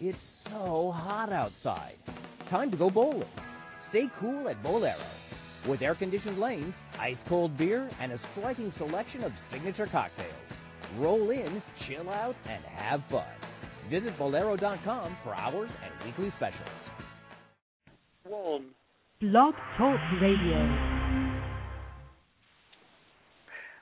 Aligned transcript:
It's 0.00 0.18
so 0.48 0.92
hot 0.92 1.30
outside. 1.30 1.96
Time 2.48 2.70
to 2.70 2.76
go 2.76 2.88
bowling. 2.88 3.28
Stay 3.90 4.08
cool 4.18 4.48
at 4.48 4.62
Bowlero. 4.62 4.96
With 5.68 5.82
air 5.82 5.94
conditioned 5.94 6.38
lanes, 6.38 6.74
ice 6.98 7.18
cold 7.28 7.58
beer, 7.58 7.90
and 8.00 8.12
a 8.12 8.18
striking 8.32 8.72
selection 8.78 9.22
of 9.22 9.32
signature 9.52 9.86
cocktails. 9.86 10.30
Roll 10.98 11.28
in, 11.30 11.62
chill 11.86 12.08
out, 12.08 12.34
and 12.46 12.64
have 12.64 13.02
fun. 13.10 13.26
Visit 13.90 14.16
Bowlero.com 14.18 15.16
for 15.22 15.34
hours 15.34 15.70
and 15.84 16.06
weekly 16.06 16.32
specials. 16.36 16.68
One. 18.26 18.68
Blog 19.20 19.54
Talk 19.76 20.00
Radio. 20.22 20.89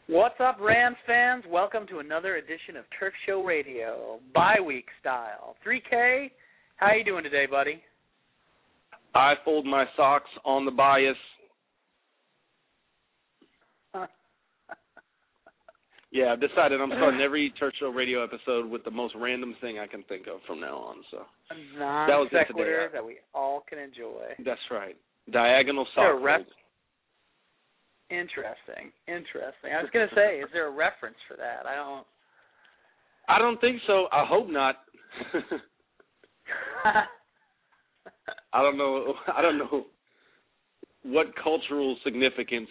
What's 0.08 0.36
up, 0.40 0.56
Rams 0.58 0.96
fans? 1.06 1.44
Welcome 1.50 1.86
to 1.88 1.98
another 1.98 2.36
edition 2.36 2.76
of 2.78 2.84
Turf 2.98 3.12
Show 3.26 3.42
Radio, 3.44 4.20
bye 4.34 4.56
week 4.64 4.86
style. 5.00 5.54
3K, 5.66 6.30
how 6.76 6.94
you 6.94 7.04
doing 7.04 7.24
today, 7.24 7.44
buddy? 7.44 7.82
I 9.14 9.34
fold 9.44 9.66
my 9.66 9.84
socks 9.96 10.30
on 10.46 10.64
the 10.64 10.70
bias. 10.70 11.14
yeah, 16.10 16.32
I've 16.32 16.40
decided 16.40 16.80
I'm 16.80 16.88
starting 16.90 17.20
every 17.20 17.52
Turf 17.60 17.74
Show 17.78 17.90
Radio 17.90 18.24
episode 18.24 18.64
with 18.70 18.84
the 18.84 18.90
most 18.90 19.14
random 19.14 19.56
thing 19.60 19.78
I 19.78 19.86
can 19.86 20.04
think 20.04 20.26
of 20.26 20.40
from 20.46 20.58
now 20.60 20.76
on. 20.78 20.96
So 21.10 21.18
That 21.78 22.16
was 22.16 22.30
it 22.32 22.46
today. 22.50 22.86
Uh, 22.88 22.92
that 22.94 23.04
we 23.04 23.16
all 23.34 23.62
can 23.68 23.78
enjoy. 23.78 24.28
that's 24.42 24.60
right. 24.70 24.96
Diagonal 25.30 25.82
Is 25.82 25.88
there 25.96 26.16
a 26.16 26.20
ref- 26.22 26.38
fold. 26.38 26.46
Interesting, 28.10 28.90
interesting. 29.06 29.72
I 29.76 29.82
was 29.82 29.90
gonna 29.92 30.08
say, 30.14 30.38
is 30.40 30.48
there 30.52 30.68
a 30.68 30.70
reference 30.70 31.16
for 31.28 31.36
that? 31.36 31.66
I 31.66 31.74
don't. 31.74 32.06
I 33.28 33.38
don't 33.38 33.60
think 33.60 33.82
so. 33.86 34.06
I 34.10 34.24
hope 34.26 34.48
not. 34.48 34.76
I 38.52 38.62
don't 38.62 38.78
know. 38.78 39.14
I 39.36 39.42
don't 39.42 39.58
know 39.58 39.84
what 41.02 41.26
cultural 41.42 41.96
significance 42.02 42.68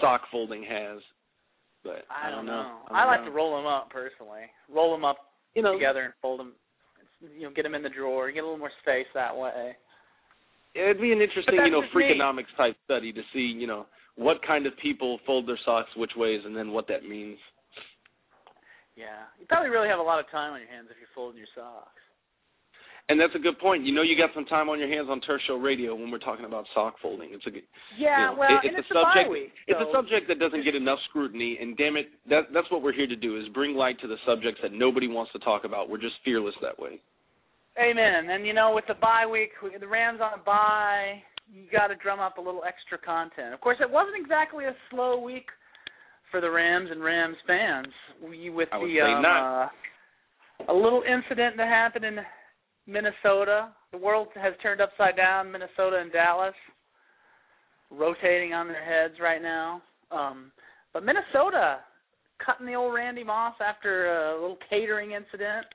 sock 0.00 0.22
folding 0.32 0.64
has, 0.64 0.98
but 1.84 2.02
I 2.10 2.30
don't 2.30 2.46
know. 2.46 2.80
I, 2.90 2.94
I, 2.94 3.02
don't 3.04 3.12
like 3.12 3.20
know. 3.20 3.30
to 3.30 3.36
roll 3.36 3.56
them 3.56 3.66
up 3.66 3.90
personally. 3.90 4.50
Roll 4.68 4.90
them 4.92 5.04
up 5.04 5.18
you 5.56 5.62
know, 5.62 5.72
together 5.72 6.04
and 6.04 6.14
fold 6.20 6.40
them. 6.40 6.52
You 7.36 7.44
know, 7.44 7.50
get 7.54 7.62
them 7.62 7.74
in 7.74 7.82
the 7.82 7.88
drawer. 7.88 8.30
Get 8.30 8.40
a 8.40 8.42
little 8.42 8.58
more 8.58 8.70
space 8.82 9.06
that 9.14 9.34
way. 9.34 9.74
It'd 10.74 11.00
be 11.00 11.12
an 11.12 11.22
interesting, 11.22 11.54
you 11.54 11.70
know, 11.70 11.80
that's 11.80 11.92
just 11.92 11.96
me. 11.96 12.12
freakonomics 12.12 12.52
type 12.56 12.76
study 12.84 13.10
to 13.10 13.22
see, 13.32 13.56
you 13.56 13.66
know, 13.66 13.86
what 14.16 14.38
kind 14.46 14.66
of 14.66 14.72
people 14.82 15.18
fold 15.26 15.46
their 15.48 15.58
socks 15.64 15.90
which 15.96 16.12
ways, 16.16 16.40
and 16.44 16.56
then 16.56 16.72
what 16.72 16.88
that 16.88 17.04
means. 17.08 17.38
Yeah, 18.96 19.28
you 19.38 19.44
probably 19.46 19.68
really 19.68 19.88
have 19.88 19.98
a 20.00 20.02
lot 20.02 20.18
of 20.20 20.30
time 20.30 20.54
on 20.54 20.60
your 20.60 20.70
hands 20.70 20.88
if 20.90 20.96
you're 20.98 21.12
folding 21.14 21.36
your 21.38 21.52
socks. 21.54 22.00
And 23.08 23.20
that's 23.20 23.34
a 23.36 23.38
good 23.38 23.56
point. 23.60 23.84
You 23.86 23.94
know, 23.94 24.02
you 24.02 24.16
got 24.18 24.34
some 24.34 24.46
time 24.46 24.68
on 24.68 24.80
your 24.80 24.88
hands 24.88 25.06
on 25.08 25.20
Show 25.46 25.54
Radio 25.62 25.94
when 25.94 26.10
we're 26.10 26.18
talking 26.18 26.44
about 26.44 26.64
sock 26.74 26.96
folding. 27.00 27.28
It's 27.30 27.46
a 27.46 27.50
good, 27.52 27.62
Yeah, 27.96 28.18
you 28.18 28.26
know, 28.34 28.40
well, 28.40 28.50
it- 28.50 28.66
and 28.66 28.74
it's 28.76 28.88
it's 28.88 28.90
a 28.90 28.94
subject. 28.98 29.26
bye 29.26 29.28
week. 29.30 29.52
It's 29.68 29.78
a 29.78 29.92
subject 29.92 30.26
that 30.26 30.40
doesn't 30.40 30.64
get 30.64 30.74
enough 30.74 30.98
scrutiny, 31.08 31.56
and 31.60 31.76
damn 31.76 31.96
it, 31.96 32.08
that 32.26 32.50
that's 32.52 32.68
what 32.72 32.82
we're 32.82 32.92
here 32.96 33.06
to 33.06 33.14
do 33.14 33.36
is 33.38 33.46
bring 33.50 33.76
light 33.76 34.00
to 34.00 34.08
the 34.08 34.16
subjects 34.26 34.60
that 34.62 34.72
nobody 34.72 35.06
wants 35.06 35.30
to 35.32 35.38
talk 35.38 35.62
about. 35.64 35.88
We're 35.88 36.02
just 36.02 36.16
fearless 36.24 36.56
that 36.62 36.76
way. 36.80 36.98
Amen. 37.78 38.30
And 38.30 38.44
you 38.46 38.54
know, 38.54 38.72
with 38.74 38.86
the 38.88 38.94
bye 38.94 39.26
week, 39.26 39.52
the 39.78 39.86
Rams 39.86 40.20
on 40.20 40.32
a 40.34 40.42
bye, 40.42 41.22
you 41.52 41.64
got 41.70 41.88
to 41.88 41.96
drum 41.96 42.20
up 42.20 42.38
a 42.38 42.40
little 42.40 42.62
extra 42.66 42.98
content. 42.98 43.54
Of 43.54 43.60
course, 43.60 43.78
it 43.80 43.90
wasn't 43.90 44.16
exactly 44.20 44.64
a 44.64 44.74
slow 44.90 45.20
week 45.20 45.46
for 46.30 46.40
the 46.40 46.50
Rams 46.50 46.88
and 46.90 47.02
Rams 47.02 47.36
fans. 47.46 47.92
We 48.22 48.50
with 48.50 48.68
the 48.70 48.76
um, 48.76 49.22
not. 49.22 49.64
Uh, 49.64 49.68
a 50.68 50.74
little 50.74 51.02
incident 51.02 51.56
that 51.58 51.68
happened 51.68 52.04
in 52.04 52.18
Minnesota. 52.86 53.68
The 53.92 53.98
world 53.98 54.28
has 54.34 54.54
turned 54.62 54.80
upside 54.80 55.16
down. 55.16 55.52
Minnesota 55.52 55.98
and 56.00 56.12
Dallas 56.12 56.54
rotating 57.90 58.52
on 58.52 58.68
their 58.68 58.84
heads 58.84 59.14
right 59.20 59.42
now. 59.42 59.82
Um, 60.10 60.50
but 60.92 61.04
Minnesota 61.04 61.78
cutting 62.44 62.66
the 62.66 62.74
old 62.74 62.94
Randy 62.94 63.24
Moss 63.24 63.54
after 63.66 64.32
a 64.32 64.40
little 64.40 64.58
catering 64.68 65.12
incident. 65.12 65.66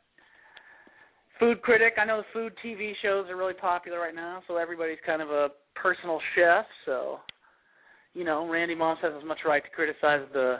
Food 1.40 1.62
critic. 1.62 1.94
I 2.00 2.06
know 2.06 2.18
the 2.18 2.24
food 2.34 2.54
TV 2.64 2.94
shows 3.02 3.28
are 3.30 3.38
really 3.38 3.54
popular 3.54 4.00
right 4.00 4.14
now, 4.16 4.42
so 4.48 4.58
everybody's 4.58 5.00
kind 5.06 5.22
of 5.22 5.30
a 5.30 5.50
personal 5.76 6.20
chef. 6.36 6.66
So, 6.86 7.20
you 8.14 8.24
know, 8.24 8.48
Randy 8.50 8.76
Moss 8.76 8.98
has 9.02 9.14
as 9.18 9.26
much 9.26 9.40
right 9.46 9.64
to 9.64 9.70
criticize 9.70 10.28
the 10.34 10.58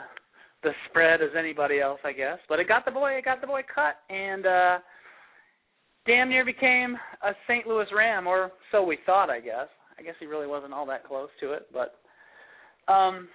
the 0.62 0.70
spread 0.88 1.20
as 1.22 1.30
anybody 1.36 1.80
else, 1.80 1.98
I 2.04 2.12
guess. 2.12 2.38
But 2.48 2.60
it 2.60 2.68
got 2.68 2.84
the 2.84 2.90
boy, 2.90 3.12
it 3.12 3.24
got 3.24 3.40
the 3.40 3.46
boy 3.46 3.62
cut, 3.74 3.96
and 4.08 4.46
uh 4.46 4.78
damn 6.06 6.28
near 6.28 6.44
became 6.44 6.96
a 7.22 7.32
St. 7.48 7.66
Louis 7.66 7.86
Ram, 7.94 8.26
or 8.26 8.52
so 8.70 8.82
we 8.82 8.98
thought, 9.04 9.30
I 9.30 9.40
guess. 9.40 9.68
I 9.98 10.02
guess 10.02 10.14
he 10.18 10.26
really 10.26 10.46
wasn't 10.46 10.72
all 10.72 10.86
that 10.86 11.04
close 11.04 11.28
to 11.40 11.52
it, 11.52 11.66
but 11.72 11.96
um 12.92 13.28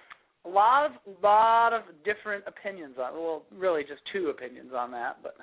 a 0.44 0.48
lot 0.48 0.86
of 0.86 0.92
lot 1.22 1.72
of 1.72 1.82
different 2.04 2.44
opinions 2.46 2.96
on 2.98 3.14
well, 3.14 3.42
really 3.56 3.82
just 3.82 4.00
two 4.12 4.28
opinions 4.28 4.70
on 4.76 4.90
that, 4.92 5.18
but 5.22 5.36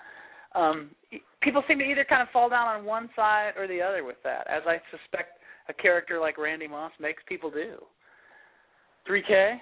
um 0.59 0.90
people 1.41 1.63
seem 1.67 1.79
to 1.79 1.85
either 1.85 2.06
kind 2.07 2.22
of 2.22 2.29
fall 2.34 2.50
down 2.50 2.67
on 2.67 2.85
one 2.85 3.09
side 3.16 3.52
or 3.57 3.67
the 3.67 3.81
other 3.81 4.03
with 4.03 4.17
that, 4.23 4.47
as 4.50 4.63
I 4.66 4.81
suspect 4.90 5.40
a 5.70 5.74
character 5.74 6.20
like 6.20 6.38
Randy 6.38 6.68
Moss 6.68 6.92
makes 7.00 7.24
people 7.28 7.50
do. 7.50 7.76
3K? 9.09 9.58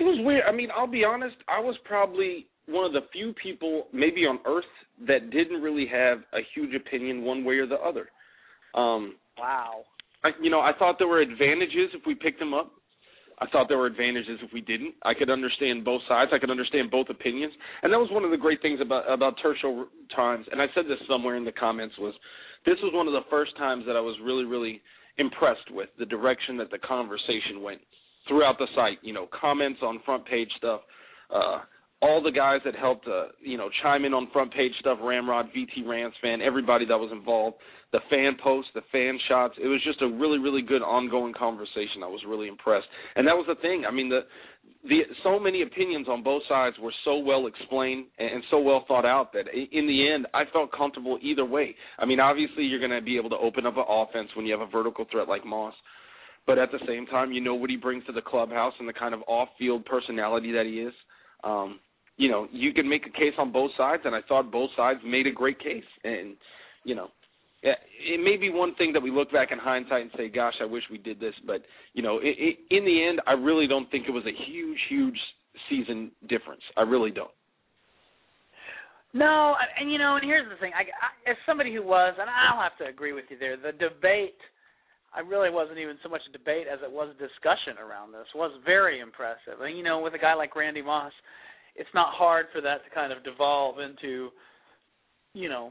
It 0.00 0.02
was 0.02 0.18
weird. 0.24 0.42
I 0.48 0.52
mean, 0.52 0.68
I'll 0.76 0.86
be 0.86 1.04
honest. 1.04 1.36
I 1.48 1.60
was 1.60 1.76
probably 1.84 2.46
one 2.66 2.84
of 2.84 2.92
the 2.92 3.02
few 3.12 3.34
people, 3.40 3.86
maybe 3.92 4.22
on 4.22 4.38
Earth, 4.46 4.64
that 5.06 5.30
didn't 5.30 5.62
really 5.62 5.86
have 5.86 6.18
a 6.32 6.38
huge 6.54 6.74
opinion 6.74 7.22
one 7.22 7.44
way 7.44 7.54
or 7.56 7.66
the 7.66 7.76
other. 7.76 8.08
Um, 8.74 9.16
Wow. 9.38 9.82
I, 10.22 10.30
you 10.40 10.50
know, 10.50 10.60
I 10.60 10.72
thought 10.78 10.96
there 10.98 11.08
were 11.08 11.20
advantages 11.20 11.90
if 11.92 12.02
we 12.06 12.14
picked 12.14 12.38
them 12.38 12.54
up. 12.54 12.72
I 13.38 13.46
thought 13.48 13.68
there 13.68 13.78
were 13.78 13.86
advantages 13.86 14.38
if 14.42 14.52
we 14.52 14.60
didn't. 14.60 14.94
I 15.04 15.14
could 15.14 15.30
understand 15.30 15.84
both 15.84 16.02
sides. 16.08 16.30
I 16.34 16.38
could 16.38 16.50
understand 16.50 16.90
both 16.90 17.08
opinions, 17.10 17.52
and 17.82 17.92
that 17.92 17.98
was 17.98 18.10
one 18.10 18.24
of 18.24 18.30
the 18.30 18.36
great 18.36 18.62
things 18.62 18.80
about 18.80 19.10
about 19.10 19.34
Turf 19.42 19.56
Show 19.60 19.86
Times. 20.14 20.46
And 20.50 20.60
I 20.60 20.66
said 20.74 20.84
this 20.86 20.98
somewhere 21.08 21.36
in 21.36 21.44
the 21.44 21.52
comments 21.52 21.94
was, 21.98 22.14
this 22.66 22.76
was 22.82 22.92
one 22.94 23.06
of 23.06 23.12
the 23.12 23.28
first 23.30 23.56
times 23.56 23.84
that 23.86 23.96
I 23.96 24.00
was 24.00 24.16
really, 24.22 24.44
really 24.44 24.80
impressed 25.18 25.70
with 25.70 25.88
the 25.98 26.06
direction 26.06 26.56
that 26.58 26.70
the 26.70 26.78
conversation 26.78 27.62
went 27.62 27.80
throughout 28.28 28.58
the 28.58 28.66
site. 28.74 28.98
You 29.02 29.12
know, 29.12 29.28
comments 29.38 29.80
on 29.82 30.00
front 30.04 30.26
page 30.26 30.48
stuff. 30.56 30.80
Uh, 31.34 31.60
all 32.02 32.22
the 32.22 32.32
guys 32.32 32.60
that 32.64 32.74
helped, 32.74 33.06
uh, 33.08 33.28
you 33.40 33.56
know, 33.56 33.70
chime 33.82 34.04
in 34.04 34.12
on 34.12 34.28
front 34.32 34.52
page 34.52 34.72
stuff, 34.80 34.98
Ramrod, 35.02 35.46
VT 35.56 35.86
Rams 35.86 36.14
fan, 36.20 36.42
everybody 36.42 36.84
that 36.86 36.98
was 36.98 37.10
involved, 37.12 37.56
the 37.92 38.00
fan 38.10 38.36
posts, 38.42 38.70
the 38.74 38.82
fan 38.92 39.18
shots. 39.28 39.54
It 39.62 39.68
was 39.68 39.80
just 39.84 40.02
a 40.02 40.08
really, 40.08 40.38
really 40.38 40.62
good 40.62 40.82
ongoing 40.82 41.32
conversation. 41.32 42.02
I 42.02 42.08
was 42.08 42.20
really 42.28 42.48
impressed, 42.48 42.86
and 43.16 43.26
that 43.26 43.34
was 43.34 43.46
the 43.48 43.54
thing. 43.56 43.84
I 43.88 43.92
mean, 43.92 44.08
the 44.08 44.20
the 44.84 45.00
so 45.22 45.38
many 45.38 45.62
opinions 45.62 46.08
on 46.08 46.22
both 46.22 46.42
sides 46.48 46.76
were 46.78 46.92
so 47.04 47.18
well 47.18 47.46
explained 47.46 48.06
and, 48.18 48.34
and 48.34 48.44
so 48.50 48.58
well 48.58 48.84
thought 48.86 49.06
out 49.06 49.32
that 49.32 49.46
in 49.48 49.86
the 49.86 50.12
end, 50.12 50.26
I 50.34 50.42
felt 50.52 50.72
comfortable 50.72 51.18
either 51.22 51.44
way. 51.44 51.74
I 51.98 52.04
mean, 52.04 52.20
obviously, 52.20 52.64
you're 52.64 52.80
going 52.80 52.90
to 52.90 53.00
be 53.00 53.16
able 53.16 53.30
to 53.30 53.38
open 53.38 53.64
up 53.64 53.76
an 53.76 53.84
offense 53.88 54.28
when 54.36 54.44
you 54.44 54.52
have 54.52 54.66
a 54.66 54.70
vertical 54.70 55.06
threat 55.10 55.28
like 55.28 55.46
Moss. 55.46 55.74
But 56.46 56.58
at 56.58 56.70
the 56.70 56.80
same 56.86 57.06
time, 57.06 57.32
you 57.32 57.40
know 57.40 57.54
what 57.54 57.70
he 57.70 57.76
brings 57.76 58.04
to 58.04 58.12
the 58.12 58.20
clubhouse 58.20 58.74
and 58.78 58.86
the 58.86 58.92
kind 58.92 59.14
of 59.14 59.20
off-field 59.26 59.86
personality 59.86 60.52
that 60.52 60.66
he 60.66 60.80
is. 60.80 60.92
Um, 61.44 61.80
you 62.16 62.30
know, 62.30 62.46
you 62.52 62.72
can 62.72 62.88
make 62.88 63.06
a 63.06 63.10
case 63.10 63.34
on 63.38 63.52
both 63.52 63.72
sides, 63.76 64.02
and 64.04 64.14
I 64.14 64.20
thought 64.28 64.52
both 64.52 64.70
sides 64.76 65.00
made 65.04 65.26
a 65.26 65.32
great 65.32 65.58
case. 65.58 65.84
And 66.04 66.36
you 66.84 66.94
know, 66.94 67.08
it 67.62 68.20
may 68.22 68.36
be 68.36 68.50
one 68.50 68.74
thing 68.76 68.92
that 68.92 69.02
we 69.02 69.10
look 69.10 69.32
back 69.32 69.48
in 69.50 69.58
hindsight 69.58 70.02
and 70.02 70.10
say, 70.16 70.28
"Gosh, 70.28 70.54
I 70.60 70.64
wish 70.64 70.84
we 70.90 70.98
did 70.98 71.18
this." 71.18 71.34
But 71.46 71.62
you 71.92 72.02
know, 72.02 72.18
it, 72.18 72.36
it, 72.38 72.56
in 72.70 72.84
the 72.84 73.04
end, 73.04 73.20
I 73.26 73.32
really 73.32 73.66
don't 73.66 73.90
think 73.90 74.06
it 74.06 74.12
was 74.12 74.24
a 74.26 74.50
huge, 74.50 74.78
huge 74.88 75.18
season 75.68 76.10
difference. 76.28 76.62
I 76.76 76.82
really 76.82 77.10
don't. 77.10 77.30
No, 79.12 79.54
and- 79.80 79.90
you 79.90 79.98
know, 79.98 80.16
and 80.16 80.24
here's 80.24 80.48
the 80.48 80.56
thing. 80.56 80.72
I, 80.74 80.82
I, 80.82 81.30
as 81.30 81.36
somebody 81.46 81.72
who 81.72 81.82
was, 81.82 82.14
and 82.18 82.28
I'll 82.28 82.60
have 82.60 82.76
to 82.78 82.86
agree 82.86 83.12
with 83.12 83.24
you 83.30 83.38
there. 83.38 83.56
The 83.56 83.72
debate, 83.72 84.36
I 85.14 85.20
really 85.20 85.50
wasn't 85.50 85.78
even 85.78 85.96
so 86.02 86.08
much 86.08 86.22
a 86.28 86.32
debate 86.32 86.66
as 86.66 86.80
it 86.82 86.90
was 86.90 87.08
a 87.14 87.22
discussion 87.22 87.78
around 87.78 88.12
this. 88.12 88.26
Was 88.34 88.50
very 88.64 89.00
impressive. 89.00 89.60
And 89.60 89.76
you 89.78 89.84
know, 89.84 90.00
with 90.00 90.14
a 90.14 90.18
guy 90.18 90.34
like 90.34 90.56
Randy 90.56 90.82
Moss, 90.82 91.12
it's 91.76 91.90
not 91.94 92.12
hard 92.12 92.46
for 92.52 92.60
that 92.60 92.84
to 92.84 92.90
kind 92.94 93.12
of 93.12 93.22
devolve 93.22 93.78
into, 93.78 94.30
you 95.34 95.48
know, 95.48 95.70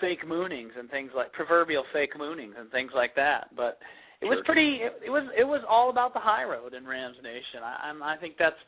fake 0.00 0.26
moonings 0.26 0.72
and 0.78 0.90
things 0.90 1.10
like 1.14 1.32
proverbial 1.32 1.84
fake 1.92 2.18
moonings 2.18 2.54
and 2.58 2.70
things 2.70 2.90
like 2.94 3.14
that. 3.14 3.54
But 3.56 3.78
it 4.20 4.26
was 4.26 4.42
pretty. 4.44 4.80
It, 4.82 5.06
it 5.06 5.10
was 5.10 5.28
it 5.38 5.44
was 5.44 5.62
all 5.68 5.90
about 5.90 6.12
the 6.12 6.20
high 6.20 6.44
road 6.44 6.74
in 6.74 6.86
Rams 6.86 7.16
Nation. 7.22 7.62
I, 7.62 7.90
I'm, 7.90 8.02
I 8.02 8.16
think 8.16 8.34
that's 8.38 8.58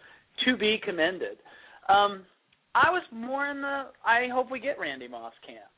to 0.44 0.56
be 0.56 0.78
commended. 0.84 1.38
Um, 1.88 2.22
I 2.74 2.90
was 2.90 3.02
more 3.10 3.48
in 3.48 3.62
the 3.62 3.90
I 4.04 4.28
hope 4.32 4.50
we 4.50 4.60
get 4.60 4.78
Randy 4.78 5.08
Moss 5.08 5.32
camp, 5.46 5.70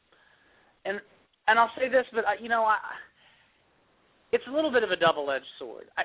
and 0.85 1.01
and 1.47 1.59
I'll 1.59 1.71
say 1.79 1.89
this, 1.89 2.05
but 2.13 2.27
I, 2.27 2.43
you 2.43 2.49
know 2.49 2.65
I, 2.65 2.77
it's 4.33 4.45
a 4.49 4.51
little 4.51 4.73
bit 4.73 4.83
of 4.83 4.91
a 4.91 4.97
double-edged 4.97 5.53
sword. 5.59 5.87
I, 5.97 6.03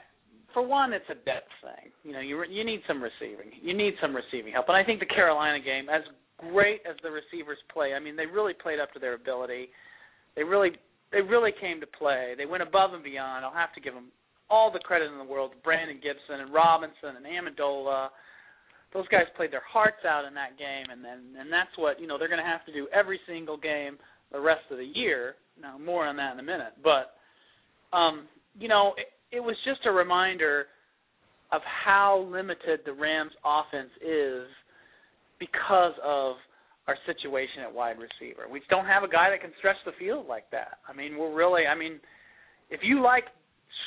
for 0.54 0.66
one, 0.66 0.94
it's 0.94 1.10
a 1.10 1.16
depth 1.26 1.50
thing. 1.62 1.92
You 2.04 2.14
know, 2.14 2.22
you 2.22 2.42
you 2.46 2.64
need 2.64 2.82
some 2.88 3.02
receiving. 3.02 3.52
You 3.62 3.74
need 3.74 3.96
some 4.02 4.16
receiving 4.16 4.54
help, 4.54 4.70
and 4.70 4.78
I 4.78 4.84
think 4.84 5.00
the 5.00 5.10
Carolina 5.10 5.60
game, 5.60 5.90
as 5.90 6.04
great 6.38 6.82
as 6.88 6.96
the 7.02 7.10
receivers 7.10 7.58
play, 7.74 7.94
I 7.94 8.00
mean, 8.00 8.16
they 8.16 8.26
really 8.26 8.54
played 8.54 8.80
up 8.80 8.94
to 8.94 9.00
their 9.00 9.16
ability. 9.16 9.70
They 10.36 10.44
really 10.44 10.72
they 11.12 11.22
really 11.22 11.52
came 11.60 11.80
to 11.82 11.88
play. 11.88 12.34
They 12.38 12.46
went 12.46 12.64
above 12.64 12.94
and 12.94 13.04
beyond. 13.04 13.46
I'll 13.46 13.54
have 13.54 13.74
to 13.74 13.82
give 13.82 13.94
them 13.94 14.10
all 14.50 14.72
the 14.72 14.80
credit 14.80 15.12
in 15.12 15.18
the 15.18 15.24
world 15.24 15.52
Brandon 15.64 15.98
Gibson 15.98 16.42
and 16.42 16.54
Robinson 16.54 17.18
and 17.18 17.26
Amendola. 17.26 18.10
Those 18.94 19.08
guys 19.08 19.26
played 19.36 19.52
their 19.52 19.66
hearts 19.66 20.06
out 20.06 20.26
in 20.26 20.34
that 20.36 20.58
game, 20.58 20.94
and 20.94 21.04
then 21.04 21.40
and 21.40 21.52
that's 21.52 21.74
what 21.78 22.00
you 22.00 22.08
know 22.08 22.18
they're 22.18 22.30
going 22.30 22.44
to 22.44 22.50
have 22.50 22.66
to 22.66 22.74
do 22.74 22.88
every 22.94 23.20
single 23.28 23.58
game 23.58 23.98
the 24.32 24.40
rest 24.40 24.66
of 24.70 24.78
the 24.78 24.90
year. 24.94 25.36
Now 25.60 25.78
more 25.78 26.06
on 26.06 26.16
that 26.18 26.34
in 26.34 26.40
a 26.40 26.44
minute, 26.44 26.78
but 26.84 27.18
um, 27.94 28.28
you 28.60 28.68
know 28.68 28.94
it, 28.98 29.38
it 29.38 29.40
was 29.40 29.56
just 29.66 29.82
a 29.86 29.92
reminder 29.92 30.68
of 31.52 31.62
how 31.86 32.28
limited 32.32 32.80
the 32.86 32.94
Rams' 32.94 33.32
offense 33.46 33.92
is 34.02 34.48
because 35.40 35.94
of 36.04 36.36
our 36.88 36.98
situation 37.06 37.64
at 37.64 37.74
wide 37.74 37.96
receiver. 37.98 38.44
We 38.52 38.62
don't 38.70 38.86
have 38.86 39.04
a 39.04 39.08
guy 39.08 39.30
that 39.30 39.40
can 39.40 39.52
stretch 39.60 39.78
the 39.86 39.92
field 39.98 40.28
like 40.28 40.50
that. 40.52 40.80
I 40.88 40.94
mean, 40.94 41.18
we're 41.18 41.34
really. 41.34 41.64
I 41.66 41.78
mean, 41.78 42.00
if 42.70 42.82
you 42.84 43.02
like 43.02 43.26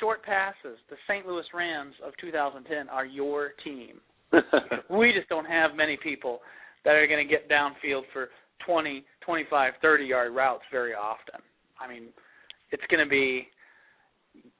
short 0.00 0.22
passes, 0.24 0.78
the 0.90 0.96
St. 1.08 1.26
Louis 1.26 1.44
Rams 1.52 1.94
of 2.04 2.12
2010 2.20 2.88
are 2.88 3.04
your 3.04 3.50
team. 3.64 4.00
we 4.90 5.12
just 5.12 5.28
don't 5.28 5.44
have 5.44 5.76
many 5.76 5.98
people 6.02 6.40
that 6.84 6.92
are 6.92 7.06
going 7.06 7.26
to 7.26 7.30
get 7.30 7.50
downfield 7.50 8.02
for 8.12 8.28
20, 8.66 9.04
25, 9.24 9.72
30 9.82 10.04
yard 10.04 10.34
routes 10.34 10.62
very 10.70 10.94
often. 10.94 11.40
I 11.80 11.88
mean, 11.88 12.08
it's 12.72 12.82
going 12.90 13.04
to 13.04 13.10
be 13.10 13.48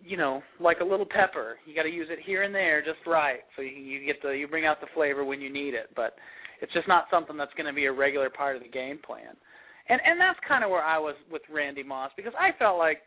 you 0.07 0.17
know, 0.17 0.43
like 0.61 0.79
a 0.81 0.85
little 0.85 1.07
pepper. 1.07 1.57
You 1.67 1.75
got 1.75 1.83
to 1.83 1.91
use 1.91 2.09
it 2.11 2.19
here 2.25 2.45
and 2.45 2.55
there 2.55 2.81
just 2.81 3.05
right, 3.07 3.41
so 3.57 3.63
you, 3.63 3.71
you 3.71 4.07
get 4.07 4.23
the 4.23 4.31
you 4.31 4.47
bring 4.47 4.67
out 4.67 4.81
the 4.81 4.87
flavor 4.95 5.25
when 5.25 5.41
you 5.41 5.53
need 5.53 5.75
it. 5.75 5.91
But 5.97 6.15
it's 6.61 6.73
just 6.73 6.89
not 6.89 7.07
something 7.11 7.37
that's 7.37 7.53
going 7.55 7.67
to 7.67 7.73
be 7.73 7.87
a 7.87 7.93
regular 7.93 8.31
part 8.31 8.57
of 8.57 8.63
the 8.63 8.69
game 8.69 8.99
plan. 9.05 9.35
And 9.89 10.01
and 10.05 10.21
that's 10.21 10.39
kind 10.47 10.65
of 10.65 10.71
where 10.71 10.85
I 10.85 10.99
was 10.99 11.15
with 11.31 11.43
Randy 11.53 11.83
Moss 11.83 12.11
because 12.17 12.33
I 12.39 12.57
felt 12.59 12.79
like 12.79 12.99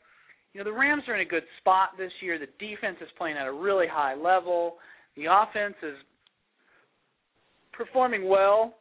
you 0.54 0.60
know, 0.60 0.70
the 0.70 0.76
Rams 0.76 1.04
are 1.08 1.16
in 1.16 1.22
a 1.22 1.30
good 1.30 1.44
spot 1.60 1.90
this 1.98 2.12
year. 2.22 2.40
The 2.40 2.48
defense 2.60 2.98
is 3.02 3.10
playing 3.18 3.38
at 3.38 3.46
a 3.46 3.54
really 3.54 3.86
high 3.88 4.16
level. 4.16 4.78
The 5.16 5.26
offense 5.26 5.76
is 5.84 5.96
performing 7.72 8.28
well. 8.28 8.76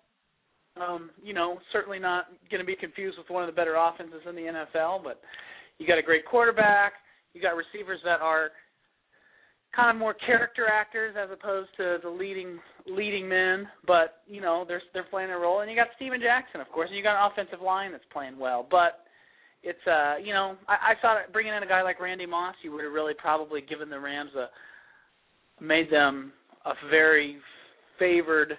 Um, 0.80 1.10
you 1.22 1.34
know, 1.34 1.58
certainly 1.72 1.98
not 1.98 2.26
going 2.50 2.60
to 2.60 2.66
be 2.66 2.76
confused 2.76 3.18
with 3.18 3.28
one 3.28 3.42
of 3.42 3.48
the 3.48 3.56
better 3.56 3.74
offenses 3.74 4.22
in 4.28 4.34
the 4.34 4.42
NFL, 4.76 5.02
but 5.02 5.20
you 5.78 5.86
got 5.86 5.98
a 5.98 6.02
great 6.02 6.24
quarterback. 6.24 6.92
You 7.38 7.42
got 7.46 7.54
receivers 7.54 8.00
that 8.02 8.18
are 8.20 8.50
kind 9.70 9.94
of 9.94 9.96
more 9.96 10.12
character 10.26 10.66
actors 10.66 11.14
as 11.14 11.30
opposed 11.30 11.68
to 11.76 11.98
the 12.02 12.10
leading 12.10 12.58
leading 12.90 13.28
men, 13.28 13.68
but 13.86 14.26
you 14.26 14.40
know 14.40 14.64
they're 14.66 14.82
they're 14.92 15.06
playing 15.08 15.30
a 15.30 15.38
role. 15.38 15.60
And 15.60 15.70
you 15.70 15.76
got 15.76 15.86
Steven 15.94 16.18
Jackson, 16.18 16.60
of 16.60 16.68
course, 16.70 16.88
and 16.90 16.96
you 16.96 17.02
got 17.04 17.14
an 17.14 17.30
offensive 17.30 17.62
line 17.64 17.92
that's 17.92 18.02
playing 18.12 18.40
well. 18.40 18.66
But 18.68 19.06
it's 19.62 19.86
uh 19.86 20.16
you 20.18 20.34
know 20.34 20.56
I, 20.66 20.74
I 20.74 20.92
thought 21.00 21.32
bringing 21.32 21.54
in 21.54 21.62
a 21.62 21.68
guy 21.68 21.82
like 21.82 22.00
Randy 22.00 22.26
Moss, 22.26 22.56
you 22.64 22.72
would 22.72 22.82
have 22.82 22.92
really 22.92 23.14
probably 23.16 23.60
given 23.60 23.88
the 23.88 24.00
Rams 24.00 24.32
a 24.34 24.50
made 25.62 25.92
them 25.92 26.32
a 26.66 26.72
very 26.90 27.36
favored 28.00 28.58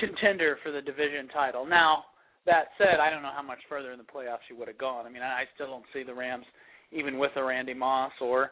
contender 0.00 0.58
for 0.64 0.72
the 0.72 0.82
division 0.82 1.28
title. 1.32 1.64
Now 1.64 2.06
that 2.44 2.74
said, 2.76 2.98
I 3.00 3.08
don't 3.08 3.22
know 3.22 3.30
how 3.32 3.42
much 3.46 3.60
further 3.68 3.92
in 3.92 3.98
the 3.98 4.04
playoffs 4.04 4.50
you 4.50 4.58
would 4.58 4.66
have 4.66 4.78
gone. 4.78 5.06
I 5.06 5.10
mean, 5.10 5.22
I 5.22 5.44
still 5.54 5.68
don't 5.68 5.84
see 5.94 6.02
the 6.02 6.12
Rams 6.12 6.44
even 6.92 7.18
with 7.18 7.32
a 7.36 7.44
Randy 7.44 7.74
Moss 7.74 8.12
or 8.20 8.50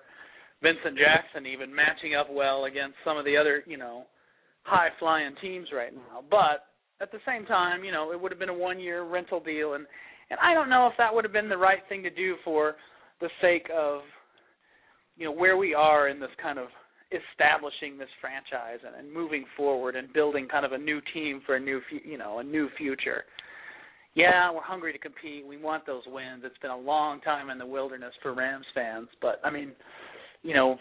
Vincent 0.62 0.98
Jackson 0.98 1.46
even 1.46 1.74
matching 1.74 2.14
up 2.14 2.26
well 2.30 2.64
against 2.64 2.96
some 3.04 3.16
of 3.16 3.24
the 3.24 3.36
other, 3.36 3.62
you 3.66 3.76
know, 3.76 4.04
high 4.62 4.88
flying 4.98 5.34
teams 5.40 5.68
right 5.74 5.94
now. 5.94 6.22
But 6.30 6.66
at 7.02 7.10
the 7.10 7.18
same 7.26 7.46
time, 7.46 7.82
you 7.82 7.92
know, 7.92 8.12
it 8.12 8.20
would 8.20 8.30
have 8.30 8.38
been 8.38 8.50
a 8.50 8.54
one 8.54 8.78
year 8.78 9.04
rental 9.04 9.40
deal 9.40 9.74
and 9.74 9.86
and 10.30 10.38
I 10.40 10.54
don't 10.54 10.70
know 10.70 10.86
if 10.86 10.92
that 10.98 11.12
would 11.12 11.24
have 11.24 11.32
been 11.32 11.48
the 11.48 11.58
right 11.58 11.80
thing 11.88 12.04
to 12.04 12.10
do 12.10 12.36
for 12.44 12.76
the 13.20 13.28
sake 13.40 13.68
of 13.76 14.02
you 15.16 15.26
know 15.26 15.32
where 15.32 15.56
we 15.56 15.74
are 15.74 16.08
in 16.08 16.20
this 16.20 16.30
kind 16.40 16.58
of 16.58 16.68
establishing 17.10 17.98
this 17.98 18.08
franchise 18.20 18.78
and, 18.86 18.94
and 18.94 19.12
moving 19.12 19.44
forward 19.56 19.96
and 19.96 20.12
building 20.12 20.46
kind 20.48 20.64
of 20.64 20.72
a 20.72 20.78
new 20.78 21.00
team 21.12 21.42
for 21.44 21.56
a 21.56 21.60
new 21.60 21.80
you 22.04 22.16
know 22.16 22.38
a 22.38 22.44
new 22.44 22.68
future. 22.78 23.24
Yeah, 24.14 24.52
we're 24.52 24.62
hungry 24.62 24.92
to 24.92 24.98
compete. 24.98 25.46
We 25.46 25.56
want 25.56 25.86
those 25.86 26.02
wins. 26.06 26.42
It's 26.44 26.58
been 26.58 26.70
a 26.70 26.78
long 26.78 27.20
time 27.20 27.50
in 27.50 27.58
the 27.58 27.66
wilderness 27.66 28.12
for 28.22 28.34
Rams 28.34 28.66
fans, 28.74 29.08
but 29.22 29.40
I 29.44 29.50
mean, 29.50 29.72
you 30.42 30.54
know, 30.54 30.78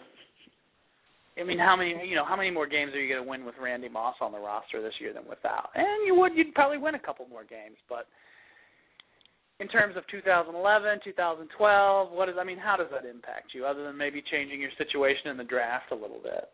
I 1.40 1.44
mean, 1.44 1.60
how 1.60 1.76
many 1.76 1.96
you 2.06 2.16
know 2.16 2.26
how 2.26 2.36
many 2.36 2.50
more 2.50 2.68
games 2.68 2.94
are 2.94 3.02
you 3.02 3.14
going 3.14 3.24
to 3.24 3.30
win 3.30 3.46
with 3.46 3.56
Randy 3.62 3.88
Moss 3.88 4.16
on 4.20 4.32
the 4.32 4.40
roster 4.40 4.82
this 4.82 4.94
year 5.00 5.14
than 5.14 5.24
without? 5.30 5.70
And 5.76 6.06
you 6.06 6.16
would 6.16 6.34
you'd 6.36 6.54
probably 6.56 6.80
win 6.80 6.96
a 6.96 7.00
couple 7.00 7.28
more 7.28 7.44
games, 7.44 7.78
but 7.88 8.08
in 9.60 9.68
terms 9.68 9.96
of 9.98 10.08
2011, 10.08 11.00
2012, 11.04 12.12
what 12.12 12.30
is 12.30 12.36
I 12.40 12.44
mean, 12.44 12.58
how 12.58 12.78
does 12.78 12.88
that 12.92 13.08
impact 13.08 13.54
you 13.54 13.66
other 13.66 13.84
than 13.84 13.98
maybe 13.98 14.24
changing 14.32 14.60
your 14.60 14.72
situation 14.78 15.28
in 15.30 15.38
the 15.38 15.44
draft 15.44 15.92
a 15.92 15.96
little 15.96 16.20
bit? 16.24 16.50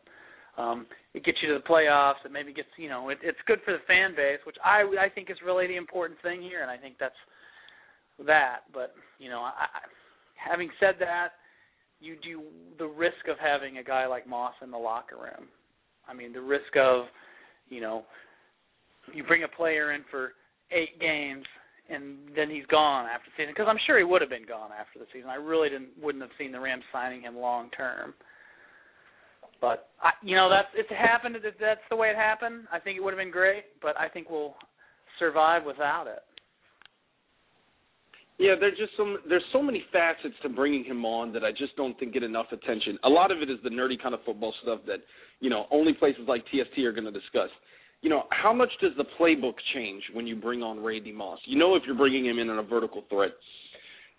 Um, 0.58 0.86
it 1.14 1.26
gets 1.26 1.38
you 1.42 1.50
to 1.50 1.60
the 1.60 1.68
playoffs. 1.68 2.24
It 2.24 2.32
maybe 2.32 2.54
gets 2.54 2.70
you 2.78 2.90
know 2.90 3.10
it, 3.10 3.18
it's 3.22 3.38
good 3.46 3.60
for 3.66 3.72
the 3.72 3.84
fan 3.88 4.16
base, 4.16 4.40
which 4.46 4.58
I 4.64 4.84
I 5.00 5.10
think 5.10 5.30
is 5.30 5.38
really 5.46 5.68
the 5.68 5.76
important 5.76 6.22
thing 6.22 6.42
here, 6.42 6.62
and 6.62 6.72
I 6.72 6.78
think 6.78 6.96
that's 7.00 7.16
that. 8.26 8.60
But 8.74 8.94
you 9.20 9.30
know, 9.30 9.40
I, 9.40 9.68
I, 9.68 9.80
having 10.36 10.70
said 10.80 10.96
that, 11.00 11.30
you 12.00 12.16
do 12.24 12.44
the 12.78 12.88
risk 12.88 13.28
of 13.30 13.38
having 13.40 13.78
a 13.78 13.84
guy 13.84 14.08
like 14.08 14.28
Moss 14.28 14.54
in 14.64 14.72
the 14.72 14.78
locker 14.78 15.18
room. 15.18 15.50
I 16.08 16.14
mean, 16.14 16.32
the 16.32 16.42
risk 16.42 16.76
of 16.80 17.06
you 17.70 17.82
know 17.82 18.04
you 19.14 19.24
bring 19.24 19.44
a 19.44 19.48
player 19.48 19.94
in 19.94 20.02
for 20.10 20.32
eight 20.72 21.00
games 21.00 21.46
and 21.90 22.18
then 22.36 22.50
he's 22.50 22.66
gone 22.68 23.06
after 23.06 23.30
the 23.30 23.34
season 23.38 23.54
because 23.54 23.68
I'm 23.70 23.82
sure 23.86 23.98
he 23.98 24.04
would 24.04 24.22
have 24.22 24.30
been 24.30 24.48
gone 24.48 24.72
after 24.72 25.00
the 25.00 25.06
season. 25.14 25.30
I 25.30 25.36
really 25.36 25.70
didn't 25.70 25.90
wouldn't 26.02 26.24
have 26.24 26.34
seen 26.38 26.52
the 26.52 26.60
Rams 26.60 26.84
signing 26.92 27.22
him 27.22 27.38
long 27.38 27.70
term. 27.72 28.14
But 29.66 29.90
I, 30.00 30.12
you 30.22 30.36
know 30.36 30.48
that's 30.48 30.70
it's 30.78 30.94
happened. 30.94 31.36
That's 31.42 31.82
the 31.90 31.96
way 31.96 32.10
it 32.10 32.16
happened. 32.16 32.70
I 32.72 32.78
think 32.78 32.98
it 32.98 33.04
would 33.04 33.16
have 33.16 33.18
been 33.18 33.32
great, 33.32 33.64
but 33.82 33.98
I 34.00 34.08
think 34.08 34.30
we'll 34.30 34.54
survive 35.18 35.64
without 35.66 36.06
it. 36.06 36.22
Yeah, 38.38 38.54
there's 38.60 38.78
just 38.78 38.92
some 38.96 39.18
there's 39.28 39.44
so 39.52 39.64
many 39.64 39.84
facets 39.92 40.36
to 40.44 40.50
bringing 40.50 40.84
him 40.84 41.04
on 41.04 41.34
that 41.34 41.44
I 41.44 41.50
just 41.50 41.76
don't 41.78 41.98
think 41.98 42.14
get 42.14 42.22
enough 42.22 42.46
attention. 42.52 43.00
A 43.06 43.10
lot 43.10 43.32
of 43.32 43.42
it 43.42 43.50
is 43.50 43.58
the 43.64 43.72
nerdy 43.72 44.00
kind 44.00 44.14
of 44.14 44.22
football 44.24 44.54
stuff 44.62 44.82
that 44.86 45.02
you 45.40 45.50
know 45.50 45.66
only 45.72 45.94
places 45.94 46.22
like 46.28 46.46
TST 46.46 46.78
are 46.86 46.92
going 46.94 47.12
to 47.12 47.12
discuss 47.12 47.50
you 48.02 48.12
know, 48.12 48.26
how 48.30 48.54
much 48.54 48.70
does 48.82 48.92
the 48.98 49.06
playbook 49.20 49.56
change 49.74 50.04
when 50.14 50.28
you 50.28 50.36
bring 50.36 50.62
on 50.62 50.84
Randy 50.84 51.12
Moss? 51.12 51.40
You 51.48 51.58
know, 51.58 51.76
if 51.76 51.82
you're 51.88 51.96
bringing 51.96 52.24
him 52.24 52.38
in 52.38 52.52
on 52.52 52.60
a 52.60 52.64
vertical 52.64 53.04
threat, 53.10 53.32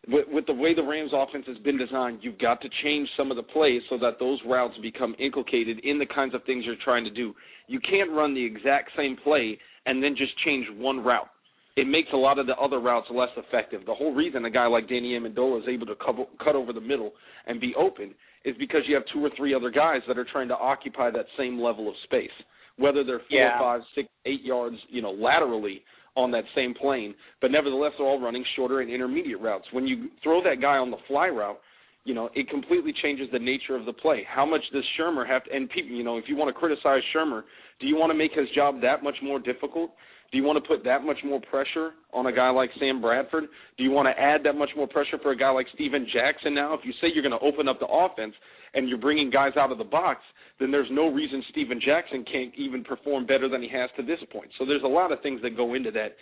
with, 0.08 0.26
with 0.28 0.46
the 0.46 0.54
way 0.54 0.75
the 0.75 0.82
Rams' 0.82 1.10
offense 1.14 1.44
has 1.48 1.58
been 1.58 1.78
designed, 1.78 2.20
you've 2.22 2.38
got 2.38 2.60
to 2.62 2.68
change 2.82 3.08
some 3.16 3.30
of 3.30 3.36
the 3.36 3.42
plays 3.42 3.82
so 3.90 3.98
that 3.98 4.18
those 4.20 4.38
routes 4.46 4.75
become 4.80 5.14
inculcated 5.18 5.80
in 5.84 5.98
the 5.98 6.06
kinds 6.06 6.34
of 6.34 6.44
things 6.44 6.64
you're 6.64 6.76
trying 6.84 7.04
to 7.04 7.10
do. 7.10 7.34
You 7.66 7.80
can't 7.80 8.10
run 8.12 8.34
the 8.34 8.44
exact 8.44 8.90
same 8.96 9.16
play 9.22 9.58
and 9.84 10.02
then 10.02 10.14
just 10.16 10.32
change 10.44 10.66
one 10.76 11.02
route. 11.02 11.28
It 11.76 11.86
makes 11.86 12.08
a 12.14 12.16
lot 12.16 12.38
of 12.38 12.46
the 12.46 12.54
other 12.54 12.80
routes 12.80 13.08
less 13.10 13.28
effective. 13.36 13.82
The 13.84 13.94
whole 13.94 14.14
reason 14.14 14.44
a 14.44 14.50
guy 14.50 14.66
like 14.66 14.88
Danny 14.88 15.18
Amendola 15.18 15.62
is 15.62 15.68
able 15.68 15.86
to 15.86 15.94
cover, 15.96 16.25
cut 16.42 16.54
over 16.54 16.72
the 16.72 16.80
middle 16.80 17.12
and 17.46 17.60
be 17.60 17.75
open 17.76 18.14
is 18.44 18.54
because 18.58 18.82
you 18.88 18.94
have 18.94 19.04
two 19.12 19.22
or 19.22 19.30
three 19.36 19.54
other 19.54 19.70
guys 19.70 20.00
that 20.08 20.16
are 20.16 20.26
trying 20.30 20.48
to 20.48 20.56
occupy 20.56 21.10
that 21.10 21.26
same 21.36 21.60
level 21.60 21.88
of 21.88 21.94
space 22.04 22.30
whether 22.76 23.04
they're 23.04 23.20
four, 23.30 23.38
yeah. 23.38 23.58
five, 23.58 23.80
six, 23.94 24.08
eight 24.25 24.42
yards, 24.42 24.76
you 24.88 25.02
know, 25.02 25.10
laterally 25.10 25.82
on 26.16 26.30
that 26.32 26.44
same 26.54 26.75
plane. 26.75 27.14
But 27.40 27.50
nevertheless, 27.50 27.92
they're 27.99 28.06
all 28.06 28.20
running 28.20 28.44
shorter 28.56 28.80
and 28.80 28.90
intermediate 28.90 29.40
routes. 29.40 29.66
When 29.73 29.87
you 29.87 30.08
throw 30.23 30.42
that 30.42 30.61
guy 30.61 30.76
on 30.78 30.90
the 30.90 30.96
fly 31.06 31.28
route, 31.28 31.58
you 32.04 32.14
know, 32.14 32.30
it 32.35 32.49
completely 32.49 32.92
changes 33.02 33.28
the 33.32 33.38
nature 33.38 33.76
of 33.76 33.85
the 33.85 33.92
play. 33.92 34.25
How 34.32 34.46
much 34.46 34.62
does 34.73 34.85
Shurmur 34.99 35.26
have 35.26 35.44
to? 35.44 35.54
And 35.54 35.68
people, 35.68 35.90
you 35.90 36.04
know, 36.04 36.18
if 36.18 36.25
you 36.28 36.37
want 36.37 36.54
to 36.54 36.58
criticize 36.58 37.02
Shurmur, 37.14 37.42
do 37.80 37.87
you 37.87 37.96
want 37.96 38.11
to 38.11 38.14
make 38.14 38.32
his 38.32 38.49
job 38.54 38.80
that 38.82 39.02
much 39.02 39.16
more 39.23 39.38
difficult? 39.38 39.90
Do 40.33 40.38
you 40.38 40.45
want 40.45 40.62
to 40.62 40.68
put 40.68 40.85
that 40.85 41.02
much 41.02 41.18
more 41.25 41.40
pressure 41.40 41.92
on 42.12 42.26
a 42.26 42.33
guy 42.33 42.50
like 42.50 42.71
Sam 42.80 43.00
Bradford? 43.00 43.45
Do 43.78 43.85
you 43.85 43.90
want 43.90 44.09
to 44.09 44.21
add 44.21 44.42
that 44.45 44.54
much 44.54 44.71
more 44.76 44.88
pressure 44.88 45.18
for 45.23 45.30
a 45.30 45.37
guy 45.37 45.50
like 45.50 45.66
Steven 45.75 46.06
Jackson 46.12 46.54
now? 46.54 46.75
If 46.75 46.80
you 46.85 46.92
say 47.00 47.09
you're 47.12 47.23
going 47.23 47.38
to 47.38 47.47
open 47.47 47.68
up 47.68 47.78
the 47.78 47.87
offense 47.87 48.35
and 48.75 48.88
you're 48.88 48.99
bringing 48.99 49.30
guys 49.30 49.52
out 49.56 49.71
of 49.71 49.78
the 49.78 49.85
box, 49.85 50.21
then 50.59 50.71
there's 50.71 50.88
no 50.90 51.09
reason 51.09 51.42
Steven 51.50 51.80
Jackson 51.85 52.25
can't 52.30 52.52
even 52.56 52.83
perform 52.83 53.26
better 53.26 53.49
than 53.49 53.62
he 53.62 53.68
has 53.68 53.90
to 53.97 54.02
this 54.02 54.18
point. 54.33 54.50
So 54.59 54.66
there's 54.66 54.83
a 54.83 54.88
lot 54.88 55.12
of 55.12 55.21
things 55.23 55.40
that 55.42 55.56
go 55.56 55.75
into 55.75 55.90
that. 55.92 56.16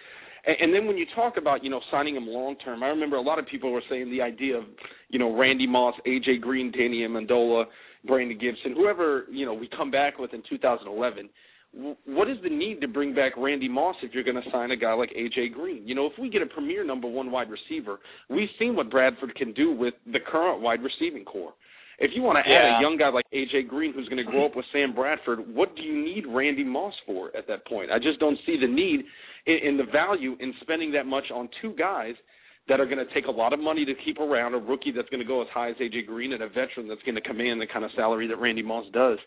And, 0.47 0.57
and 0.61 0.75
then 0.75 0.87
when 0.87 0.97
you 0.97 1.07
talk 1.15 1.37
about, 1.37 1.65
you 1.65 1.71
know, 1.71 1.81
signing 1.91 2.17
him 2.17 2.27
long 2.27 2.57
term, 2.65 2.83
I 2.83 2.89
remember 2.89 3.17
a 3.17 3.23
lot 3.23 3.39
of 3.39 3.47
people 3.47 3.73
were 3.73 3.83
saying 3.89 4.11
the 4.11 4.21
idea 4.21 4.59
of, 4.59 4.65
you 5.09 5.19
know, 5.19 5.37
Randy 5.37 5.67
Moss, 5.67 5.95
AJ 6.07 6.41
Green, 6.41 6.71
Danny 6.71 7.07
Amendola, 7.09 7.65
Brandon 8.07 8.39
Gibson, 8.39 8.75
whoever, 8.75 9.25
you 9.31 9.47
know, 9.47 9.55
we 9.55 9.69
come 9.77 9.91
back 9.91 10.19
with 10.19 10.35
in 10.35 10.43
2011 10.49 11.31
what 12.07 12.29
is 12.29 12.37
the 12.43 12.51
need 12.51 12.81
to 12.81 12.89
bring 12.89 13.15
back 13.15 13.33
Randy 13.37 13.69
Moss 13.69 13.97
if 14.03 14.13
you're 14.15 14.25
going 14.25 14.41
to 14.41 14.51
sign 14.53 14.71
a 14.71 14.77
guy 14.77 14.93
like 14.93 15.11
AJ 15.11 15.53
Green? 15.55 15.87
You 15.87 15.95
know, 15.95 16.07
if 16.07 16.13
we 16.21 16.29
get 16.31 16.43
a 16.43 16.47
premier 16.47 16.85
number 16.85 17.09
one 17.09 17.31
wide 17.31 17.49
receiver, 17.51 17.99
we've 18.31 18.49
seen 18.59 18.77
what 18.77 18.91
Bradford 18.91 19.35
can 19.35 19.53
do 19.53 19.73
with 19.73 19.95
the 20.07 20.21
current 20.21 20.63
wide 20.63 20.81
receiving 20.83 21.25
corps. 21.25 21.55
If 21.99 22.11
you 22.15 22.23
want 22.23 22.45
to 22.45 22.51
yeah. 22.51 22.59
add 22.59 22.79
a 22.79 22.83
young 22.83 22.97
guy 22.99 23.11
like 23.11 23.25
AJ 23.33 23.69
Green 23.69 23.93
who's 23.93 24.09
going 24.09 24.25
to 24.25 24.31
grow 24.31 24.47
up 24.47 24.57
with 24.57 24.65
Sam 24.73 24.95
Bradford, 24.95 25.41
what 25.55 25.77
do 25.77 25.83
you 25.83 26.05
need 26.05 26.25
Randy 26.27 26.65
Moss 26.65 26.95
for 27.07 27.37
at 27.37 27.47
that 27.47 27.67
point? 27.67 27.91
I 27.91 27.99
just 27.99 28.19
don't 28.19 28.39
see 28.47 28.57
the 28.61 28.67
need 28.67 29.05
in, 29.47 29.69
in 29.69 29.77
the 29.77 29.85
value 29.93 30.37
in 30.41 30.53
spending 30.61 30.91
that 30.93 31.07
much 31.07 31.25
on 31.33 31.49
two 31.63 31.73
guys 31.79 32.15
that 32.69 32.81
are 32.81 32.87
going 32.87 32.99
to 32.99 33.15
take 33.15 33.27
a 33.27 33.31
lot 33.31 33.53
of 33.53 33.61
money 33.61 33.85
to 33.85 33.93
keep 34.05 34.19
around 34.19 34.55
a 34.55 34.59
rookie 34.59 34.91
that's 34.91 35.09
going 35.11 35.21
to 35.21 35.27
go 35.27 35.43
as 35.43 35.49
high 35.53 35.71
as 35.71 35.77
AJ 35.77 36.07
Green 36.07 36.33
and 36.33 36.43
a 36.43 36.49
veteran 36.49 36.89
that's 36.89 37.03
going 37.03 37.15
to 37.15 37.21
command 37.21 37.61
the 37.61 37.67
kind 37.67 37.85
of 37.85 37.91
salary 37.95 38.27
that 38.27 38.41
Randy 38.41 38.63
Moss 38.63 38.87
does. 38.93 39.19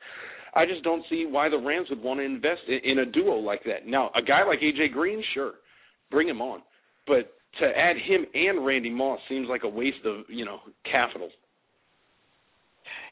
I 0.58 0.66
just 0.66 0.84
don't 0.84 1.06
see 1.10 1.28
why 1.30 1.50
the 1.50 1.58
Rams 1.58 1.88
would 1.92 2.02
want 2.02 2.20
to 2.20 2.26
invest 2.26 2.62
in, 2.68 2.80
in 2.84 3.00
a 3.00 3.06
duo 3.06 3.36
like 3.36 3.64
that. 3.66 3.86
Now, 3.86 4.10
a 4.16 4.22
guy 4.24 4.44
like 4.44 4.60
AJ 4.60 4.92
Green, 4.92 5.24
sure, 5.36 5.54
bring 6.10 6.28
him 6.28 6.42
on, 6.42 6.62
but 7.06 7.34
to 7.60 7.66
add 7.66 7.96
him 7.98 8.26
and 8.34 8.66
Randy 8.66 8.90
Moss 8.90 9.20
seems 9.30 9.48
like 9.50 9.64
a 9.64 9.70
waste 9.70 10.04
of 10.06 10.26
you 10.30 10.46
know 10.46 10.60
capital. 10.92 11.30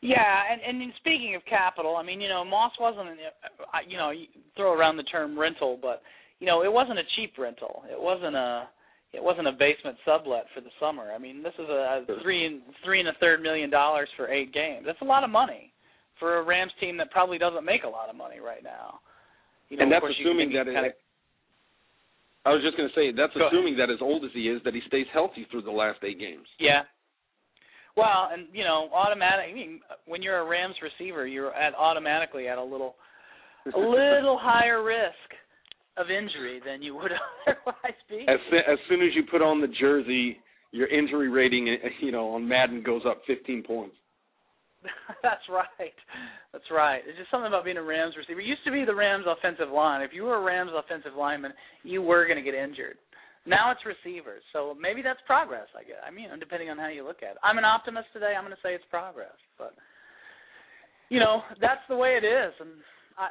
Yeah, 0.01 0.41
and 0.51 0.81
and 0.81 0.91
speaking 0.97 1.35
of 1.35 1.41
capital, 1.47 1.95
I 1.95 2.03
mean, 2.03 2.19
you 2.19 2.29
know, 2.29 2.43
Moss 2.43 2.71
wasn't, 2.79 3.09
uh, 3.09 3.77
you 3.87 3.97
know, 3.97 4.09
you 4.09 4.25
throw 4.57 4.73
around 4.73 4.97
the 4.97 5.03
term 5.03 5.37
rental, 5.37 5.77
but 5.79 6.01
you 6.39 6.47
know, 6.47 6.63
it 6.63 6.71
wasn't 6.71 6.99
a 6.99 7.03
cheap 7.15 7.33
rental. 7.37 7.83
It 7.89 7.99
wasn't 7.99 8.35
a 8.35 8.67
it 9.13 9.23
wasn't 9.23 9.47
a 9.47 9.51
basement 9.51 9.97
sublet 10.03 10.45
for 10.53 10.61
the 10.61 10.69
summer. 10.79 11.11
I 11.13 11.19
mean, 11.19 11.43
this 11.43 11.53
is 11.59 11.69
a 11.69 12.05
three 12.23 12.45
and 12.45 12.61
three 12.83 12.99
and 12.99 13.09
a 13.09 13.13
third 13.19 13.41
million 13.41 13.69
dollars 13.69 14.09
for 14.17 14.29
eight 14.29 14.51
games. 14.51 14.83
That's 14.85 15.01
a 15.01 15.05
lot 15.05 15.23
of 15.23 15.29
money 15.29 15.71
for 16.19 16.38
a 16.38 16.43
Rams 16.43 16.72
team 16.79 16.98
that 16.98 17.12
probably 17.12 17.38
doesn't 17.38 17.65
make 17.65 17.84
a 17.84 17.89
lot 17.89 18.10
of 18.10 18.15
money 18.15 18.39
right 18.39 18.63
now. 18.63 19.00
You 19.69 19.77
know, 19.77 19.84
and 19.84 19.91
that's 19.91 20.05
assuming 20.05 20.53
that 20.53 20.65
kind 20.65 20.86
it, 20.86 20.98
I 22.45 22.53
was 22.53 22.62
just 22.62 22.77
going 22.77 22.88
to 22.88 22.93
say 22.93 23.10
that's 23.10 23.34
Go 23.34 23.48
assuming 23.48 23.75
that 23.77 23.89
as 23.89 23.98
old 24.01 24.24
as 24.24 24.31
he 24.34 24.48
is, 24.48 24.62
that 24.63 24.74
he 24.74 24.81
stays 24.88 25.07
healthy 25.12 25.48
through 25.50 25.63
the 25.63 25.74
last 25.74 26.00
eight 26.03 26.19
games. 26.19 26.45
Yeah. 26.60 26.86
Well, 27.98 28.29
and 28.31 28.48
you 28.53 28.63
know, 28.63 28.89
automatic. 28.93 29.45
I 29.50 29.53
mean, 29.53 29.79
when 30.05 30.22
you're 30.22 30.38
a 30.38 30.45
Rams 30.45 30.75
receiver, 30.81 31.25
you're 31.25 31.53
at 31.53 31.74
automatically 31.74 32.48
at 32.48 32.57
a 32.57 32.63
little, 32.63 32.95
a 33.65 33.79
little 33.79 34.38
higher 34.39 34.84
risk 34.84 35.29
of 35.98 36.07
injury 36.12 36.62
than 36.63 36.84
you 36.84 36.93
would 36.95 37.12
otherwise 37.48 38.00
be. 38.10 38.25
As 38.27 38.39
as 38.69 38.77
soon 38.89 39.01
as 39.01 39.10
you 39.15 39.24
put 39.31 39.41
on 39.41 39.62
the 39.62 39.72
jersey, 39.79 40.38
your 40.72 40.88
injury 40.88 41.29
rating, 41.29 41.75
you 42.01 42.12
know, 42.12 42.29
on 42.36 42.48
Madden 42.48 42.84
goes 42.84 43.01
up 43.07 43.22
15 43.25 43.63
points. 43.63 43.95
That's 45.23 45.45
right. 45.49 45.97
That's 46.53 46.69
right. 46.71 47.01
It's 47.05 47.17
just 47.17 47.31
something 47.31 47.47
about 47.47 47.65
being 47.65 47.77
a 47.77 47.83
Rams 47.83 48.15
receiver. 48.17 48.41
It 48.41 48.45
used 48.45 48.63
to 48.65 48.71
be 48.71 48.85
the 48.85 48.95
Rams 48.95 49.25
offensive 49.27 49.69
line. 49.69 50.01
If 50.01 50.11
you 50.13 50.23
were 50.23 50.37
a 50.37 50.45
Rams 50.45 50.71
offensive 50.73 51.13
lineman, 51.17 51.53
you 51.83 52.01
were 52.01 52.25
going 52.25 52.37
to 52.37 52.45
get 52.45 52.55
injured. 52.55 52.97
Now 53.45 53.71
it's 53.71 53.85
receivers. 53.85 54.41
So 54.53 54.75
maybe 54.79 55.01
that's 55.01 55.21
progress, 55.25 55.69
I 55.77 55.85
guess. 55.85 56.01
I 56.01 56.09
mean, 56.09 56.27
depending 56.39 56.69
on 56.69 56.77
how 56.77 56.89
you 56.89 57.05
look 57.05 57.21
at 57.21 57.37
it. 57.37 57.43
I'm 57.43 57.57
an 57.57 57.65
optimist 57.65 58.09
today. 58.11 58.33
I'm 58.33 58.43
going 58.43 58.57
to 58.57 58.63
say 58.65 58.73
it's 58.73 58.85
progress, 58.89 59.37
but 59.57 59.73
you 61.09 61.19
know, 61.19 61.41
that's 61.61 61.85
the 61.87 61.95
way 61.95 62.17
it 62.17 62.25
is 62.25 62.53
and 62.59 62.71
I 63.17 63.29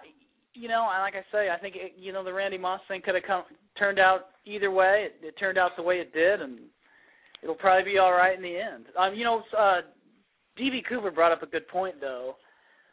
you 0.54 0.68
know, 0.68 0.86
like 1.00 1.14
I 1.14 1.26
say, 1.32 1.48
I 1.50 1.58
think 1.58 1.74
it, 1.74 1.94
you 1.98 2.12
know 2.12 2.22
the 2.22 2.32
Randy 2.32 2.58
Moss 2.58 2.80
thing 2.86 3.02
could 3.04 3.16
have 3.16 3.24
come 3.26 3.42
turned 3.76 3.98
out 3.98 4.38
either 4.46 4.70
way. 4.70 5.08
It, 5.10 5.26
it 5.26 5.34
turned 5.38 5.58
out 5.58 5.72
the 5.76 5.82
way 5.82 5.96
it 5.96 6.14
did 6.14 6.40
and 6.40 6.60
it'll 7.42 7.56
probably 7.56 7.92
be 7.92 7.98
all 7.98 8.12
right 8.12 8.36
in 8.36 8.42
the 8.42 8.56
end. 8.56 8.86
Um 8.98 9.14
you 9.14 9.24
know, 9.24 9.42
uh 9.58 9.80
DB 10.58 10.80
Cooper 10.88 11.10
brought 11.10 11.32
up 11.32 11.42
a 11.42 11.46
good 11.46 11.66
point 11.68 11.96
though. 12.00 12.36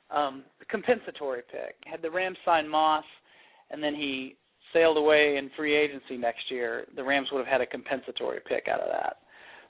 Um, 0.09 0.43
the 0.59 0.65
compensatory 0.65 1.41
pick. 1.49 1.75
Had 1.85 2.01
the 2.01 2.11
Rams 2.11 2.37
signed 2.43 2.69
Moss 2.69 3.05
and 3.69 3.81
then 3.81 3.95
he 3.95 4.35
sailed 4.73 4.97
away 4.97 5.37
in 5.37 5.49
free 5.55 5.75
agency 5.75 6.17
next 6.17 6.49
year, 6.49 6.85
the 6.95 7.03
Rams 7.03 7.27
would 7.31 7.39
have 7.39 7.47
had 7.47 7.61
a 7.61 7.65
compensatory 7.65 8.39
pick 8.47 8.67
out 8.67 8.79
of 8.79 8.87
that. 8.91 9.17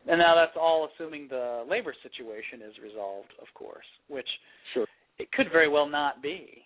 And 0.08 0.18
now 0.18 0.36
that's 0.36 0.58
all 0.60 0.90
assuming 0.90 1.28
the 1.30 1.64
labor 1.70 1.94
situation 2.02 2.68
is 2.68 2.74
resolved, 2.84 3.30
of 3.40 3.48
course, 3.54 3.86
which 4.08 4.28
sure. 4.74 4.88
it 5.20 5.32
could 5.32 5.48
very 5.52 5.70
well 5.70 5.88
not 5.88 6.24
be. 6.24 6.64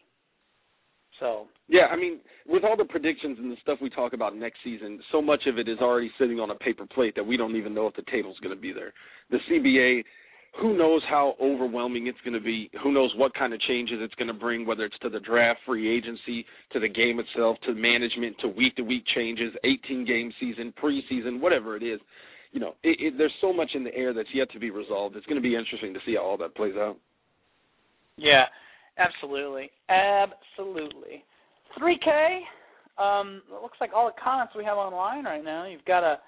So 1.20 1.48
yeah, 1.68 1.88
I 1.92 1.96
mean, 1.96 2.20
with 2.46 2.64
all 2.64 2.76
the 2.76 2.86
predictions 2.86 3.38
and 3.40 3.52
the 3.52 3.56
stuff 3.62 3.80
we 3.82 3.90
talk 3.90 4.14
about 4.14 4.36
next 4.36 4.58
season, 4.64 5.00
so 5.12 5.22
much 5.22 5.44
of 5.48 5.58
it 5.58 5.68
is 5.70 5.80
already 5.80 6.12
sitting 6.20 6.40
on 6.40 6.52
a 6.52 6.56
paper 6.56 6.86
plate 6.86 7.16
that 7.16 7.26
we 7.26 7.38
don't 7.38 7.56
even 7.56 7.74
know 7.74 7.88
if 7.88 7.96
the 7.96 8.04
table's 8.12 8.38
going 8.40 8.56
to 8.56 8.62
be 8.62 8.74
there. 8.74 8.94
The 9.32 9.38
CBA 9.50 10.04
who 10.62 10.78
knows 10.78 11.02
how 11.10 11.36
overwhelming 11.42 12.08
it's 12.08 12.20
going 12.24 12.34
to 12.34 12.40
be? 12.40 12.70
Who 12.82 12.94
knows 12.94 13.14
what 13.16 13.34
kind 13.34 13.54
of 13.54 13.60
changes 13.62 13.98
it's 14.02 14.14
going 14.16 14.28
to 14.28 14.34
bring, 14.34 14.66
whether 14.66 14.86
it's 14.86 14.98
to 15.00 15.10
the 15.10 15.20
draft, 15.20 15.60
free 15.66 15.96
agency, 15.96 16.46
to 16.72 16.80
the 16.80 16.88
game 16.88 17.20
itself, 17.20 17.58
to 17.66 17.74
management, 17.74 18.38
to 18.40 18.48
week 18.48 18.76
to 18.78 18.84
week 18.84 19.04
changes, 19.16 19.54
18 19.64 20.06
game 20.06 20.32
season, 20.40 20.74
preseason, 20.82 21.42
whatever 21.42 21.76
it 21.76 21.84
is. 21.84 22.00
You 22.52 22.62
know, 22.62 22.76
it, 22.84 22.98
it, 23.00 23.18
there's 23.18 23.34
so 23.42 23.52
much 23.52 23.72
in 23.74 23.84
the 23.84 23.94
air 23.94 24.14
that's 24.14 24.30
yet 24.34 24.50
to 24.52 24.60
be 24.60 24.70
resolved. 24.70 25.18
It's 25.18 25.26
going 25.26 25.42
to 25.42 25.48
be 25.48 25.56
interesting 25.56 25.94
to 25.94 26.00
see 26.06 26.16
how 26.16 26.24
all 26.24 26.38
that 26.38 26.56
plays 26.56 26.76
out. 26.78 26.98
Yeah, 28.18 28.46
absolutely, 28.98 29.70
absolutely. 29.90 31.26
3K. 31.78 32.40
Um, 32.98 33.42
it 33.52 33.62
looks 33.62 33.78
like 33.82 33.92
all 33.94 34.06
the 34.06 34.22
comments 34.24 34.54
we 34.58 34.64
have 34.64 34.78
online 34.78 35.26
right 35.26 35.44
now. 35.44 35.66
You've 35.66 35.84
got 35.84 36.04
a 36.04 36.20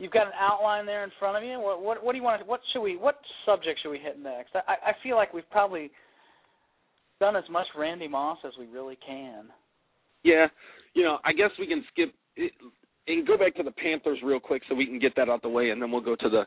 You've 0.00 0.12
got 0.12 0.26
an 0.26 0.32
outline 0.40 0.86
there 0.86 1.04
in 1.04 1.10
front 1.18 1.36
of 1.36 1.44
you. 1.44 1.60
What 1.60 1.82
what 1.82 2.02
what 2.02 2.12
do 2.12 2.18
you 2.18 2.24
want? 2.24 2.40
To, 2.40 2.48
what 2.48 2.60
should 2.72 2.80
we? 2.80 2.96
What 2.96 3.16
subject 3.44 3.80
should 3.82 3.90
we 3.90 3.98
hit 3.98 4.18
next? 4.18 4.54
I 4.54 4.90
I 4.90 4.92
feel 5.02 5.14
like 5.14 5.34
we've 5.34 5.48
probably 5.50 5.90
done 7.20 7.36
as 7.36 7.44
much 7.50 7.66
Randy 7.76 8.08
Moss 8.08 8.38
as 8.46 8.52
we 8.58 8.66
really 8.66 8.98
can. 9.06 9.48
Yeah, 10.24 10.46
you 10.94 11.02
know, 11.04 11.18
I 11.22 11.32
guess 11.32 11.50
we 11.58 11.66
can 11.66 11.84
skip 11.92 12.14
and 13.06 13.26
go 13.26 13.36
back 13.36 13.54
to 13.56 13.62
the 13.62 13.72
Panthers 13.72 14.18
real 14.24 14.40
quick 14.40 14.62
so 14.68 14.74
we 14.74 14.86
can 14.86 14.98
get 14.98 15.14
that 15.16 15.28
out 15.28 15.42
the 15.42 15.50
way, 15.50 15.68
and 15.68 15.82
then 15.82 15.92
we'll 15.92 16.00
go 16.00 16.16
to 16.16 16.28
the 16.30 16.44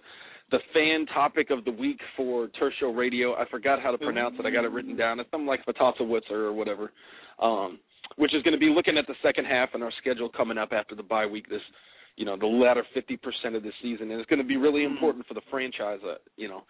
the 0.50 0.60
fan 0.74 1.06
topic 1.14 1.52
of 1.52 1.64
the 1.64 1.72
week 1.72 2.00
for 2.18 2.50
Show 2.80 2.92
Radio. 2.92 3.36
I 3.36 3.48
forgot 3.52 3.80
how 3.80 3.92
to 3.92 4.00
pronounce 4.00 4.36
it. 4.40 4.48
I 4.48 4.50
got 4.50 4.66
it 4.66 4.72
written 4.72 4.98
down. 4.98 5.20
It's 5.20 5.30
something 5.30 5.48
like 5.48 5.64
Fatasawitzer 5.66 6.32
or 6.32 6.54
whatever. 6.54 6.92
Um, 7.40 7.80
which 8.18 8.34
is 8.34 8.44
going 8.44 8.54
to 8.54 8.60
be 8.60 8.70
looking 8.70 8.98
at 8.98 9.08
the 9.08 9.16
second 9.24 9.46
half 9.46 9.70
and 9.74 9.84
our 9.84 9.92
schedule 10.00 10.30
coming 10.30 10.58
up 10.58 10.70
after 10.72 10.96
the 10.96 11.02
bye 11.02 11.26
week 11.26 11.50
this 11.50 11.62
you 12.16 12.26
know 12.26 12.38
the 12.38 12.46
latter 12.46 12.84
50% 12.96 13.56
of 13.56 13.64
the 13.64 13.72
season, 13.82 14.12
and 14.12 14.20
it's 14.20 14.30
going 14.30 14.42
to 14.42 14.46
be 14.46 14.58
really 14.58 14.84
important 14.84 15.26
for 15.28 15.34
the 15.34 15.42
franchise. 15.50 16.00
Uh, 16.04 16.16
you 16.36 16.48
know, 16.48 16.64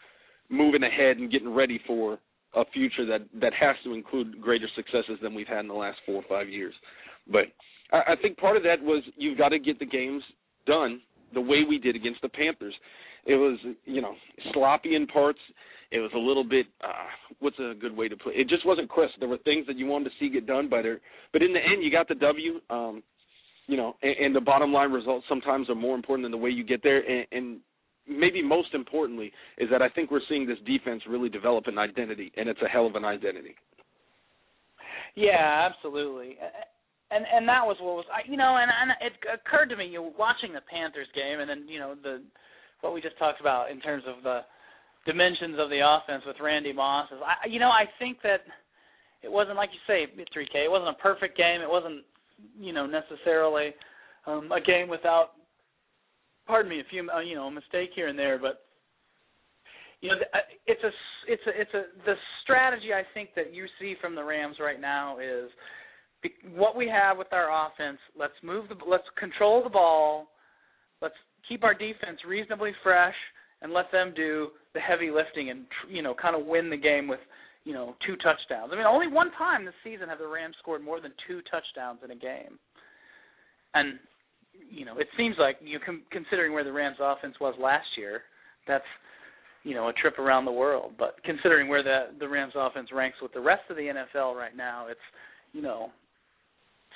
moving 0.49 0.83
ahead 0.83 1.17
and 1.17 1.31
getting 1.31 1.53
ready 1.53 1.79
for 1.85 2.19
a 2.55 2.63
future 2.73 3.05
that 3.05 3.21
that 3.39 3.53
has 3.53 3.75
to 3.83 3.93
include 3.93 4.39
greater 4.41 4.67
successes 4.75 5.17
than 5.21 5.33
we've 5.33 5.47
had 5.47 5.59
in 5.59 5.67
the 5.67 5.73
last 5.73 5.97
four 6.05 6.15
or 6.15 6.23
five 6.29 6.49
years. 6.49 6.73
But 7.31 7.45
I, 7.91 8.13
I 8.13 8.15
think 8.21 8.37
part 8.37 8.57
of 8.57 8.63
that 8.63 8.81
was 8.81 9.03
you've 9.17 9.37
got 9.37 9.49
to 9.49 9.59
get 9.59 9.79
the 9.79 9.85
games 9.85 10.23
done 10.65 11.01
the 11.33 11.41
way 11.41 11.63
we 11.67 11.79
did 11.79 11.95
against 11.95 12.21
the 12.21 12.29
Panthers. 12.29 12.75
It 13.25 13.35
was 13.35 13.57
you 13.85 14.01
know 14.01 14.13
sloppy 14.53 14.95
in 14.95 15.07
parts. 15.07 15.39
It 15.91 15.99
was 15.99 16.11
a 16.15 16.19
little 16.19 16.43
bit 16.43 16.67
uh 16.83 17.09
what's 17.39 17.59
a 17.59 17.73
good 17.79 17.95
way 17.95 18.07
to 18.07 18.15
put 18.15 18.35
it? 18.35 18.47
Just 18.49 18.65
wasn't 18.65 18.89
crisp. 18.89 19.13
There 19.19 19.29
were 19.29 19.37
things 19.39 19.65
that 19.67 19.77
you 19.77 19.85
wanted 19.87 20.05
to 20.05 20.11
see 20.19 20.29
get 20.29 20.45
done 20.45 20.69
by 20.69 20.81
there, 20.81 20.99
but 21.31 21.41
in 21.41 21.53
the 21.53 21.59
end 21.59 21.83
you 21.83 21.91
got 21.91 22.07
the 22.07 22.15
W. 22.15 22.59
Um 22.69 23.03
you 23.67 23.77
know, 23.77 23.95
and, 24.01 24.15
and 24.25 24.35
the 24.35 24.41
bottom 24.41 24.73
line 24.73 24.91
results 24.91 25.25
sometimes 25.29 25.69
are 25.69 25.75
more 25.75 25.95
important 25.95 26.25
than 26.25 26.31
the 26.31 26.37
way 26.37 26.49
you 26.49 26.63
get 26.63 26.83
there. 26.83 26.99
And, 26.99 27.27
and 27.31 27.59
maybe 28.07 28.41
most 28.41 28.73
importantly 28.73 29.31
is 29.57 29.69
that 29.71 29.81
I 29.81 29.89
think 29.89 30.11
we're 30.11 30.25
seeing 30.27 30.47
this 30.47 30.57
defense 30.65 31.03
really 31.07 31.29
develop 31.29 31.67
an 31.67 31.77
identity, 31.77 32.31
and 32.35 32.49
it's 32.49 32.61
a 32.61 32.67
hell 32.67 32.87
of 32.87 32.95
an 32.95 33.05
identity. 33.05 33.55
Yeah, 35.15 35.69
absolutely. 35.69 36.37
And 37.11 37.25
and 37.31 37.47
that 37.47 37.61
was 37.61 37.77
what 37.79 38.01
was 38.01 38.05
you 38.25 38.37
know, 38.37 38.57
and 38.57 38.71
and 38.71 38.91
it 39.01 39.13
occurred 39.29 39.69
to 39.69 39.77
me 39.77 39.85
you 39.85 40.01
know, 40.01 40.13
watching 40.17 40.53
the 40.53 40.65
Panthers 40.65 41.07
game, 41.13 41.39
and 41.39 41.49
then 41.49 41.65
you 41.67 41.79
know 41.79 41.93
the 42.01 42.23
what 42.81 42.93
we 42.93 43.01
just 43.01 43.17
talked 43.19 43.39
about 43.39 43.69
in 43.71 43.79
terms 43.79 44.03
of 44.07 44.23
the 44.23 44.41
dimensions 45.05 45.55
of 45.59 45.69
the 45.69 45.79
offense 45.85 46.23
with 46.25 46.37
Randy 46.41 46.73
Moss. 46.73 47.09
Is 47.11 47.21
I 47.21 47.47
you 47.47 47.59
know 47.59 47.69
I 47.69 47.85
think 47.99 48.17
that 48.23 48.41
it 49.21 49.31
wasn't 49.31 49.55
like 49.55 49.69
you 49.71 49.79
say 49.87 50.09
3K. 50.09 50.65
It 50.65 50.71
wasn't 50.71 50.97
a 50.97 51.01
perfect 51.01 51.37
game. 51.37 51.61
It 51.61 51.69
wasn't 51.69 52.03
you 52.59 52.73
know 52.73 52.85
necessarily 52.85 53.73
um, 54.27 54.51
a 54.51 54.61
game 54.61 54.87
without 54.87 55.31
pardon 56.47 56.69
me 56.69 56.79
a 56.79 56.83
few 56.89 57.07
uh, 57.09 57.19
you 57.19 57.35
know 57.35 57.47
a 57.47 57.51
mistake 57.51 57.91
here 57.95 58.07
and 58.07 58.17
there 58.17 58.37
but 58.37 58.65
you 60.01 60.09
know 60.09 60.15
uh, 60.33 60.37
it's 60.67 60.83
a 60.83 60.91
it's 61.31 61.41
a 61.47 61.61
it's 61.61 61.73
a 61.73 61.83
the 62.05 62.15
strategy 62.43 62.93
I 62.93 63.03
think 63.13 63.29
that 63.35 63.53
you 63.53 63.65
see 63.79 63.95
from 64.01 64.15
the 64.15 64.23
Rams 64.23 64.57
right 64.59 64.79
now 64.79 65.19
is 65.19 65.49
what 66.55 66.75
we 66.75 66.87
have 66.87 67.17
with 67.17 67.31
our 67.31 67.67
offense 67.67 67.99
let's 68.17 68.33
move 68.43 68.69
the 68.69 68.75
let's 68.89 69.03
control 69.17 69.63
the 69.63 69.69
ball 69.69 70.29
let's 71.01 71.15
keep 71.47 71.63
our 71.63 71.73
defense 71.73 72.19
reasonably 72.27 72.71
fresh 72.81 73.15
and 73.61 73.73
let 73.73 73.91
them 73.91 74.13
do 74.15 74.49
the 74.73 74.79
heavy 74.79 75.11
lifting 75.11 75.49
and 75.49 75.65
you 75.89 76.01
know 76.01 76.13
kind 76.13 76.35
of 76.35 76.45
win 76.45 76.69
the 76.69 76.77
game 76.77 77.07
with 77.07 77.19
you 77.65 77.73
know, 77.73 77.95
two 78.05 78.15
touchdowns. 78.17 78.71
I 78.73 78.75
mean, 78.75 78.85
only 78.85 79.07
one 79.07 79.31
time 79.37 79.65
this 79.65 79.73
season 79.83 80.09
have 80.09 80.19
the 80.19 80.27
Rams 80.27 80.55
scored 80.59 80.83
more 80.83 80.99
than 80.99 81.13
two 81.27 81.41
touchdowns 81.49 81.99
in 82.03 82.11
a 82.11 82.15
game. 82.15 82.59
And 83.73 83.99
you 84.69 84.85
know, 84.85 84.97
it 84.97 85.07
seems 85.17 85.35
like 85.39 85.57
you 85.63 85.79
com- 85.83 86.03
considering 86.11 86.53
where 86.53 86.63
the 86.63 86.71
Rams 86.71 86.97
offense 86.99 87.35
was 87.39 87.55
last 87.59 87.87
year, 87.97 88.21
that's 88.67 88.85
you 89.63 89.73
know, 89.73 89.87
a 89.87 89.93
trip 89.93 90.19
around 90.19 90.43
the 90.43 90.51
world. 90.51 90.93
But 90.99 91.15
considering 91.23 91.67
where 91.69 91.83
the 91.83 92.17
the 92.19 92.27
Rams 92.27 92.53
offense 92.55 92.89
ranks 92.93 93.17
with 93.21 93.33
the 93.33 93.41
rest 93.41 93.63
of 93.69 93.77
the 93.77 93.83
NFL 93.83 94.35
right 94.35 94.55
now, 94.55 94.87
it's 94.89 94.99
you 95.53 95.61
know, 95.61 95.89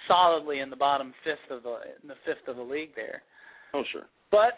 solidly 0.08 0.60
in 0.60 0.70
the 0.70 0.76
bottom 0.76 1.14
fifth 1.24 1.56
of 1.56 1.64
the 1.64 1.78
in 2.02 2.08
the 2.08 2.16
fifth 2.26 2.48
of 2.48 2.58
the 2.58 2.62
league 2.62 2.92
there. 2.96 3.22
Oh, 3.74 3.84
sure. 3.92 4.04
But 4.32 4.58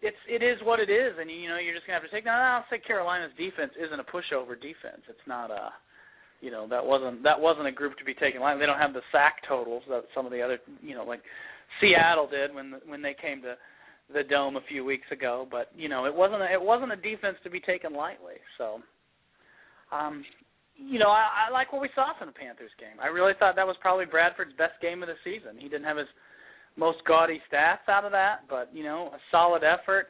it's 0.00 0.22
it 0.30 0.42
is 0.42 0.58
what 0.62 0.78
it 0.78 0.90
is, 0.90 1.18
and 1.18 1.30
you 1.30 1.48
know 1.48 1.58
you're 1.58 1.74
just 1.74 1.86
gonna 1.86 1.98
have 1.98 2.08
to 2.08 2.14
take. 2.14 2.24
Now 2.24 2.62
I'll 2.62 2.70
say 2.70 2.78
Carolina's 2.78 3.34
defense 3.36 3.72
isn't 3.74 3.98
a 3.98 4.06
pushover 4.06 4.54
defense. 4.54 5.02
It's 5.08 5.26
not 5.26 5.50
a, 5.50 5.74
you 6.40 6.50
know 6.50 6.68
that 6.70 6.84
wasn't 6.84 7.22
that 7.24 7.38
wasn't 7.40 7.66
a 7.66 7.74
group 7.74 7.98
to 7.98 8.04
be 8.04 8.14
taken 8.14 8.40
lightly. 8.40 8.62
They 8.62 8.70
don't 8.70 8.78
have 8.78 8.94
the 8.94 9.06
sack 9.10 9.42
totals 9.48 9.82
that 9.88 10.06
some 10.14 10.26
of 10.26 10.32
the 10.32 10.42
other 10.42 10.58
you 10.82 10.94
know 10.94 11.02
like 11.02 11.22
Seattle 11.80 12.28
did 12.30 12.54
when 12.54 12.78
when 12.86 13.02
they 13.02 13.14
came 13.18 13.42
to 13.42 13.54
the 14.14 14.22
dome 14.22 14.56
a 14.56 14.64
few 14.68 14.84
weeks 14.84 15.06
ago. 15.10 15.48
But 15.50 15.70
you 15.74 15.88
know 15.88 16.06
it 16.06 16.14
wasn't 16.14 16.42
a, 16.42 16.52
it 16.52 16.62
wasn't 16.62 16.92
a 16.92 17.00
defense 17.02 17.36
to 17.42 17.50
be 17.50 17.60
taken 17.60 17.92
lightly. 17.92 18.38
So, 18.56 18.78
um, 19.90 20.22
you 20.78 21.00
know 21.00 21.10
I, 21.10 21.50
I 21.50 21.52
like 21.52 21.72
what 21.72 21.82
we 21.82 21.90
saw 21.96 22.14
from 22.14 22.28
the 22.30 22.38
Panthers 22.38 22.74
game. 22.78 23.02
I 23.02 23.10
really 23.10 23.34
thought 23.34 23.56
that 23.56 23.66
was 23.66 23.76
probably 23.82 24.06
Bradford's 24.06 24.54
best 24.54 24.78
game 24.80 25.02
of 25.02 25.10
the 25.10 25.18
season. 25.26 25.58
He 25.58 25.66
didn't 25.66 25.90
have 25.90 25.98
his 25.98 26.10
most 26.78 26.98
gaudy 27.06 27.40
stats 27.52 27.88
out 27.88 28.04
of 28.04 28.12
that, 28.12 28.42
but 28.48 28.70
you 28.72 28.84
know, 28.84 29.10
a 29.14 29.18
solid 29.30 29.62
effort. 29.64 30.06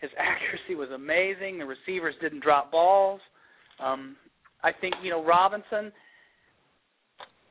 His 0.00 0.10
accuracy 0.18 0.74
was 0.74 0.90
amazing. 0.94 1.58
The 1.58 1.64
receivers 1.64 2.14
didn't 2.20 2.42
drop 2.42 2.70
balls. 2.70 3.20
Um, 3.82 4.16
I 4.62 4.72
think 4.78 4.94
you 5.02 5.10
know 5.10 5.24
Robinson, 5.24 5.92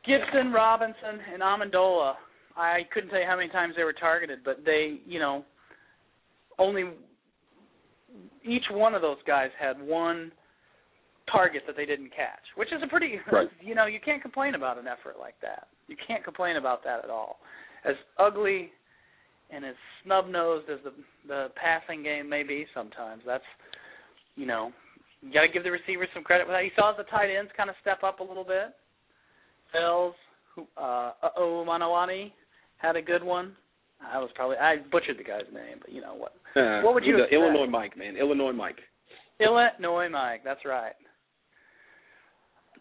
Gibson, 0.05 0.51
Robinson, 0.51 1.19
and 1.33 1.41
Amendola. 1.41 2.13
I 2.55 2.81
couldn't 2.93 3.09
tell 3.09 3.19
you 3.19 3.25
how 3.27 3.37
many 3.37 3.49
times 3.49 3.75
they 3.77 3.83
were 3.83 3.93
targeted, 3.93 4.39
but 4.43 4.65
they, 4.65 4.97
you 5.05 5.19
know, 5.19 5.45
only 6.57 6.85
each 8.43 8.63
one 8.71 8.95
of 8.95 9.03
those 9.03 9.17
guys 9.27 9.49
had 9.59 9.79
one 9.79 10.31
target 11.31 11.61
that 11.67 11.77
they 11.77 11.85
didn't 11.85 12.09
catch, 12.09 12.41
which 12.55 12.69
is 12.69 12.81
a 12.83 12.87
pretty, 12.87 13.19
right. 13.31 13.47
you 13.61 13.75
know, 13.75 13.85
you 13.85 13.99
can't 14.03 14.23
complain 14.23 14.55
about 14.55 14.79
an 14.79 14.85
effort 14.87 15.17
like 15.19 15.35
that. 15.43 15.67
You 15.87 15.95
can't 16.07 16.23
complain 16.23 16.55
about 16.55 16.83
that 16.83 17.03
at 17.03 17.11
all 17.11 17.37
as 17.85 17.95
ugly 18.17 18.71
and 19.49 19.65
as 19.65 19.75
snub 20.03 20.27
nosed 20.27 20.69
as 20.69 20.79
the 20.83 20.91
the 21.27 21.47
passing 21.55 22.03
game 22.03 22.29
may 22.29 22.43
be 22.43 22.65
sometimes, 22.73 23.21
that's 23.25 23.43
you 24.35 24.45
know 24.45 24.71
you 25.21 25.33
got 25.33 25.41
to 25.41 25.47
give 25.47 25.63
the 25.63 25.71
receivers 25.71 26.09
some 26.13 26.23
credit 26.23 26.45
for 26.45 26.53
that. 26.53 26.63
You 26.63 26.71
saw 26.75 26.93
the 26.95 27.03
tight 27.03 27.33
ends 27.35 27.51
kind 27.57 27.69
of 27.69 27.75
step 27.81 28.03
up 28.03 28.19
a 28.19 28.23
little 28.23 28.43
bit. 28.43 28.75
Fells, 29.71 30.13
uh, 30.77 31.11
oh 31.35 31.65
Manawani 31.67 32.31
had 32.77 32.95
a 32.95 33.01
good 33.01 33.23
one. 33.23 33.55
I 34.01 34.19
was 34.19 34.29
probably 34.35 34.57
I 34.57 34.77
butchered 34.91 35.17
the 35.17 35.23
guy's 35.23 35.51
name, 35.53 35.79
but 35.81 35.91
you 35.91 36.01
know 36.01 36.15
what? 36.15 36.33
Uh, 36.55 36.81
what 36.81 36.93
would 36.93 37.03
you? 37.03 37.17
The 37.17 37.35
Illinois 37.35 37.67
Mike, 37.69 37.97
man, 37.97 38.15
Illinois 38.15 38.53
Mike. 38.53 38.77
Illinois 39.39 40.09
Mike, 40.09 40.41
that's 40.43 40.65
right. 40.65 40.93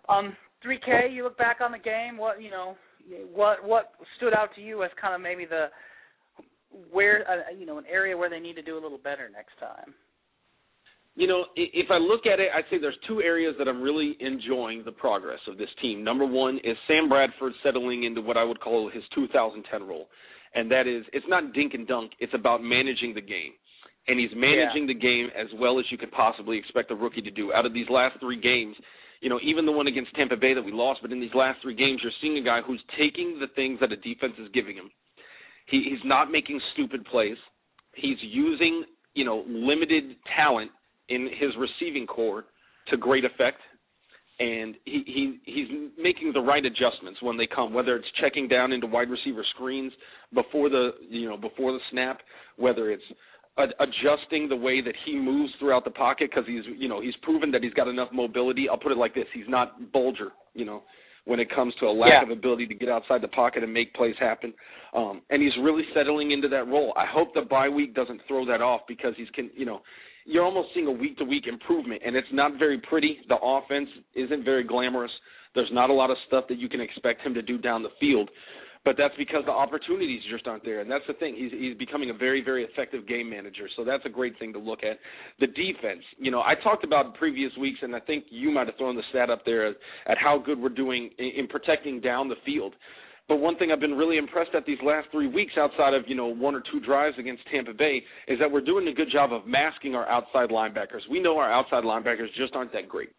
Um, 0.09 0.37
3K. 0.65 1.13
You 1.13 1.25
look 1.25 1.37
back 1.37 1.59
on 1.61 1.73
the 1.73 1.79
game. 1.79 2.17
What 2.17 2.41
you 2.41 2.51
know? 2.51 2.77
What 3.35 3.67
what 3.67 3.93
stood 4.17 4.35
out 4.35 4.51
to 4.57 4.61
you 4.61 4.83
as 4.83 4.91
kind 5.01 5.15
of 5.15 5.21
maybe 5.21 5.45
the 5.45 5.67
where 6.91 7.25
uh, 7.29 7.53
you 7.57 7.67
know 7.67 7.79
an 7.79 7.85
area 7.91 8.17
where 8.17 8.31
they 8.31 8.41
need 8.41 8.55
to 8.57 8.63
do 8.63 8.75
a 8.79 8.83
little 8.83 8.99
better 8.99 9.29
next 9.29 9.59
time? 9.61 9.95
You 11.15 11.27
know, 11.27 11.47
if 11.57 11.91
I 11.91 11.97
look 11.97 12.27
at 12.27 12.41
it, 12.41 12.51
I'd 12.55 12.65
say 12.71 12.79
there's 12.79 12.99
two 13.09 13.23
areas 13.23 13.55
that 13.59 13.67
I'm 13.67 13.81
really 13.81 14.17
enjoying 14.21 14.83
the 14.85 14.93
progress 14.93 15.39
of 15.49 15.57
this 15.57 15.71
team. 15.81 16.05
Number 16.05 16.27
one 16.27 16.59
is 16.59 16.77
Sam 16.87 17.09
Bradford 17.09 17.55
settling 17.63 18.05
into 18.05 18.21
what 18.21 18.37
I 18.37 18.45
would 18.45 18.61
call 18.61 18.91
his 18.91 19.03
2010 19.15 19.89
role, 19.89 20.09
and 20.55 20.71
that 20.71 20.87
is 20.87 21.05
it's 21.13 21.25
not 21.29 21.55
dink 21.55 21.73
and 21.73 21.89
dunk; 21.89 22.13
it's 22.19 22.35
about 22.35 22.63
managing 22.63 23.15
the 23.15 23.23
game. 23.23 23.53
And 24.09 24.21
he's 24.21 24.31
managing 24.37 24.87
yeah. 24.87 24.95
the 24.95 25.01
game 25.01 25.29
as 25.35 25.49
well 25.59 25.81
as 25.81 25.87
you 25.91 25.99
could 25.99 26.13
possibly 26.13 26.59
expect 26.59 26.93
a 26.93 26.95
rookie 26.95 27.23
to 27.23 27.31
do. 27.31 27.53
Out 27.53 27.67
of 27.67 27.75
these 27.75 27.89
last 27.91 28.21
three 28.21 28.41
games, 28.41 28.77
you 29.27 29.31
know, 29.31 29.41
even 29.43 29.67
the 29.67 29.73
one 29.73 29.89
against 29.89 30.15
Tampa 30.15 30.37
Bay 30.37 30.55
that 30.55 30.63
we 30.63 30.71
lost, 30.71 31.01
but 31.03 31.11
in 31.11 31.21
these 31.21 31.35
last 31.35 31.61
three 31.61 31.75
games, 31.75 31.99
you're 32.01 32.13
seeing 32.23 32.39
a 32.39 32.45
guy 32.45 32.61
who's 32.65 32.81
taking 32.97 33.41
the 33.41 33.49
things 33.57 33.81
that 33.81 33.91
a 33.91 33.97
defense 33.97 34.35
is 34.39 34.47
giving 34.55 34.77
him. 34.77 34.89
He, 35.69 35.85
he's 35.91 35.99
not 36.05 36.31
making 36.31 36.61
stupid 36.75 37.05
plays. 37.07 37.37
He's 37.97 38.19
using, 38.23 38.85
you 39.15 39.25
know, 39.25 39.43
limited 39.49 40.15
talent 40.37 40.71
in 41.09 41.29
his 41.41 41.51
receiving 41.59 42.07
corps 42.07 42.45
to 42.87 42.97
great 42.97 43.25
effect, 43.25 43.59
and 44.39 44.77
he, 44.85 45.03
he 45.05 45.39
he's 45.45 45.91
making 45.99 46.33
the 46.33 46.41
right 46.41 46.65
adjustments 46.65 47.21
when 47.21 47.37
they 47.37 47.49
come. 47.53 47.75
Whether 47.75 47.97
it's 47.97 48.07
checking 48.21 48.47
down 48.47 48.71
into 48.71 48.87
wide 48.87 49.11
receiver 49.11 49.45
screens 49.57 49.93
before 50.35 50.69
the 50.69 50.91
you 51.11 51.29
know 51.29 51.37
before 51.37 51.73
the 51.73 51.81
snap, 51.91 52.21
whether 52.59 52.93
it's 52.93 53.03
adjusting 53.57 54.49
the 54.49 54.57
way 54.57 54.81
that 54.81 54.95
he 55.05 55.19
moves 55.19 55.53
throughout 55.59 55.85
the 55.85 55.91
pocket 55.91 56.31
because 56.31 56.47
he's 56.47 56.65
you 56.77 56.89
know 56.89 57.01
he's 57.01 57.17
proven 57.23 57.51
that 57.51 57.63
he's 57.63 57.73
got 57.75 57.89
enough 57.89 58.09
mobility. 58.13 58.69
I'll 58.69 58.79
put 58.79 58.93
it 58.93 58.99
like 58.99 59.15
this: 59.15 59.27
he's 59.33 59.49
not 59.49 59.93
Bulger, 59.93 60.33
you 60.55 60.65
know, 60.65 60.83
when 61.25 61.41
it 61.41 61.49
comes 61.55 61.75
to 61.81 61.87
a 61.87 61.93
lack 61.93 62.11
yeah. 62.11 62.23
of 62.23 62.31
ability 62.31 62.67
to 62.67 62.75
get 62.75 62.89
outside 62.89 63.23
the 63.23 63.29
pocket 63.29 63.63
and 63.63 63.73
make 63.73 63.95
plays 63.95 64.15
happen. 64.21 64.53
Um, 64.95 65.23
and 65.31 65.43
he's 65.43 65.53
really 65.63 65.85
settling 65.95 66.33
into 66.33 66.49
that 66.49 66.67
role. 66.69 66.93
I 66.97 67.07
hope 67.07 67.35
the 67.35 67.43
bye 67.43 67.69
week 67.69 67.95
doesn't 67.95 68.21
throw 68.29 68.45
that 68.47 68.61
off 68.61 68.83
because 68.87 69.15
he's 69.17 69.31
can 69.31 69.51
you 69.55 69.65
know 69.65 69.81
you're 70.27 70.45
almost 70.45 70.69
seeing 70.75 70.87
a 70.87 70.93
week 70.93 71.17
to 71.19 71.25
week 71.25 71.47
improvement, 71.47 72.03
and 72.05 72.17
it's 72.17 72.29
not 72.33 72.59
very 72.59 72.79
pretty. 72.79 73.19
The 73.29 73.37
offense 73.43 73.89
isn't 74.15 74.45
very 74.45 74.65
glamorous. 74.65 75.13
There's 75.55 75.71
not 75.73 75.89
a 75.89 75.95
lot 75.95 76.11
of 76.11 76.19
stuff 76.27 76.45
that 76.49 76.59
you 76.59 76.69
can 76.69 76.83
expect 76.83 77.23
him 77.23 77.33
to 77.33 77.43
do 77.43 77.57
down 77.57 77.83
the 77.83 77.89
field 77.99 78.29
but 78.87 78.95
that's 78.97 79.15
because 79.19 79.43
the 79.45 79.51
opportunities 79.51 80.23
just 80.31 80.47
aren't 80.47 80.65
there, 80.65 80.81
and 80.81 80.89
that's 80.89 81.05
the 81.09 81.15
thing. 81.15 81.35
He's 81.37 81.51
he's 81.51 81.77
becoming 81.77 82.11
a 82.11 82.15
very 82.15 82.41
very 82.43 82.63
effective 82.63 83.07
game 83.09 83.29
manager, 83.29 83.69
so 83.77 83.85
that's 83.85 84.07
a 84.07 84.09
great 84.09 84.39
thing 84.39 84.53
to 84.53 84.61
look 84.61 84.85
at. 84.85 84.99
The 85.41 85.49
defense, 85.49 86.03
you 86.19 86.31
know, 86.31 86.39
I 86.41 86.55
talked 86.63 86.85
about 86.85 87.17
previous 87.17 87.51
weeks, 87.61 87.81
and 87.83 87.97
I 87.97 88.01
think 88.01 88.27
you 88.31 88.53
might 88.53 88.69
have 88.69 88.77
thrown 88.77 88.95
the 88.95 89.03
stat 89.11 89.29
up 89.29 89.45
there 89.45 89.67
at 89.67 90.17
how 90.19 90.39
good 90.39 90.61
we're 90.61 90.69
doing 90.69 91.11
in, 91.19 91.31
in 91.37 91.49
protecting 91.49 92.01
down 92.01 92.29
the 92.29 92.37
field. 92.47 92.75
But 93.29 93.39
one 93.39 93.57
thing 93.57 93.73
I've 93.73 93.81
been 93.81 93.97
really 93.97 94.19
impressed 94.19 94.55
at 94.55 94.65
these 94.67 94.79
last 94.85 95.09
three 95.11 95.27
weeks, 95.27 95.55
outside 95.59 95.93
of 95.93 96.05
you 96.07 96.15
know 96.15 96.29
one 96.29 96.55
or 96.55 96.63
two 96.71 96.79
drives 96.79 97.17
against 97.19 97.43
Tampa 97.51 97.75
Bay, 97.75 98.03
is 98.29 98.39
that 98.39 98.49
we're 98.49 98.61
doing 98.61 98.87
a 98.87 98.95
good 98.95 99.09
job 99.13 99.33
of 99.33 99.49
masking 99.49 99.97
our 99.97 100.09
outside 100.09 100.51
linebackers. 100.51 101.03
We 101.11 101.19
know 101.19 101.39
our 101.39 101.53
outside 101.53 101.83
linebackers 101.83 102.29
just 102.37 102.55
aren't 102.55 102.73
that 102.73 102.89
great 102.89 103.11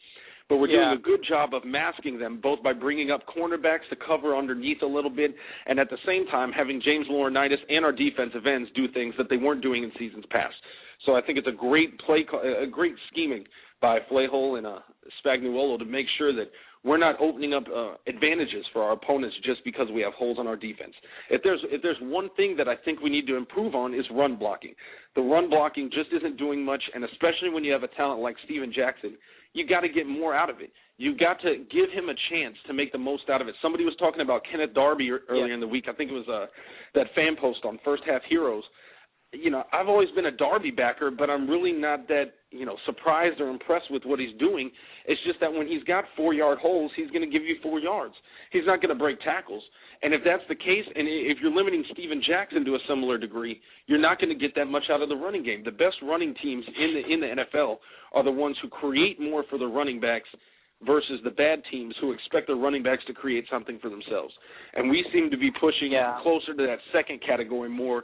but 0.49 0.57
we're 0.57 0.69
yeah. 0.69 0.95
doing 0.95 0.99
a 0.99 1.01
good 1.01 1.25
job 1.27 1.53
of 1.53 1.65
masking 1.65 2.19
them 2.19 2.39
both 2.41 2.61
by 2.63 2.73
bringing 2.73 3.11
up 3.11 3.21
cornerbacks 3.27 3.87
to 3.89 3.95
cover 3.95 4.35
underneath 4.35 4.81
a 4.81 4.85
little 4.85 5.09
bit 5.09 5.35
and 5.65 5.79
at 5.79 5.89
the 5.89 5.97
same 6.05 6.25
time 6.27 6.51
having 6.51 6.81
James 6.83 7.07
Laurinaitis 7.11 7.57
and 7.69 7.83
our 7.83 7.91
defensive 7.91 8.45
ends 8.45 8.69
do 8.75 8.87
things 8.93 9.13
that 9.17 9.29
they 9.29 9.37
weren't 9.37 9.61
doing 9.61 9.83
in 9.83 9.91
seasons 9.99 10.25
past. 10.29 10.55
So 11.05 11.15
I 11.15 11.21
think 11.21 11.37
it's 11.37 11.47
a 11.47 11.51
great 11.51 11.99
play, 11.99 12.25
a 12.61 12.67
great 12.67 12.95
scheming 13.11 13.45
by 13.81 13.99
Flavel 14.09 14.55
and 14.55 14.65
uh, 14.65 14.79
Spagnuolo 15.23 15.77
to 15.77 15.85
make 15.85 16.07
sure 16.17 16.33
that 16.35 16.49
we're 16.83 16.97
not 16.97 17.19
opening 17.19 17.53
up 17.53 17.63
uh, 17.67 17.95
advantages 18.07 18.65
for 18.71 18.81
our 18.81 18.93
opponents 18.93 19.35
just 19.43 19.63
because 19.65 19.87
we 19.93 20.01
have 20.01 20.13
holes 20.13 20.37
on 20.39 20.47
our 20.47 20.55
defense. 20.55 20.93
If 21.29 21.41
there's 21.43 21.59
if 21.65 21.81
there's 21.81 21.97
one 22.01 22.29
thing 22.37 22.55
that 22.57 22.67
I 22.67 22.75
think 22.85 23.01
we 23.01 23.09
need 23.09 23.27
to 23.27 23.35
improve 23.35 23.75
on 23.75 23.93
is 23.93 24.05
run 24.11 24.37
blocking. 24.37 24.73
The 25.15 25.21
run 25.21 25.49
blocking 25.49 25.89
just 25.93 26.09
isn't 26.15 26.37
doing 26.37 26.63
much, 26.63 26.81
and 26.93 27.03
especially 27.03 27.49
when 27.51 27.63
you 27.63 27.73
have 27.73 27.83
a 27.83 27.89
talent 27.89 28.21
like 28.21 28.35
Steven 28.45 28.71
Jackson, 28.73 29.17
you 29.53 29.67
got 29.67 29.81
to 29.81 29.89
get 29.89 30.07
more 30.07 30.35
out 30.35 30.49
of 30.49 30.61
it. 30.61 30.71
You've 30.97 31.19
got 31.19 31.39
to 31.41 31.57
give 31.71 31.91
him 31.93 32.09
a 32.09 32.15
chance 32.31 32.55
to 32.65 32.73
make 32.73 32.91
the 32.91 32.97
most 32.97 33.29
out 33.29 33.41
of 33.41 33.47
it. 33.47 33.55
Somebody 33.61 33.83
was 33.85 33.95
talking 33.99 34.21
about 34.21 34.41
Kenneth 34.49 34.73
Darby 34.73 35.11
earlier 35.11 35.47
yeah. 35.47 35.53
in 35.53 35.59
the 35.59 35.67
week. 35.67 35.85
I 35.87 35.93
think 35.93 36.09
it 36.09 36.13
was 36.13 36.27
uh, 36.27 36.47
that 36.95 37.07
fan 37.15 37.35
post 37.39 37.59
on 37.65 37.79
First 37.85 38.03
Half 38.07 38.21
Heroes. 38.27 38.63
You 39.33 39.51
know, 39.51 39.63
I've 39.73 39.89
always 39.89 40.09
been 40.15 40.25
a 40.25 40.31
Darby 40.31 40.71
backer, 40.71 41.11
but 41.11 41.29
I'm 41.29 41.49
really 41.49 41.73
not 41.73 42.07
that 42.07 42.31
you 42.49 42.65
know 42.65 42.77
surprised 42.85 43.41
or 43.41 43.49
impressed 43.49 43.91
with 43.91 44.03
what 44.05 44.19
he's 44.19 44.35
doing. 44.39 44.71
It's 45.05 45.21
just 45.25 45.39
that 45.41 45.51
when 45.51 45.67
he's 45.67 45.83
got 45.83 46.05
four 46.15 46.33
yard 46.33 46.59
holes, 46.59 46.91
he's 46.95 47.11
going 47.11 47.29
to 47.29 47.29
give 47.29 47.43
you 47.43 47.57
four 47.61 47.79
yards. 47.79 48.15
He's 48.51 48.65
not 48.65 48.81
going 48.81 48.89
to 48.89 48.95
break 48.95 49.19
tackles. 49.21 49.63
And 50.03 50.13
if 50.13 50.21
that's 50.23 50.43
the 50.47 50.55
case, 50.55 50.85
and 50.95 51.07
if 51.07 51.39
you're 51.41 51.53
limiting 51.53 51.83
Steven 51.91 52.21
Jackson 52.25 52.63
to 52.65 52.75
a 52.75 52.79
similar 52.87 53.17
degree, 53.17 53.59
you're 53.87 54.01
not 54.01 54.19
going 54.19 54.29
to 54.29 54.39
get 54.39 54.53
that 54.55 54.65
much 54.65 54.83
out 54.91 55.01
of 55.01 55.09
the 55.09 55.15
running 55.15 55.43
game. 55.43 55.63
The 55.65 55.71
best 55.71 55.97
running 56.03 56.35
teams 56.41 56.63
in 56.67 56.93
the 56.93 57.13
in 57.13 57.19
the 57.19 57.43
NFL 57.43 57.77
are 58.13 58.23
the 58.23 58.31
ones 58.31 58.57
who 58.61 58.69
create 58.69 59.19
more 59.19 59.43
for 59.49 59.57
the 59.57 59.65
running 59.65 59.99
backs 59.99 60.29
versus 60.85 61.19
the 61.23 61.31
bad 61.31 61.61
teams 61.71 61.95
who 61.99 62.11
expect 62.11 62.47
their 62.47 62.55
running 62.55 62.83
backs 62.83 63.03
to 63.07 63.13
create 63.13 63.45
something 63.51 63.79
for 63.81 63.89
themselves. 63.89 64.33
And 64.75 64.89
we 64.89 65.03
seem 65.11 65.31
to 65.31 65.37
be 65.37 65.49
pushing 65.59 65.91
yeah. 65.91 66.19
closer 66.21 66.53
to 66.53 66.63
that 66.67 66.77
second 66.93 67.21
category 67.25 67.69
more 67.69 68.03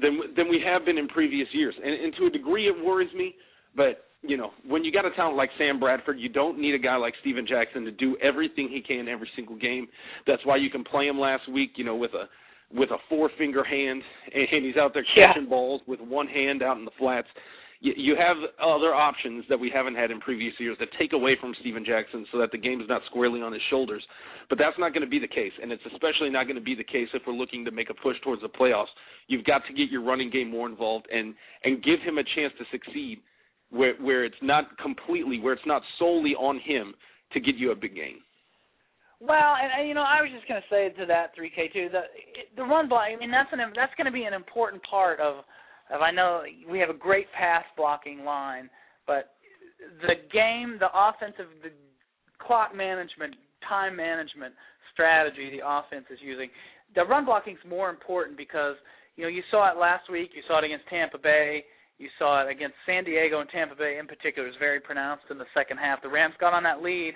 than 0.00 0.20
than 0.36 0.48
we 0.48 0.60
have 0.66 0.84
been 0.84 0.98
in 0.98 1.08
previous 1.08 1.48
years. 1.52 1.74
And, 1.82 1.92
and 1.92 2.14
to 2.18 2.26
a 2.26 2.30
degree, 2.30 2.66
it 2.66 2.84
worries 2.84 3.12
me. 3.14 3.34
But 3.76 4.09
you 4.22 4.36
know, 4.36 4.50
when 4.66 4.84
you 4.84 4.92
got 4.92 5.06
a 5.06 5.10
talent 5.12 5.36
like 5.36 5.50
Sam 5.56 5.80
Bradford, 5.80 6.18
you 6.18 6.28
don't 6.28 6.58
need 6.58 6.74
a 6.74 6.78
guy 6.78 6.96
like 6.96 7.14
Steven 7.20 7.46
Jackson 7.46 7.84
to 7.84 7.90
do 7.90 8.16
everything 8.22 8.68
he 8.68 8.82
can 8.82 9.08
every 9.08 9.28
single 9.34 9.56
game. 9.56 9.88
That's 10.26 10.44
why 10.44 10.56
you 10.56 10.70
can 10.70 10.84
play 10.84 11.06
him 11.06 11.18
last 11.18 11.50
week, 11.50 11.72
you 11.76 11.84
know, 11.84 11.96
with 11.96 12.12
a 12.12 12.28
with 12.72 12.90
a 12.90 12.98
four 13.08 13.30
finger 13.36 13.64
hand, 13.64 14.02
and 14.32 14.64
he's 14.64 14.76
out 14.76 14.92
there 14.94 15.04
catching 15.14 15.44
yeah. 15.44 15.48
balls 15.48 15.80
with 15.86 16.00
one 16.00 16.28
hand 16.28 16.62
out 16.62 16.76
in 16.76 16.84
the 16.84 16.90
flats. 16.98 17.26
You, 17.80 17.94
you 17.96 18.14
have 18.14 18.36
other 18.62 18.94
options 18.94 19.44
that 19.48 19.58
we 19.58 19.72
haven't 19.74 19.96
had 19.96 20.10
in 20.10 20.20
previous 20.20 20.52
years 20.60 20.76
that 20.78 20.88
take 20.98 21.12
away 21.12 21.36
from 21.40 21.54
Steven 21.60 21.84
Jackson, 21.84 22.26
so 22.30 22.38
that 22.38 22.52
the 22.52 22.58
game 22.58 22.80
is 22.80 22.88
not 22.88 23.02
squarely 23.06 23.40
on 23.40 23.52
his 23.52 23.62
shoulders. 23.70 24.04
But 24.48 24.58
that's 24.58 24.78
not 24.78 24.92
going 24.92 25.02
to 25.02 25.08
be 25.08 25.18
the 25.18 25.26
case, 25.26 25.52
and 25.60 25.72
it's 25.72 25.82
especially 25.90 26.30
not 26.30 26.44
going 26.44 26.56
to 26.56 26.62
be 26.62 26.74
the 26.74 26.84
case 26.84 27.08
if 27.14 27.22
we're 27.26 27.32
looking 27.32 27.64
to 27.64 27.70
make 27.70 27.90
a 27.90 27.94
push 27.94 28.16
towards 28.22 28.42
the 28.42 28.48
playoffs. 28.48 28.92
You've 29.26 29.44
got 29.44 29.62
to 29.66 29.72
get 29.72 29.90
your 29.90 30.04
running 30.04 30.30
game 30.30 30.50
more 30.50 30.68
involved 30.68 31.08
and 31.12 31.34
and 31.64 31.82
give 31.82 32.00
him 32.00 32.18
a 32.18 32.24
chance 32.36 32.52
to 32.58 32.64
succeed 32.70 33.20
where 33.70 33.94
where 34.00 34.24
it's 34.24 34.42
not 34.42 34.76
completely 34.78 35.40
where 35.40 35.52
it's 35.52 35.66
not 35.66 35.82
solely 35.98 36.34
on 36.34 36.60
him 36.64 36.94
to 37.32 37.40
get 37.40 37.56
you 37.56 37.70
a 37.72 37.76
big 37.76 37.94
game. 37.94 38.18
Well, 39.20 39.54
and, 39.60 39.70
and 39.78 39.88
you 39.88 39.94
know, 39.94 40.02
I 40.02 40.22
was 40.22 40.30
just 40.32 40.48
going 40.48 40.60
to 40.60 40.68
say 40.72 40.88
to 40.98 41.06
that 41.06 41.36
3K 41.36 41.72
too, 41.72 41.88
the 41.92 42.02
the 42.56 42.62
run 42.62 42.88
block. 42.88 43.04
I 43.12 43.18
mean, 43.18 43.30
that's 43.30 43.52
an 43.52 43.60
that's 43.76 43.92
going 43.96 44.06
to 44.06 44.12
be 44.12 44.24
an 44.24 44.34
important 44.34 44.82
part 44.88 45.20
of 45.20 45.44
I 45.90 46.10
know 46.10 46.42
we 46.70 46.78
have 46.78 46.90
a 46.90 46.94
great 46.94 47.26
pass 47.36 47.64
blocking 47.76 48.24
line, 48.24 48.70
but 49.06 49.34
the 50.02 50.14
game, 50.32 50.78
the 50.78 50.88
offensive, 50.94 51.50
the 51.62 51.70
clock 52.38 52.74
management, 52.74 53.34
time 53.68 53.96
management 53.96 54.54
strategy 54.92 55.50
the 55.58 55.66
offense 55.66 56.06
is 56.10 56.18
using, 56.22 56.48
the 56.94 57.04
run 57.04 57.24
blocking 57.24 57.54
is 57.54 57.68
more 57.68 57.90
important 57.90 58.36
because 58.36 58.76
you 59.16 59.24
know 59.24 59.28
you 59.28 59.42
saw 59.50 59.70
it 59.70 59.78
last 59.78 60.10
week, 60.10 60.30
you 60.34 60.42
saw 60.46 60.58
it 60.58 60.64
against 60.64 60.86
Tampa 60.88 61.18
Bay, 61.18 61.64
you 62.00 62.08
saw 62.18 62.40
it 62.40 62.50
against 62.50 62.76
San 62.86 63.04
Diego 63.04 63.40
and 63.40 63.50
Tampa 63.50 63.76
Bay 63.76 63.98
in 64.00 64.06
particular. 64.06 64.48
It 64.48 64.56
was 64.56 64.58
very 64.58 64.80
pronounced 64.80 65.24
in 65.30 65.36
the 65.36 65.44
second 65.52 65.76
half. 65.76 66.00
The 66.00 66.08
Rams 66.08 66.34
got 66.40 66.54
on 66.54 66.62
that 66.64 66.80
lead, 66.80 67.12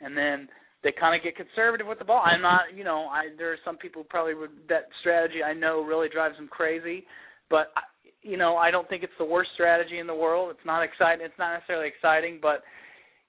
and 0.00 0.16
then 0.16 0.48
they 0.84 0.94
kind 0.94 1.18
of 1.18 1.26
get 1.26 1.34
conservative 1.34 1.88
with 1.88 1.98
the 1.98 2.04
ball. 2.06 2.22
I'm 2.24 2.40
not, 2.40 2.70
you 2.72 2.84
know, 2.84 3.10
I 3.10 3.34
there 3.36 3.52
are 3.52 3.58
some 3.64 3.76
people 3.76 4.06
probably 4.08 4.34
would 4.34 4.54
that 4.68 4.86
strategy 5.00 5.42
I 5.42 5.54
know 5.54 5.82
really 5.82 6.08
drives 6.08 6.36
them 6.36 6.46
crazy, 6.46 7.04
but 7.50 7.74
you 8.22 8.36
know 8.36 8.56
I 8.56 8.70
don't 8.70 8.88
think 8.88 9.02
it's 9.02 9.18
the 9.18 9.24
worst 9.26 9.50
strategy 9.54 9.98
in 9.98 10.06
the 10.06 10.14
world. 10.14 10.54
It's 10.54 10.64
not 10.64 10.84
exciting. 10.84 11.26
It's 11.26 11.38
not 11.38 11.58
necessarily 11.58 11.88
exciting, 11.88 12.38
but 12.40 12.62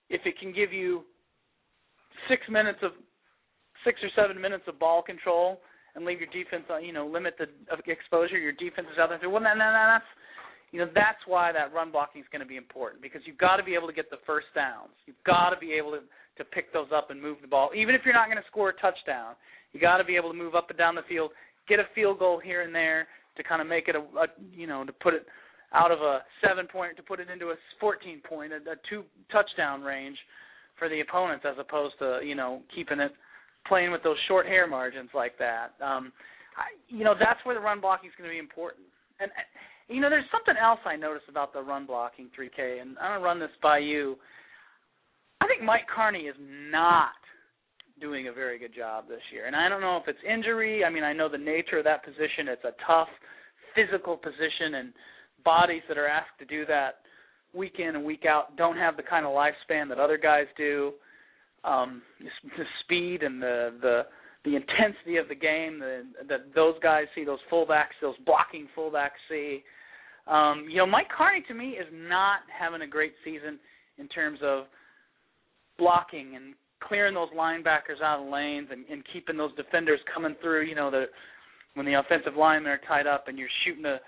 if 0.10 0.22
it 0.26 0.38
can 0.40 0.54
give 0.54 0.72
you 0.72 1.02
six 2.30 2.44
minutes 2.50 2.80
of 2.84 2.92
six 3.84 3.98
or 4.04 4.10
seven 4.16 4.40
minutes 4.40 4.66
of 4.68 4.78
ball 4.78 5.02
control 5.02 5.60
and 5.96 6.06
leave 6.06 6.20
your 6.20 6.30
defense 6.30 6.66
uh, 6.70 6.78
you 6.78 6.94
know, 6.94 7.08
limit 7.08 7.34
the 7.40 7.50
exposure 7.92 8.38
your 8.38 8.54
defense 8.54 8.88
is 8.94 9.00
out 9.00 9.10
there. 9.10 9.30
Well, 9.30 9.42
then 9.42 9.58
that's 9.58 10.06
you 10.72 10.80
know 10.80 10.88
that's 10.94 11.20
why 11.26 11.52
that 11.52 11.74
run 11.74 11.92
blocking 11.92 12.22
is 12.22 12.28
going 12.32 12.42
to 12.42 12.48
be 12.48 12.58
important 12.58 13.02
because 13.02 13.22
you've 13.26 13.38
got 13.38 13.58
to 13.58 13.64
be 13.64 13.74
able 13.74 13.88
to 13.88 13.94
get 13.94 14.10
the 14.10 14.22
first 14.26 14.48
downs. 14.54 14.94
You've 15.06 15.24
got 15.26 15.50
to 15.50 15.58
be 15.58 15.74
able 15.74 15.92
to 15.92 16.02
to 16.38 16.46
pick 16.46 16.72
those 16.72 16.88
up 16.96 17.12
and 17.12 17.22
move 17.22 17.38
the 17.42 17.48
ball, 17.48 17.70
even 17.76 17.94
if 17.94 18.02
you're 18.06 18.14
not 18.14 18.28
going 18.28 18.38
to 18.38 18.48
score 18.48 18.70
a 18.70 18.74
touchdown. 18.80 19.36
You 19.74 19.80
got 19.80 19.98
to 19.98 20.06
be 20.06 20.16
able 20.16 20.32
to 20.32 20.38
move 20.38 20.56
up 20.56 20.70
and 20.70 20.78
down 20.80 20.96
the 20.96 21.04
field, 21.08 21.32
get 21.68 21.80
a 21.80 21.88
field 21.94 22.18
goal 22.18 22.40
here 22.40 22.62
and 22.62 22.74
there 22.74 23.08
to 23.38 23.44
kind 23.44 23.62
of 23.62 23.68
make 23.68 23.88
it 23.88 23.96
a, 23.96 24.00
a 24.00 24.28
you 24.54 24.68
know 24.68 24.84
to 24.84 24.94
put 24.94 25.14
it 25.14 25.26
out 25.74 25.92
of 25.92 26.00
a 26.00 26.20
seven 26.46 26.68
point 26.68 26.98
to 26.98 27.04
put 27.04 27.20
it 27.20 27.30
into 27.30 27.48
a 27.48 27.56
14 27.80 28.22
point, 28.28 28.54
a, 28.54 28.58
a 28.58 28.76
two 28.90 29.04
touchdown 29.32 29.82
range 29.82 30.18
for 30.78 30.90
the 30.90 31.02
opponents 31.02 31.46
as 31.48 31.56
opposed 31.60 31.96
to 32.00 32.20
you 32.24 32.36
know 32.36 32.62
keeping 32.74 33.00
it 33.00 33.12
playing 33.68 33.92
with 33.92 34.02
those 34.04 34.18
short 34.28 34.46
hair 34.46 34.68
margins 34.68 35.10
like 35.14 35.38
that. 35.38 35.74
Um, 35.84 36.12
I, 36.58 36.72
you 36.88 37.04
know 37.04 37.14
that's 37.20 37.44
where 37.44 37.56
the 37.56 37.62
run 37.62 37.82
blocking 37.82 38.10
is 38.10 38.16
going 38.18 38.30
to 38.30 38.34
be 38.34 38.40
important. 38.40 38.86
And 39.20 39.30
you 39.90 40.00
know, 40.00 40.10
there's 40.10 40.30
something 40.32 40.56
else 40.62 40.80
I 40.86 40.96
noticed 40.96 41.26
about 41.30 41.52
the 41.52 41.62
run 41.62 41.86
blocking 41.86 42.30
3K, 42.38 42.82
and 42.82 42.98
I'm 43.00 43.16
gonna 43.16 43.26
run 43.26 43.40
this 43.40 43.50
by 43.62 43.80
you. 43.80 44.18
I 45.42 45.48
think 45.48 45.64
Mike 45.64 45.88
Karney 45.94 46.30
is 46.30 46.36
not 46.40 47.18
doing 48.00 48.28
a 48.28 48.34
very 48.34 48.60
good 48.60 48.74
job 48.74 49.08
this 49.08 49.22
year, 49.34 49.48
and 49.48 49.56
I 49.56 49.68
don't 49.68 49.82
know 49.82 49.98
if 49.98 50.08
it's 50.08 50.20
injury. 50.28 50.86
I 50.86 50.90
mean, 50.90 51.04
I 51.04 51.14
know 51.14 51.28
the 51.28 51.38
nature 51.38 51.80
of 51.80 51.86
that 51.86 52.06
position; 52.06 52.48
it's 52.48 52.64
a 52.64 52.74
tough 52.86 53.10
physical 53.76 54.16
position, 54.16 54.76
and 54.76 54.94
bodies 55.44 55.82
that 55.88 55.98
are 55.98 56.08
asked 56.08 56.38
to 56.40 56.46
do 56.46 56.66
that 56.68 57.00
week 57.54 57.80
in 57.80 57.96
and 57.96 58.06
week 58.06 58.26
out 58.28 58.56
don't 58.58 58.78
have 58.78 58.96
the 58.96 59.04
kind 59.04 59.26
of 59.26 59.32
lifespan 59.32 59.90
that 59.90 60.00
other 60.00 60.18
guys 60.18 60.46
do. 60.56 60.94
Um, 61.64 62.02
the 62.20 62.64
speed 62.84 63.24
and 63.24 63.42
the 63.42 63.74
the 63.82 64.02
the 64.46 64.56
intensity 64.56 65.18
of 65.18 65.28
the 65.28 65.36
game 65.36 65.80
that 65.80 66.54
those 66.56 66.76
guys 66.82 67.06
see, 67.14 67.26
those 67.26 67.40
fullbacks, 67.52 67.98
those 68.02 68.16
blocking 68.26 68.68
fullbacks 68.78 69.20
see. 69.30 69.64
Um, 70.28 70.68
you 70.70 70.78
know, 70.78 70.86
Mike 70.86 71.08
Karney 71.10 71.46
to 71.48 71.54
me 71.54 71.70
is 71.70 71.88
not 71.92 72.40
having 72.58 72.82
a 72.82 72.88
great 72.88 73.14
season 73.24 73.60
in 73.98 74.08
terms 74.08 74.40
of 74.44 74.66
blocking 75.78 76.36
and 76.36 76.54
clearing 76.84 77.14
those 77.14 77.30
linebackers 77.36 78.02
out 78.04 78.24
of 78.24 78.32
lanes 78.32 78.68
and, 78.72 78.86
and 78.90 79.04
keeping 79.12 79.38
those 79.38 79.56
defenders 79.56 80.00
coming 80.14 80.36
through. 80.42 80.66
You 80.66 80.76
know, 80.76 80.92
the 80.92 81.06
when 81.74 81.86
the 81.86 82.00
offensive 82.00 82.36
linemen 82.38 82.72
are 82.72 82.82
tied 82.88 83.08
up 83.08 83.28
and 83.28 83.38
you're 83.38 83.48
shooting 83.66 83.86
a 83.86 84.00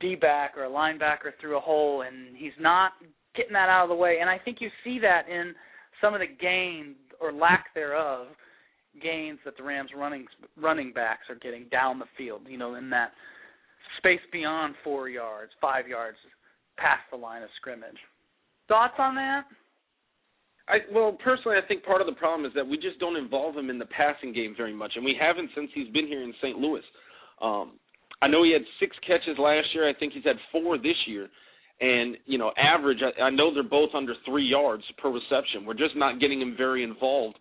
D 0.00 0.14
back 0.14 0.56
or 0.56 0.64
a 0.64 0.70
linebacker 0.70 1.32
through 1.40 1.56
a 1.56 1.60
hole, 1.60 2.02
and 2.02 2.36
he's 2.36 2.52
not 2.58 2.92
getting 3.36 3.52
that 3.52 3.68
out 3.68 3.84
of 3.84 3.88
the 3.88 3.94
way. 3.94 4.18
And 4.20 4.28
I 4.28 4.38
think 4.38 4.58
you 4.60 4.68
see 4.84 4.98
that 5.00 5.28
in 5.28 5.54
some 6.00 6.14
of 6.14 6.20
the 6.20 6.26
gain 6.26 6.94
or 7.20 7.32
lack 7.32 7.66
thereof 7.74 8.28
gains 9.02 9.38
that 9.44 9.56
the 9.56 9.62
Rams 9.62 9.90
running 9.96 10.26
running 10.60 10.92
backs 10.92 11.30
are 11.30 11.36
getting 11.36 11.66
down 11.70 11.98
the 11.98 12.06
field. 12.16 12.42
You 12.48 12.58
know, 12.58 12.74
in 12.74 12.90
that 12.90 13.12
space 13.98 14.20
beyond 14.32 14.74
four 14.84 15.08
yards, 15.08 15.52
five 15.60 15.88
yards 15.88 16.16
past 16.78 17.02
the 17.10 17.16
line 17.16 17.42
of 17.42 17.48
scrimmage. 17.56 17.98
Thoughts 18.68 18.94
on 18.98 19.14
that? 19.16 19.44
I 20.68 20.78
well, 20.92 21.16
personally, 21.24 21.58
I 21.62 21.66
think 21.66 21.84
part 21.84 22.00
of 22.00 22.06
the 22.06 22.14
problem 22.14 22.46
is 22.46 22.52
that 22.54 22.66
we 22.66 22.76
just 22.76 22.98
don't 23.00 23.16
involve 23.16 23.56
him 23.56 23.68
in 23.68 23.78
the 23.78 23.86
passing 23.86 24.32
game 24.32 24.54
very 24.56 24.72
much, 24.72 24.92
and 24.94 25.04
we 25.04 25.16
haven't 25.18 25.50
since 25.54 25.70
he's 25.74 25.88
been 25.92 26.06
here 26.06 26.22
in 26.22 26.32
St. 26.40 26.56
Louis. 26.56 26.82
Um, 27.40 27.72
I 28.22 28.28
know 28.28 28.44
he 28.44 28.52
had 28.52 28.62
six 28.78 28.96
catches 29.06 29.38
last 29.38 29.66
year. 29.74 29.88
I 29.88 29.94
think 29.98 30.12
he's 30.12 30.24
had 30.24 30.36
four 30.52 30.78
this 30.78 30.96
year, 31.06 31.28
and 31.80 32.16
you 32.26 32.38
know, 32.38 32.52
average. 32.56 32.98
I, 33.02 33.22
I 33.22 33.30
know 33.30 33.52
they're 33.52 33.64
both 33.64 33.90
under 33.94 34.14
three 34.24 34.46
yards 34.46 34.84
per 34.98 35.10
reception. 35.10 35.66
We're 35.66 35.74
just 35.74 35.96
not 35.96 36.20
getting 36.20 36.40
him 36.40 36.54
very 36.56 36.84
involved 36.84 37.38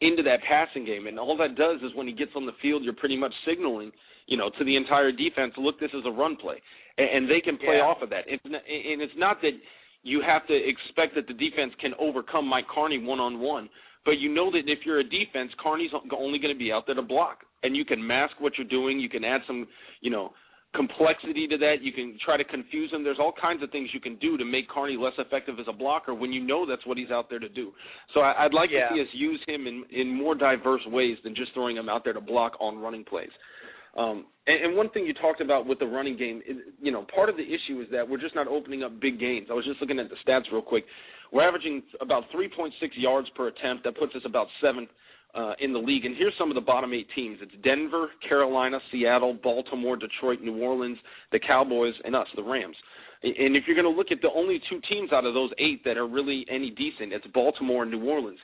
into 0.00 0.22
that 0.22 0.40
passing 0.48 0.86
game, 0.86 1.08
and 1.08 1.18
all 1.18 1.36
that 1.38 1.56
does 1.56 1.80
is 1.82 1.94
when 1.96 2.06
he 2.06 2.14
gets 2.14 2.30
on 2.36 2.46
the 2.46 2.56
field, 2.62 2.84
you're 2.84 2.94
pretty 2.94 3.16
much 3.16 3.34
signaling 3.46 3.90
you 4.30 4.36
know, 4.36 4.48
to 4.58 4.64
the 4.64 4.76
entire 4.76 5.12
defense, 5.12 5.52
look, 5.58 5.78
this 5.78 5.90
is 5.92 6.06
a 6.06 6.10
run 6.10 6.36
play, 6.36 6.62
and, 6.96 7.08
and 7.10 7.30
they 7.30 7.42
can 7.42 7.58
play 7.58 7.76
yeah. 7.76 7.90
off 7.90 7.98
of 8.00 8.08
that. 8.10 8.24
It's 8.26 8.42
not, 8.46 8.62
and 8.62 9.02
it's 9.02 9.18
not 9.18 9.42
that 9.42 9.52
you 10.02 10.22
have 10.26 10.46
to 10.46 10.54
expect 10.54 11.14
that 11.16 11.26
the 11.26 11.34
defense 11.34 11.72
can 11.80 11.92
overcome 11.98 12.46
Mike 12.46 12.66
Karney 12.74 13.04
one 13.04 13.18
on 13.20 13.40
one, 13.40 13.68
but 14.06 14.12
you 14.12 14.32
know 14.32 14.50
that 14.52 14.62
if 14.66 14.86
you're 14.86 15.00
a 15.00 15.04
defense, 15.04 15.50
Karney's 15.62 15.90
only 16.16 16.38
going 16.38 16.54
to 16.54 16.58
be 16.58 16.72
out 16.72 16.84
there 16.86 16.94
to 16.94 17.02
block, 17.02 17.40
and 17.64 17.76
you 17.76 17.84
can 17.84 18.04
mask 18.06 18.34
what 18.38 18.54
you're 18.56 18.68
doing. 18.68 18.98
You 19.00 19.10
can 19.10 19.24
add 19.24 19.40
some, 19.46 19.66
you 20.00 20.10
know, 20.10 20.32
complexity 20.74 21.48
to 21.48 21.58
that. 21.58 21.82
You 21.82 21.92
can 21.92 22.16
try 22.24 22.36
to 22.36 22.44
confuse 22.44 22.92
him. 22.92 23.02
There's 23.02 23.18
all 23.18 23.34
kinds 23.40 23.62
of 23.62 23.70
things 23.70 23.90
you 23.92 24.00
can 24.00 24.16
do 24.16 24.38
to 24.38 24.44
make 24.44 24.70
Karney 24.70 24.98
less 24.98 25.12
effective 25.18 25.58
as 25.58 25.66
a 25.68 25.72
blocker 25.72 26.14
when 26.14 26.32
you 26.32 26.40
know 26.40 26.64
that's 26.64 26.86
what 26.86 26.96
he's 26.96 27.10
out 27.10 27.28
there 27.28 27.40
to 27.40 27.48
do. 27.48 27.72
So 28.14 28.20
I, 28.20 28.44
I'd 28.44 28.54
like 28.54 28.70
yeah. 28.72 28.88
to 28.88 28.94
see 28.94 29.00
us 29.00 29.08
use 29.12 29.42
him 29.48 29.66
in 29.66 29.84
in 29.90 30.16
more 30.16 30.36
diverse 30.36 30.82
ways 30.86 31.18
than 31.24 31.34
just 31.34 31.52
throwing 31.52 31.76
him 31.76 31.88
out 31.88 32.04
there 32.04 32.12
to 32.12 32.20
block 32.20 32.52
on 32.60 32.78
running 32.78 33.04
plays. 33.04 33.30
Um, 33.96 34.26
and, 34.46 34.64
and 34.66 34.76
one 34.76 34.90
thing 34.90 35.04
you 35.06 35.14
talked 35.14 35.40
about 35.40 35.66
with 35.66 35.78
the 35.78 35.86
running 35.86 36.16
game, 36.16 36.42
is, 36.48 36.56
you 36.80 36.92
know, 36.92 37.06
part 37.14 37.28
of 37.28 37.36
the 37.36 37.42
issue 37.42 37.80
is 37.80 37.88
that 37.92 38.08
we're 38.08 38.20
just 38.20 38.34
not 38.34 38.46
opening 38.46 38.82
up 38.82 39.00
big 39.00 39.18
games. 39.18 39.48
I 39.50 39.54
was 39.54 39.64
just 39.64 39.80
looking 39.80 39.98
at 39.98 40.06
the 40.08 40.16
stats 40.26 40.50
real 40.52 40.62
quick. 40.62 40.84
We're 41.32 41.46
averaging 41.46 41.82
about 42.00 42.24
3.6 42.34 42.70
yards 42.96 43.28
per 43.36 43.48
attempt. 43.48 43.84
That 43.84 43.96
puts 43.96 44.14
us 44.14 44.22
about 44.24 44.46
seventh 44.62 44.90
uh, 45.34 45.52
in 45.60 45.72
the 45.72 45.78
league. 45.78 46.04
And 46.04 46.16
here's 46.16 46.34
some 46.38 46.50
of 46.50 46.54
the 46.54 46.60
bottom 46.60 46.92
eight 46.92 47.06
teams: 47.14 47.38
it's 47.40 47.52
Denver, 47.62 48.08
Carolina, 48.28 48.78
Seattle, 48.90 49.34
Baltimore, 49.42 49.96
Detroit, 49.96 50.40
New 50.40 50.62
Orleans, 50.62 50.98
the 51.32 51.38
Cowboys, 51.38 51.94
and 52.04 52.16
us, 52.16 52.26
the 52.36 52.42
Rams. 52.42 52.76
And 53.22 53.54
if 53.54 53.64
you're 53.66 53.76
going 53.76 53.92
to 53.92 53.96
look 53.96 54.10
at 54.10 54.22
the 54.22 54.30
only 54.34 54.62
two 54.70 54.80
teams 54.88 55.12
out 55.12 55.26
of 55.26 55.34
those 55.34 55.50
eight 55.58 55.84
that 55.84 55.98
are 55.98 56.08
really 56.08 56.46
any 56.50 56.70
decent, 56.70 57.12
it's 57.12 57.26
Baltimore 57.34 57.82
and 57.82 57.92
New 57.92 58.08
Orleans. 58.08 58.38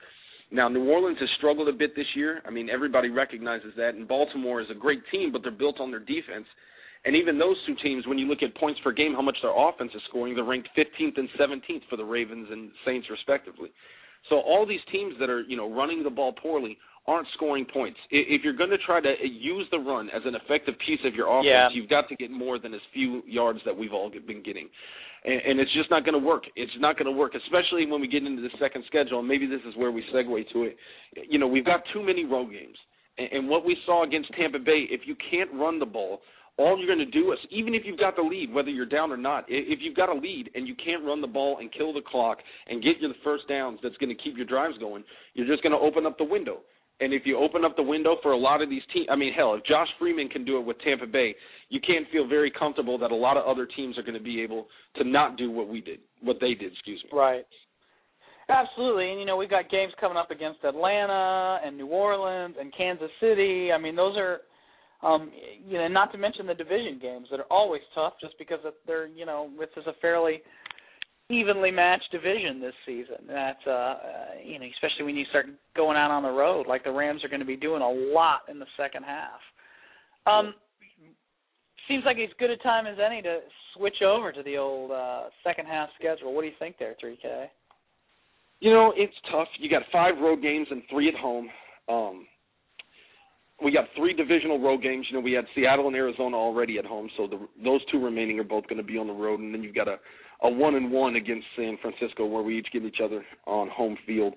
Now, 0.50 0.68
New 0.68 0.88
Orleans 0.88 1.18
has 1.20 1.28
struggled 1.38 1.68
a 1.68 1.72
bit 1.72 1.96
this 1.96 2.06
year. 2.14 2.40
I 2.46 2.50
mean, 2.50 2.70
everybody 2.70 3.10
recognizes 3.10 3.72
that. 3.76 3.94
And 3.94 4.06
Baltimore 4.06 4.60
is 4.60 4.68
a 4.70 4.74
great 4.74 5.02
team, 5.10 5.32
but 5.32 5.42
they're 5.42 5.50
built 5.50 5.80
on 5.80 5.90
their 5.90 6.00
defense. 6.00 6.46
And 7.04 7.14
even 7.14 7.38
those 7.38 7.56
two 7.66 7.74
teams, 7.82 8.06
when 8.06 8.18
you 8.18 8.26
look 8.26 8.42
at 8.42 8.54
points 8.56 8.80
per 8.82 8.92
game, 8.92 9.12
how 9.12 9.22
much 9.22 9.36
their 9.42 9.54
offense 9.56 9.92
is 9.94 10.02
scoring, 10.08 10.34
they're 10.34 10.44
ranked 10.44 10.68
15th 10.76 11.18
and 11.18 11.28
17th 11.38 11.82
for 11.88 11.96
the 11.96 12.04
Ravens 12.04 12.48
and 12.50 12.70
Saints, 12.84 13.06
respectively. 13.10 13.70
So 14.28 14.36
all 14.36 14.66
these 14.66 14.80
teams 14.90 15.14
that 15.20 15.30
are, 15.30 15.42
you 15.42 15.56
know, 15.56 15.72
running 15.72 16.02
the 16.02 16.10
ball 16.10 16.32
poorly 16.32 16.78
aren't 17.06 17.28
scoring 17.34 17.66
points. 17.72 17.98
If 18.10 18.42
you're 18.42 18.56
going 18.56 18.70
to 18.70 18.78
try 18.78 19.00
to 19.00 19.08
uh, 19.08 19.24
use 19.24 19.66
the 19.70 19.78
run 19.78 20.08
as 20.10 20.22
an 20.24 20.34
effective 20.34 20.74
piece 20.86 21.00
of 21.04 21.14
your 21.14 21.28
offense, 21.28 21.46
yeah. 21.48 21.68
you've 21.72 21.88
got 21.88 22.08
to 22.08 22.16
get 22.16 22.30
more 22.30 22.58
than 22.58 22.74
as 22.74 22.80
few 22.92 23.22
yards 23.26 23.60
that 23.64 23.76
we've 23.76 23.92
all 23.92 24.10
been 24.10 24.42
getting 24.42 24.68
and, 25.26 25.40
and 25.42 25.60
it's 25.60 25.72
just 25.74 25.90
not 25.90 26.04
going 26.04 26.18
to 26.18 26.24
work. 26.24 26.44
It's 26.54 26.72
not 26.78 26.96
going 26.96 27.12
to 27.12 27.16
work, 27.16 27.34
especially 27.34 27.84
when 27.86 28.00
we 28.00 28.08
get 28.08 28.24
into 28.24 28.42
the 28.42 28.54
second 28.60 28.84
schedule. 28.86 29.18
And 29.18 29.28
maybe 29.28 29.46
this 29.46 29.60
is 29.68 29.76
where 29.76 29.90
we 29.90 30.04
segue 30.14 30.52
to 30.52 30.62
it. 30.62 30.76
You 31.28 31.38
know, 31.38 31.48
we've 31.48 31.64
got 31.64 31.82
too 31.92 32.02
many 32.02 32.24
road 32.24 32.50
games, 32.50 32.76
and, 33.18 33.28
and 33.32 33.48
what 33.48 33.64
we 33.64 33.76
saw 33.84 34.04
against 34.04 34.32
Tampa 34.38 34.58
Bay, 34.58 34.86
if 34.88 35.02
you 35.04 35.16
can't 35.30 35.52
run 35.52 35.78
the 35.78 35.86
ball, 35.86 36.20
all 36.58 36.78
you're 36.78 36.86
going 36.86 37.04
to 37.04 37.12
do 37.12 37.32
is, 37.32 37.38
even 37.50 37.74
if 37.74 37.82
you've 37.84 37.98
got 37.98 38.16
the 38.16 38.22
lead, 38.22 38.50
whether 38.50 38.70
you're 38.70 38.86
down 38.86 39.12
or 39.12 39.18
not, 39.18 39.44
if 39.48 39.80
you've 39.82 39.96
got 39.96 40.08
a 40.08 40.14
lead 40.14 40.48
and 40.54 40.66
you 40.66 40.74
can't 40.82 41.04
run 41.04 41.20
the 41.20 41.26
ball 41.26 41.58
and 41.58 41.70
kill 41.70 41.92
the 41.92 42.00
clock 42.00 42.38
and 42.66 42.82
get 42.82 42.94
you 42.98 43.08
the 43.08 43.14
first 43.22 43.46
downs 43.46 43.78
that's 43.82 43.96
going 43.98 44.08
to 44.08 44.22
keep 44.22 44.38
your 44.38 44.46
drives 44.46 44.78
going, 44.78 45.04
you're 45.34 45.46
just 45.46 45.62
going 45.62 45.72
to 45.72 45.78
open 45.78 46.06
up 46.06 46.16
the 46.16 46.24
window. 46.24 46.60
And 47.00 47.12
if 47.12 47.22
you 47.26 47.36
open 47.36 47.64
up 47.64 47.76
the 47.76 47.82
window 47.82 48.16
for 48.22 48.32
a 48.32 48.38
lot 48.38 48.62
of 48.62 48.70
these 48.70 48.82
teams, 48.92 49.06
I 49.10 49.16
mean, 49.16 49.32
hell, 49.34 49.54
if 49.54 49.64
Josh 49.64 49.88
Freeman 49.98 50.28
can 50.28 50.44
do 50.44 50.58
it 50.58 50.64
with 50.64 50.78
Tampa 50.80 51.06
Bay, 51.06 51.34
you 51.68 51.78
can't 51.80 52.06
feel 52.10 52.26
very 52.26 52.50
comfortable 52.50 52.96
that 52.98 53.10
a 53.10 53.14
lot 53.14 53.36
of 53.36 53.44
other 53.44 53.66
teams 53.66 53.98
are 53.98 54.02
going 54.02 54.16
to 54.16 54.22
be 54.22 54.40
able 54.40 54.66
to 54.96 55.04
not 55.04 55.36
do 55.36 55.50
what 55.50 55.68
we 55.68 55.82
did, 55.82 55.98
what 56.22 56.38
they 56.40 56.54
did. 56.54 56.72
Excuse 56.72 57.02
me. 57.04 57.18
Right. 57.18 57.44
Absolutely, 58.48 59.10
and 59.10 59.18
you 59.18 59.26
know 59.26 59.36
we've 59.36 59.50
got 59.50 59.68
games 59.70 59.92
coming 60.00 60.16
up 60.16 60.30
against 60.30 60.62
Atlanta 60.62 61.58
and 61.64 61.76
New 61.76 61.88
Orleans 61.88 62.54
and 62.58 62.72
Kansas 62.76 63.10
City. 63.20 63.72
I 63.72 63.78
mean, 63.78 63.96
those 63.96 64.16
are, 64.16 64.38
um, 65.02 65.32
you 65.66 65.76
know, 65.78 65.88
not 65.88 66.12
to 66.12 66.18
mention 66.18 66.46
the 66.46 66.54
division 66.54 67.00
games 67.02 67.26
that 67.32 67.40
are 67.40 67.50
always 67.50 67.82
tough, 67.92 68.12
just 68.20 68.34
because 68.38 68.60
they're, 68.86 69.08
you 69.08 69.26
know, 69.26 69.50
this 69.58 69.68
is 69.76 69.84
a 69.88 69.94
fairly 70.00 70.42
evenly 71.30 71.70
matched 71.70 72.10
division 72.12 72.60
this 72.60 72.74
season. 72.84 73.26
That's 73.28 73.58
uh, 73.66 73.70
uh 73.70 73.96
you 74.44 74.58
know, 74.58 74.66
especially 74.74 75.04
when 75.04 75.16
you 75.16 75.24
start 75.30 75.46
going 75.74 75.96
out 75.96 76.10
on 76.10 76.22
the 76.22 76.30
road, 76.30 76.66
like 76.66 76.84
the 76.84 76.92
Rams 76.92 77.24
are 77.24 77.28
going 77.28 77.40
to 77.40 77.46
be 77.46 77.56
doing 77.56 77.82
a 77.82 77.90
lot 78.12 78.42
in 78.48 78.58
the 78.58 78.66
second 78.76 79.04
half. 79.04 79.40
Um, 80.26 80.54
seems 81.88 82.04
like 82.04 82.16
as 82.18 82.30
good 82.38 82.50
a 82.50 82.56
time 82.58 82.86
as 82.86 82.96
any 83.04 83.22
to 83.22 83.40
switch 83.76 84.02
over 84.02 84.32
to 84.32 84.42
the 84.42 84.56
old 84.56 84.90
uh 84.90 85.24
second 85.44 85.66
half 85.66 85.88
schedule. 85.98 86.34
What 86.34 86.42
do 86.42 86.48
you 86.48 86.54
think 86.58 86.76
there, 86.78 86.94
3K? 87.02 87.46
You 88.60 88.72
know, 88.72 88.92
it's 88.96 89.14
tough. 89.30 89.48
You 89.58 89.68
got 89.68 89.82
five 89.92 90.14
road 90.20 90.42
games 90.42 90.66
and 90.70 90.82
three 90.90 91.08
at 91.08 91.14
home. 91.14 91.48
Um 91.88 92.26
we 93.62 93.72
got 93.72 93.86
three 93.96 94.12
divisional 94.12 94.60
road 94.60 94.82
games. 94.82 95.06
You 95.10 95.16
know, 95.16 95.24
we 95.24 95.32
had 95.32 95.46
Seattle 95.54 95.86
and 95.86 95.96
Arizona 95.96 96.36
already 96.36 96.78
at 96.78 96.84
home, 96.84 97.08
so 97.16 97.26
the, 97.26 97.38
those 97.64 97.80
two 97.90 98.02
remaining 98.02 98.38
are 98.38 98.44
both 98.44 98.66
going 98.66 98.76
to 98.76 98.82
be 98.82 98.98
on 98.98 99.06
the 99.06 99.14
road, 99.14 99.40
and 99.40 99.54
then 99.54 99.62
you've 99.62 99.74
got 99.74 99.88
a 99.88 99.96
a 100.42 100.48
one 100.48 100.74
and 100.74 100.90
one 100.90 101.16
against 101.16 101.46
San 101.56 101.78
Francisco, 101.80 102.26
where 102.26 102.42
we 102.42 102.58
each 102.58 102.68
give 102.72 102.84
each 102.84 103.00
other 103.02 103.24
on 103.46 103.68
home 103.68 103.96
field. 104.06 104.34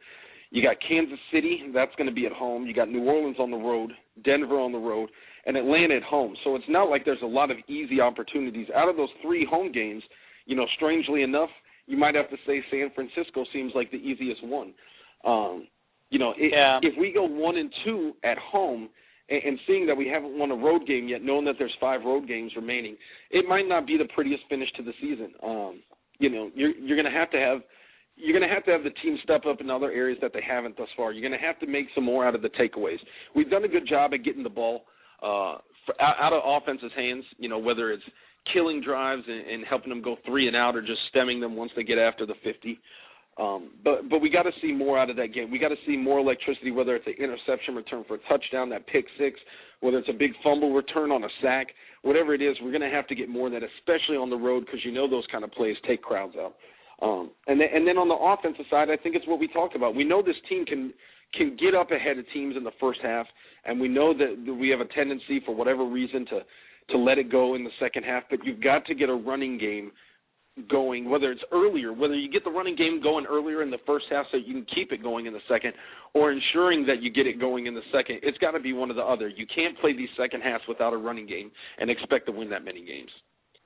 You 0.52 0.64
got 0.64 0.78
Kansas 0.88 1.20
City, 1.32 1.64
that's 1.74 1.94
going 1.96 2.10
to 2.10 2.16
be 2.16 2.26
at 2.26 2.32
home. 2.32 2.66
You 2.66 2.74
got 2.74 2.90
New 2.90 3.04
Orleans 3.04 3.38
on 3.40 3.52
the 3.52 3.58
road, 3.58 3.92
Denver 4.24 4.60
on 4.60 4.72
the 4.72 4.80
road, 4.80 5.10
and 5.46 5.56
Atlanta 5.56 5.98
at 5.98 6.04
home. 6.04 6.36
So 6.44 6.56
it's 6.56 6.66
not 6.68 6.90
like 6.90 7.06
there's 7.06 7.22
a 7.22 7.28
lot 7.28 7.52
of 7.52 7.58
easy 7.68 8.02
opportunities. 8.02 8.68
Out 8.76 8.90
of 8.90 8.98
those 8.98 9.10
three 9.22 9.46
home 9.50 9.72
games, 9.72 10.02
you 10.46 10.56
know, 10.56 10.66
strangely 10.76 11.22
enough, 11.22 11.50
you 11.86 11.98
might 11.98 12.16
have 12.16 12.30
to 12.30 12.38
say 12.48 12.64
San 12.72 12.90
Francisco 12.96 13.46
seems 13.54 13.74
like 13.76 13.92
the 13.92 13.98
easiest 13.98 14.44
one. 14.44 14.74
Um, 15.26 15.68
you 16.10 16.18
know, 16.18 16.34
it, 16.38 16.52
yeah. 16.54 16.80
if 16.82 16.94
we 17.00 17.12
go 17.14 17.26
one 17.26 17.58
and 17.58 17.72
two 17.86 18.14
at 18.24 18.38
home, 18.38 18.90
and, 19.30 19.42
and 19.44 19.60
seeing 19.68 19.86
that 19.88 19.96
we 19.96 20.08
haven't 20.08 20.38
won 20.38 20.52
a 20.52 20.56
road 20.56 20.86
game 20.88 21.08
yet, 21.08 21.22
knowing 21.24 21.46
that 21.46 21.56
there's 21.58 21.76
five 21.80 22.02
road 22.04 22.28
games 22.28 22.52
remaining, 22.56 22.96
it 23.32 23.46
might 23.48 23.68
not 23.68 23.88
be 23.88 23.98
the 23.98 24.08
prettiest 24.14 24.44
finish 24.50 24.70
to 24.78 24.84
the 24.84 24.94
season. 25.02 25.32
Um, 25.44 25.82
you 26.20 26.30
know, 26.30 26.50
you're 26.54 26.76
you're 26.76 26.98
going 26.98 27.12
to 27.12 27.18
have 27.18 27.32
to 27.32 27.38
have 27.38 27.60
you're 28.16 28.38
going 28.38 28.48
to 28.48 28.54
have 28.54 28.66
to 28.66 28.72
have 28.72 28.84
the 28.84 28.92
team 29.02 29.18
step 29.24 29.46
up 29.46 29.62
in 29.62 29.70
other 29.70 29.92
areas 29.92 30.20
that 30.22 30.34
they 30.34 30.42
haven't 30.46 30.78
thus 30.78 30.90
far. 30.98 31.14
You're 31.14 31.28
going 31.28 31.40
to 31.40 31.46
have 31.46 31.60
to 31.60 31.68
make 31.68 31.86
some 31.96 32.04
more 32.04 32.26
out 32.26 32.36
of 32.36 32.42
the 32.42 32.50
takeaways. 32.50 33.00
We've 33.36 33.50
done 33.50 33.64
a 33.64 33.70
good 33.70 33.88
job 33.88 34.14
at 34.14 34.24
getting 34.24 34.44
the 34.44 34.50
ball 34.50 34.84
uh, 35.24 35.58
for, 35.86 36.00
out 36.02 36.34
of 36.34 36.42
offense's 36.46 36.92
hands. 36.96 37.24
You 37.38 37.50
know, 37.50 37.60
whether 37.60 37.92
it's 37.92 38.04
killing 38.54 38.82
drives 38.82 39.24
and, 39.28 39.48
and 39.48 39.66
helping 39.66 39.90
them 39.90 40.02
go 40.02 40.18
three 40.26 40.48
and 40.48 40.56
out, 40.56 40.76
or 40.76 40.82
just 40.82 41.00
stemming 41.10 41.40
them 41.40 41.56
once 41.56 41.72
they 41.76 41.84
get 41.84 41.98
after 41.98 42.26
the 42.26 42.36
50. 42.44 42.80
Um, 43.40 43.72
but 43.86 44.10
but 44.10 44.20
we 44.20 44.30
got 44.30 44.44
to 44.44 44.52
see 44.62 44.74
more 44.74 45.00
out 45.00 45.10
of 45.10 45.16
that 45.16 45.34
game. 45.34 45.50
We 45.50 45.60
got 45.60 45.70
to 45.70 45.78
see 45.88 45.96
more 45.96 46.20
electricity, 46.20 46.72
whether 46.72 46.96
it's 46.96 47.08
an 47.08 47.14
interception 47.18 47.74
return 47.74 48.04
for 48.06 48.16
a 48.16 48.20
touchdown, 48.28 48.70
that 48.70 48.86
pick 48.88 49.06
six, 49.18 49.40
whether 49.80 49.98
it's 49.98 50.10
a 50.10 50.14
big 50.14 50.32
fumble 50.44 50.74
return 50.74 51.10
on 51.12 51.24
a 51.24 51.30
sack, 51.42 51.68
whatever 52.02 52.34
it 52.34 52.42
is. 52.42 52.58
We're 52.62 52.72
going 52.72 52.90
to 52.90 52.96
have 52.96 53.08
to 53.08 53.16
get 53.16 53.30
more 53.30 53.48
of 53.48 53.54
that, 53.54 53.62
especially 53.64 54.18
on 54.18 54.30
the 54.30 54.36
road, 54.36 54.66
because 54.66 54.84
you 54.84 54.92
know 54.92 55.10
those 55.10 55.24
kind 55.32 55.46
of 55.46 55.52
plays 55.52 55.78
take 55.88 56.02
crowds 56.02 56.36
out. 56.38 56.56
Um, 57.02 57.32
and 57.48 57.62
then 57.62 57.70
and 57.74 57.88
then 57.88 57.98
on 57.98 58.10
the 58.10 58.16
offensive 58.16 58.66
side, 58.70 58.90
I 58.90 58.98
think 59.02 59.16
it's 59.16 59.28
what 59.28 59.40
we 59.40 59.48
talked 59.48 59.76
about. 59.76 59.96
We 59.96 60.04
know 60.04 60.22
this 60.22 60.36
team 60.50 60.66
can 60.66 60.94
can 61.34 61.56
get 61.56 61.74
up 61.76 61.92
ahead 61.92 62.18
of 62.18 62.26
teams 62.34 62.58
in 62.58 62.66
the 62.66 62.76
first 62.80 63.00
half, 63.02 63.26
and 63.64 63.80
we 63.80 63.88
know 63.88 64.14
that 64.18 64.58
we 64.60 64.68
have 64.68 64.82
a 64.82 64.94
tendency 64.94 65.40
for 65.46 65.56
whatever 65.56 65.86
reason 65.86 66.26
to 66.26 66.42
to 66.90 66.98
let 66.98 67.18
it 67.18 67.32
go 67.32 67.56
in 67.56 67.64
the 67.64 67.72
second 67.80 68.04
half. 68.04 68.24
But 68.30 68.44
you've 68.44 68.62
got 68.62 68.86
to 68.88 68.96
get 68.96 69.08
a 69.08 69.16
running 69.16 69.58
game 69.58 69.94
going, 70.68 71.10
whether 71.10 71.32
it's 71.32 71.44
earlier, 71.52 71.94
whether 71.94 72.16
you 72.16 72.30
get 72.30 72.44
the 72.44 72.52
running 72.52 72.76
game 72.76 73.02
going 73.02 73.26
earlier 73.26 73.62
in 73.62 73.70
the 73.70 73.78
first 73.86 74.06
half 74.10 74.26
so 74.32 74.38
you 74.38 74.54
can 74.54 74.66
keep 74.74 74.92
it 74.92 75.02
going 75.02 75.26
in 75.26 75.34
the 75.34 75.40
second, 75.48 75.74
or 76.14 76.32
ensuring 76.32 76.86
that 76.88 77.02
you 77.02 77.12
get 77.12 77.28
it 77.28 77.40
going 77.40 77.68
in 77.68 77.74
the 77.74 77.82
second. 77.94 78.20
It's 78.24 78.38
got 78.40 78.52
to 78.52 78.60
be 78.60 78.74
one 78.74 78.92
or 78.92 78.96
the 78.96 79.04
other. 79.04 79.30
You 79.30 79.46
can't 79.54 79.78
play 79.80 79.94
these 79.96 80.10
second 80.18 80.42
halves 80.42 80.64
without 80.68 80.94
a 80.94 80.98
running 80.98 81.28
game 81.28 81.52
and 81.78 81.90
expect 81.90 82.26
to 82.26 82.32
win 82.32 82.50
that 82.50 82.66
many 82.66 82.84
games. 82.86 83.10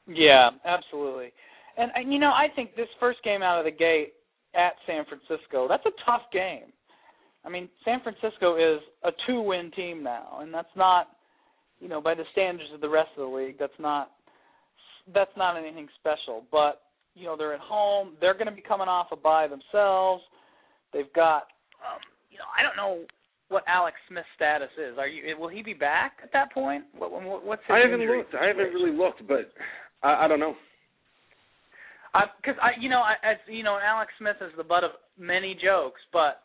Yeah, 0.08 0.50
absolutely. 0.66 1.32
And, 1.78 1.92
and 1.96 2.14
you 2.14 2.20
know, 2.20 2.32
I 2.32 2.48
think 2.56 2.76
this 2.76 2.90
first 3.00 3.24
game 3.24 3.42
out 3.42 3.60
of 3.60 3.66
the 3.66 3.72
gate 3.72 4.14
at 4.54 4.74
San 4.86 5.06
Francisco, 5.06 5.68
that's 5.68 5.86
a 5.86 5.96
tough 6.06 6.24
game. 6.32 6.72
I 7.46 7.50
mean, 7.50 7.70
San 7.84 8.00
Francisco 8.02 8.56
is 8.56 8.82
a 9.04 9.10
two-win 9.28 9.72
team 9.76 10.04
now, 10.04 10.40
and 10.42 10.54
that's 10.54 10.68
not, 10.76 11.08
you 11.80 11.90
know, 11.90 12.00
by 12.00 12.16
the 12.16 12.24
standards 12.32 12.70
of 12.74 12.80
the 12.80 12.90
rest 12.90 13.10
of 13.18 13.30
the 13.30 13.36
league, 13.36 13.58
that's 13.60 13.74
not 13.80 14.12
that's 15.14 15.36
not 15.36 15.58
anything 15.58 15.88
special. 16.00 16.46
But 16.52 16.82
you 17.16 17.26
know, 17.26 17.36
they're 17.38 17.54
at 17.54 17.60
home. 17.60 18.14
They're 18.22 18.34
going 18.34 18.48
to 18.48 18.56
be 18.56 18.62
coming 18.62 18.88
off 18.88 19.08
a 19.12 19.16
bye 19.16 19.48
themselves. 19.48 20.24
They've 20.94 21.12
got, 21.14 21.50
um, 21.82 22.02
you 22.30 22.38
know, 22.38 22.50
I 22.50 22.64
don't 22.64 22.78
know 22.78 23.06
what 23.50 23.64
Alex 23.68 23.98
Smith's 24.10 24.28
status 24.36 24.70
is. 24.78 24.98
Are 24.98 25.08
you? 25.08 25.38
Will 25.38 25.50
he 25.50 25.62
be 25.62 25.74
back 25.74 26.18
at 26.24 26.32
that 26.34 26.52
point? 26.52 26.86
What, 26.98 27.12
what's 27.46 27.62
his 27.68 27.74
I 27.74 27.80
haven't 27.80 28.06
looked. 28.06 28.34
I 28.34 28.48
haven't 28.48 28.74
really 28.74 28.96
looked, 28.96 29.28
but 29.28 29.52
I, 30.02 30.26
I 30.26 30.28
don't 30.28 30.40
know. 30.40 30.56
Because 32.38 32.60
I, 32.62 32.78
I, 32.78 32.82
you 32.82 32.90
know, 32.90 33.02
I, 33.02 33.14
as 33.26 33.38
you 33.48 33.64
know, 33.64 33.78
Alex 33.84 34.12
Smith 34.20 34.38
is 34.42 34.54
the 34.58 34.64
butt 34.64 34.84
of 34.84 34.92
many 35.18 35.58
jokes, 35.58 36.02
but 36.12 36.42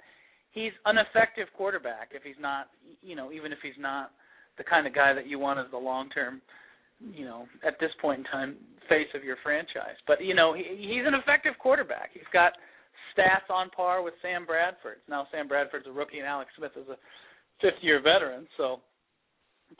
he's 0.52 0.72
an 0.86 0.96
effective 0.96 1.48
quarterback. 1.56 2.10
If 2.12 2.22
he's 2.22 2.40
not, 2.40 2.68
you 3.02 3.16
know, 3.16 3.32
even 3.32 3.52
if 3.52 3.58
he's 3.62 3.78
not 3.78 4.10
the 4.56 4.64
kind 4.64 4.86
of 4.86 4.94
guy 4.94 5.12
that 5.12 5.26
you 5.26 5.38
want 5.38 5.60
as 5.60 5.66
the 5.70 5.78
long-term 5.78 6.40
you 7.00 7.24
know, 7.24 7.46
at 7.66 7.78
this 7.80 7.90
point 8.00 8.20
in 8.20 8.24
time, 8.24 8.56
face 8.88 9.08
of 9.14 9.22
your 9.22 9.36
franchise. 9.42 9.96
But 10.06 10.22
you 10.22 10.34
know, 10.34 10.54
he, 10.54 10.64
he's 10.76 11.06
an 11.06 11.14
effective 11.14 11.54
quarterback. 11.58 12.10
He's 12.12 12.28
got 12.32 12.52
stats 13.14 13.52
on 13.52 13.70
par 13.70 14.02
with 14.02 14.14
Sam 14.22 14.46
Bradford. 14.46 14.98
Now 15.08 15.26
Sam 15.30 15.48
Bradford's 15.48 15.86
a 15.86 15.92
rookie, 15.92 16.18
and 16.18 16.26
Alex 16.26 16.50
Smith 16.56 16.72
is 16.76 16.88
a 16.88 16.96
fifth-year 17.60 18.00
veteran. 18.00 18.46
So 18.56 18.80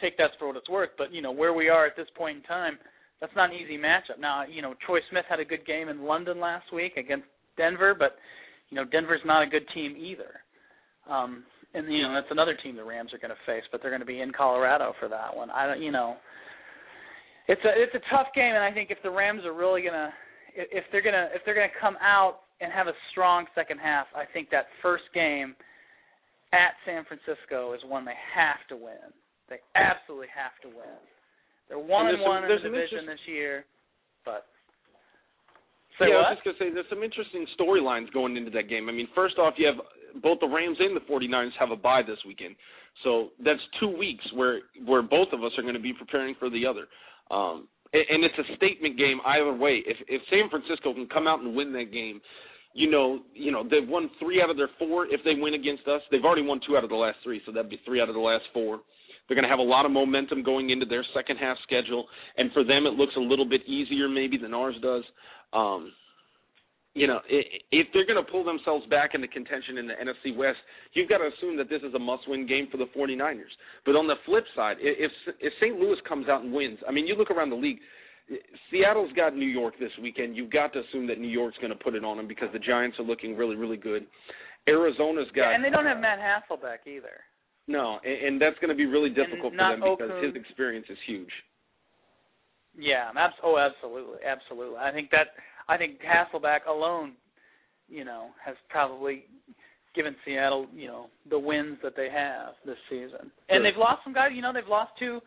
take 0.01 0.17
that 0.19 0.31
for 0.39 0.49
what 0.49 0.57
it's 0.57 0.69
worth. 0.69 0.91
But 0.97 1.13
you 1.13 1.23
know, 1.23 1.33
where 1.33 1.53
we 1.53 1.69
are 1.69 1.87
at 1.87 1.97
this 1.97 2.09
point 2.17 2.39
in 2.39 2.43
time, 2.45 2.79
that's 3.21 3.35
not 3.35 3.51
an 3.51 3.57
easy 3.57 3.79
matchup. 3.79 4.21
Now, 4.21 4.45
you 4.45 4.63
know, 4.63 4.75
Troy 4.85 5.01
Smith 5.11 5.25
had 5.29 5.41
a 5.41 5.45
good 5.45 5.67
game 5.67 5.89
in 5.89 6.05
London 6.05 6.39
last 6.41 6.73
week 6.73 6.97
against 6.97 7.27
Denver, 7.57 7.95
but 7.99 8.17
you 8.71 8.77
know, 8.77 8.85
Denver's 8.85 9.23
not 9.25 9.43
a 9.43 9.51
good 9.51 9.67
team 9.75 9.97
either. 9.97 10.41
Um, 11.11 11.45
and 11.75 11.93
you 11.93 12.03
know, 12.03 12.15
that's 12.15 12.31
another 12.31 12.57
team 12.63 12.77
the 12.77 12.85
Rams 12.85 13.13
are 13.13 13.19
going 13.19 13.31
to 13.35 13.47
face, 13.47 13.65
but 13.73 13.81
they're 13.83 13.91
going 13.91 14.01
to 14.01 14.07
be 14.07 14.21
in 14.21 14.31
Colorado 14.31 14.93
for 15.01 15.09
that 15.09 15.35
one. 15.35 15.51
I 15.51 15.67
don't, 15.67 15.83
you 15.83 15.91
know 15.91 16.17
it's 17.49 17.65
a 17.65 17.73
it's 17.75 17.95
a 17.95 18.05
tough 18.13 18.29
game, 18.35 18.55
and 18.55 18.63
I 18.63 18.71
think 18.71 18.91
if 18.91 18.99
the 19.03 19.11
Rams 19.11 19.45
are 19.45 19.55
really 19.55 19.83
gonna 19.83 20.13
if 20.55 20.85
they're 20.93 21.03
gonna 21.03 21.29
if 21.35 21.43
they're 21.45 21.57
gonna 21.57 21.73
come 21.81 21.97
out 22.01 22.45
and 22.61 22.73
have 22.73 22.87
a 22.87 22.97
strong 23.11 23.47
second 23.55 23.79
half, 23.79 24.07
I 24.15 24.25
think 24.31 24.51
that 24.51 24.67
first 24.83 25.05
game 25.15 25.57
at 26.53 26.77
San 26.85 27.05
Francisco 27.05 27.73
is 27.73 27.81
one 27.89 28.05
they 28.05 28.19
have 28.37 28.61
to 28.69 28.77
win. 28.77 29.13
They 29.49 29.61
absolutely 29.77 30.29
have 30.29 30.53
to 30.63 30.69
win. 30.69 31.01
They're 31.69 31.79
one 31.81 32.09
and, 32.09 32.21
and 32.21 32.23
one 32.23 32.43
some, 32.45 32.53
in 32.53 32.63
the 32.63 32.69
division 32.69 33.07
this 33.09 33.25
year, 33.27 33.65
but 34.25 34.45
Say 35.99 36.15
yeah, 36.15 36.23
what? 36.23 36.27
I 36.27 36.31
was 36.31 36.39
just 36.39 36.45
gonna 36.47 36.71
say 36.71 36.75
there's 36.75 36.93
some 36.93 37.03
interesting 37.03 37.45
storylines 37.59 38.13
going 38.13 38.37
into 38.37 38.51
that 38.53 38.69
game. 38.71 38.89
I 38.89 38.93
mean, 38.93 39.09
first 39.15 39.39
off, 39.39 39.55
you 39.59 39.67
have 39.67 39.81
both 40.23 40.39
the 40.41 40.47
Rams 40.47 40.79
and 40.79 40.95
the 40.95 41.03
49ers 41.09 41.57
have 41.59 41.71
a 41.71 41.77
bye 41.77 42.03
this 42.07 42.19
weekend, 42.27 42.55
so 43.03 43.35
that's 43.43 43.61
two 43.81 43.91
weeks 43.91 44.23
where 44.35 44.61
where 44.87 45.03
both 45.03 45.29
of 45.33 45.43
us 45.43 45.53
are 45.59 45.63
going 45.63 45.75
to 45.75 45.83
be 45.83 45.93
preparing 45.93 46.35
for 46.39 46.51
the 46.51 46.65
other. 46.65 46.87
Um, 47.31 47.69
and 47.93 48.05
and 48.11 48.25
it's 48.25 48.39
a 48.39 48.57
statement 48.57 48.99
game 48.99 49.21
either 49.25 49.53
way. 49.53 49.83
If 49.87 49.97
if 50.09 50.23
San 50.31 50.51
Francisco 50.51 50.93
can 50.95 51.07
come 51.09 51.27
out 51.27 51.41
and 51.41 51.55
win 51.55 51.73
that 51.73 51.93
game, 51.93 52.21
you 52.75 52.91
know, 52.91 53.21
you 53.35 53.51
know 53.51 53.65
they've 53.65 53.89
won 53.89 54.11
three 54.19 54.43
out 54.43 54.51
of 54.51 54.57
their 54.57 54.71
four. 54.79 55.07
If 55.07 55.21
they 55.25 55.35
win 55.41 55.55
against 55.55 55.87
us, 55.89 56.03
they've 56.11 56.25
already 56.25 56.43
won 56.43 56.61
two 56.67 56.77
out 56.77 56.85
of 56.85 56.91
the 56.91 56.97
last 56.97 57.19
three, 57.25 57.41
so 57.47 57.53
that'd 57.53 57.71
be 57.71 57.81
three 57.85 58.01
out 58.01 58.09
of 58.09 58.15
the 58.15 58.21
last 58.21 58.45
four. 58.53 58.81
They're 59.27 59.35
going 59.35 59.45
to 59.45 59.51
have 59.51 59.59
a 59.59 59.63
lot 59.63 59.85
of 59.85 59.93
momentum 59.93 60.43
going 60.43 60.71
into 60.71 60.87
their 60.87 61.05
second 61.15 61.37
half 61.37 61.59
schedule, 61.63 62.07
and 62.37 62.51
for 62.53 62.65
them 62.65 62.87
it 62.87 62.95
looks 62.95 63.13
a 63.17 63.21
little 63.21 63.45
bit 63.49 63.61
easier 63.67 64.09
maybe 64.09 64.39
than 64.39 64.55
ours 64.55 64.75
does. 64.83 65.05
Um, 65.53 65.93
you 66.99 67.07
know, 67.07 67.21
if 67.29 67.87
they're 67.95 68.07
going 68.07 68.23
to 68.23 68.31
pull 68.31 68.45
themselves 68.45 68.85
back 68.87 69.15
into 69.15 69.29
contention 69.29 69.79
in 69.79 69.87
the 69.87 69.95
NFC 69.95 70.37
West, 70.37 70.59
you've 70.95 71.09
got 71.09 71.19
to 71.19 71.31
assume 71.31 71.57
that 71.57 71.69
this 71.71 71.83
is 71.83 71.95
a 71.95 71.99
must-win 71.99 72.47
game 72.47 72.67
for 72.71 72.77
the 72.77 72.87
49ers. 72.97 73.55
But 73.87 73.95
on 73.95 74.07
the 74.07 74.17
flip 74.27 74.45
side, 74.57 74.77
if 74.81 75.13
if 75.41 75.53
St. 75.61 75.79
Louis 75.79 75.97
comes 76.09 76.29
out 76.29 76.43
and 76.43 76.53
wins, 76.53 76.79
I 76.89 76.93
mean, 76.93 77.07
you 77.07 77.15
look 77.15 77.31
around 77.31 77.51
the 77.51 77.57
league. 77.57 77.79
Seattle's 78.71 79.11
got 79.17 79.35
New 79.35 79.49
York 79.49 79.75
this 79.81 79.93
weekend. 80.03 80.37
You've 80.37 80.53
got 80.53 80.75
to 80.75 80.81
assume 80.81 81.07
that 81.07 81.19
New 81.19 81.33
York's 81.33 81.57
going 81.59 81.73
to 81.73 81.83
put 81.83 81.95
it 81.95 82.05
on 82.05 82.19
them 82.19 82.29
because 82.29 82.49
the 82.53 82.59
Giants 82.59 82.99
are 82.99 83.05
looking 83.05 83.35
really, 83.35 83.57
really 83.57 83.79
good. 83.79 84.05
Arizona's 84.69 85.29
got, 85.35 85.49
yeah, 85.49 85.55
and 85.55 85.65
they 85.65 85.71
don't 85.71 85.87
have 85.87 85.97
Matt 85.97 86.19
Hasselbeck 86.19 86.85
either. 86.87 87.25
No, 87.69 87.99
and, 88.05 88.27
and 88.27 88.43
that's 88.43 88.59
going 88.61 88.69
to 88.69 88.75
be 88.75 88.85
really 88.85 89.09
difficult 89.09 89.55
for 89.55 89.57
them 89.57 89.81
because 89.81 90.11
Okung. 90.11 90.25
his 90.27 90.37
experience 90.37 90.87
is 90.91 90.99
huge. 91.07 91.33
Yeah, 92.77 93.11
abs- 93.17 93.41
oh, 93.43 93.57
absolutely, 93.57 94.19
absolutely. 94.25 94.77
I 94.77 94.93
think 94.93 95.11
that 95.11 95.33
I 95.69 95.77
think 95.77 95.99
Hasselbeck 96.01 96.67
alone, 96.69 97.13
you 97.89 98.05
know, 98.05 98.29
has 98.45 98.57
probably 98.69 99.25
given 99.95 100.15
Seattle, 100.25 100.67
you 100.75 100.87
know, 100.87 101.07
the 101.29 101.39
wins 101.39 101.79
that 101.83 101.95
they 101.97 102.09
have 102.11 102.55
this 102.65 102.79
season. 102.89 103.31
And 103.49 103.59
Sure. 103.59 103.63
they've 103.63 103.77
lost 103.77 104.05
some 104.05 104.13
guys. 104.13 104.31
You 104.33 104.43
know, 104.43 104.53
they've 104.53 104.67
lost 104.69 104.93
two 104.99 105.21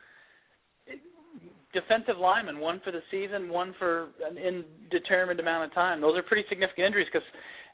defensive 1.74 2.18
linemen, 2.18 2.60
one 2.60 2.80
for 2.82 2.92
the 2.92 3.02
season, 3.10 3.50
one 3.50 3.74
for 3.80 4.10
an 4.26 4.38
indeterminate 4.38 5.40
amount 5.40 5.66
of 5.66 5.74
time. 5.74 6.02
Those 6.02 6.18
are 6.18 6.24
pretty 6.24 6.48
significant 6.50 6.88
injuries 6.88 7.08
because, 7.12 7.28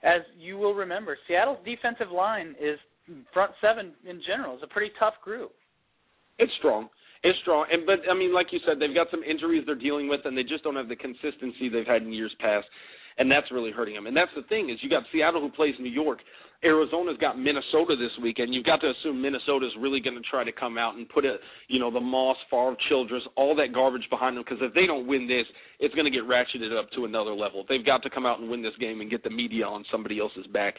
as 0.04 0.22
you 0.38 0.58
will 0.58 0.74
remember, 0.74 1.18
Seattle's 1.28 1.60
defensive 1.66 2.12
line 2.12 2.56
is 2.60 2.80
front 3.34 3.52
seven 3.62 3.94
in 4.06 4.22
general 4.28 4.56
is 4.56 4.64
a 4.64 4.68
pretty 4.68 4.92
tough 5.00 5.16
group. 5.24 5.54
It's 6.38 6.52
strong. 6.60 6.90
It's 7.24 7.38
strong, 7.42 7.66
and 7.72 7.86
but 7.86 8.00
I 8.10 8.14
mean, 8.14 8.34
like 8.34 8.48
you 8.52 8.60
said, 8.66 8.78
they've 8.80 8.94
got 8.94 9.08
some 9.10 9.24
injuries 9.24 9.64
they're 9.66 9.76
dealing 9.76 10.08
with, 10.08 10.22
and 10.26 10.38
they 10.38 10.44
just 10.44 10.64
don't 10.64 10.76
have 10.76 10.88
the 10.88 10.96
consistency 10.96 11.70
they've 11.70 11.88
had 11.88 12.04
in 12.04 12.14
years 12.14 12.34
past, 12.40 12.68
and 13.18 13.30
that's 13.30 13.52
really 13.52 13.72
hurting 13.72 13.96
them. 13.96 14.06
And 14.06 14.16
that's 14.16 14.32
the 14.36 14.44
thing 14.44 14.70
is, 14.70 14.78
you 14.82 14.90
got 14.90 15.04
Seattle 15.12 15.42
who 15.42 15.50
plays 15.50 15.74
New 15.80 15.90
York. 15.90 16.20
Arizona's 16.64 17.18
got 17.22 17.38
Minnesota 17.38 17.96
this 17.96 18.12
weekend. 18.22 18.54
You've 18.54 18.66
got 18.66 18.82
to 18.82 18.90
assume 18.90 19.22
Minnesota's 19.22 19.74
really 19.80 20.00
going 20.00 20.16
to 20.16 20.26
try 20.30 20.44
to 20.44 20.52
come 20.52 20.78
out 20.78 20.96
and 20.96 21.08
put 21.08 21.24
a, 21.24 21.38
you 21.68 21.80
know, 21.80 21.92
the 21.92 22.00
Moss, 22.00 22.38
Favre, 22.50 22.76
Childress, 22.90 23.22
all 23.36 23.56
that 23.56 23.74
garbage 23.74 24.08
behind 24.10 24.36
them. 24.36 24.44
Because 24.44 24.58
if 24.62 24.74
they 24.74 24.88
don't 24.88 25.06
win 25.06 25.28
this, 25.28 25.46
it's 25.80 25.94
going 25.94 26.06
to 26.06 26.12
get 26.12 26.28
ratcheted 26.28 26.76
up 26.78 26.90
to 26.96 27.06
another 27.06 27.34
level. 27.34 27.64
They've 27.70 27.86
got 27.86 28.02
to 28.04 28.10
come 28.10 28.26
out 28.26 28.40
and 28.40 28.50
win 28.50 28.64
this 28.64 28.74
game 28.80 29.02
and 29.02 29.10
get 29.10 29.24
the 29.24 29.30
media 29.30 29.66
on 29.66 29.86
somebody 29.92 30.20
else's 30.20 30.48
back. 30.48 30.76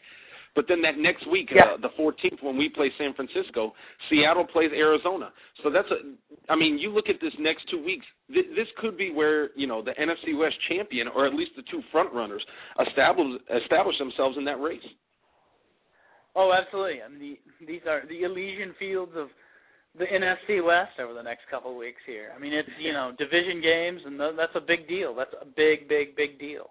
But 0.54 0.66
then 0.68 0.82
that 0.82 0.98
next 0.98 1.30
week, 1.30 1.48
yeah. 1.54 1.74
uh, 1.74 1.76
the 1.76 1.90
14th, 1.98 2.42
when 2.42 2.56
we 2.56 2.68
play 2.68 2.90
San 2.98 3.14
Francisco, 3.14 3.72
Seattle 4.10 4.46
plays 4.46 4.70
Arizona. 4.74 5.30
So 5.62 5.70
that's 5.70 5.88
a. 5.90 6.52
I 6.52 6.56
mean, 6.56 6.78
you 6.78 6.90
look 6.90 7.08
at 7.08 7.16
this 7.20 7.32
next 7.38 7.68
two 7.70 7.82
weeks. 7.82 8.06
Th- 8.32 8.46
this 8.56 8.66
could 8.78 8.96
be 8.96 9.12
where 9.12 9.50
you 9.56 9.66
know 9.66 9.82
the 9.82 9.92
NFC 9.92 10.38
West 10.38 10.56
champion, 10.68 11.08
or 11.08 11.26
at 11.26 11.34
least 11.34 11.52
the 11.56 11.62
two 11.70 11.82
front 11.92 12.12
runners, 12.12 12.44
establish 12.88 13.40
establish 13.62 13.96
themselves 13.98 14.36
in 14.36 14.44
that 14.44 14.60
race. 14.60 14.84
Oh, 16.34 16.52
absolutely. 16.54 17.02
I 17.02 17.08
mean, 17.08 17.38
the, 17.60 17.66
these 17.66 17.82
are 17.88 18.02
the 18.08 18.22
Elysian 18.22 18.74
fields 18.78 19.12
of 19.16 19.28
the 19.98 20.04
NFC 20.04 20.64
West 20.64 21.00
over 21.02 21.12
the 21.14 21.22
next 21.22 21.42
couple 21.50 21.72
of 21.72 21.76
weeks 21.76 22.00
here. 22.06 22.30
I 22.34 22.38
mean, 22.38 22.52
it's 22.52 22.68
you 22.80 22.92
know 22.92 23.12
division 23.18 23.60
games, 23.60 24.00
and 24.06 24.20
that's 24.20 24.54
a 24.54 24.60
big 24.60 24.88
deal. 24.88 25.14
That's 25.14 25.34
a 25.40 25.44
big, 25.44 25.88
big, 25.88 26.14
big 26.16 26.38
deal. 26.38 26.70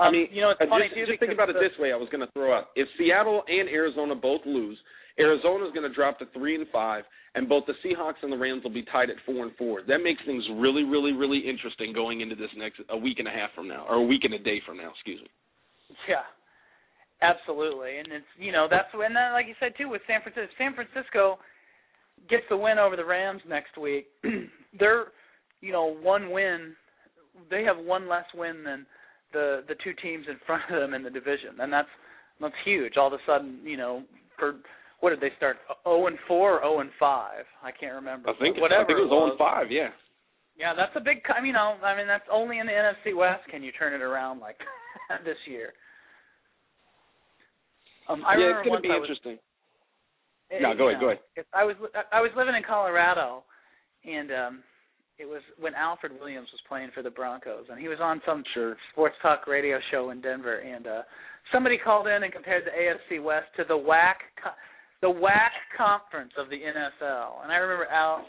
I 0.00 0.10
mean, 0.10 0.28
you 0.32 0.40
know, 0.40 0.50
it's 0.50 0.60
uh, 0.60 0.66
funny 0.68 0.88
just, 0.88 0.96
too. 0.96 1.06
Just 1.06 1.20
think 1.20 1.32
about 1.32 1.50
it 1.50 1.56
this 1.60 1.76
way: 1.78 1.92
I 1.92 1.96
was 1.96 2.08
going 2.08 2.24
to 2.24 2.32
throw 2.32 2.56
out 2.56 2.72
if 2.74 2.88
Seattle 2.96 3.44
and 3.46 3.68
Arizona 3.68 4.14
both 4.14 4.40
lose, 4.46 4.78
Arizona's 5.18 5.72
going 5.76 5.86
to 5.86 5.94
drop 5.94 6.18
to 6.20 6.26
three 6.32 6.56
and 6.56 6.66
five, 6.72 7.04
and 7.34 7.48
both 7.48 7.64
the 7.66 7.76
Seahawks 7.84 8.22
and 8.22 8.32
the 8.32 8.36
Rams 8.36 8.64
will 8.64 8.72
be 8.72 8.84
tied 8.88 9.10
at 9.10 9.16
four 9.26 9.44
and 9.44 9.54
four. 9.56 9.82
That 9.86 9.98
makes 10.02 10.24
things 10.24 10.42
really, 10.56 10.84
really, 10.84 11.12
really 11.12 11.38
interesting 11.38 11.92
going 11.92 12.22
into 12.22 12.34
this 12.34 12.48
next 12.56 12.80
a 12.88 12.96
week 12.96 13.18
and 13.18 13.28
a 13.28 13.30
half 13.30 13.50
from 13.54 13.68
now, 13.68 13.84
or 13.88 13.96
a 13.96 14.02
week 14.02 14.24
and 14.24 14.32
a 14.34 14.38
day 14.38 14.60
from 14.64 14.78
now. 14.78 14.90
Excuse 14.90 15.20
me. 15.20 15.28
Yeah, 16.08 16.24
absolutely, 17.20 17.98
and 17.98 18.08
it's 18.08 18.32
you 18.38 18.52
know 18.52 18.68
that's 18.70 18.88
when 18.94 19.12
that 19.14 19.32
like 19.32 19.46
you 19.46 19.54
said 19.60 19.72
too 19.76 19.88
with 19.88 20.00
San 20.06 20.22
Francisco. 20.22 20.48
San 20.56 20.74
Francisco 20.74 21.38
gets 22.28 22.44
the 22.48 22.56
win 22.56 22.78
over 22.78 22.96
the 22.96 23.04
Rams 23.04 23.42
next 23.48 23.76
week. 23.76 24.06
They're 24.78 25.12
you 25.60 25.72
know 25.72 25.94
one 26.00 26.30
win. 26.30 26.74
They 27.50 27.64
have 27.64 27.76
one 27.76 28.08
less 28.08 28.26
win 28.34 28.64
than 28.64 28.86
the 29.32 29.64
the 29.68 29.74
two 29.82 29.92
teams 30.02 30.26
in 30.28 30.36
front 30.46 30.62
of 30.70 30.80
them 30.80 30.94
in 30.94 31.02
the 31.02 31.10
division, 31.10 31.60
and 31.60 31.72
that's 31.72 31.88
that's 32.40 32.54
huge. 32.64 32.96
All 32.96 33.08
of 33.08 33.12
a 33.12 33.18
sudden, 33.26 33.60
you 33.64 33.76
know, 33.76 34.04
for 34.38 34.56
what 35.00 35.10
did 35.10 35.20
they 35.20 35.34
start? 35.36 35.56
zero 35.84 36.06
and 36.06 36.18
four, 36.28 36.60
zero 36.60 36.80
and 36.80 36.90
five? 36.98 37.44
I 37.62 37.70
can't 37.70 37.94
remember. 37.94 38.30
I 38.30 38.34
think 38.38 38.60
whatever 38.60 38.82
I 38.82 38.86
think 38.86 38.98
it 38.98 39.02
was 39.02 39.10
zero 39.10 39.30
and 39.30 39.38
five. 39.38 39.70
Yeah. 39.70 39.90
Yeah, 40.58 40.74
that's 40.76 40.92
a 40.94 41.00
big. 41.00 41.22
You 41.42 41.52
know, 41.52 41.76
I 41.82 41.96
mean, 41.96 42.06
that's 42.06 42.28
only 42.30 42.58
in 42.58 42.66
the 42.66 42.72
NFC 42.72 43.16
West 43.16 43.48
can 43.50 43.62
you 43.62 43.72
turn 43.72 43.94
it 43.94 44.02
around 44.02 44.40
like 44.40 44.58
this 45.24 45.38
year. 45.48 45.72
Um, 48.08 48.24
I 48.26 48.36
yeah, 48.36 48.58
it's 48.58 48.68
going 48.68 48.76
to 48.76 48.82
be 48.82 48.88
was, 48.88 49.08
interesting. 49.08 49.38
eh, 50.50 50.58
no, 50.60 50.76
go 50.76 50.88
ahead. 50.88 51.00
know, 51.00 51.06
Go 51.06 51.12
ahead. 51.12 51.46
I 51.54 51.64
was 51.64 51.76
I 52.12 52.20
was 52.20 52.30
living 52.36 52.54
in 52.54 52.62
Colorado, 52.66 53.44
and 54.04 54.30
um 54.32 54.62
it 55.20 55.28
was 55.28 55.42
when 55.58 55.74
Alfred 55.74 56.12
Williams 56.18 56.48
was 56.50 56.60
playing 56.66 56.90
for 56.94 57.02
the 57.02 57.10
Broncos, 57.10 57.66
and 57.68 57.78
he 57.78 57.88
was 57.88 57.98
on 58.00 58.22
some 58.24 58.42
sure. 58.54 58.76
sports 58.92 59.16
talk 59.20 59.46
radio 59.46 59.78
show 59.90 60.10
in 60.10 60.20
Denver, 60.20 60.58
and 60.58 60.86
uh 60.86 61.02
somebody 61.52 61.76
called 61.76 62.06
in 62.06 62.22
and 62.22 62.32
compared 62.32 62.64
the 62.64 62.72
AFC 62.72 63.22
West 63.22 63.46
to 63.56 63.64
the 63.68 63.76
WAC 63.76 64.14
the 65.02 65.08
WAC 65.08 65.52
conference 65.76 66.32
of 66.38 66.48
the 66.48 66.56
NFL, 66.56 67.42
and 67.42 67.52
I 67.52 67.56
remember 67.56 67.86
Al, 67.86 68.26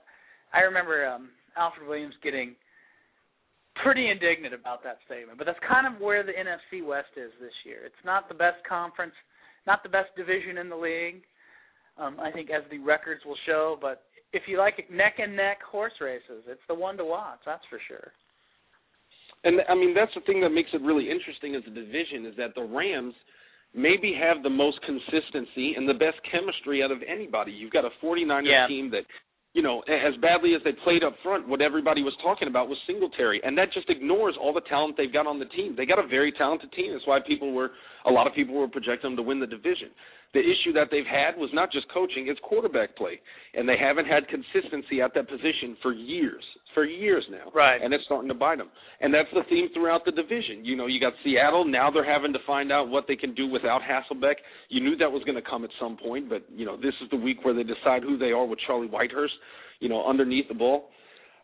I 0.53 0.61
remember 0.61 1.07
um 1.07 1.29
Alfred 1.55 1.87
Williams 1.87 2.15
getting 2.21 2.55
pretty 3.83 4.09
indignant 4.09 4.53
about 4.53 4.83
that 4.83 4.97
statement. 5.05 5.37
But 5.37 5.45
that's 5.45 5.59
kind 5.67 5.87
of 5.87 6.01
where 6.01 6.23
the 6.23 6.33
NFC 6.33 6.85
West 6.85 7.15
is 7.15 7.31
this 7.39 7.55
year. 7.65 7.79
It's 7.85 8.03
not 8.05 8.27
the 8.27 8.35
best 8.35 8.57
conference, 8.67 9.13
not 9.65 9.81
the 9.83 9.89
best 9.89 10.09
division 10.17 10.57
in 10.57 10.69
the 10.69 10.75
league. 10.75 11.23
Um, 11.97 12.19
I 12.19 12.31
think 12.31 12.49
as 12.49 12.63
the 12.71 12.79
records 12.79 13.21
will 13.25 13.37
show, 13.45 13.77
but 13.79 14.03
if 14.33 14.43
you 14.47 14.57
like 14.57 14.89
neck 14.91 15.15
and 15.19 15.35
neck 15.35 15.59
horse 15.61 15.93
races, 15.99 16.43
it's 16.47 16.61
the 16.67 16.75
one 16.75 16.97
to 16.97 17.05
watch. 17.05 17.39
That's 17.45 17.63
for 17.69 17.79
sure. 17.87 18.11
And 19.43 19.61
I 19.67 19.75
mean 19.75 19.93
that's 19.93 20.13
the 20.13 20.21
thing 20.21 20.41
that 20.41 20.49
makes 20.49 20.69
it 20.73 20.81
really 20.81 21.09
interesting 21.09 21.55
as 21.55 21.63
a 21.65 21.73
division 21.73 22.25
is 22.25 22.35
that 22.37 22.53
the 22.55 22.63
Rams 22.63 23.13
maybe 23.73 24.13
have 24.13 24.43
the 24.43 24.49
most 24.49 24.79
consistency 24.85 25.73
and 25.75 25.87
the 25.87 25.93
best 25.93 26.19
chemistry 26.29 26.83
out 26.83 26.91
of 26.91 26.99
anybody. 27.07 27.51
You've 27.51 27.71
got 27.71 27.85
a 27.85 27.89
49ers 28.03 28.43
yeah. 28.45 28.67
team 28.67 28.91
that 28.91 29.03
you 29.53 29.61
know, 29.61 29.81
as 29.81 30.15
badly 30.21 30.55
as 30.55 30.61
they 30.63 30.71
played 30.83 31.03
up 31.03 31.13
front, 31.23 31.47
what 31.47 31.61
everybody 31.61 32.03
was 32.03 32.13
talking 32.23 32.47
about 32.47 32.69
was 32.69 32.77
Singletary, 32.87 33.41
and 33.43 33.57
that 33.57 33.73
just 33.73 33.89
ignores 33.89 34.35
all 34.39 34.53
the 34.53 34.61
talent 34.61 34.95
they've 34.97 35.11
got 35.11 35.27
on 35.27 35.39
the 35.39 35.45
team. 35.45 35.75
They 35.75 35.85
got 35.85 35.99
a 35.99 36.07
very 36.07 36.31
talented 36.31 36.71
team. 36.71 36.93
That's 36.93 37.05
why 37.05 37.19
people 37.19 37.51
were, 37.51 37.71
a 38.05 38.11
lot 38.11 38.27
of 38.27 38.33
people 38.33 38.55
were 38.55 38.69
projecting 38.69 39.11
them 39.11 39.17
to 39.17 39.23
win 39.23 39.41
the 39.41 39.47
division. 39.47 39.89
The 40.33 40.39
issue 40.39 40.71
that 40.73 40.87
they've 40.89 41.03
had 41.05 41.35
was 41.35 41.49
not 41.51 41.69
just 41.69 41.91
coaching; 41.93 42.27
it's 42.29 42.39
quarterback 42.43 42.95
play, 42.95 43.19
and 43.53 43.67
they 43.67 43.75
haven't 43.77 44.05
had 44.05 44.23
consistency 44.29 45.01
at 45.01 45.13
that 45.15 45.27
position 45.27 45.75
for 45.81 45.91
years, 45.91 46.43
for 46.73 46.85
years 46.85 47.25
now. 47.29 47.51
Right. 47.53 47.81
And 47.81 47.93
it's 47.93 48.03
starting 48.05 48.27
to 48.29 48.33
bite 48.33 48.57
them. 48.57 48.69
And 48.99 49.13
that's 49.13 49.29
the 49.33 49.41
theme 49.49 49.69
throughout 49.73 50.05
the 50.05 50.11
division. 50.11 50.63
You 50.63 50.75
know, 50.75 50.87
you 50.87 50.99
got 50.99 51.13
Seattle. 51.23 51.65
Now 51.65 51.91
they're 51.91 52.09
having 52.09 52.33
to 52.33 52.39
find 52.45 52.71
out 52.71 52.89
what 52.89 53.05
they 53.07 53.15
can 53.15 53.33
do 53.33 53.47
without 53.47 53.81
Hasselbeck. 53.81 54.35
You 54.69 54.81
knew 54.81 54.95
that 54.97 55.11
was 55.11 55.23
going 55.23 55.41
to 55.41 55.49
come 55.49 55.63
at 55.63 55.71
some 55.79 55.97
point, 55.97 56.29
but 56.29 56.43
you 56.53 56.65
know, 56.65 56.77
this 56.77 56.93
is 57.01 57.09
the 57.09 57.17
week 57.17 57.43
where 57.43 57.53
they 57.53 57.63
decide 57.63 58.03
who 58.03 58.17
they 58.17 58.31
are 58.31 58.45
with 58.45 58.59
Charlie 58.65 58.87
Whitehurst 58.87 59.35
you 59.81 59.89
know, 59.89 60.07
underneath 60.07 60.47
the 60.47 60.53
ball. 60.53 60.89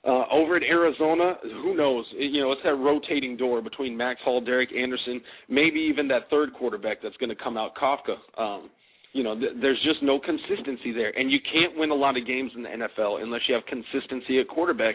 Uh, 0.08 0.24
over 0.32 0.56
at 0.56 0.63
Arizona, 0.63 1.34
who 1.44 1.76
knows? 1.76 2.06
You 2.18 2.42
know, 2.42 2.54
it's 2.54 2.62
that 2.63 2.76
rotating 2.76 3.36
door 3.36 3.62
between 3.62 3.98
Max 3.98 4.22
Hall, 4.24 4.40
Derek 4.40 4.70
Anderson, 4.72 5.20
maybe 5.50 5.80
even 5.80 6.08
that 6.08 6.30
third 6.30 6.54
quarterback 6.54 6.98
that's 7.04 7.18
going 7.18 7.30
to 7.30 7.36
come 7.36 7.58
out, 7.58 7.72
Kafka. 7.76 8.16
Um, 8.40 8.70
you 9.17 9.23
know, 9.23 9.34
th- 9.34 9.58
there's 9.60 9.82
just 9.82 10.03
no 10.03 10.19
consistency 10.21 10.93
there, 10.93 11.10
and 11.17 11.32
you 11.32 11.39
can't 11.41 11.73
win 11.75 11.89
a 11.89 11.95
lot 11.95 12.17
of 12.17 12.27
games 12.27 12.51
in 12.56 12.62
the 12.62 12.69
NFL 12.69 13.23
unless 13.23 13.41
you 13.49 13.56
have 13.56 13.65
consistency 13.65 14.39
at 14.39 14.47
quarterback. 14.47 14.93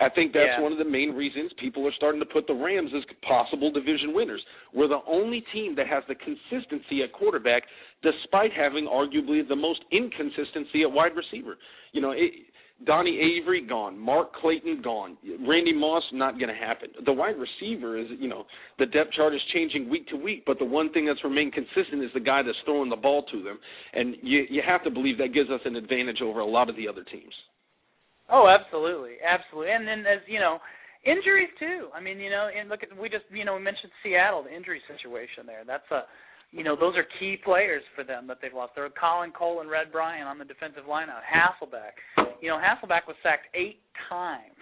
I 0.00 0.08
think 0.08 0.32
that's 0.32 0.58
yeah. 0.58 0.60
one 0.60 0.72
of 0.72 0.78
the 0.78 0.90
main 0.90 1.14
reasons 1.14 1.52
people 1.60 1.86
are 1.86 1.94
starting 1.94 2.18
to 2.18 2.26
put 2.26 2.48
the 2.48 2.54
Rams 2.54 2.90
as 2.96 3.04
possible 3.22 3.70
division 3.70 4.12
winners. 4.12 4.42
We're 4.74 4.88
the 4.88 5.06
only 5.06 5.44
team 5.52 5.76
that 5.76 5.86
has 5.86 6.02
the 6.08 6.16
consistency 6.16 7.04
at 7.04 7.12
quarterback, 7.12 7.62
despite 8.02 8.50
having 8.52 8.90
arguably 8.90 9.46
the 9.46 9.54
most 9.54 9.84
inconsistency 9.92 10.82
at 10.82 10.90
wide 10.90 11.12
receiver. 11.14 11.54
You 11.92 12.00
know, 12.00 12.10
it, 12.10 12.49
Donnie 12.86 13.18
Avery 13.18 13.66
gone, 13.66 13.98
Mark 13.98 14.34
Clayton 14.34 14.80
gone, 14.82 15.18
Randy 15.46 15.72
Moss 15.72 16.02
not 16.12 16.38
going 16.38 16.48
to 16.48 16.54
happen. 16.54 16.88
The 17.04 17.12
wide 17.12 17.34
receiver 17.36 17.98
is, 17.98 18.06
you 18.18 18.28
know, 18.28 18.44
the 18.78 18.86
depth 18.86 19.12
chart 19.14 19.34
is 19.34 19.40
changing 19.52 19.90
week 19.90 20.08
to 20.08 20.16
week, 20.16 20.44
but 20.46 20.58
the 20.58 20.64
one 20.64 20.90
thing 20.92 21.04
that's 21.04 21.22
remained 21.22 21.52
consistent 21.52 22.02
is 22.02 22.10
the 22.14 22.20
guy 22.20 22.42
that's 22.42 22.56
throwing 22.64 22.88
the 22.88 22.96
ball 22.96 23.24
to 23.32 23.42
them, 23.42 23.58
and 23.92 24.16
you 24.22 24.44
you 24.48 24.62
have 24.66 24.82
to 24.84 24.90
believe 24.90 25.18
that 25.18 25.34
gives 25.34 25.50
us 25.50 25.60
an 25.64 25.76
advantage 25.76 26.22
over 26.22 26.40
a 26.40 26.46
lot 26.46 26.70
of 26.70 26.76
the 26.76 26.88
other 26.88 27.04
teams. 27.04 27.34
Oh, 28.32 28.48
absolutely, 28.48 29.20
absolutely, 29.20 29.72
and 29.72 29.86
then 29.86 30.00
as 30.00 30.20
you 30.26 30.40
know, 30.40 30.58
injuries 31.04 31.50
too. 31.58 31.88
I 31.94 32.00
mean, 32.00 32.18
you 32.18 32.30
know, 32.30 32.48
and 32.48 32.68
look 32.68 32.80
at 32.82 32.96
we 32.96 33.08
just 33.08 33.24
you 33.30 33.44
know 33.44 33.56
we 33.56 33.62
mentioned 33.62 33.92
Seattle, 34.02 34.42
the 34.42 34.54
injury 34.54 34.80
situation 34.88 35.44
there. 35.44 35.64
That's 35.66 35.88
a 35.90 36.04
you 36.52 36.64
know, 36.64 36.74
those 36.74 36.96
are 36.96 37.06
key 37.18 37.36
players 37.44 37.82
for 37.94 38.02
them 38.02 38.26
that 38.26 38.38
they've 38.42 38.52
lost. 38.52 38.72
They're 38.74 38.90
Colin 38.90 39.30
Cole 39.30 39.60
and 39.60 39.70
Red 39.70 39.92
Bryant 39.92 40.26
on 40.26 40.38
the 40.38 40.44
defensive 40.44 40.86
line. 40.88 41.06
Hasselbeck. 41.08 42.26
You 42.42 42.48
know, 42.48 42.58
Hasselbeck 42.58 43.06
was 43.06 43.16
sacked 43.22 43.46
eight 43.54 43.78
times 44.08 44.58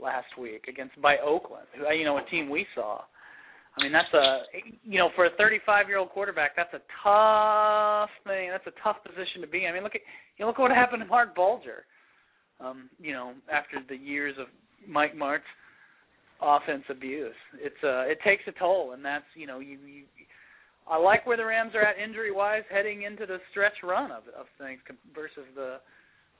last 0.00 0.26
week 0.38 0.66
against 0.68 1.00
by 1.02 1.16
Oakland, 1.24 1.66
you 1.74 2.04
know, 2.04 2.18
a 2.18 2.30
team 2.30 2.48
we 2.48 2.66
saw. 2.74 3.00
I 3.76 3.84
mean, 3.84 3.92
that's 3.92 4.12
a 4.14 4.42
you 4.84 4.98
know, 4.98 5.10
for 5.14 5.26
a 5.26 5.30
35-year-old 5.30 6.10
quarterback, 6.10 6.56
that's 6.56 6.72
a 6.74 6.82
tough 7.04 8.10
thing. 8.24 8.50
That's 8.50 8.66
a 8.66 8.82
tough 8.82 8.96
position 9.04 9.40
to 9.42 9.46
be. 9.46 9.66
I 9.66 9.72
mean, 9.72 9.82
look 9.82 9.94
at 9.94 10.00
you 10.36 10.44
know, 10.44 10.48
look 10.48 10.58
what 10.58 10.70
happened 10.70 11.02
to 11.02 11.06
Marc 11.06 11.36
Bulger. 11.36 11.84
Um, 12.60 12.90
you 12.98 13.12
know, 13.12 13.34
after 13.52 13.76
the 13.88 13.96
years 13.96 14.34
of 14.40 14.46
Mike 14.88 15.14
Martz 15.14 15.46
offense 16.42 16.82
abuse, 16.90 17.34
it's 17.54 17.76
uh, 17.84 18.10
it 18.10 18.18
takes 18.24 18.42
a 18.48 18.58
toll, 18.58 18.92
and 18.92 19.04
that's 19.04 19.24
you 19.36 19.46
know, 19.46 19.60
you, 19.60 19.78
you 19.86 20.04
I 20.88 20.96
like 20.96 21.26
where 21.26 21.36
the 21.36 21.44
Rams 21.44 21.72
are 21.74 21.84
at 21.84 21.98
injury 21.98 22.32
wise 22.32 22.64
heading 22.70 23.02
into 23.02 23.26
the 23.26 23.38
stretch 23.50 23.76
run 23.84 24.10
of 24.10 24.24
of 24.32 24.46
things 24.56 24.80
versus 25.14 25.44
the 25.54 25.78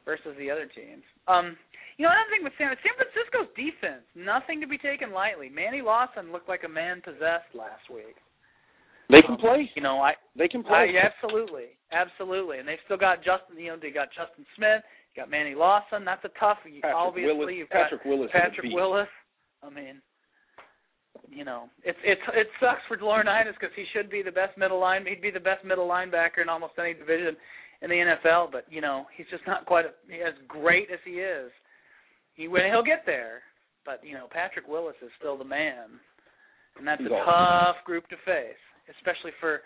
versus 0.04 0.32
the 0.38 0.50
other 0.50 0.64
teams. 0.64 1.04
Um, 1.28 1.56
you 2.00 2.08
know, 2.08 2.12
another 2.14 2.32
thing 2.32 2.44
with 2.44 2.56
San 2.56 2.72
San 2.80 2.96
Francisco's 2.96 3.52
defense, 3.52 4.08
nothing 4.16 4.60
to 4.60 4.66
be 4.66 4.78
taken 4.78 5.12
lightly. 5.12 5.52
Manny 5.52 5.82
Lawson 5.82 6.32
looked 6.32 6.48
like 6.48 6.64
a 6.64 6.70
man 6.70 7.04
possessed 7.04 7.52
last 7.52 7.84
week. 7.92 8.16
They 9.10 9.22
can 9.22 9.36
play. 9.36 9.68
You 9.76 9.82
know, 9.82 10.00
I 10.00 10.16
they 10.36 10.48
can 10.48 10.64
play. 10.64 10.96
I, 10.96 11.06
absolutely, 11.06 11.76
absolutely, 11.92 12.58
and 12.58 12.68
they've 12.68 12.82
still 12.84 13.00
got 13.00 13.18
Justin. 13.20 13.56
You 13.56 13.72
know, 13.72 13.78
they 13.80 13.90
got 13.90 14.08
Justin 14.12 14.44
Smith, 14.56 14.80
you 15.12 15.20
got 15.20 15.30
Manny 15.30 15.54
Lawson. 15.54 16.04
That's 16.04 16.24
a 16.24 16.32
tough. 16.40 16.64
Patrick 16.64 16.84
obviously, 16.94 17.36
Willis, 17.36 17.54
you've 17.56 17.68
got 17.68 17.88
Patrick 17.88 18.04
Willis. 18.04 18.30
Patrick 18.32 18.72
Willis. 18.72 19.08
I 19.62 19.70
mean, 19.70 20.00
you 21.30 21.44
know, 21.44 21.68
it's 21.84 21.98
it's 22.04 22.20
it 22.34 22.48
sucks 22.60 22.82
for 22.88 22.96
Laurinaitis 22.96 23.54
because 23.58 23.74
he 23.76 23.84
should 23.92 24.10
be 24.10 24.22
the 24.22 24.32
best 24.32 24.56
middle 24.56 24.80
line. 24.80 25.04
He'd 25.06 25.22
be 25.22 25.30
the 25.30 25.40
best 25.40 25.64
middle 25.64 25.88
linebacker 25.88 26.42
in 26.42 26.48
almost 26.48 26.74
any 26.78 26.94
division 26.94 27.36
in 27.82 27.90
the 27.90 27.96
NFL. 27.96 28.50
But 28.52 28.66
you 28.70 28.80
know, 28.80 29.06
he's 29.16 29.26
just 29.30 29.46
not 29.46 29.66
quite 29.66 29.84
a, 29.84 29.92
as 30.14 30.34
great 30.46 30.88
as 30.92 30.98
he 31.04 31.20
is. 31.20 31.50
He 32.34 32.48
when 32.48 32.62
he'll 32.70 32.84
get 32.84 33.04
there. 33.06 33.42
But 33.84 34.04
you 34.04 34.14
know, 34.14 34.26
Patrick 34.30 34.68
Willis 34.68 34.96
is 35.02 35.10
still 35.18 35.38
the 35.38 35.48
man, 35.48 35.96
and 36.76 36.86
that's 36.86 37.00
he's 37.00 37.10
a 37.10 37.14
awesome. 37.14 37.74
tough 37.74 37.84
group 37.84 38.08
to 38.08 38.16
face, 38.24 38.60
especially 38.88 39.32
for 39.40 39.60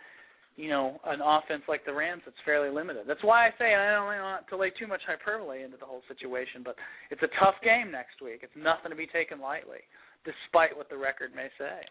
you 0.56 0.68
know, 0.68 1.00
an 1.06 1.20
offense 1.24 1.62
like 1.68 1.84
the 1.84 1.94
Rams 1.94 2.22
that's 2.24 2.36
fairly 2.44 2.68
limited. 2.68 3.04
That's 3.08 3.24
why 3.24 3.48
I 3.48 3.50
say, 3.58 3.74
I 3.74 3.96
don't 3.96 4.04
want 4.04 4.44
to 4.48 4.56
lay 4.56 4.70
too 4.76 4.86
much 4.86 5.00
hyperbole 5.08 5.64
into 5.64 5.78
the 5.80 5.88
whole 5.88 6.02
situation, 6.08 6.60
but 6.62 6.76
it's 7.10 7.22
a 7.22 7.32
tough 7.40 7.56
game 7.64 7.90
next 7.90 8.20
week. 8.20 8.40
It's 8.42 8.52
nothing 8.56 8.92
to 8.92 8.96
be 8.96 9.08
taken 9.08 9.40
lightly, 9.40 9.80
despite 10.24 10.76
what 10.76 10.88
the 10.88 10.96
record 10.96 11.34
may 11.34 11.48
say. 11.58 11.82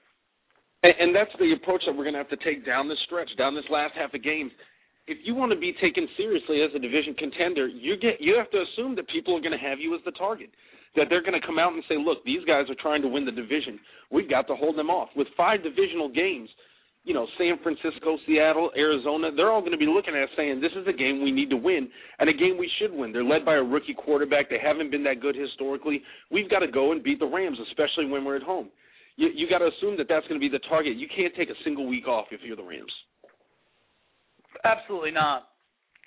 And, 0.83 0.93
and 0.99 1.09
that's 1.15 1.31
the 1.39 1.53
approach 1.53 1.83
that 1.85 1.93
we're 1.93 2.05
going 2.05 2.17
to 2.17 2.23
have 2.23 2.33
to 2.33 2.41
take 2.43 2.65
down 2.65 2.89
this 2.89 2.99
stretch, 3.05 3.29
down 3.37 3.55
this 3.55 3.67
last 3.69 3.93
half 3.95 4.13
of 4.13 4.23
games. 4.23 4.51
If 5.07 5.17
you 5.23 5.33
want 5.33 5.51
to 5.51 5.59
be 5.59 5.73
taken 5.81 6.07
seriously 6.15 6.61
as 6.61 6.71
a 6.75 6.79
division 6.79 7.13
contender, 7.17 7.67
you 7.67 7.97
get 7.97 8.21
you 8.21 8.37
have 8.37 8.51
to 8.51 8.61
assume 8.61 8.95
that 8.95 9.09
people 9.09 9.35
are 9.35 9.41
going 9.41 9.57
to 9.57 9.65
have 9.65 9.79
you 9.79 9.95
as 9.95 10.01
the 10.05 10.11
target. 10.11 10.49
That 10.95 11.07
they're 11.09 11.23
going 11.23 11.39
to 11.39 11.45
come 11.45 11.57
out 11.57 11.73
and 11.73 11.83
say, 11.89 11.95
"Look, 11.97 12.23
these 12.23 12.43
guys 12.45 12.69
are 12.69 12.77
trying 12.79 13.01
to 13.01 13.07
win 13.07 13.25
the 13.25 13.31
division. 13.31 13.79
We've 14.11 14.29
got 14.29 14.47
to 14.47 14.55
hold 14.55 14.77
them 14.77 14.89
off." 14.89 15.09
With 15.15 15.27
five 15.35 15.63
divisional 15.63 16.07
games, 16.07 16.49
you 17.03 17.13
know, 17.13 17.25
San 17.37 17.57
Francisco, 17.63 18.17
Seattle, 18.27 18.69
Arizona, 18.77 19.29
they're 19.35 19.51
all 19.51 19.61
going 19.61 19.71
to 19.71 19.77
be 19.77 19.87
looking 19.87 20.15
at 20.15 20.29
saying, 20.37 20.61
this 20.61 20.71
is 20.75 20.85
a 20.87 20.93
game 20.93 21.23
we 21.23 21.31
need 21.31 21.49
to 21.49 21.57
win 21.57 21.89
and 22.19 22.29
a 22.29 22.33
game 22.33 22.57
we 22.59 22.69
should 22.79 22.93
win. 22.93 23.11
They're 23.11 23.23
led 23.23 23.43
by 23.43 23.55
a 23.55 23.63
rookie 23.63 23.95
quarterback. 23.95 24.49
They 24.49 24.59
haven't 24.61 24.91
been 24.91 25.03
that 25.05 25.19
good 25.19 25.35
historically. 25.35 26.03
We've 26.29 26.49
got 26.49 26.59
to 26.59 26.67
go 26.67 26.91
and 26.91 27.01
beat 27.03 27.19
the 27.19 27.25
Rams, 27.25 27.57
especially 27.69 28.05
when 28.05 28.23
we're 28.23 28.35
at 28.35 28.43
home. 28.43 28.69
You, 29.17 29.29
you 29.33 29.49
got 29.49 29.59
to 29.59 29.69
assume 29.77 29.97
that 29.97 30.07
that's 30.07 30.27
going 30.27 30.39
to 30.39 30.43
be 30.43 30.49
the 30.49 30.61
target. 30.69 30.95
You 30.95 31.07
can't 31.15 31.33
take 31.35 31.49
a 31.49 31.57
single 31.63 31.87
week 31.87 32.07
off 32.07 32.27
if 32.31 32.41
you're 32.43 32.55
the 32.55 32.63
Rams. 32.63 32.93
Absolutely 34.63 35.11
not. 35.11 35.49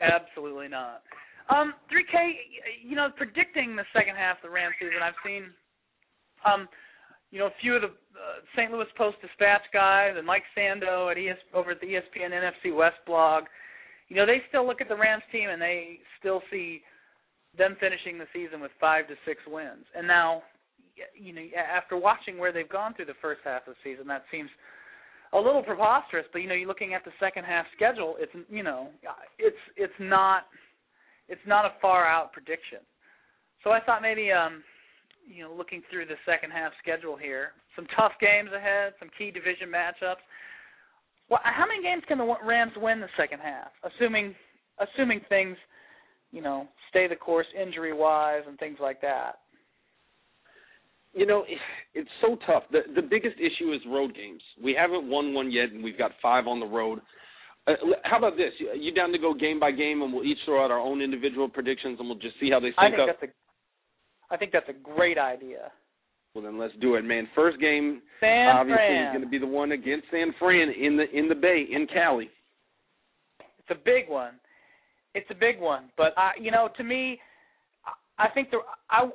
Absolutely 0.01 0.69
not. 0.69 1.03
Um, 1.51 1.75
3K, 1.91 2.87
you 2.87 2.95
know, 2.95 3.09
predicting 3.17 3.75
the 3.75 3.85
second 3.93 4.15
half 4.15 4.37
of 4.39 4.43
the 4.45 4.51
Rams 4.51 4.75
season, 4.79 5.03
I've 5.03 5.19
seen 5.27 5.51
um,– 6.47 6.69
you 7.35 7.41
know, 7.41 7.47
a 7.47 7.61
few 7.61 7.75
of 7.75 7.83
the 7.83 7.89
uh, 7.89 8.39
St. 8.55 8.71
Louis 8.71 8.87
Post 8.97 9.17
Dispatch 9.21 9.67
guys 9.73 10.15
and 10.17 10.25
Mike 10.25 10.47
Sando 10.57 11.11
at 11.11 11.19
ES 11.19 11.37
over 11.53 11.73
at 11.73 11.81
the 11.81 11.99
ESPN 11.99 12.31
NFC 12.31 12.73
West 12.73 13.03
blog, 13.07 13.43
you 14.09 14.15
know, 14.15 14.25
they 14.25 14.39
still 14.49 14.65
look 14.65 14.81
at 14.81 14.89
the 14.89 14.95
Rams 14.95 15.25
team 15.33 15.51
and 15.51 15.61
they 15.61 15.99
still 16.21 16.43
see 16.49 16.83
them 17.59 17.77
finishing 17.81 18.19
the 18.19 18.31
season 18.33 18.61
with 18.61 18.71
five 18.81 19.09
to 19.09 19.15
six 19.27 19.41
wins. 19.49 19.83
And 19.97 20.07
now, 20.07 20.45
you 21.19 21.33
know, 21.35 21.43
after 21.59 21.97
watching 21.97 22.39
where 22.39 22.53
they've 22.53 22.69
gone 22.69 22.95
through 22.95 23.07
the 23.07 23.19
first 23.21 23.41
half 23.43 23.67
of 23.67 23.75
the 23.75 23.91
season, 23.91 24.07
that 24.07 24.23
seems 24.31 24.51
a 25.33 25.39
little 25.39 25.65
preposterous. 25.65 26.27
But 26.33 26.39
you 26.39 26.49
know, 26.49 26.55
you're 26.55 26.69
looking 26.69 26.95
at 26.95 27.05
the 27.05 27.11
second 27.19 27.43
half 27.43 27.67
schedule. 27.75 28.15
It's 28.21 28.31
you 28.49 28.63
know, 28.63 28.91
it's 29.41 29.57
it's 29.77 29.99
not 29.99 30.45
it's 31.29 31.43
not 31.49 31.65
a 31.65 31.75
far 31.83 32.07
out 32.07 32.33
prediction. 32.33 32.79
So 33.65 33.71
I 33.71 33.81
thought 33.81 34.03
maybe 34.03 34.31
um 34.31 34.63
you 35.27 35.45
know, 35.45 35.55
looking 35.55 35.83
through 35.91 36.07
the 36.07 36.17
second 36.27 36.51
half 36.51 36.73
schedule 36.83 37.17
here, 37.17 37.53
some 37.77 37.87
tough 37.97 38.13
games 38.21 38.51
ahead, 38.55 38.95
some 38.99 39.11
key 39.17 39.31
division 39.31 39.69
matchups. 39.69 40.23
Well, 41.31 41.41
how 41.43 41.65
many 41.67 41.83
games 41.83 42.03
can 42.07 42.19
the 42.19 42.35
Rams 42.45 42.73
win 42.77 43.01
the 43.01 43.09
second 43.17 43.41
half, 43.41 43.69
assuming 43.83 44.35
assuming 44.79 45.21
things, 45.29 45.57
you 46.33 46.43
know, 46.43 46.69
stay 46.91 47.07
the 47.09 47.17
course 47.17 47.47
injury 47.61 47.93
wise 47.93 48.43
and 48.47 48.59
things 48.59 48.79
like 48.81 49.01
that? 49.01 49.39
You 51.15 51.27
know, 51.27 51.45
it's 51.95 52.11
so 52.21 52.37
tough. 52.47 52.65
The 52.73 52.81
the 52.95 53.03
biggest 53.03 53.37
issue 53.39 53.73
is 53.73 53.81
road 53.89 54.15
games. 54.15 54.43
We 54.63 54.77
haven't 54.79 55.09
won 55.09 55.33
one 55.33 55.51
yet, 55.51 55.71
and 55.71 55.83
we've 55.83 55.99
got 55.99 56.11
five 56.21 56.47
on 56.47 56.61
the 56.61 56.67
road. 56.67 57.01
Uh, 57.67 57.73
how 58.03 58.19
about 58.19 58.37
this? 58.37 58.53
You 58.77 58.93
down 58.93 59.13
to 59.13 59.19
go 59.19 59.33
game 59.33 59.59
by 59.59 59.71
game, 59.71 60.03
and 60.03 60.13
we'll 60.13 60.25
each 60.25 60.39
throw 60.45 60.63
out 60.63 60.71
our 60.71 60.81
own 60.81 61.01
individual 61.01 61.49
predictions, 61.49 61.99
and 61.99 62.09
we'll 62.09 62.19
just 62.19 62.39
see 62.39 62.51
how 62.51 62.61
they 62.61 62.69
sync 62.69 62.79
I 62.79 62.91
think 62.91 63.01
up. 63.01 63.17
That's 63.21 63.33
a, 63.33 63.44
I 64.35 64.37
think 64.37 64.51
that's 64.51 64.69
a 64.69 64.73
great 64.73 65.17
idea. 65.17 65.71
Well, 66.35 66.43
then 66.43 66.59
let's 66.59 66.75
do 66.81 66.97
it, 66.97 67.05
man. 67.05 67.29
First 67.37 67.61
game 67.61 68.03
San 68.19 68.49
obviously 68.49 68.75
Fran. 68.77 69.07
is 69.07 69.13
going 69.13 69.25
to 69.25 69.31
be 69.31 69.39
the 69.39 69.47
one 69.47 69.71
against 69.71 70.07
San 70.11 70.35
Fran 70.41 70.71
in 70.71 70.97
the 70.97 71.05
in 71.17 71.29
the 71.29 71.37
Bay 71.37 71.65
in 71.71 71.87
Cali. 71.87 72.29
It's 73.39 73.71
a 73.71 73.77
big 73.77 74.09
one. 74.09 74.33
It's 75.15 75.31
a 75.31 75.35
big 75.35 75.61
one, 75.61 75.91
but 75.97 76.13
I, 76.17 76.33
you 76.41 76.51
know, 76.51 76.69
to 76.77 76.83
me, 76.83 77.21
I 78.19 78.29
think 78.35 78.51
the 78.51 78.59
I 78.91 79.09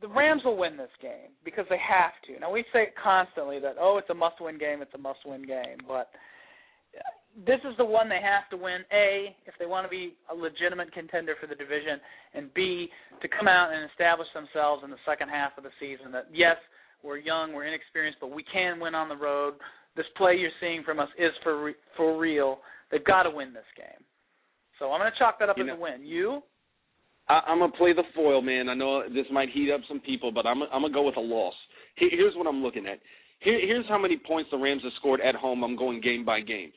the 0.00 0.08
Rams 0.08 0.40
will 0.46 0.56
win 0.56 0.78
this 0.78 0.88
game 1.02 1.36
because 1.44 1.66
they 1.68 1.76
have 1.76 2.12
to. 2.26 2.40
Now 2.40 2.50
we 2.50 2.64
say 2.72 2.84
it 2.84 2.94
constantly 3.00 3.60
that 3.60 3.76
oh, 3.78 3.98
it's 3.98 4.08
a 4.08 4.14
must-win 4.14 4.56
game, 4.56 4.80
it's 4.80 4.94
a 4.94 4.98
must-win 4.98 5.42
game, 5.42 5.84
but 5.86 6.08
this 7.46 7.58
is 7.66 7.74
the 7.78 7.84
one 7.84 8.08
they 8.08 8.22
have 8.22 8.46
to 8.50 8.56
win. 8.56 8.86
A, 8.92 9.34
if 9.46 9.54
they 9.58 9.66
want 9.66 9.84
to 9.84 9.90
be 9.90 10.14
a 10.30 10.34
legitimate 10.34 10.92
contender 10.92 11.34
for 11.40 11.46
the 11.46 11.54
division, 11.54 11.98
and 12.34 12.52
B, 12.54 12.88
to 13.22 13.28
come 13.28 13.48
out 13.48 13.72
and 13.74 13.88
establish 13.90 14.28
themselves 14.34 14.82
in 14.84 14.90
the 14.90 15.02
second 15.06 15.28
half 15.28 15.58
of 15.58 15.64
the 15.64 15.74
season. 15.80 16.12
That 16.12 16.28
yes, 16.32 16.56
we're 17.02 17.18
young, 17.18 17.52
we're 17.52 17.66
inexperienced, 17.66 18.18
but 18.20 18.30
we 18.30 18.44
can 18.46 18.78
win 18.80 18.94
on 18.94 19.08
the 19.08 19.16
road. 19.16 19.54
This 19.96 20.06
play 20.16 20.34
you're 20.38 20.54
seeing 20.60 20.82
from 20.84 20.98
us 21.00 21.08
is 21.18 21.32
for 21.42 21.62
re- 21.64 21.80
for 21.96 22.18
real. 22.18 22.58
They've 22.90 23.04
got 23.04 23.24
to 23.24 23.30
win 23.30 23.52
this 23.52 23.66
game. 23.76 24.02
So 24.78 24.90
I'm 24.92 25.00
going 25.00 25.10
to 25.12 25.18
chalk 25.18 25.38
that 25.38 25.48
up 25.48 25.56
You 25.56 25.64
as 25.64 25.68
know- 25.68 25.74
a 25.76 25.80
win. 25.80 26.04
You? 26.04 26.42
I, 27.28 27.40
I'm 27.48 27.58
gonna 27.58 27.72
play 27.72 27.94
the 27.94 28.02
foil, 28.14 28.42
man. 28.42 28.68
I 28.68 28.74
know 28.74 29.02
this 29.08 29.24
might 29.32 29.48
heat 29.48 29.72
up 29.72 29.80
some 29.88 30.00
people, 30.00 30.30
but 30.30 30.44
I'm 30.46 30.60
I'm 30.64 30.82
gonna 30.82 30.92
go 30.92 31.02
with 31.04 31.16
a 31.16 31.20
loss. 31.20 31.54
Here, 31.96 32.10
here's 32.12 32.34
what 32.36 32.46
I'm 32.46 32.62
looking 32.62 32.86
at. 32.86 32.98
Here, 33.40 33.58
here's 33.64 33.86
how 33.88 33.96
many 33.98 34.18
points 34.18 34.50
the 34.50 34.58
Rams 34.58 34.82
have 34.84 34.92
scored 34.98 35.20
at 35.22 35.34
home. 35.34 35.64
I'm 35.64 35.74
going 35.74 36.02
game 36.02 36.24
by 36.26 36.40
game: 36.42 36.70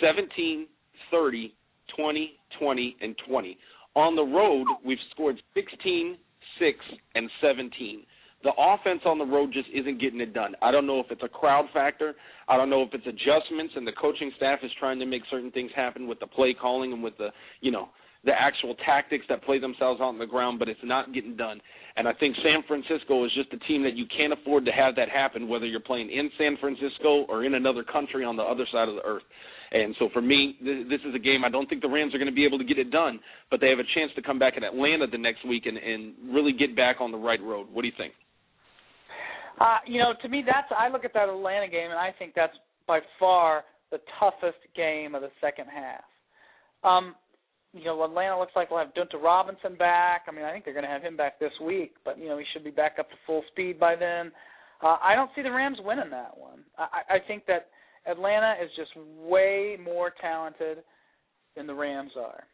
17, 0.00 0.66
30, 1.10 1.54
20, 1.96 2.32
20, 2.58 2.96
and 3.00 3.16
20. 3.28 3.58
On 3.94 4.16
the 4.16 4.22
road, 4.22 4.66
we've 4.84 4.98
scored 5.10 5.36
16, 5.54 6.16
6, 6.58 6.78
and 7.14 7.30
17. 7.40 8.04
The 8.42 8.52
offense 8.58 9.02
on 9.04 9.18
the 9.18 9.24
road 9.24 9.52
just 9.52 9.68
isn't 9.72 10.00
getting 10.00 10.20
it 10.20 10.34
done. 10.34 10.54
I 10.62 10.72
don't 10.72 10.86
know 10.86 10.98
if 10.98 11.06
it's 11.10 11.22
a 11.22 11.28
crowd 11.28 11.66
factor. 11.72 12.14
I 12.48 12.56
don't 12.56 12.70
know 12.70 12.82
if 12.82 12.88
it's 12.92 13.06
adjustments 13.06 13.74
and 13.76 13.86
the 13.86 13.92
coaching 13.92 14.32
staff 14.36 14.60
is 14.64 14.70
trying 14.80 14.98
to 14.98 15.06
make 15.06 15.22
certain 15.30 15.52
things 15.52 15.70
happen 15.76 16.08
with 16.08 16.18
the 16.18 16.26
play 16.26 16.54
calling 16.60 16.92
and 16.92 17.02
with 17.02 17.16
the, 17.18 17.28
you 17.60 17.70
know, 17.70 17.88
the 18.24 18.32
actual 18.32 18.74
tactics 18.86 19.24
that 19.28 19.42
play 19.44 19.58
themselves 19.58 20.00
out 20.00 20.06
on 20.06 20.18
the 20.18 20.26
ground, 20.26 20.58
but 20.58 20.68
it's 20.68 20.80
not 20.82 21.12
getting 21.12 21.36
done. 21.36 21.60
And 21.96 22.06
I 22.06 22.12
think 22.14 22.36
San 22.42 22.62
Francisco 22.66 23.24
is 23.24 23.32
just 23.34 23.52
a 23.52 23.58
team 23.66 23.82
that 23.82 23.96
you 23.96 24.06
can't 24.16 24.32
afford 24.32 24.64
to 24.64 24.72
have 24.72 24.94
that 24.96 25.08
happen, 25.08 25.48
whether 25.48 25.66
you're 25.66 25.80
playing 25.80 26.10
in 26.10 26.30
San 26.38 26.56
Francisco 26.60 27.26
or 27.28 27.44
in 27.44 27.54
another 27.54 27.84
country 27.84 28.24
on 28.24 28.36
the 28.36 28.42
other 28.42 28.66
side 28.72 28.88
of 28.88 28.94
the 28.94 29.02
earth. 29.02 29.24
And 29.72 29.96
so 29.98 30.10
for 30.12 30.20
me, 30.20 30.56
th- 30.62 30.86
this 30.88 31.00
is 31.08 31.14
a 31.14 31.18
game 31.18 31.44
I 31.44 31.48
don't 31.48 31.66
think 31.66 31.80
the 31.80 31.88
Rams 31.88 32.14
are 32.14 32.18
going 32.18 32.30
to 32.30 32.34
be 32.34 32.44
able 32.44 32.58
to 32.58 32.64
get 32.64 32.78
it 32.78 32.90
done, 32.90 33.18
but 33.50 33.60
they 33.60 33.70
have 33.70 33.78
a 33.78 33.88
chance 33.94 34.12
to 34.16 34.22
come 34.22 34.38
back 34.38 34.54
in 34.56 34.64
Atlanta 34.64 35.06
the 35.10 35.18
next 35.18 35.48
week 35.48 35.64
and, 35.64 35.78
and 35.78 36.14
really 36.28 36.52
get 36.52 36.76
back 36.76 37.00
on 37.00 37.10
the 37.10 37.18
right 37.18 37.40
road. 37.42 37.68
What 37.72 37.82
do 37.82 37.88
you 37.88 37.96
think? 37.96 38.12
Uh, 39.58 39.78
you 39.86 39.98
know, 39.98 40.12
to 40.20 40.28
me, 40.28 40.42
that's 40.44 40.68
I 40.76 40.88
look 40.88 41.04
at 41.04 41.14
that 41.14 41.28
Atlanta 41.28 41.68
game, 41.68 41.90
and 41.90 41.98
I 41.98 42.12
think 42.18 42.32
that's 42.34 42.56
by 42.86 43.00
far 43.18 43.64
the 43.90 43.98
toughest 44.20 44.58
game 44.76 45.14
of 45.14 45.22
the 45.22 45.30
second 45.40 45.66
half. 45.72 46.04
Um, 46.84 47.14
you 47.72 47.84
know, 47.84 48.04
Atlanta 48.04 48.38
looks 48.38 48.52
like 48.54 48.70
we'll 48.70 48.80
have 48.80 48.92
Dunta 48.92 49.22
Robinson 49.22 49.76
back. 49.76 50.22
I 50.28 50.32
mean, 50.32 50.44
I 50.44 50.52
think 50.52 50.64
they're 50.64 50.74
going 50.74 50.84
to 50.84 50.90
have 50.90 51.02
him 51.02 51.16
back 51.16 51.38
this 51.40 51.52
week, 51.64 51.94
but 52.04 52.18
you 52.18 52.28
know, 52.28 52.36
he 52.36 52.44
should 52.52 52.64
be 52.64 52.70
back 52.70 52.96
up 52.98 53.08
to 53.08 53.16
full 53.26 53.42
speed 53.52 53.80
by 53.80 53.96
then. 53.96 54.32
Uh, 54.82 54.96
I 55.02 55.14
don't 55.14 55.30
see 55.34 55.42
the 55.42 55.50
Rams 55.52 55.78
winning 55.80 56.10
that 56.10 56.36
one. 56.36 56.64
I, 56.76 57.16
I 57.16 57.18
think 57.26 57.46
that 57.46 57.68
Atlanta 58.06 58.54
is 58.62 58.70
just 58.76 58.90
way 59.18 59.78
more 59.82 60.12
talented 60.20 60.78
than 61.56 61.66
the 61.66 61.74
Rams 61.74 62.12
are. 62.18 62.44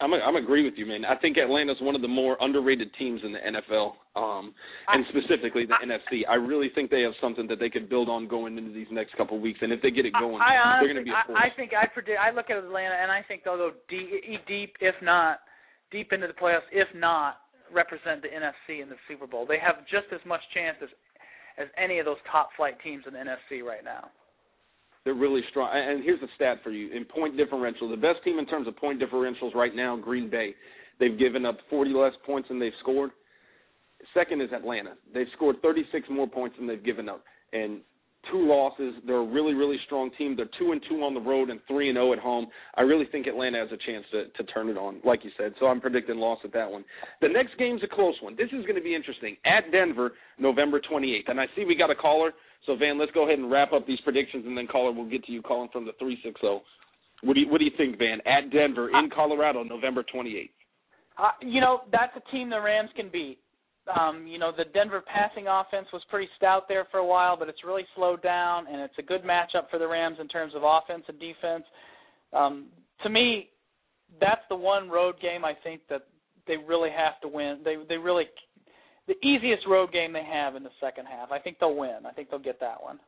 I'm 0.00 0.12
a, 0.12 0.16
I'm 0.16 0.34
agree 0.34 0.64
with 0.64 0.74
you, 0.76 0.86
man. 0.86 1.04
I 1.04 1.14
think 1.16 1.38
Atlanta's 1.38 1.76
one 1.80 1.94
of 1.94 2.02
the 2.02 2.08
more 2.08 2.36
underrated 2.40 2.90
teams 2.98 3.20
in 3.24 3.32
the 3.32 3.38
NFL, 3.38 3.92
um, 4.16 4.52
and 4.88 5.06
specifically 5.08 5.66
the 5.66 5.74
I- 5.74 5.86
NFC. 5.86 6.22
I 6.28 6.34
really 6.34 6.68
think 6.74 6.90
they 6.90 7.02
have 7.02 7.12
something 7.22 7.46
that 7.46 7.60
they 7.60 7.70
could 7.70 7.88
build 7.88 8.08
on 8.08 8.26
going 8.26 8.58
into 8.58 8.72
these 8.72 8.88
next 8.90 9.16
couple 9.16 9.36
of 9.36 9.42
weeks, 9.42 9.60
and 9.62 9.72
if 9.72 9.80
they 9.82 9.92
get 9.92 10.04
it 10.04 10.12
going, 10.18 10.42
I, 10.42 10.58
I 10.58 10.78
they're 10.80 10.92
going 10.92 11.04
to 11.04 11.08
be 11.08 11.14
a 11.14 11.26
force. 11.26 11.38
I, 11.40 11.46
I 11.46 11.56
think 11.56 11.72
I 11.78 11.86
predict. 11.86 12.18
I 12.18 12.34
look 12.34 12.50
at 12.50 12.56
Atlanta, 12.56 12.96
and 13.00 13.10
I 13.10 13.22
think 13.26 13.44
they'll 13.44 13.56
go 13.56 13.70
deep, 13.88 14.10
deep, 14.48 14.74
if 14.80 14.96
not 15.00 15.38
deep 15.92 16.12
into 16.12 16.26
the 16.26 16.34
playoffs, 16.34 16.66
if 16.72 16.88
not 16.94 17.36
represent 17.72 18.20
the 18.20 18.28
NFC 18.28 18.82
in 18.82 18.88
the 18.88 18.98
Super 19.08 19.26
Bowl. 19.26 19.46
They 19.46 19.58
have 19.62 19.86
just 19.86 20.10
as 20.12 20.20
much 20.26 20.42
chance 20.52 20.76
as 20.82 20.90
as 21.58 21.68
any 21.82 21.98
of 21.98 22.06
those 22.06 22.16
top 22.30 22.50
flight 22.56 22.74
teams 22.82 23.04
in 23.06 23.12
the 23.14 23.18
NFC 23.18 23.62
right 23.62 23.84
now. 23.84 24.10
They're 25.04 25.14
really 25.14 25.42
strong. 25.50 25.68
And 25.72 26.02
here's 26.02 26.22
a 26.22 26.28
stat 26.34 26.58
for 26.64 26.70
you 26.70 26.90
in 26.94 27.04
point 27.04 27.36
differential. 27.36 27.88
The 27.90 27.96
best 27.96 28.24
team 28.24 28.38
in 28.38 28.46
terms 28.46 28.66
of 28.66 28.76
point 28.76 29.00
differentials 29.00 29.54
right 29.54 29.74
now, 29.74 29.96
Green 29.96 30.30
Bay. 30.30 30.54
They've 30.98 31.18
given 31.18 31.44
up 31.44 31.58
40 31.68 31.92
less 31.92 32.12
points 32.24 32.48
than 32.48 32.58
they've 32.58 32.72
scored. 32.80 33.10
Second 34.14 34.40
is 34.40 34.50
Atlanta. 34.52 34.94
They've 35.12 35.26
scored 35.34 35.56
36 35.62 36.08
more 36.10 36.26
points 36.26 36.56
than 36.58 36.66
they've 36.66 36.84
given 36.84 37.08
up. 37.08 37.24
And 37.52 37.80
two 38.32 38.46
losses. 38.46 38.94
They're 39.06 39.16
a 39.16 39.26
really, 39.26 39.54
really 39.54 39.76
strong 39.86 40.10
team. 40.18 40.36
They're 40.36 40.50
two 40.58 40.72
and 40.72 40.82
two 40.88 41.02
on 41.02 41.14
the 41.14 41.20
road 41.20 41.50
and 41.50 41.60
three 41.68 41.88
and 41.88 41.96
zero 41.96 42.12
at 42.12 42.18
home. 42.18 42.46
I 42.76 42.82
really 42.82 43.06
think 43.10 43.26
Atlanta 43.26 43.58
has 43.58 43.68
a 43.72 43.80
chance 43.90 44.04
to 44.12 44.26
to 44.28 44.52
turn 44.52 44.68
it 44.68 44.76
on, 44.76 45.00
like 45.04 45.24
you 45.24 45.30
said. 45.38 45.54
So 45.60 45.66
I'm 45.66 45.80
predicting 45.80 46.18
loss 46.18 46.38
at 46.44 46.52
that 46.52 46.70
one. 46.70 46.84
The 47.20 47.28
next 47.28 47.58
game's 47.58 47.82
a 47.82 47.94
close 47.94 48.14
one. 48.20 48.36
This 48.36 48.48
is 48.52 48.64
going 48.66 48.76
to 48.76 48.82
be 48.82 48.94
interesting. 48.94 49.36
At 49.44 49.70
Denver, 49.72 50.12
November 50.38 50.80
28th, 50.80 51.28
and 51.28 51.40
I 51.40 51.46
see 51.56 51.64
we 51.64 51.76
got 51.76 51.90
a 51.90 51.94
caller. 51.94 52.32
So 52.66 52.76
Van, 52.76 52.98
let's 52.98 53.12
go 53.12 53.26
ahead 53.26 53.38
and 53.38 53.50
wrap 53.50 53.72
up 53.72 53.86
these 53.86 54.00
predictions, 54.00 54.44
and 54.46 54.56
then 54.56 54.66
caller, 54.66 54.92
we'll 54.92 55.10
get 55.10 55.24
to 55.24 55.32
you 55.32 55.42
calling 55.42 55.68
from 55.72 55.84
the 55.84 55.92
three 55.98 56.18
six 56.24 56.40
zero. 56.40 56.62
What 57.22 57.34
do 57.34 57.40
you 57.40 57.48
What 57.48 57.58
do 57.58 57.64
you 57.64 57.72
think, 57.76 57.98
Van? 57.98 58.20
At 58.26 58.50
Denver 58.50 58.88
in 58.90 59.10
Colorado, 59.14 59.62
November 59.62 60.04
28th. 60.04 60.50
Uh, 61.16 61.30
you 61.42 61.60
know, 61.60 61.82
that's 61.92 62.12
a 62.16 62.30
team 62.32 62.50
the 62.50 62.60
Rams 62.60 62.90
can 62.96 63.08
beat. 63.08 63.38
Um, 63.98 64.26
you 64.26 64.38
know, 64.38 64.50
the 64.56 64.64
Denver 64.72 65.02
passing 65.02 65.46
offense 65.46 65.86
was 65.92 66.02
pretty 66.08 66.28
stout 66.36 66.68
there 66.68 66.86
for 66.90 66.98
a 66.98 67.06
while, 67.06 67.36
but 67.36 67.48
it's 67.48 67.64
really 67.64 67.84
slowed 67.94 68.22
down, 68.22 68.66
and 68.66 68.80
it's 68.80 68.94
a 68.98 69.02
good 69.02 69.22
matchup 69.22 69.68
for 69.70 69.78
the 69.78 69.86
Rams 69.86 70.16
in 70.20 70.28
terms 70.28 70.54
of 70.56 70.62
offense 70.64 71.04
and 71.08 71.20
defense. 71.20 71.64
Um, 72.32 72.66
to 73.02 73.10
me, 73.10 73.50
that's 74.20 74.40
the 74.48 74.56
one 74.56 74.88
road 74.88 75.16
game 75.20 75.44
I 75.44 75.52
think 75.62 75.82
that 75.90 76.06
they 76.46 76.56
really 76.56 76.90
have 76.90 77.20
to 77.22 77.28
win. 77.28 77.60
They 77.64 77.76
they 77.88 77.96
really 77.96 78.24
the 79.06 79.14
easiest 79.26 79.66
road 79.66 79.92
game 79.92 80.12
they 80.12 80.24
have 80.24 80.56
in 80.56 80.62
the 80.62 80.70
second 80.80 81.06
half. 81.06 81.30
I 81.30 81.38
think 81.38 81.58
they'll 81.60 81.76
win. 81.76 82.06
I 82.06 82.12
think 82.12 82.30
they'll 82.30 82.38
get 82.38 82.60
that 82.60 82.82
one. 82.82 82.98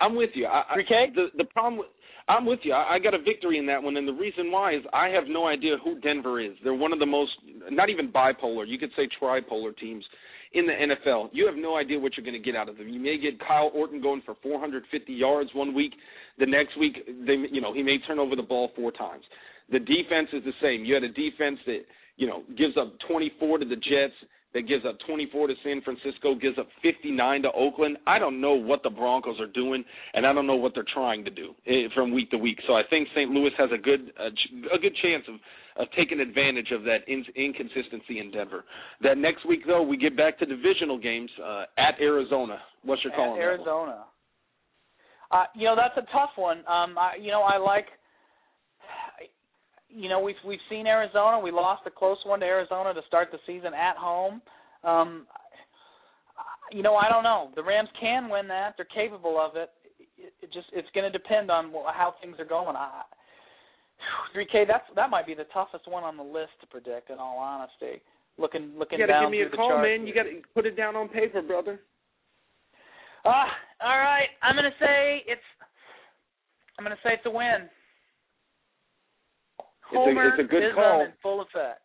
I'm 0.00 0.16
with 0.16 0.30
you. 0.34 0.46
I, 0.46 0.64
I, 0.70 0.76
the 1.14 1.26
the 1.36 1.44
problem, 1.44 1.86
I'm 2.28 2.46
with 2.46 2.60
you. 2.62 2.72
I, 2.72 2.94
I 2.94 2.98
got 2.98 3.14
a 3.14 3.18
victory 3.18 3.58
in 3.58 3.66
that 3.66 3.82
one, 3.82 3.96
and 3.96 4.08
the 4.08 4.12
reason 4.12 4.50
why 4.50 4.74
is 4.74 4.82
I 4.92 5.08
have 5.08 5.24
no 5.28 5.46
idea 5.46 5.76
who 5.82 6.00
Denver 6.00 6.40
is. 6.40 6.52
They're 6.64 6.74
one 6.74 6.92
of 6.92 6.98
the 6.98 7.06
most, 7.06 7.32
not 7.70 7.90
even 7.90 8.10
bipolar, 8.10 8.66
you 8.66 8.78
could 8.78 8.90
say 8.96 9.08
tripolar 9.20 9.76
teams 9.76 10.04
in 10.52 10.66
the 10.66 10.72
NFL. 10.72 11.30
You 11.32 11.46
have 11.46 11.56
no 11.56 11.76
idea 11.76 11.98
what 11.98 12.16
you're 12.16 12.24
going 12.24 12.40
to 12.40 12.44
get 12.44 12.56
out 12.56 12.68
of 12.68 12.76
them. 12.76 12.88
You 12.88 13.00
may 13.00 13.18
get 13.18 13.38
Kyle 13.46 13.70
Orton 13.74 14.02
going 14.02 14.22
for 14.24 14.34
450 14.42 15.12
yards 15.12 15.50
one 15.54 15.74
week. 15.74 15.92
The 16.38 16.46
next 16.46 16.78
week, 16.78 16.96
they, 17.06 17.36
you 17.50 17.60
know, 17.60 17.72
he 17.72 17.82
may 17.82 17.98
turn 18.06 18.18
over 18.18 18.34
the 18.34 18.42
ball 18.42 18.70
four 18.74 18.90
times. 18.90 19.22
The 19.70 19.78
defense 19.78 20.28
is 20.32 20.42
the 20.44 20.52
same. 20.60 20.84
You 20.84 20.94
had 20.94 21.04
a 21.04 21.08
defense 21.08 21.58
that, 21.66 21.80
you 22.16 22.26
know, 22.26 22.42
gives 22.58 22.76
up 22.76 22.92
24 23.08 23.58
to 23.58 23.64
the 23.64 23.76
Jets 23.76 24.14
that 24.54 24.62
gives 24.62 24.84
up 24.84 24.96
24 25.06 25.48
to 25.48 25.54
San 25.62 25.80
Francisco, 25.82 26.34
gives 26.34 26.58
up 26.58 26.68
59 26.82 27.42
to 27.42 27.52
Oakland. 27.52 27.98
I 28.06 28.18
don't 28.18 28.40
know 28.40 28.54
what 28.54 28.82
the 28.82 28.90
Broncos 28.90 29.40
are 29.40 29.46
doing, 29.46 29.84
and 30.14 30.26
I 30.26 30.32
don't 30.32 30.46
know 30.46 30.56
what 30.56 30.72
they're 30.74 30.84
trying 30.92 31.24
to 31.24 31.30
do 31.30 31.54
eh, 31.66 31.88
from 31.94 32.12
week 32.12 32.30
to 32.32 32.38
week. 32.38 32.58
So 32.66 32.74
I 32.74 32.82
think 32.90 33.08
St. 33.14 33.30
Louis 33.30 33.50
has 33.58 33.70
a 33.72 33.78
good 33.78 34.12
a, 34.18 34.26
a 34.74 34.78
good 34.78 34.96
chance 35.02 35.24
of 35.28 35.36
of 35.76 35.86
taking 35.96 36.20
advantage 36.20 36.72
of 36.72 36.82
that 36.82 36.98
in, 37.06 37.24
inconsistency 37.36 38.18
in 38.18 38.30
Denver. 38.32 38.64
That 39.02 39.18
next 39.18 39.46
week 39.46 39.60
though, 39.66 39.82
we 39.82 39.96
get 39.96 40.16
back 40.16 40.38
to 40.40 40.46
divisional 40.46 40.98
games 40.98 41.30
uh, 41.42 41.64
at 41.78 42.00
Arizona. 42.00 42.58
What's 42.82 43.02
your 43.04 43.12
call 43.12 43.34
at 43.34 43.40
Arizona. 43.40 44.04
Uh, 45.30 45.44
you 45.54 45.64
know 45.64 45.76
that's 45.76 45.96
a 45.96 46.10
tough 46.12 46.30
one. 46.36 46.58
Um, 46.58 46.98
I, 46.98 47.12
you 47.20 47.30
know 47.30 47.42
I 47.42 47.56
like 47.58 47.86
you 49.94 50.08
know 50.08 50.20
we've 50.20 50.40
we've 50.46 50.62
seen 50.68 50.86
Arizona. 50.86 51.38
We 51.38 51.50
lost 51.50 51.82
a 51.86 51.90
close 51.90 52.18
one 52.24 52.40
to 52.40 52.46
Arizona 52.46 52.94
to 52.94 53.00
start 53.06 53.28
the 53.32 53.38
season 53.46 53.72
at 53.74 53.96
home. 53.96 54.40
Um, 54.84 55.26
you 56.72 56.82
know 56.82 56.96
I 56.96 57.08
don't 57.08 57.24
know. 57.24 57.50
The 57.54 57.62
Rams 57.62 57.88
can 58.00 58.28
win 58.28 58.48
that. 58.48 58.74
They're 58.76 58.86
capable 58.86 59.38
of 59.40 59.56
it. 59.56 59.70
It, 60.16 60.32
it 60.42 60.52
just 60.52 60.68
it's 60.72 60.88
going 60.94 61.10
to 61.10 61.16
depend 61.16 61.50
on 61.50 61.72
how 61.94 62.14
things 62.20 62.36
are 62.38 62.44
going. 62.44 62.76
I, 62.76 63.02
3K 64.34 64.66
that's 64.66 64.84
that 64.96 65.10
might 65.10 65.26
be 65.26 65.34
the 65.34 65.46
toughest 65.52 65.88
one 65.88 66.04
on 66.04 66.16
the 66.16 66.22
list 66.22 66.52
to 66.60 66.66
predict. 66.66 67.10
In 67.10 67.18
all 67.18 67.38
honesty, 67.38 68.02
looking 68.38 68.72
looking 68.78 68.98
you 68.98 69.06
gotta 69.06 69.26
give 69.26 69.30
me 69.30 69.42
a 69.42 69.50
call, 69.50 69.82
man. 69.82 70.06
You 70.06 70.14
got 70.14 70.24
to 70.24 70.40
put 70.54 70.66
it 70.66 70.76
down 70.76 70.96
on 70.96 71.08
paper, 71.08 71.42
brother. 71.42 71.80
Ah, 73.24 73.44
uh, 73.44 73.84
all 73.84 73.98
right. 73.98 74.28
I'm 74.42 74.56
gonna 74.56 74.70
say 74.80 75.22
it's. 75.26 75.44
I'm 76.78 76.84
gonna 76.84 76.96
say 77.04 77.12
it's 77.14 77.26
a 77.26 77.30
win. 77.30 77.68
Homer 79.90 80.28
it's 80.28 80.38
a, 80.38 80.42
it's 80.42 80.48
a 80.48 80.50
good 80.50 80.74
call. 80.74 81.02
in 81.02 81.12
full 81.22 81.42
effect. 81.42 81.82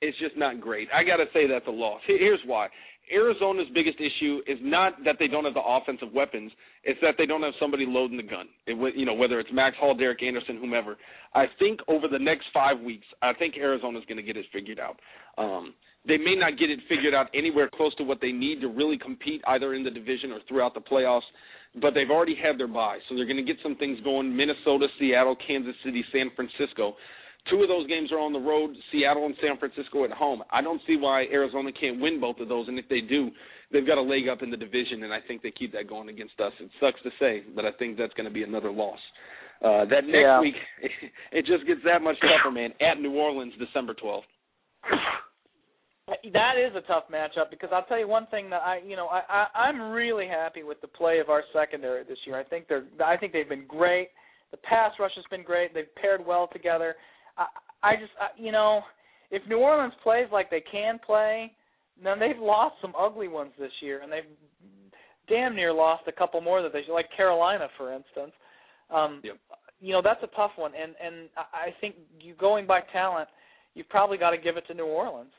It's 0.00 0.18
just 0.18 0.36
not 0.36 0.60
great. 0.60 0.88
I 0.94 1.04
got 1.04 1.16
to 1.16 1.26
say 1.32 1.46
that's 1.46 1.66
a 1.66 1.70
loss. 1.70 2.00
Here's 2.06 2.40
why. 2.46 2.68
Arizona's 3.12 3.68
biggest 3.74 3.98
issue 4.00 4.40
is 4.46 4.58
not 4.62 4.94
that 5.04 5.16
they 5.18 5.28
don't 5.28 5.44
have 5.44 5.54
the 5.54 5.64
offensive 5.64 6.08
weapons; 6.14 6.52
it's 6.84 6.98
that 7.02 7.14
they 7.18 7.26
don't 7.26 7.42
have 7.42 7.52
somebody 7.60 7.84
loading 7.86 8.16
the 8.16 8.22
gun. 8.22 8.48
It, 8.66 8.76
you 8.96 9.04
know, 9.04 9.14
whether 9.14 9.38
it's 9.40 9.50
Max 9.52 9.76
Hall, 9.78 9.94
Derek 9.94 10.22
Anderson, 10.22 10.58
whomever. 10.58 10.96
I 11.34 11.44
think 11.58 11.80
over 11.88 12.08
the 12.08 12.18
next 12.18 12.46
five 12.52 12.80
weeks, 12.80 13.06
I 13.20 13.32
think 13.34 13.56
Arizona's 13.56 14.04
going 14.08 14.16
to 14.16 14.22
get 14.22 14.36
it 14.36 14.46
figured 14.52 14.80
out. 14.80 15.00
Um, 15.36 15.74
they 16.06 16.16
may 16.16 16.34
not 16.36 16.58
get 16.58 16.70
it 16.70 16.80
figured 16.88 17.14
out 17.14 17.28
anywhere 17.34 17.68
close 17.72 17.94
to 17.96 18.04
what 18.04 18.20
they 18.20 18.32
need 18.32 18.60
to 18.60 18.68
really 18.68 18.98
compete 18.98 19.42
either 19.48 19.74
in 19.74 19.84
the 19.84 19.90
division 19.90 20.32
or 20.32 20.38
throughout 20.48 20.74
the 20.74 20.80
playoffs. 20.80 21.28
But 21.80 21.92
they've 21.92 22.10
already 22.10 22.36
had 22.36 22.58
their 22.58 22.68
bye, 22.68 22.98
so 23.08 23.16
they're 23.16 23.26
going 23.26 23.36
to 23.36 23.42
get 23.42 23.56
some 23.62 23.74
things 23.76 23.98
going. 24.04 24.34
Minnesota, 24.34 24.86
Seattle, 24.98 25.36
Kansas 25.46 25.74
City, 25.84 26.04
San 26.12 26.30
Francisco. 26.36 26.94
Two 27.50 27.62
of 27.62 27.68
those 27.68 27.86
games 27.86 28.10
are 28.10 28.18
on 28.18 28.32
the 28.32 28.40
road, 28.40 28.74
Seattle 28.90 29.26
and 29.26 29.34
San 29.42 29.58
Francisco 29.58 30.04
at 30.04 30.10
home. 30.10 30.42
I 30.50 30.62
don't 30.62 30.80
see 30.86 30.96
why 30.96 31.24
Arizona 31.30 31.70
can't 31.78 32.00
win 32.00 32.18
both 32.20 32.38
of 32.40 32.48
those, 32.48 32.68
and 32.68 32.78
if 32.78 32.88
they 32.88 33.00
do, 33.00 33.30
they've 33.70 33.86
got 33.86 33.98
a 33.98 34.02
leg 34.02 34.28
up 34.32 34.42
in 34.42 34.50
the 34.50 34.56
division, 34.56 35.02
and 35.02 35.12
I 35.12 35.18
think 35.28 35.42
they 35.42 35.50
keep 35.50 35.72
that 35.72 35.88
going 35.88 36.08
against 36.08 36.40
us. 36.40 36.52
It 36.58 36.70
sucks 36.80 37.02
to 37.02 37.10
say, 37.20 37.42
but 37.54 37.66
I 37.66 37.72
think 37.78 37.98
that's 37.98 38.14
going 38.14 38.28
to 38.28 38.32
be 38.32 38.44
another 38.44 38.72
loss. 38.72 38.98
Uh, 39.62 39.84
that 39.84 40.04
next 40.04 40.24
yeah. 40.24 40.40
week, 40.40 40.54
it 41.32 41.44
just 41.44 41.66
gets 41.66 41.80
that 41.84 42.00
much 42.02 42.16
tougher, 42.20 42.50
man. 42.50 42.70
At 42.80 43.00
New 43.00 43.12
Orleans, 43.12 43.52
December 43.58 43.94
12th. 43.94 44.22
That 46.32 46.54
is 46.58 46.74
a 46.76 46.82
tough 46.82 47.04
matchup 47.12 47.50
because 47.50 47.70
I'll 47.72 47.84
tell 47.84 47.98
you 47.98 48.06
one 48.06 48.26
thing 48.26 48.50
that 48.50 48.60
I, 48.60 48.80
you 48.86 48.94
know, 48.94 49.06
I, 49.06 49.22
I 49.54 49.58
I'm 49.58 49.90
really 49.90 50.26
happy 50.26 50.62
with 50.62 50.78
the 50.82 50.88
play 50.88 51.18
of 51.18 51.30
our 51.30 51.42
secondary 51.52 52.04
this 52.04 52.18
year. 52.26 52.38
I 52.38 52.44
think 52.44 52.68
they're, 52.68 52.84
I 53.02 53.16
think 53.16 53.32
they've 53.32 53.48
been 53.48 53.66
great. 53.66 54.08
The 54.50 54.58
pass 54.58 54.92
rush 55.00 55.12
has 55.16 55.24
been 55.30 55.42
great. 55.42 55.72
They've 55.72 55.94
paired 55.96 56.24
well 56.24 56.48
together. 56.52 56.94
I, 57.36 57.46
I 57.82 57.96
just, 57.96 58.12
I, 58.20 58.28
you 58.40 58.52
know, 58.52 58.82
if 59.30 59.42
New 59.48 59.58
Orleans 59.58 59.94
plays 60.02 60.26
like 60.32 60.50
they 60.50 60.62
can 60.70 60.98
play, 61.04 61.52
then 62.02 62.18
they've 62.18 62.38
lost 62.38 62.76
some 62.80 62.92
ugly 62.98 63.28
ones 63.28 63.52
this 63.58 63.72
year, 63.80 64.02
and 64.02 64.10
they've 64.10 64.24
damn 65.28 65.54
near 65.54 65.72
lost 65.72 66.04
a 66.06 66.12
couple 66.12 66.40
more 66.40 66.62
that 66.62 66.72
they 66.72 66.82
should, 66.84 66.92
like 66.92 67.06
Carolina, 67.16 67.68
for 67.76 67.92
instance. 67.92 68.32
Um, 68.90 69.20
yep. 69.24 69.38
You 69.80 69.92
know, 69.92 70.02
that's 70.02 70.22
a 70.22 70.34
tough 70.36 70.52
one, 70.56 70.72
and 70.80 70.94
and 71.02 71.28
I 71.36 71.74
think 71.80 71.96
you 72.20 72.34
going 72.34 72.66
by 72.66 72.80
talent, 72.92 73.28
you've 73.74 73.88
probably 73.88 74.16
got 74.16 74.30
to 74.30 74.38
give 74.38 74.56
it 74.56 74.66
to 74.68 74.74
New 74.74 74.86
Orleans. 74.86 75.32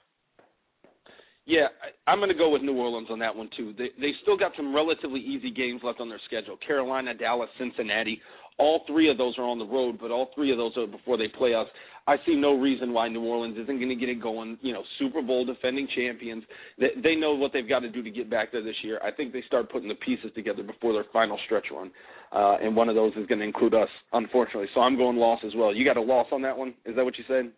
Yeah, 1.46 1.68
I, 1.82 2.12
I'm 2.12 2.20
going 2.20 2.30
to 2.30 2.36
go 2.36 2.50
with 2.50 2.62
New 2.62 2.76
Orleans 2.76 3.08
on 3.10 3.20
that 3.20 3.36
one 3.36 3.50
too. 3.58 3.74
They 3.78 3.90
they 4.00 4.12
still 4.22 4.38
got 4.38 4.52
some 4.56 4.76
relatively 4.76 5.20
easy 5.20 5.52
games 5.52 5.82
left 5.84 6.00
on 6.00 6.10
their 6.10 6.22
schedule: 6.26 6.58
Carolina, 6.66 7.14
Dallas, 7.14 7.50
Cincinnati. 7.58 8.22
All 8.58 8.84
three 8.88 9.10
of 9.10 9.18
those 9.18 9.38
are 9.38 9.44
on 9.44 9.60
the 9.60 9.66
road, 9.66 9.98
but 10.00 10.12
all 10.12 10.30
three 10.34 10.52
of 10.52 10.58
those 10.58 10.72
are 10.78 10.88
before 10.88 11.18
they 11.18 11.28
play 11.28 11.54
us. 11.54 11.68
I 12.08 12.18
see 12.26 12.36
no 12.36 12.58
reason 12.58 12.94
why 12.94 13.10
New 13.10 13.24
Orleans 13.24 13.58
isn't 13.58 13.80
going 13.80 13.90
to 13.90 13.96
get 13.96 14.10
it 14.10 14.22
going. 14.22 14.58
You 14.62 14.74
know, 14.74 14.84
Super 15.00 15.22
Bowl 15.22 15.44
defending 15.44 15.88
champions. 15.96 16.44
They, 16.80 16.90
they 17.04 17.16
know 17.16 17.34
what 17.34 17.52
they've 17.52 17.68
got 17.68 17.80
to 17.80 17.90
do 17.90 18.04
to 18.04 18.12
get 18.12 18.30
back 18.30 18.52
there 18.52 18.64
this 18.64 18.76
year. 18.84 19.00
I 19.04 19.12
think 19.12 19.34
they 19.34 19.44
start 19.48 19.72
putting 19.72 19.90
the 19.90 19.96
pieces 19.96 20.32
together 20.36 20.64
before 20.64 20.94
their 20.94 21.06
final 21.12 21.40
stretch 21.46 21.66
run, 21.74 21.92
uh, 22.32 22.58
and 22.62 22.76
one 22.76 22.90
of 22.90 22.96
those 22.96 23.14
is 23.16 23.26
going 23.26 23.40
to 23.40 23.46
include 23.46 23.74
us, 23.74 23.90
unfortunately. 24.14 24.68
So 24.74 24.82
I'm 24.82 24.98
going 24.98 25.18
loss 25.18 25.40
as 25.46 25.54
well. 25.56 25.74
You 25.74 25.84
got 25.84 25.98
a 25.98 26.02
loss 26.02 26.28
on 26.32 26.42
that 26.44 26.56
one? 26.56 26.76
Is 26.86 26.96
that 26.96 27.04
what 27.04 27.18
you 27.18 27.24
said? 27.28 27.52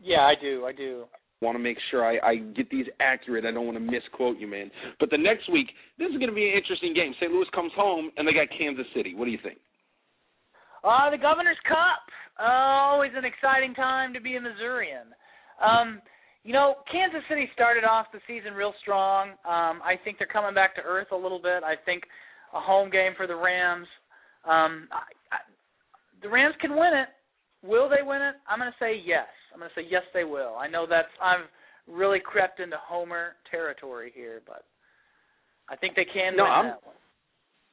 Yeah, 0.00 0.22
I 0.22 0.34
do. 0.40 0.64
I 0.64 0.72
do 0.72 1.04
want 1.42 1.56
to 1.56 1.62
make 1.62 1.76
sure 1.90 2.04
I, 2.04 2.18
I 2.26 2.36
get 2.36 2.70
these 2.70 2.86
accurate. 3.00 3.44
I 3.44 3.50
don't 3.52 3.66
want 3.66 3.76
to 3.76 3.84
misquote 3.84 4.38
you, 4.38 4.46
man. 4.46 4.70
But 4.98 5.10
the 5.10 5.18
next 5.18 5.52
week, 5.52 5.68
this 5.98 6.08
is 6.08 6.16
going 6.16 6.30
to 6.30 6.34
be 6.34 6.48
an 6.48 6.56
interesting 6.56 6.94
game. 6.94 7.12
St. 7.20 7.30
Louis 7.30 7.46
comes 7.54 7.72
home, 7.76 8.10
and 8.16 8.26
they 8.26 8.32
got 8.32 8.48
Kansas 8.56 8.86
City. 8.96 9.14
What 9.14 9.26
do 9.26 9.30
you 9.30 9.38
think? 9.42 9.58
Uh, 10.84 11.10
the 11.10 11.18
Governor's 11.18 11.60
Cup. 11.66 12.04
Uh, 12.38 12.92
always 12.92 13.12
an 13.16 13.24
exciting 13.24 13.74
time 13.74 14.12
to 14.12 14.20
be 14.20 14.36
a 14.36 14.40
Missourian. 14.40 15.08
Um, 15.64 16.02
you 16.42 16.52
know, 16.52 16.76
Kansas 16.92 17.22
City 17.28 17.48
started 17.54 17.84
off 17.84 18.06
the 18.12 18.20
season 18.26 18.52
real 18.52 18.74
strong. 18.82 19.30
Um, 19.48 19.80
I 19.80 19.96
think 20.04 20.18
they're 20.18 20.28
coming 20.28 20.54
back 20.54 20.76
to 20.76 20.82
earth 20.82 21.08
a 21.12 21.16
little 21.16 21.40
bit. 21.40 21.64
I 21.64 21.74
think 21.86 22.04
a 22.52 22.60
home 22.60 22.90
game 22.90 23.12
for 23.16 23.26
the 23.26 23.34
Rams. 23.34 23.88
Um, 24.44 24.88
I, 24.92 25.08
I, 25.32 25.38
the 26.22 26.28
Rams 26.28 26.54
can 26.60 26.72
win 26.72 26.92
it. 26.92 27.08
Will 27.64 27.88
they 27.88 28.04
win 28.04 28.20
it? 28.20 28.34
I'm 28.44 28.58
going 28.58 28.70
to 28.70 28.76
say 28.84 29.00
yes. 29.00 29.30
I'm 29.54 29.60
going 29.60 29.70
to 29.72 29.80
say 29.80 29.86
yes, 29.88 30.02
they 30.12 30.24
will. 30.24 30.54
I 30.60 30.68
know 30.68 30.84
that's 30.84 31.08
I've 31.22 31.48
really 31.88 32.20
crept 32.20 32.60
into 32.60 32.76
Homer 32.76 33.40
territory 33.50 34.12
here, 34.14 34.42
but 34.46 34.64
I 35.70 35.76
think 35.76 35.96
they 35.96 36.04
can 36.04 36.36
no, 36.36 36.44
win 36.44 36.52
I'm, 36.52 36.66
that 36.66 36.84
one. 36.84 37.00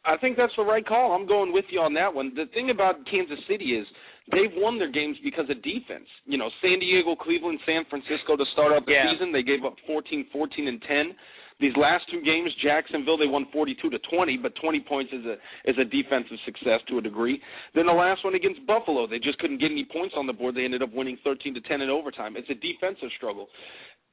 I 0.06 0.18
think 0.18 0.38
that's 0.38 0.54
the 0.58 0.64
right 0.64 0.86
call. 0.86 1.14
I'm 1.14 1.28
going 1.28 1.54
with 1.54 1.66
you 1.70 1.80
on 1.80 1.94
that 1.94 2.14
one. 2.14 2.34
The 2.36 2.46
thing 2.54 2.70
about 2.70 3.06
Kansas 3.06 3.38
City 3.48 3.78
is 3.78 3.86
they've 4.32 4.54
won 4.58 4.80
their 4.80 4.92
games 4.92 5.18
because 5.24 5.46
of 5.50 5.62
defense. 5.62 6.10
You 6.26 6.38
know, 6.38 6.50
San 6.62 6.80
Diego, 6.80 7.16
Cleveland, 7.16 7.60
San 7.66 7.86
Francisco 7.90 8.36
to 8.36 8.46
start 8.54 8.74
out 8.74 8.86
the 8.86 8.94
yeah. 8.94 9.14
season, 9.14 9.32
they 9.32 9.44
gave 9.44 9.64
up 9.64 9.76
14, 9.86 10.26
14, 10.34 10.68
and 10.68 10.82
10. 10.82 11.14
These 11.62 11.78
last 11.78 12.10
two 12.10 12.26
games, 12.26 12.50
Jacksonville, 12.64 13.22
they 13.22 13.30
won 13.30 13.46
42 13.54 13.78
to 13.92 14.00
20, 14.10 14.38
but 14.42 14.54
20 14.58 14.82
points 14.82 15.14
is 15.14 15.22
a 15.30 15.38
is 15.70 15.78
a 15.78 15.86
defensive 15.86 16.42
success 16.44 16.82
to 16.90 16.98
a 16.98 17.02
degree. 17.02 17.40
Then 17.76 17.86
the 17.86 17.94
last 17.94 18.26
one 18.26 18.34
against 18.34 18.66
Buffalo, 18.66 19.06
they 19.06 19.20
just 19.20 19.38
couldn't 19.38 19.62
get 19.62 19.70
any 19.70 19.86
points 19.86 20.16
on 20.18 20.26
the 20.26 20.34
board. 20.34 20.56
They 20.56 20.66
ended 20.66 20.82
up 20.82 20.90
winning 20.92 21.20
13 21.24 21.54
to 21.54 21.62
10 21.62 21.82
in 21.82 21.90
overtime. 21.92 22.34
It's 22.36 22.50
a 22.50 22.58
defensive 22.58 23.14
struggle. 23.16 23.48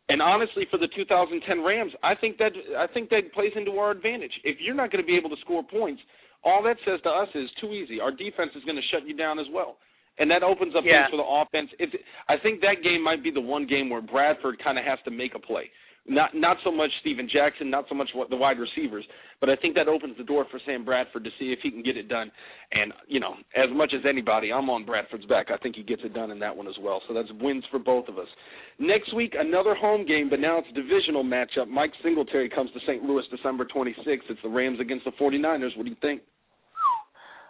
And 0.08 0.22
honestly, 0.22 0.64
for 0.70 0.78
the 0.78 0.88
2010 0.96 1.62
Rams, 1.62 1.92
I 2.02 2.14
think 2.14 2.38
that 2.38 2.52
I 2.78 2.86
think 2.86 3.10
that 3.10 3.32
plays 3.34 3.52
into 3.56 3.72
our 3.72 3.90
advantage. 3.90 4.32
If 4.42 4.56
you're 4.60 4.74
not 4.74 4.90
going 4.90 5.04
to 5.04 5.06
be 5.06 5.16
able 5.16 5.28
to 5.30 5.40
score 5.44 5.62
points, 5.62 6.00
all 6.44 6.62
that 6.64 6.76
says 6.86 7.00
to 7.04 7.10
us 7.10 7.28
is 7.34 7.48
too 7.60 7.72
easy. 7.74 8.00
Our 8.00 8.10
defense 8.10 8.52
is 8.56 8.64
going 8.64 8.76
to 8.76 8.86
shut 8.90 9.06
you 9.06 9.14
down 9.14 9.38
as 9.38 9.46
well, 9.52 9.76
and 10.18 10.30
that 10.30 10.42
opens 10.42 10.74
up 10.74 10.84
yeah. 10.84 11.04
things 11.04 11.12
for 11.12 11.20
the 11.20 11.28
offense. 11.28 11.68
If 11.78 11.90
I 12.28 12.40
think 12.42 12.60
that 12.62 12.80
game 12.82 13.04
might 13.04 13.22
be 13.22 13.30
the 13.30 13.40
one 13.40 13.66
game 13.66 13.90
where 13.90 14.00
Bradford 14.00 14.56
kind 14.64 14.78
of 14.78 14.84
has 14.84 14.98
to 15.04 15.10
make 15.10 15.34
a 15.34 15.38
play. 15.38 15.68
Not 16.08 16.30
not 16.34 16.56
so 16.64 16.72
much 16.72 16.90
Steven 17.00 17.28
Jackson, 17.30 17.70
not 17.70 17.84
so 17.88 17.94
much 17.94 18.08
what 18.14 18.30
the 18.30 18.36
wide 18.36 18.56
receivers, 18.58 19.04
but 19.40 19.50
I 19.50 19.56
think 19.56 19.74
that 19.74 19.88
opens 19.88 20.16
the 20.16 20.24
door 20.24 20.46
for 20.50 20.58
Sam 20.64 20.84
Bradford 20.84 21.22
to 21.24 21.30
see 21.38 21.52
if 21.52 21.58
he 21.62 21.70
can 21.70 21.82
get 21.82 21.96
it 21.96 22.08
done. 22.08 22.30
And 22.72 22.92
you 23.06 23.20
know, 23.20 23.34
as 23.54 23.68
much 23.72 23.92
as 23.94 24.00
anybody, 24.08 24.50
I'm 24.52 24.70
on 24.70 24.86
Bradford's 24.86 25.26
back. 25.26 25.46
I 25.52 25.58
think 25.58 25.76
he 25.76 25.82
gets 25.82 26.02
it 26.04 26.14
done 26.14 26.30
in 26.30 26.38
that 26.38 26.56
one 26.56 26.66
as 26.66 26.76
well. 26.80 27.02
So 27.06 27.14
that's 27.14 27.28
wins 27.40 27.64
for 27.70 27.78
both 27.78 28.08
of 28.08 28.18
us. 28.18 28.28
Next 28.78 29.14
week, 29.14 29.34
another 29.38 29.74
home 29.74 30.06
game, 30.06 30.30
but 30.30 30.40
now 30.40 30.58
it's 30.58 30.68
divisional 30.74 31.24
matchup. 31.24 31.68
Mike 31.68 31.92
Singletary 32.02 32.48
comes 32.48 32.70
to 32.72 32.80
St. 32.86 33.02
Louis 33.02 33.24
December 33.30 33.66
26th. 33.66 34.30
It's 34.30 34.40
the 34.42 34.48
Rams 34.48 34.80
against 34.80 35.04
the 35.04 35.12
49ers. 35.20 35.76
What 35.76 35.84
do 35.84 35.90
you 35.90 35.96
think? 36.00 36.22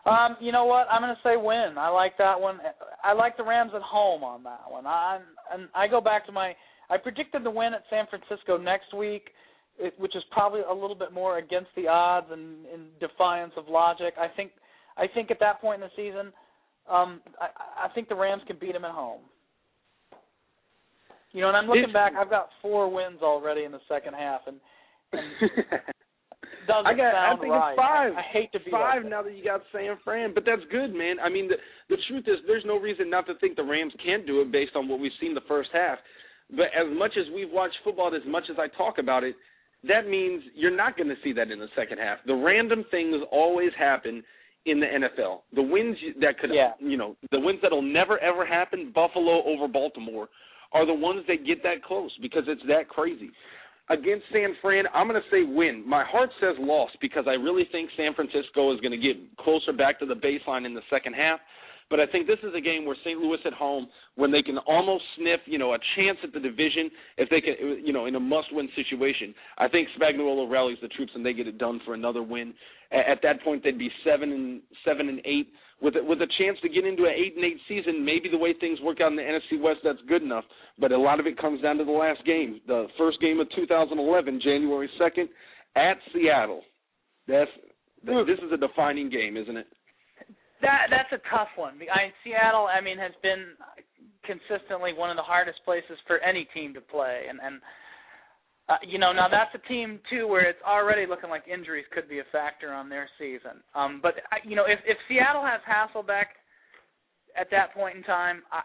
Um, 0.07 0.37
you 0.41 0.53
know 0.53 0.65
what? 0.65 0.87
I'm 0.91 1.03
going 1.03 1.15
to 1.15 1.21
say 1.23 1.37
win. 1.37 1.77
I 1.77 1.91
like 1.91 2.17
that 2.19 2.41
one. 2.41 2.59
I 3.05 3.13
like 3.13 3.37
the 3.37 3.45
Rams 3.45 3.73
at 3.75 3.83
home 3.83 4.25
on 4.25 4.43
that 4.45 4.63
one. 4.69 4.87
I 4.87 5.21
and 5.53 5.69
I 5.75 5.87
go 5.87 6.01
back 6.01 6.25
to 6.27 6.33
my 6.33 6.55
I 6.91 6.97
predicted 6.97 7.45
the 7.45 7.51
win 7.51 7.75
at 7.75 7.83
San 7.91 8.07
Francisco 8.09 8.57
next 8.57 8.95
week, 8.95 9.31
it, 9.79 9.95
which 9.99 10.17
is 10.17 10.23
probably 10.31 10.61
a 10.69 10.73
little 10.73 10.97
bit 10.97 11.13
more 11.13 11.39
against 11.39 11.69
the 11.77 11.87
odds 11.87 12.27
and 12.31 12.67
in 12.67 12.87
defiance 13.01 13.53
of 13.57 13.69
logic. 13.69 14.15
I 14.19 14.29
think 14.29 14.53
I 14.97 15.07
think 15.07 15.31
at 15.31 15.39
that 15.41 15.61
point 15.61 15.83
in 15.83 15.89
the 15.89 15.95
season, 15.97 16.33
um, 16.91 17.21
I, 17.41 17.87
I 17.87 17.89
think 17.95 18.09
the 18.09 18.17
Rams 18.17 18.43
can 18.47 18.57
beat 18.59 18.73
them 18.73 18.85
at 18.85 18.91
home. 18.91 19.21
You 21.33 21.43
know, 21.43 21.49
and 21.49 21.57
I'm 21.57 21.67
looking 21.67 21.85
It's- 21.85 21.93
back. 21.93 22.15
I've 22.19 22.31
got 22.31 22.49
four 22.63 22.91
wins 22.91 23.21
already 23.23 23.65
in 23.65 23.73
the 23.73 23.81
second 23.89 24.15
half, 24.15 24.41
and, 24.47 24.57
and 25.13 25.23
doesn't 26.67 26.87
I 26.87 26.95
got. 26.95 27.15
I 27.15 27.37
think 27.39 27.53
right. 27.53 27.73
it's 27.73 27.79
five. 27.79 28.13
I, 28.17 28.21
I 28.21 28.23
hate 28.33 28.53
to 28.53 28.61
be 28.61 28.71
five 28.71 29.05
now 29.05 29.23
that 29.23 29.37
you 29.37 29.45
got 29.45 29.61
San 29.71 29.97
Fran, 30.03 30.33
but 30.35 30.45
that's 30.47 30.63
good, 30.71 30.95
man. 30.95 31.17
I 31.23 31.29
mean, 31.29 31.49
the 31.49 31.57
the 31.91 32.01
truth 32.09 32.25
is, 32.27 32.39
there's 32.47 32.65
no 32.67 32.79
reason 32.81 33.11
not 33.11 33.27
to 33.27 33.35
think 33.39 33.57
the 33.57 33.63
Rams 33.63 33.93
can't 34.05 34.27
do 34.27 34.41
it 34.41 34.51
based 34.51 34.75
on 34.75 34.89
what 34.89 35.01
we've 35.01 35.13
seen 35.21 35.35
the 35.35 35.47
first 35.47 35.69
half. 35.73 35.99
But 36.51 36.67
as 36.77 36.87
much 36.97 37.13
as 37.19 37.27
we've 37.35 37.51
watched 37.51 37.77
football, 37.85 38.15
as 38.15 38.27
much 38.27 38.45
as 38.51 38.57
I 38.59 38.69
talk 38.77 38.99
about 38.99 39.25
it, 39.25 39.37
that 39.87 40.09
means 40.09 40.43
you're 40.55 40.75
not 40.75 40.97
going 40.97 41.09
to 41.09 41.15
see 41.23 41.33
that 41.35 41.51
in 41.51 41.59
the 41.59 41.69
second 41.77 41.99
half. 41.99 42.19
The 42.27 42.35
random 42.35 42.85
things 42.91 43.17
always 43.31 43.71
happen 43.79 44.23
in 44.67 44.81
the 44.81 44.87
NFL. 44.87 45.43
The 45.55 45.63
wins 45.63 45.97
that 46.21 46.39
could, 46.39 46.51
Yeah. 46.53 46.73
you 46.81 46.97
know, 46.97 47.17
the 47.31 47.39
wins 47.41 47.61
that'll 47.63 47.83
never 47.83 48.19
ever 48.19 48.45
happen, 48.45 48.91
Buffalo 48.95 49.43
over 49.45 49.69
Baltimore, 49.69 50.29
are 50.73 50.85
the 50.85 50.95
ones 50.95 51.25
that 51.29 51.47
get 51.47 51.63
that 51.63 51.83
close 51.83 52.13
because 52.21 52.45
it's 52.49 52.63
that 52.67 52.89
crazy. 52.89 53.31
Against 53.91 54.27
San 54.33 54.55
Fran, 54.61 54.85
I'm 54.93 55.09
going 55.09 55.21
to 55.21 55.29
say 55.31 55.45
win. 55.45 55.83
My 55.89 56.05
heart 56.05 56.29
says 56.41 56.57
loss 56.59 56.91
because 57.01 57.25
I 57.27 57.33
really 57.33 57.65
think 57.73 57.89
San 57.97 58.13
Francisco 58.13 58.75
is 58.75 58.81
going 58.81 58.93
to 58.93 58.99
get 58.99 59.17
closer 59.39 59.73
back 59.73 59.99
to 60.01 60.07
the 60.07 60.15
baseline 60.15 60.67
in 60.67 60.75
the 60.75 60.83
second 60.91 61.15
half. 61.15 61.41
But 61.91 62.01
I 62.01 62.07
think 62.07 62.27
this 62.27 62.39
is 62.43 62.53
a 62.55 62.61
game 62.61 62.85
where 62.85 62.97
St. 63.01 63.19
Louis 63.19 63.39
at 63.47 63.55
home, 63.55 63.89
when 64.15 64.31
they 64.31 64.43
can 64.43 64.59
almost 64.59 65.05
sniff, 65.17 65.41
you 65.47 65.59
know, 65.59 65.73
a 65.73 65.79
chance 65.97 66.19
at 66.23 66.33
the 66.33 66.41
division, 66.41 66.91
if 67.17 67.31
they 67.31 67.41
can, 67.41 67.83
you 67.83 67.93
know, 67.93 68.05
in 68.05 68.15
a 68.15 68.21
must-win 68.21 68.69
situation. 68.77 69.35
I 69.57 69.69
think 69.69 69.89
Spagnuolo 69.99 70.51
rallies 70.51 70.77
the 70.83 70.89
troops 70.89 71.13
and 71.15 71.25
they 71.25 71.33
get 71.33 71.47
it 71.47 71.57
done 71.57 71.81
for 71.87 71.95
another 71.95 72.23
win. 72.23 72.53
At 72.93 73.21
that 73.23 73.43
point, 73.43 73.65
they'd 73.65 73.79
be 73.79 73.91
seven 74.05 74.33
and 74.33 74.63
seven 74.85 75.09
and 75.09 75.21
eight 75.25 75.49
with 75.81 75.95
a, 75.97 76.05
with 76.05 76.21
a 76.21 76.29
chance 76.39 76.59
to 76.63 76.69
get 76.69 76.85
into 76.85 77.05
an 77.05 77.13
eight 77.17 77.37
and 77.37 77.45
eight 77.45 77.59
season. 77.69 78.05
Maybe 78.05 78.29
the 78.29 78.39
way 78.39 78.55
things 78.59 78.81
work 78.81 79.01
out 79.01 79.11
in 79.11 79.17
the 79.17 79.23
NFC 79.23 79.61
West, 79.61 79.81
that's 79.83 79.99
good 80.09 80.23
enough. 80.23 80.45
But 80.79 80.93
a 80.93 80.99
lot 80.99 81.21
of 81.21 81.27
it 81.27 81.39
comes 81.39 81.63
down 81.63 81.79
to 81.79 81.85
the 81.85 81.91
last 81.91 82.25
game, 82.27 82.61
the 82.67 82.87
first 82.99 83.21
game 83.21 83.41
of 83.41 83.49
2011, 83.57 84.41
January 84.43 84.91
2nd, 85.01 85.29
at 85.77 85.97
Seattle. 86.13 86.63
That's 87.27 87.51
this 88.05 88.39
is 88.39 88.53
a 88.53 88.57
defining 88.57 89.11
game, 89.11 89.37
isn't 89.37 89.57
it? 89.57 89.67
That 90.61 90.91
that's 90.91 91.13
a 91.13 91.23
tough 91.31 91.49
one. 91.57 91.79
I 91.93 92.11
Seattle, 92.25 92.67
I 92.67 92.81
mean, 92.81 92.99
has 92.99 93.13
been 93.23 93.55
consistently 94.27 94.93
one 94.93 95.11
of 95.11 95.17
the 95.17 95.23
hardest 95.23 95.65
places 95.65 95.97
for 96.07 96.19
any 96.19 96.47
team 96.53 96.75
to 96.75 96.81
play, 96.81 97.27
and 97.29 97.39
and 97.43 97.61
uh, 98.69 98.77
you 98.83 98.99
know 98.99 99.13
now 99.13 99.29
that's 99.31 99.55
a 99.55 99.69
team 99.69 100.01
too 100.11 100.27
where 100.27 100.49
it's 100.49 100.63
already 100.67 101.07
looking 101.07 101.31
like 101.31 101.47
injuries 101.47 101.87
could 101.95 102.09
be 102.09 102.19
a 102.19 102.29
factor 102.33 102.73
on 102.73 102.89
their 102.89 103.09
season. 103.19 103.63
Um, 103.75 104.01
but 104.03 104.15
you 104.45 104.57
know 104.57 104.65
if 104.67 104.79
if 104.85 104.99
Seattle 105.09 105.47
has 105.47 105.61
Hasselbeck 105.63 106.35
at 107.39 107.49
that 107.51 107.73
point 107.73 107.97
in 107.97 108.03
time, 108.03 108.43
I, 108.51 108.61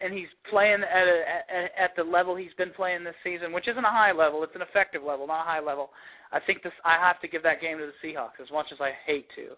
and 0.00 0.12
he's 0.12 0.32
playing 0.48 0.80
at, 0.82 1.06
a, 1.06 1.16
at 1.28 1.70
at 1.78 1.92
the 1.96 2.02
level 2.02 2.34
he's 2.34 2.56
been 2.56 2.72
playing 2.72 3.04
this 3.04 3.18
season, 3.22 3.52
which 3.52 3.68
isn't 3.68 3.84
a 3.84 3.92
high 3.92 4.12
level, 4.12 4.42
it's 4.42 4.56
an 4.56 4.62
effective 4.64 5.02
level, 5.04 5.26
not 5.26 5.44
a 5.44 5.48
high 5.48 5.62
level. 5.62 5.90
I 6.32 6.40
think 6.40 6.62
this 6.62 6.72
I 6.84 6.96
have 6.96 7.20
to 7.20 7.28
give 7.28 7.42
that 7.42 7.60
game 7.60 7.78
to 7.78 7.86
the 7.86 7.98
Seahawks 8.00 8.40
as 8.40 8.50
much 8.50 8.66
as 8.72 8.80
I 8.80 8.90
hate 9.06 9.28
to. 9.36 9.54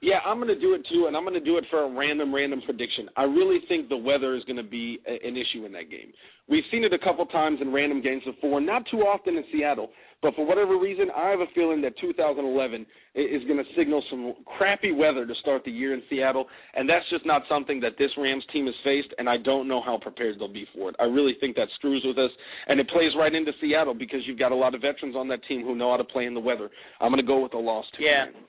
Yeah, 0.00 0.20
I'm 0.24 0.38
going 0.38 0.48
to 0.48 0.58
do 0.58 0.72
it 0.72 0.80
too, 0.90 1.06
and 1.08 1.16
I'm 1.16 1.24
going 1.24 1.34
to 1.34 1.44
do 1.44 1.58
it 1.58 1.64
for 1.70 1.84
a 1.84 1.90
random, 1.90 2.34
random 2.34 2.62
prediction. 2.64 3.08
I 3.18 3.24
really 3.24 3.58
think 3.68 3.90
the 3.90 3.98
weather 3.98 4.34
is 4.34 4.42
going 4.44 4.56
to 4.56 4.62
be 4.62 4.98
a, 5.06 5.26
an 5.26 5.36
issue 5.36 5.66
in 5.66 5.72
that 5.72 5.90
game. 5.90 6.12
We've 6.48 6.64
seen 6.70 6.84
it 6.84 6.92
a 6.94 6.98
couple 6.98 7.26
times 7.26 7.58
in 7.60 7.70
random 7.70 8.00
games 8.00 8.22
before, 8.24 8.62
not 8.62 8.82
too 8.90 9.00
often 9.00 9.36
in 9.36 9.44
Seattle, 9.52 9.90
but 10.22 10.34
for 10.34 10.46
whatever 10.46 10.78
reason, 10.78 11.08
I 11.14 11.28
have 11.28 11.40
a 11.40 11.52
feeling 11.54 11.82
that 11.82 11.92
2011 12.00 12.86
is 13.14 13.44
going 13.44 13.58
to 13.58 13.64
signal 13.76 14.02
some 14.10 14.34
crappy 14.56 14.92
weather 14.92 15.26
to 15.26 15.34
start 15.42 15.64
the 15.64 15.70
year 15.70 15.92
in 15.92 16.02
Seattle, 16.08 16.46
and 16.74 16.88
that's 16.88 17.04
just 17.10 17.26
not 17.26 17.42
something 17.46 17.78
that 17.80 17.92
this 17.98 18.10
Rams 18.16 18.44
team 18.54 18.66
has 18.66 18.74
faced, 18.82 19.12
and 19.18 19.28
I 19.28 19.36
don't 19.36 19.68
know 19.68 19.82
how 19.84 19.98
prepared 20.00 20.36
they'll 20.38 20.52
be 20.52 20.66
for 20.74 20.88
it. 20.88 20.96
I 20.98 21.04
really 21.04 21.36
think 21.40 21.56
that 21.56 21.68
screws 21.76 22.02
with 22.06 22.16
us, 22.16 22.30
and 22.68 22.80
it 22.80 22.88
plays 22.88 23.12
right 23.18 23.34
into 23.34 23.52
Seattle 23.60 23.94
because 23.94 24.20
you've 24.26 24.38
got 24.38 24.52
a 24.52 24.56
lot 24.56 24.74
of 24.74 24.80
veterans 24.80 25.14
on 25.14 25.28
that 25.28 25.40
team 25.46 25.60
who 25.62 25.76
know 25.76 25.90
how 25.90 25.98
to 25.98 26.04
play 26.04 26.24
in 26.24 26.32
the 26.32 26.40
weather. 26.40 26.70
I'm 27.00 27.12
going 27.12 27.22
to 27.22 27.26
go 27.26 27.42
with 27.42 27.52
a 27.52 27.58
loss 27.58 27.84
too. 27.96 28.04
Yeah. 28.04 28.24
man. 28.32 28.44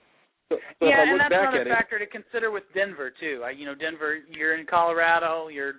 So, 0.52 0.58
so 0.80 0.86
yeah, 0.86 1.02
and 1.08 1.20
that's 1.20 1.32
another 1.32 1.62
it, 1.62 1.68
factor 1.68 1.98
to 1.98 2.06
consider 2.06 2.52
with 2.52 2.64
Denver 2.76 3.12
too. 3.18 3.42
I, 3.46 3.52
you 3.52 3.66
know, 3.66 3.76
Denver, 3.76 4.20
you're 4.30 4.60
in 4.60 4.66
Colorado, 4.66 5.48
you're 5.48 5.76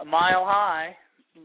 a 0.00 0.04
mile 0.04 0.44
high, 0.44 0.94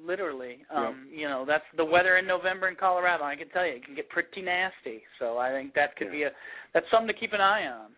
literally. 0.06 0.66
Um, 0.76 1.08
You 1.10 1.30
know, 1.30 1.46
that's 1.48 1.64
the 1.78 1.86
weather 1.86 2.18
in 2.18 2.28
November 2.28 2.68
in 2.68 2.76
Colorado. 2.76 3.24
I 3.24 3.38
can 3.38 3.48
tell 3.50 3.66
you, 3.66 3.74
it 3.74 3.86
can 3.86 3.96
get 3.96 4.10
pretty 4.10 4.42
nasty. 4.42 5.04
So 5.18 5.38
I 5.38 5.52
think 5.52 5.74
that 5.76 5.96
could 5.96 6.12
be 6.12 6.24
a 6.24 6.32
that's 6.74 6.86
something 6.92 7.08
to 7.08 7.18
keep 7.18 7.32
an 7.32 7.42
eye 7.42 7.68
on. 7.68 7.92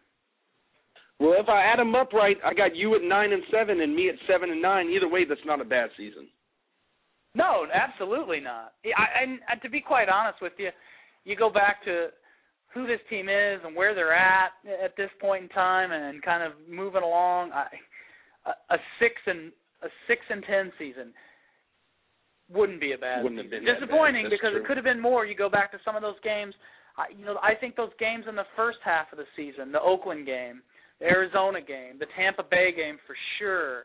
Well, 1.19 1.35
if 1.39 1.49
I 1.49 1.63
add 1.63 1.79
them 1.79 1.95
up 1.95 2.13
right, 2.13 2.37
I 2.45 2.53
got 2.53 2.75
you 2.75 2.95
at 2.95 3.01
nine 3.01 3.31
and 3.31 3.43
seven, 3.51 3.81
and 3.81 3.95
me 3.95 4.09
at 4.09 4.15
seven 4.27 4.51
and 4.51 4.61
nine. 4.61 4.89
Either 4.89 5.09
way, 5.09 5.25
that's 5.25 5.41
not 5.45 5.61
a 5.61 5.65
bad 5.65 5.89
season. 5.97 6.27
No, 7.33 7.65
absolutely 7.73 8.39
not. 8.39 8.73
Yeah, 8.83 8.93
I, 8.97 9.23
and 9.23 9.39
uh, 9.51 9.59
to 9.61 9.69
be 9.69 9.81
quite 9.81 10.09
honest 10.09 10.41
with 10.41 10.53
you, 10.57 10.69
you 11.23 11.35
go 11.35 11.49
back 11.49 11.83
to 11.85 12.07
who 12.73 12.87
this 12.87 12.99
team 13.09 13.27
is 13.29 13.59
and 13.65 13.75
where 13.75 13.93
they're 13.93 14.15
at 14.15 14.51
at 14.83 14.95
this 14.97 15.09
point 15.19 15.43
in 15.43 15.49
time, 15.49 15.91
and 15.91 16.21
kind 16.23 16.43
of 16.43 16.53
moving 16.69 17.03
along. 17.03 17.51
I, 17.51 17.67
a, 18.45 18.75
a 18.75 18.77
six 18.99 19.15
and 19.27 19.51
a 19.83 19.87
six 20.07 20.21
and 20.29 20.43
ten 20.47 20.71
season 20.79 21.13
wouldn't 22.49 22.81
be 22.81 22.93
a 22.93 22.97
bad 22.97 23.23
Wouldn't 23.23 23.39
have 23.39 23.45
season. 23.47 23.63
been 23.63 23.65
that 23.65 23.79
bad. 23.79 23.87
Disappointing 23.87 24.27
because 24.29 24.51
true. 24.51 24.61
it 24.61 24.67
could 24.67 24.77
have 24.77 24.83
been 24.83 24.99
more. 24.99 25.25
You 25.25 25.35
go 25.35 25.49
back 25.49 25.71
to 25.71 25.79
some 25.85 25.95
of 25.95 26.01
those 26.01 26.19
games. 26.23 26.53
I, 26.97 27.05
you 27.15 27.23
know, 27.23 27.39
I 27.41 27.55
think 27.55 27.75
those 27.75 27.95
games 27.99 28.25
in 28.27 28.35
the 28.35 28.47
first 28.55 28.79
half 28.83 29.11
of 29.11 29.17
the 29.17 29.29
season, 29.35 29.71
the 29.71 29.79
Oakland 29.79 30.25
game, 30.25 30.61
the 30.99 31.07
Arizona 31.07 31.61
game, 31.61 31.95
the 31.99 32.07
Tampa 32.17 32.43
Bay 32.43 32.71
game 32.75 32.97
for 33.07 33.15
sure. 33.39 33.83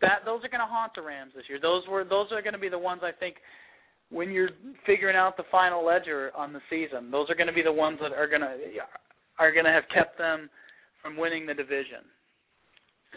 That 0.00 0.26
those 0.26 0.42
are 0.42 0.50
going 0.50 0.62
to 0.62 0.66
haunt 0.66 0.92
the 0.96 1.02
Rams 1.02 1.32
this 1.36 1.44
year. 1.48 1.58
Those 1.62 1.86
were 1.86 2.02
those 2.02 2.26
are 2.32 2.42
going 2.42 2.58
to 2.58 2.58
be 2.58 2.68
the 2.68 2.78
ones 2.78 3.02
I 3.04 3.12
think 3.14 3.36
when 4.12 4.30
you're 4.30 4.50
figuring 4.86 5.16
out 5.16 5.36
the 5.36 5.44
final 5.50 5.84
ledger 5.84 6.30
on 6.36 6.52
the 6.52 6.60
season. 6.68 7.10
Those 7.10 7.30
are 7.30 7.34
going 7.34 7.46
to 7.46 7.52
be 7.52 7.62
the 7.62 7.72
ones 7.72 7.98
that 8.02 8.12
are 8.12 8.28
going 8.28 8.42
to 8.42 8.54
are 9.38 9.52
going 9.52 9.64
to 9.64 9.72
have 9.72 9.84
kept 9.92 10.18
them 10.18 10.48
from 11.00 11.16
winning 11.16 11.46
the 11.46 11.54
division 11.54 12.04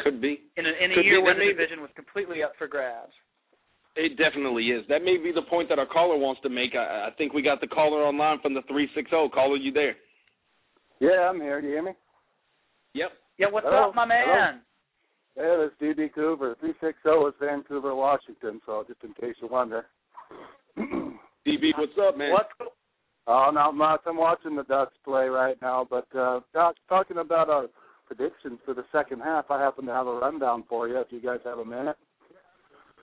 Could 0.03 0.21
be. 0.21 0.41
in 0.57 0.65
a, 0.65 0.69
in 0.69 0.91
a 0.91 0.95
Could 0.95 1.01
be. 1.03 1.07
year 1.07 1.21
where 1.21 1.33
That 1.33 1.39
the 1.39 1.45
may- 1.47 1.51
division 1.53 1.81
was 1.81 1.89
completely 1.95 2.41
up 2.41 2.53
for 2.57 2.67
grabs. 2.67 3.11
It 3.97 4.17
definitely 4.17 4.63
is. 4.71 4.83
That 4.89 5.03
may 5.03 5.17
be 5.17 5.31
the 5.33 5.43
point 5.43 5.69
that 5.69 5.79
our 5.79 5.85
caller 5.85 6.17
wants 6.17 6.41
to 6.41 6.49
make. 6.49 6.71
I, 6.75 7.07
I 7.07 7.09
think 7.17 7.33
we 7.33 7.41
got 7.41 7.61
the 7.61 7.67
caller 7.67 8.03
online 8.03 8.39
from 8.41 8.53
the 8.53 8.61
three 8.67 8.89
six 8.95 9.09
zero. 9.09 9.29
Caller, 9.29 9.55
you 9.57 9.71
there? 9.71 9.95
Yeah, 10.99 11.29
I'm 11.29 11.39
here. 11.39 11.61
Do 11.61 11.67
you 11.67 11.73
hear 11.73 11.83
me? 11.83 11.91
Yep. 12.93 13.09
Yeah, 13.37 13.47
what's 13.51 13.65
Hello? 13.69 13.89
up, 13.89 13.95
my 13.95 14.05
man? 14.05 14.61
Yeah, 15.37 15.57
this 15.59 15.71
is 15.91 15.97
DB 15.97 16.13
Cooper. 16.13 16.55
360 16.61 17.09
is 17.27 17.33
Vancouver, 17.39 17.93
Washington, 17.93 18.61
so 18.65 18.85
just 18.87 19.03
in 19.03 19.13
case 19.13 19.35
you 19.41 19.49
wonder. 19.49 19.85
DB, 21.47 21.71
what's 21.77 21.93
up, 22.01 22.17
man? 22.17 22.31
What's 22.31 22.49
Oh, 23.27 23.49
not 23.51 23.73
much. 23.73 24.01
I'm 24.05 24.17
watching 24.17 24.55
the 24.55 24.63
Ducks 24.63 24.93
play 25.03 25.25
right 25.25 25.57
now, 25.59 25.87
but 25.89 26.05
uh, 26.15 26.41
Doc, 26.53 26.75
talking 26.87 27.17
about 27.17 27.49
our 27.49 27.65
predictions 28.05 28.59
for 28.65 28.75
the 28.75 28.85
second 28.91 29.21
half, 29.21 29.49
I 29.49 29.59
happen 29.59 29.85
to 29.87 29.93
have 29.93 30.05
a 30.05 30.13
rundown 30.13 30.63
for 30.69 30.87
you 30.87 30.99
if 30.99 31.07
you 31.09 31.19
guys 31.19 31.39
have 31.43 31.57
a 31.57 31.65
minute. 31.65 31.95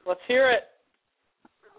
let's 0.06 0.20
hear 0.28 0.50
it. 0.52 0.62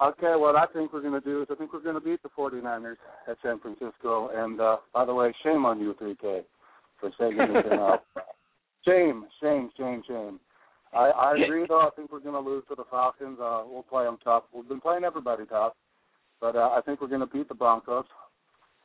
Okay, 0.04 0.34
what 0.36 0.58
I 0.58 0.66
think 0.74 0.92
we're 0.92 1.02
going 1.02 1.14
to 1.14 1.22
do 1.22 1.42
is 1.44 1.48
I 1.50 1.56
think 1.56 1.72
we're 1.72 1.84
going 1.84 1.96
to 1.96 2.02
beat 2.02 2.22
the 2.22 2.30
49ers 2.38 2.98
at 3.30 3.38
San 3.42 3.60
Francisco. 3.60 4.30
And 4.34 4.60
uh, 4.60 4.78
by 4.94 5.06
the 5.06 5.14
way, 5.14 5.34
shame 5.44 5.66
on 5.66 5.80
you, 5.80 5.94
3K, 5.94 6.42
for 7.00 7.12
saying 7.18 7.38
anything 7.40 7.80
else. 7.80 8.02
Shame, 8.86 9.26
shame, 9.42 9.70
shame, 9.78 10.04
shame. 10.06 10.40
I, 10.92 11.10
I 11.10 11.34
agree, 11.42 11.66
though. 11.70 11.80
I 11.80 11.90
think 11.96 12.12
we're 12.12 12.20
going 12.20 12.44
to 12.44 12.50
lose 12.50 12.64
to 12.68 12.76
the 12.76 12.84
Falcons. 12.92 13.38
Uh, 13.42 13.64
we'll 13.66 13.84
play 13.84 14.04
them 14.04 14.18
tough. 14.24 14.44
We've 14.54 14.68
been 14.68 14.82
playing 14.82 15.06
everybody 15.06 15.46
tough, 15.46 15.74
but 16.44 16.58
uh, 16.58 16.72
I 16.76 16.82
think 16.82 17.00
we're 17.00 17.08
going 17.08 17.22
to 17.22 17.26
beat 17.26 17.48
the 17.48 17.56
Broncos, 17.56 18.04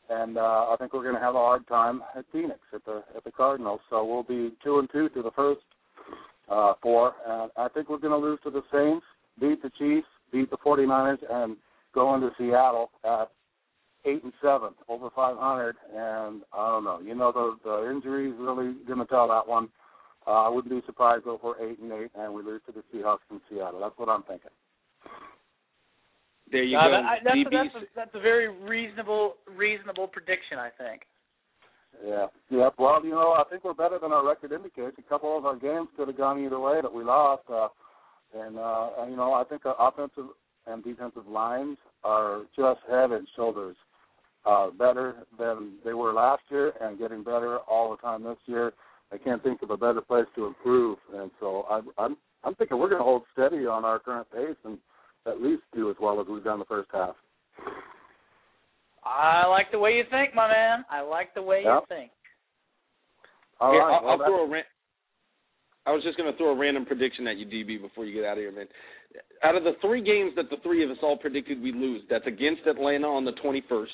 and 0.09 0.39
uh, 0.39 0.67
I 0.71 0.77
think 0.79 0.93
we're 0.93 1.03
going 1.03 1.17
to 1.17 1.21
have 1.21 1.35
a 1.35 1.39
hard 1.39 1.67
time 1.67 2.03
at 2.17 2.25
Phoenix 2.31 2.61
at 2.73 2.85
the 2.85 3.03
at 3.17 3.25
the 3.25 3.33
Cardinals. 3.33 3.81
So 3.91 4.05
we'll 4.05 4.23
be 4.23 4.55
two 4.63 4.79
and 4.79 4.89
two 4.93 5.09
through 5.09 5.25
the 5.25 5.33
first 5.33 5.63
uh, 6.49 6.75
four, 6.81 7.15
and 7.27 7.51
I 7.57 7.67
think 7.67 7.89
we're 7.89 7.99
going 7.99 8.13
to 8.13 8.27
lose 8.29 8.39
to 8.45 8.51
the 8.51 8.63
Saints, 8.73 9.05
beat 9.41 9.61
the 9.61 9.73
Chiefs, 9.77 10.07
beat 10.33 10.51
the 10.51 10.57
49ers, 10.59 11.19
and 11.29 11.57
going 11.97 12.21
to 12.21 12.31
Seattle 12.39 12.93
at 13.05 13.33
eight 14.05 14.23
and 14.23 14.33
seven, 14.41 14.71
over 14.89 15.11
500, 15.11 15.75
and 15.97 16.43
I 16.53 16.69
don't 16.69 16.85
know. 16.85 17.01
You 17.01 17.17
know, 17.17 17.33
the 17.33 17.57
the 17.69 17.91
injuries 17.91 18.35
really 18.39 18.75
going 18.87 19.01
to 19.01 19.07
tell 19.07 19.27
that 19.27 19.49
one. 19.49 19.69
Uh, 20.29 20.45
I 20.45 20.49
wouldn't 20.49 20.73
be 20.73 20.87
surprised 20.87 21.25
if 21.27 21.43
we're 21.43 21.59
eight 21.69 21.81
and 21.81 21.91
eight 21.91 22.13
and 22.15 22.33
we 22.33 22.45
lose 22.45 22.61
to 22.67 22.73
the 22.73 22.85
Seahawks 22.95 23.27
in 23.33 23.41
Seattle. 23.51 23.81
That's 23.81 23.99
what 23.99 24.09
I'm 24.09 24.23
thinking. 24.23 24.51
There 26.51 26.63
you 26.63 26.79
Uh, 26.79 26.85
go. 26.85 26.91
that- 26.93 27.05
I- 27.05 27.21
that's, 27.25 27.37
a, 27.37 27.45
that's, 27.51 27.75
a, 27.75 27.81
that's 27.95 28.15
a 28.15 28.21
very 28.21 28.49
reasonable 28.49 29.37
reasonable 29.47 30.09
prediction, 30.09 30.59
I 30.59 30.71
think. 30.71 31.07
Yeah. 32.05 32.27
Yeah. 32.49 32.71
Well, 32.79 33.05
you 33.05 33.11
know, 33.11 33.33
I 33.33 33.45
think 33.51 33.65
we're 33.65 33.75
better 33.75 33.99
than 33.99 34.13
our 34.13 34.25
record 34.27 34.53
indicates. 34.53 34.97
A 34.99 35.03
couple 35.03 35.37
of 35.37 35.45
our 35.47 35.57
games 35.57 35.89
could 35.97 36.09
have 36.09 36.17
gone 36.17 36.39
either 36.45 36.59
way, 36.61 36.81
but 36.81 36.95
we 36.95 37.03
lost. 37.05 37.43
Uh, 37.51 37.69
and, 38.35 38.59
uh, 38.59 38.91
and 38.99 39.11
you 39.11 39.17
know, 39.17 39.33
I 39.33 39.45
think 39.45 39.65
our 39.67 39.75
offensive 39.79 40.27
and 40.67 40.85
defensive 40.85 41.27
lines 41.27 41.79
are 42.05 42.43
just 42.57 42.81
head 42.89 43.11
and 43.11 43.27
shoulders 43.35 43.77
uh, 44.45 44.71
better 44.71 45.17
than 45.39 45.79
they 45.85 45.95
were 45.95 46.13
last 46.13 46.43
year, 46.51 46.73
and 46.81 46.99
getting 46.99 47.23
better 47.25 47.59
all 47.61 47.91
the 47.91 47.97
time 47.97 48.23
this 48.23 48.37
year. 48.47 48.73
I 49.13 49.17
can't 49.19 49.43
think 49.43 49.63
of 49.63 49.71
a 49.71 49.77
better 49.77 50.01
place 50.03 50.27
to 50.37 50.47
improve, 50.47 50.99
and 51.15 51.31
so 51.41 51.65
I'm 51.71 51.89
I'm, 51.99 52.17
I'm 52.45 52.55
thinking 52.55 52.79
we're 52.79 52.91
going 52.91 53.01
to 53.01 53.05
hold 53.05 53.23
steady 53.33 53.67
on 53.67 53.85
our 53.85 53.99
current 53.99 54.31
pace 54.31 54.57
and 54.65 54.79
at 55.29 55.43
least 55.43 55.63
do 55.75 55.91
as 55.91 55.97
well 56.01 56.21
as 56.21 56.27
we've 56.29 56.45
done 56.45 56.59
the 56.59 56.65
first 56.65 56.89
half. 56.93 57.15
I 59.05 59.47
like 59.47 59.71
the 59.73 59.79
way 59.79 59.93
you 59.93 60.05
think, 60.11 60.35
my 60.35 60.49
man. 60.49 60.85
I 60.91 61.01
like 61.01 61.33
the 61.35 61.43
way 61.43 61.63
Yep. 61.65 61.83
you 61.89 61.97
think. 61.97 62.11
All 63.61 63.73
yeah, 63.73 63.79
right. 63.81 63.95
I'll, 63.97 64.03
well, 64.03 64.11
I'll 64.13 64.27
throw 64.27 64.45
a 64.45 64.49
ran- 64.49 64.65
I 65.87 65.93
was 65.93 66.03
just 66.05 66.19
going 66.19 66.31
to 66.31 66.37
throw 66.37 66.51
a 66.53 66.55
random 66.59 66.85
prediction 66.85 67.27
at 67.27 67.39
you, 67.39 67.47
DB, 67.47 67.81
before 67.81 68.05
you 68.05 68.13
get 68.13 68.25
out 68.25 68.37
of 68.37 68.43
here, 68.43 68.53
man. 68.53 68.67
Out 69.43 69.57
of 69.57 69.65
the 69.65 69.73
three 69.81 70.03
games 70.03 70.33
that 70.37 70.51
the 70.51 70.59
three 70.63 70.85
of 70.85 70.91
us 70.91 70.99
all 71.03 71.17
predicted 71.17 71.63
we'd 71.63 71.75
lose, 71.75 72.03
that's 72.11 72.27
against 72.27 72.67
Atlanta 72.67 73.07
on 73.09 73.25
the 73.25 73.33
21st, 73.43 73.87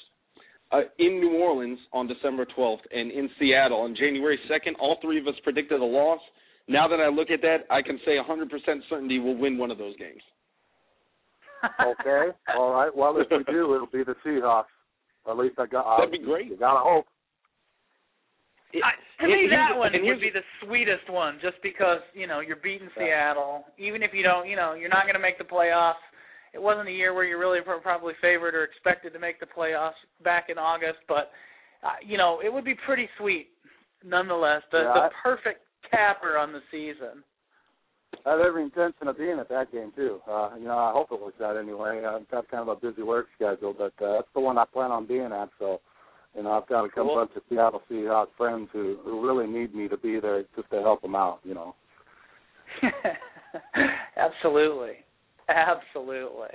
uh, 0.72 0.80
in 0.98 1.20
New 1.20 1.38
Orleans 1.38 1.78
on 1.92 2.08
December 2.08 2.46
12th, 2.58 2.80
and 2.90 3.12
in 3.12 3.30
Seattle 3.38 3.80
on 3.80 3.94
January 3.94 4.38
2nd. 4.50 4.72
All 4.80 4.98
three 5.00 5.20
of 5.20 5.28
us 5.28 5.34
predicted 5.44 5.80
a 5.80 5.84
loss. 5.84 6.20
Now 6.66 6.88
that 6.88 6.98
I 6.98 7.08
look 7.08 7.30
at 7.30 7.40
that, 7.42 7.58
I 7.70 7.80
can 7.80 8.00
say 8.04 8.16
100% 8.18 8.50
certainty 8.90 9.20
we'll 9.20 9.36
win 9.36 9.56
one 9.56 9.70
of 9.70 9.78
those 9.78 9.96
games. 9.96 10.22
Okay. 12.00 12.32
All 12.56 12.72
right. 12.72 12.94
Well, 12.94 13.16
if 13.18 13.26
we 13.30 13.44
do, 13.52 13.74
it'll 13.74 13.86
be 13.86 14.04
the 14.04 14.14
Seahawks. 14.24 14.64
At 15.28 15.36
least 15.38 15.58
I 15.58 15.66
got. 15.66 15.96
That'd 15.98 16.12
be 16.12 16.18
great. 16.18 16.46
You 16.46 16.56
gotta 16.56 16.80
hope. 16.80 17.06
I, 18.74 18.90
to 19.22 19.30
And 19.30 19.32
me, 19.32 19.46
that 19.50 19.70
the- 19.74 19.78
one 19.78 19.92
would 19.92 20.20
be 20.20 20.30
the 20.30 20.42
sweetest 20.64 21.08
one, 21.08 21.38
just 21.40 21.56
because 21.62 22.00
you 22.12 22.26
know 22.26 22.40
you're 22.40 22.56
beating 22.56 22.88
Yeah. 22.96 23.04
Seattle. 23.30 23.64
Even 23.78 24.02
if 24.02 24.12
you 24.12 24.22
don't, 24.24 24.48
you 24.48 24.56
know, 24.56 24.74
you're 24.74 24.88
not 24.88 25.04
going 25.04 25.14
to 25.14 25.20
make 25.22 25.38
the 25.38 25.44
playoffs. 25.44 26.02
It 26.52 26.60
wasn't 26.62 26.88
a 26.88 26.92
year 26.92 27.14
where 27.14 27.24
you 27.24 27.38
really 27.38 27.60
probably 27.82 28.14
favored 28.20 28.54
or 28.54 28.64
expected 28.64 29.12
to 29.12 29.18
make 29.18 29.38
the 29.40 29.46
playoffs 29.46 29.98
back 30.22 30.50
in 30.50 30.58
August, 30.58 30.98
but 31.08 31.30
uh, 31.84 31.94
you 32.04 32.16
know, 32.18 32.40
it 32.44 32.52
would 32.52 32.64
be 32.64 32.74
pretty 32.86 33.08
sweet, 33.18 33.48
nonetheless. 34.04 34.62
The 34.72 34.78
Yeah, 34.78 34.92
the 34.94 35.00
I- 35.00 35.10
perfect 35.22 35.60
capper 35.90 36.36
on 36.36 36.52
the 36.52 36.60
season. 36.70 37.22
I 38.26 38.30
have 38.32 38.40
every 38.40 38.62
intention 38.62 39.08
of 39.08 39.18
being 39.18 39.38
at 39.38 39.48
that 39.48 39.70
game 39.72 39.92
too. 39.96 40.20
Uh, 40.28 40.50
you 40.58 40.64
know, 40.66 40.78
I 40.78 40.92
hope 40.92 41.08
it 41.12 41.20
works 41.20 41.40
out 41.42 41.56
anyway. 41.56 42.02
I've 42.04 42.28
got 42.30 42.48
kind 42.50 42.68
of 42.68 42.76
a 42.76 42.80
busy 42.80 43.02
work 43.02 43.26
schedule, 43.36 43.74
but 43.76 43.92
uh, 44.04 44.14
that's 44.14 44.28
the 44.34 44.40
one 44.40 44.58
I 44.58 44.64
plan 44.72 44.90
on 44.90 45.06
being 45.06 45.30
at. 45.32 45.48
So, 45.58 45.80
you 46.36 46.42
know, 46.42 46.52
I've 46.52 46.68
got 46.68 46.84
a 46.84 46.88
couple 46.88 47.04
Cool. 47.14 47.16
bunch 47.16 47.30
of 47.36 47.42
Seattle 47.48 47.82
Seahawks 47.90 48.28
friends 48.36 48.68
who 48.72 48.96
who 49.04 49.26
really 49.26 49.46
need 49.46 49.74
me 49.74 49.88
to 49.88 49.96
be 49.96 50.20
there 50.20 50.42
just 50.56 50.70
to 50.70 50.80
help 50.82 51.02
them 51.02 51.14
out. 51.14 51.40
You 51.44 51.54
know. 51.54 51.74
Absolutely, 54.16 54.94
absolutely. 55.48 56.54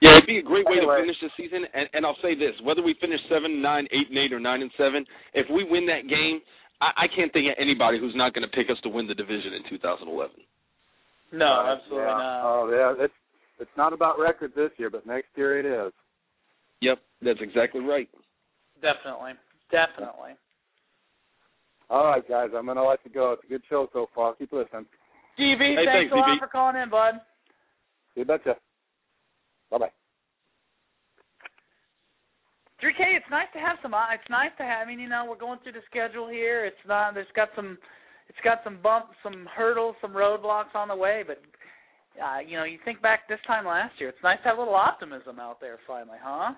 Yeah, 0.00 0.12
it'd 0.16 0.26
be 0.26 0.38
a 0.38 0.42
great 0.42 0.66
way 0.66 0.76
Anyway. 0.78 0.96
to 0.96 1.02
finish 1.02 1.16
the 1.22 1.30
season. 1.36 1.64
And, 1.72 1.88
and 1.92 2.06
I'll 2.06 2.16
say 2.22 2.34
this: 2.34 2.52
whether 2.62 2.82
we 2.82 2.94
finish 3.00 3.20
seven, 3.28 3.62
nine, 3.62 3.86
eight, 3.90 4.08
and 4.10 4.18
eight, 4.18 4.32
or 4.32 4.40
nine 4.40 4.60
and 4.62 4.70
seven, 4.76 5.04
if 5.32 5.46
we 5.50 5.64
win 5.64 5.86
that 5.86 6.06
game, 6.08 6.40
I, 6.80 7.04
I 7.04 7.16
can't 7.16 7.32
think 7.32 7.46
of 7.48 7.54
anybody 7.58 7.98
who's 7.98 8.14
not 8.14 8.34
going 8.34 8.46
to 8.48 8.54
pick 8.54 8.68
us 8.70 8.76
to 8.82 8.88
win 8.88 9.06
the 9.06 9.14
division 9.14 9.54
in 9.54 9.62
2011. 9.70 10.36
No, 11.34 11.46
Uh, 11.46 11.74
absolutely 11.76 12.06
yeah. 12.06 12.16
not. 12.16 12.42
Oh 12.46 12.70
yeah, 12.70 13.04
it's 13.04 13.14
it's 13.58 13.76
not 13.76 13.92
about 13.92 14.18
records 14.18 14.54
this 14.54 14.70
year, 14.78 14.90
but 14.90 15.06
next 15.06 15.28
year 15.36 15.58
it 15.58 15.66
is. 15.66 15.92
Yep, 16.80 16.98
that's 17.22 17.40
exactly 17.40 17.80
right. 17.80 18.08
Definitely, 18.82 19.32
definitely. 19.70 20.32
All 21.90 22.06
right, 22.06 22.26
guys, 22.28 22.50
I'm 22.56 22.66
gonna 22.66 22.84
let 22.84 23.00
you 23.04 23.10
go. 23.10 23.32
It's 23.32 23.44
a 23.44 23.48
good 23.48 23.62
show 23.68 23.88
so 23.92 24.06
far. 24.14 24.34
Keep 24.34 24.52
listening. 24.52 24.86
DB, 25.38 25.58
Hey, 25.58 25.84
thanks, 25.84 25.92
thanks, 25.92 26.12
a 26.12 26.16
lot 26.16 26.28
DB. 26.28 26.38
for 26.38 26.46
calling 26.48 26.76
in, 26.76 26.88
bud. 26.90 27.14
You 28.14 28.24
betcha. 28.24 28.56
Bye 29.70 29.78
bye. 29.78 29.90
3K, 32.82 33.16
it's 33.16 33.30
nice 33.30 33.48
to 33.54 33.58
have 33.60 33.78
some. 33.82 33.94
It's 34.12 34.28
nice 34.30 34.50
to 34.58 34.62
have. 34.64 34.86
I 34.86 34.90
mean, 34.90 35.00
you 35.00 35.08
know, 35.08 35.24
we're 35.28 35.38
going 35.38 35.58
through 35.62 35.72
the 35.72 35.82
schedule 35.88 36.28
here. 36.28 36.64
It's 36.66 36.76
not. 36.86 37.14
There's 37.14 37.26
got 37.34 37.48
some. 37.56 37.78
It's 38.28 38.38
got 38.42 38.60
some 38.64 38.78
bumps, 38.82 39.14
some 39.22 39.46
hurdles, 39.54 39.96
some 40.00 40.12
roadblocks 40.12 40.74
on 40.74 40.88
the 40.88 40.96
way. 40.96 41.22
But 41.26 41.38
uh, 42.20 42.40
you 42.46 42.56
know, 42.56 42.64
you 42.64 42.78
think 42.84 43.02
back 43.02 43.28
this 43.28 43.40
time 43.46 43.66
last 43.66 43.94
year. 43.98 44.08
It's 44.08 44.22
nice 44.22 44.38
to 44.42 44.48
have 44.48 44.58
a 44.58 44.60
little 44.60 44.74
optimism 44.74 45.38
out 45.40 45.60
there 45.60 45.78
finally, 45.86 46.18
huh? 46.22 46.54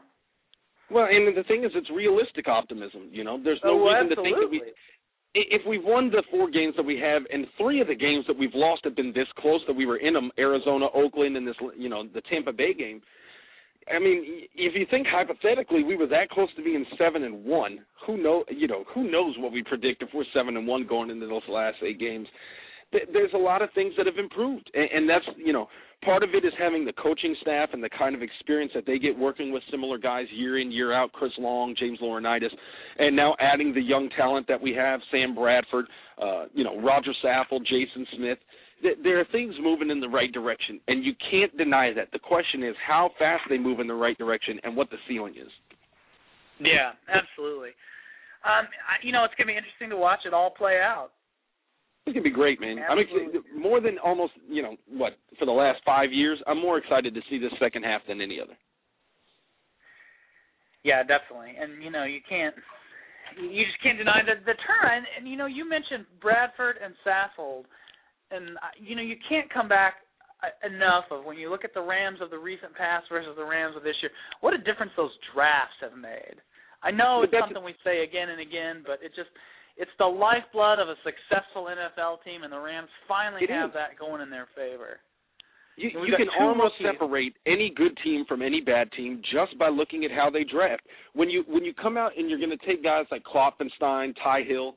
Well, 0.90 1.06
and 1.10 1.36
the 1.36 1.42
thing 1.44 1.64
is, 1.64 1.72
it's 1.74 1.90
realistic 1.90 2.46
optimism. 2.46 3.08
You 3.10 3.24
know, 3.24 3.40
there's 3.42 3.60
no 3.64 3.80
oh, 3.80 3.88
reason 3.88 4.12
absolutely. 4.12 4.32
to 4.32 4.36
think 4.38 4.50
that 4.50 4.66
we. 4.66 4.72
If 5.38 5.62
we've 5.68 5.84
won 5.84 6.08
the 6.08 6.22
four 6.30 6.50
games 6.50 6.72
that 6.78 6.82
we 6.82 6.98
have, 6.98 7.22
and 7.30 7.46
three 7.58 7.82
of 7.82 7.88
the 7.88 7.94
games 7.94 8.24
that 8.26 8.38
we've 8.38 8.54
lost 8.54 8.84
have 8.84 8.96
been 8.96 9.12
this 9.12 9.26
close 9.38 9.60
that 9.66 9.74
we 9.74 9.84
were 9.84 9.98
in 9.98 10.14
them, 10.14 10.30
Arizona, 10.38 10.86
Oakland, 10.94 11.36
and 11.36 11.46
this, 11.46 11.56
you 11.76 11.90
know, 11.90 12.04
the 12.14 12.22
Tampa 12.22 12.52
Bay 12.54 12.72
game. 12.72 13.02
I 13.94 14.00
mean, 14.00 14.48
if 14.54 14.74
you 14.74 14.86
think 14.90 15.06
hypothetically, 15.06 15.84
we 15.84 15.96
were 15.96 16.08
that 16.08 16.28
close 16.30 16.48
to 16.56 16.62
being 16.62 16.84
seven 16.98 17.22
and 17.22 17.44
one. 17.44 17.78
Who 18.06 18.20
know? 18.20 18.44
You 18.50 18.66
know, 18.66 18.84
who 18.92 19.10
knows 19.10 19.34
what 19.38 19.52
we 19.52 19.62
predict 19.62 20.02
if 20.02 20.08
we're 20.12 20.24
seven 20.34 20.56
and 20.56 20.66
one 20.66 20.86
going 20.86 21.10
into 21.10 21.26
those 21.26 21.42
last 21.48 21.76
eight 21.84 22.00
games? 22.00 22.26
There's 22.92 23.32
a 23.34 23.38
lot 23.38 23.62
of 23.62 23.68
things 23.74 23.94
that 23.96 24.06
have 24.06 24.16
improved, 24.16 24.70
and, 24.72 25.10
that's 25.10 25.24
you 25.36 25.52
know, 25.52 25.68
part 26.04 26.22
of 26.22 26.30
it 26.34 26.44
is 26.44 26.52
having 26.56 26.84
the 26.84 26.92
coaching 26.92 27.34
staff 27.42 27.70
and 27.72 27.82
the 27.82 27.90
kind 27.90 28.14
of 28.14 28.22
experience 28.22 28.70
that 28.76 28.86
they 28.86 28.98
get 28.98 29.18
working 29.18 29.52
with 29.52 29.62
similar 29.72 29.98
guys 29.98 30.26
year 30.32 30.60
in 30.60 30.70
year 30.70 30.94
out. 30.94 31.12
Chris 31.12 31.32
Long, 31.36 31.74
James 31.78 31.98
Laurinaitis, 32.00 32.54
and 32.98 33.14
now 33.16 33.34
adding 33.40 33.74
the 33.74 33.82
young 33.82 34.08
talent 34.16 34.46
that 34.46 34.60
we 34.60 34.72
have, 34.72 35.00
Sam 35.10 35.34
Bradford, 35.34 35.86
uh, 36.22 36.44
you 36.54 36.62
know, 36.62 36.80
Roger 36.80 37.10
Saffold, 37.24 37.66
Jason 37.66 38.06
Smith 38.16 38.38
th- 38.82 38.98
there 39.02 39.20
are 39.20 39.26
things 39.32 39.54
moving 39.60 39.90
in 39.90 40.00
the 40.00 40.08
right 40.08 40.32
direction, 40.32 40.80
and 40.88 41.04
you 41.04 41.12
can't 41.30 41.56
deny 41.56 41.92
that. 41.94 42.08
The 42.12 42.18
question 42.18 42.62
is 42.62 42.74
how 42.86 43.10
fast 43.18 43.42
they 43.48 43.58
move 43.58 43.80
in 43.80 43.86
the 43.86 43.94
right 43.94 44.16
direction 44.18 44.60
and 44.64 44.76
what 44.76 44.90
the 44.90 44.96
ceiling 45.08 45.34
is. 45.34 45.50
Yeah, 46.60 46.92
absolutely. 47.08 47.70
Um, 48.44 48.64
I, 48.86 49.02
you 49.02 49.12
know, 49.12 49.24
it's 49.24 49.34
gonna 49.36 49.48
be 49.48 49.56
interesting 49.56 49.90
to 49.90 49.96
watch 49.96 50.20
it 50.24 50.32
all 50.32 50.50
play 50.50 50.78
out. 50.82 51.10
It's 52.06 52.14
gonna 52.14 52.22
be 52.22 52.30
great, 52.30 52.60
man. 52.60 52.78
I'm 52.78 52.98
Absolutely. 52.98 53.40
excited 53.40 53.60
more 53.60 53.80
than 53.80 53.98
almost 53.98 54.32
you 54.48 54.62
know 54.62 54.76
what 54.88 55.18
for 55.38 55.44
the 55.44 55.52
last 55.52 55.80
five 55.84 56.12
years. 56.12 56.40
I'm 56.46 56.60
more 56.60 56.78
excited 56.78 57.14
to 57.14 57.20
see 57.28 57.38
this 57.38 57.52
second 57.60 57.82
half 57.82 58.02
than 58.06 58.20
any 58.20 58.40
other. 58.40 58.56
Yeah, 60.84 61.02
definitely. 61.02 61.54
And 61.58 61.82
you 61.82 61.90
know, 61.90 62.04
you 62.04 62.20
can't 62.28 62.54
you 63.34 63.64
just 63.64 63.82
can't 63.82 63.98
deny 63.98 64.22
the 64.24 64.38
the 64.46 64.54
turn. 64.54 64.86
And, 64.94 65.06
and 65.18 65.28
you 65.28 65.36
know, 65.36 65.46
you 65.46 65.68
mentioned 65.68 66.06
Bradford 66.22 66.76
and 66.82 66.94
Saffold, 67.04 67.64
and 68.30 68.56
uh, 68.58 68.74
you 68.80 68.96
know, 68.96 69.02
you 69.02 69.16
can't 69.28 69.52
come 69.52 69.68
back 69.68 69.94
uh, 70.42 70.52
enough 70.66 71.04
of 71.10 71.24
when 71.24 71.36
you 71.36 71.50
look 71.50 71.64
at 71.64 71.74
the 71.74 71.80
Rams 71.80 72.18
of 72.20 72.30
the 72.30 72.38
recent 72.38 72.74
past 72.74 73.06
versus 73.10 73.34
the 73.36 73.44
Rams 73.44 73.76
of 73.76 73.82
this 73.82 73.96
year. 74.02 74.10
What 74.40 74.54
a 74.54 74.58
difference 74.58 74.92
those 74.96 75.14
drafts 75.34 75.76
have 75.80 75.96
made. 75.96 76.40
I 76.82 76.90
know 76.90 77.22
it's 77.22 77.32
something 77.32 77.64
we 77.64 77.74
say 77.82 78.04
again 78.04 78.28
and 78.28 78.40
again, 78.40 78.82
but 78.86 79.00
it 79.02 79.12
just 79.16 79.30
it's 79.76 79.90
the 79.98 80.06
lifeblood 80.06 80.78
of 80.78 80.88
a 80.88 80.96
successful 81.04 81.68
NFL 81.68 82.24
team, 82.24 82.44
and 82.44 82.52
the 82.52 82.60
Rams 82.60 82.88
finally 83.08 83.44
It 83.44 83.50
have 83.50 83.70
is. 83.70 83.74
that 83.74 83.98
going 83.98 84.20
in 84.22 84.30
their 84.30 84.48
favor. 84.54 85.00
You, 85.76 85.90
you 86.06 86.16
can 86.16 86.28
almost 86.40 86.74
separate 86.82 87.34
any 87.46 87.70
good 87.76 87.92
team 88.02 88.24
from 88.26 88.40
any 88.40 88.62
bad 88.62 88.90
team 88.92 89.20
just 89.30 89.58
by 89.58 89.68
looking 89.68 90.06
at 90.06 90.10
how 90.10 90.30
they 90.30 90.42
draft. 90.42 90.82
When 91.12 91.28
you 91.28 91.44
when 91.46 91.64
you 91.64 91.74
come 91.74 91.98
out 91.98 92.12
and 92.16 92.30
you're 92.30 92.38
going 92.38 92.56
to 92.56 92.66
take 92.66 92.82
guys 92.82 93.04
like 93.10 93.22
Klopfenstein, 93.24 94.14
Tye 94.24 94.42
Hill, 94.48 94.76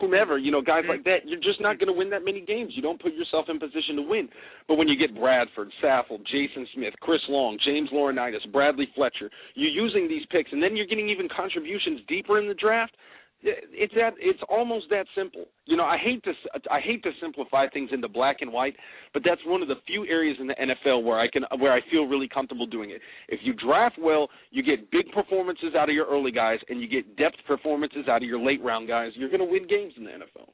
whomever, 0.00 0.38
you 0.38 0.50
know, 0.50 0.62
guys 0.62 0.82
mm-hmm. 0.82 0.90
like 0.90 1.04
that, 1.04 1.26
you're 1.26 1.40
just 1.40 1.60
not 1.60 1.78
going 1.78 1.88
to 1.88 1.92
win 1.92 2.10
that 2.10 2.24
many 2.24 2.40
games. 2.40 2.72
You 2.74 2.82
don't 2.82 3.00
put 3.00 3.12
yourself 3.14 3.46
in 3.48 3.58
position 3.58 3.96
to 3.96 4.02
win. 4.02 4.28
But 4.66 4.76
when 4.76 4.88
you 4.88 4.96
get 4.96 5.14
Bradford, 5.14 5.68
Saffold, 5.82 6.24
Jason 6.26 6.66
Smith, 6.74 6.94
Chris 7.00 7.20
Long, 7.28 7.58
James 7.64 7.90
Laurinaitis, 7.92 8.50
Bradley 8.52 8.88
Fletcher, 8.94 9.30
you're 9.54 9.70
using 9.70 10.08
these 10.08 10.22
picks, 10.30 10.50
and 10.52 10.62
then 10.62 10.76
you're 10.76 10.86
getting 10.86 11.08
even 11.08 11.28
contributions 11.34 12.00
deeper 12.08 12.38
in 12.38 12.48
the 12.48 12.54
draft. 12.54 12.96
It's 13.42 13.94
that. 13.94 14.12
It's 14.18 14.40
almost 14.48 14.86
that 14.90 15.06
simple. 15.16 15.46
You 15.64 15.76
know, 15.76 15.84
I 15.84 15.96
hate 15.96 16.22
to 16.24 16.32
I 16.70 16.80
hate 16.80 17.02
to 17.04 17.10
simplify 17.20 17.68
things 17.68 17.90
into 17.92 18.08
black 18.08 18.38
and 18.40 18.52
white, 18.52 18.74
but 19.14 19.22
that's 19.24 19.40
one 19.46 19.62
of 19.62 19.68
the 19.68 19.76
few 19.86 20.06
areas 20.06 20.36
in 20.40 20.46
the 20.46 20.54
NFL 20.54 21.04
where 21.04 21.18
I 21.18 21.28
can 21.28 21.44
where 21.58 21.72
I 21.72 21.80
feel 21.90 22.04
really 22.04 22.28
comfortable 22.28 22.66
doing 22.66 22.90
it. 22.90 23.00
If 23.28 23.40
you 23.42 23.54
draft 23.54 23.96
well, 23.98 24.28
you 24.50 24.62
get 24.62 24.90
big 24.90 25.10
performances 25.12 25.74
out 25.76 25.88
of 25.88 25.94
your 25.94 26.06
early 26.06 26.32
guys, 26.32 26.58
and 26.68 26.80
you 26.80 26.88
get 26.88 27.16
depth 27.16 27.36
performances 27.46 28.08
out 28.08 28.22
of 28.22 28.28
your 28.28 28.40
late 28.40 28.62
round 28.62 28.88
guys. 28.88 29.12
You're 29.14 29.30
going 29.30 29.40
to 29.40 29.50
win 29.50 29.66
games 29.66 29.94
in 29.96 30.04
the 30.04 30.10
NFL. 30.10 30.48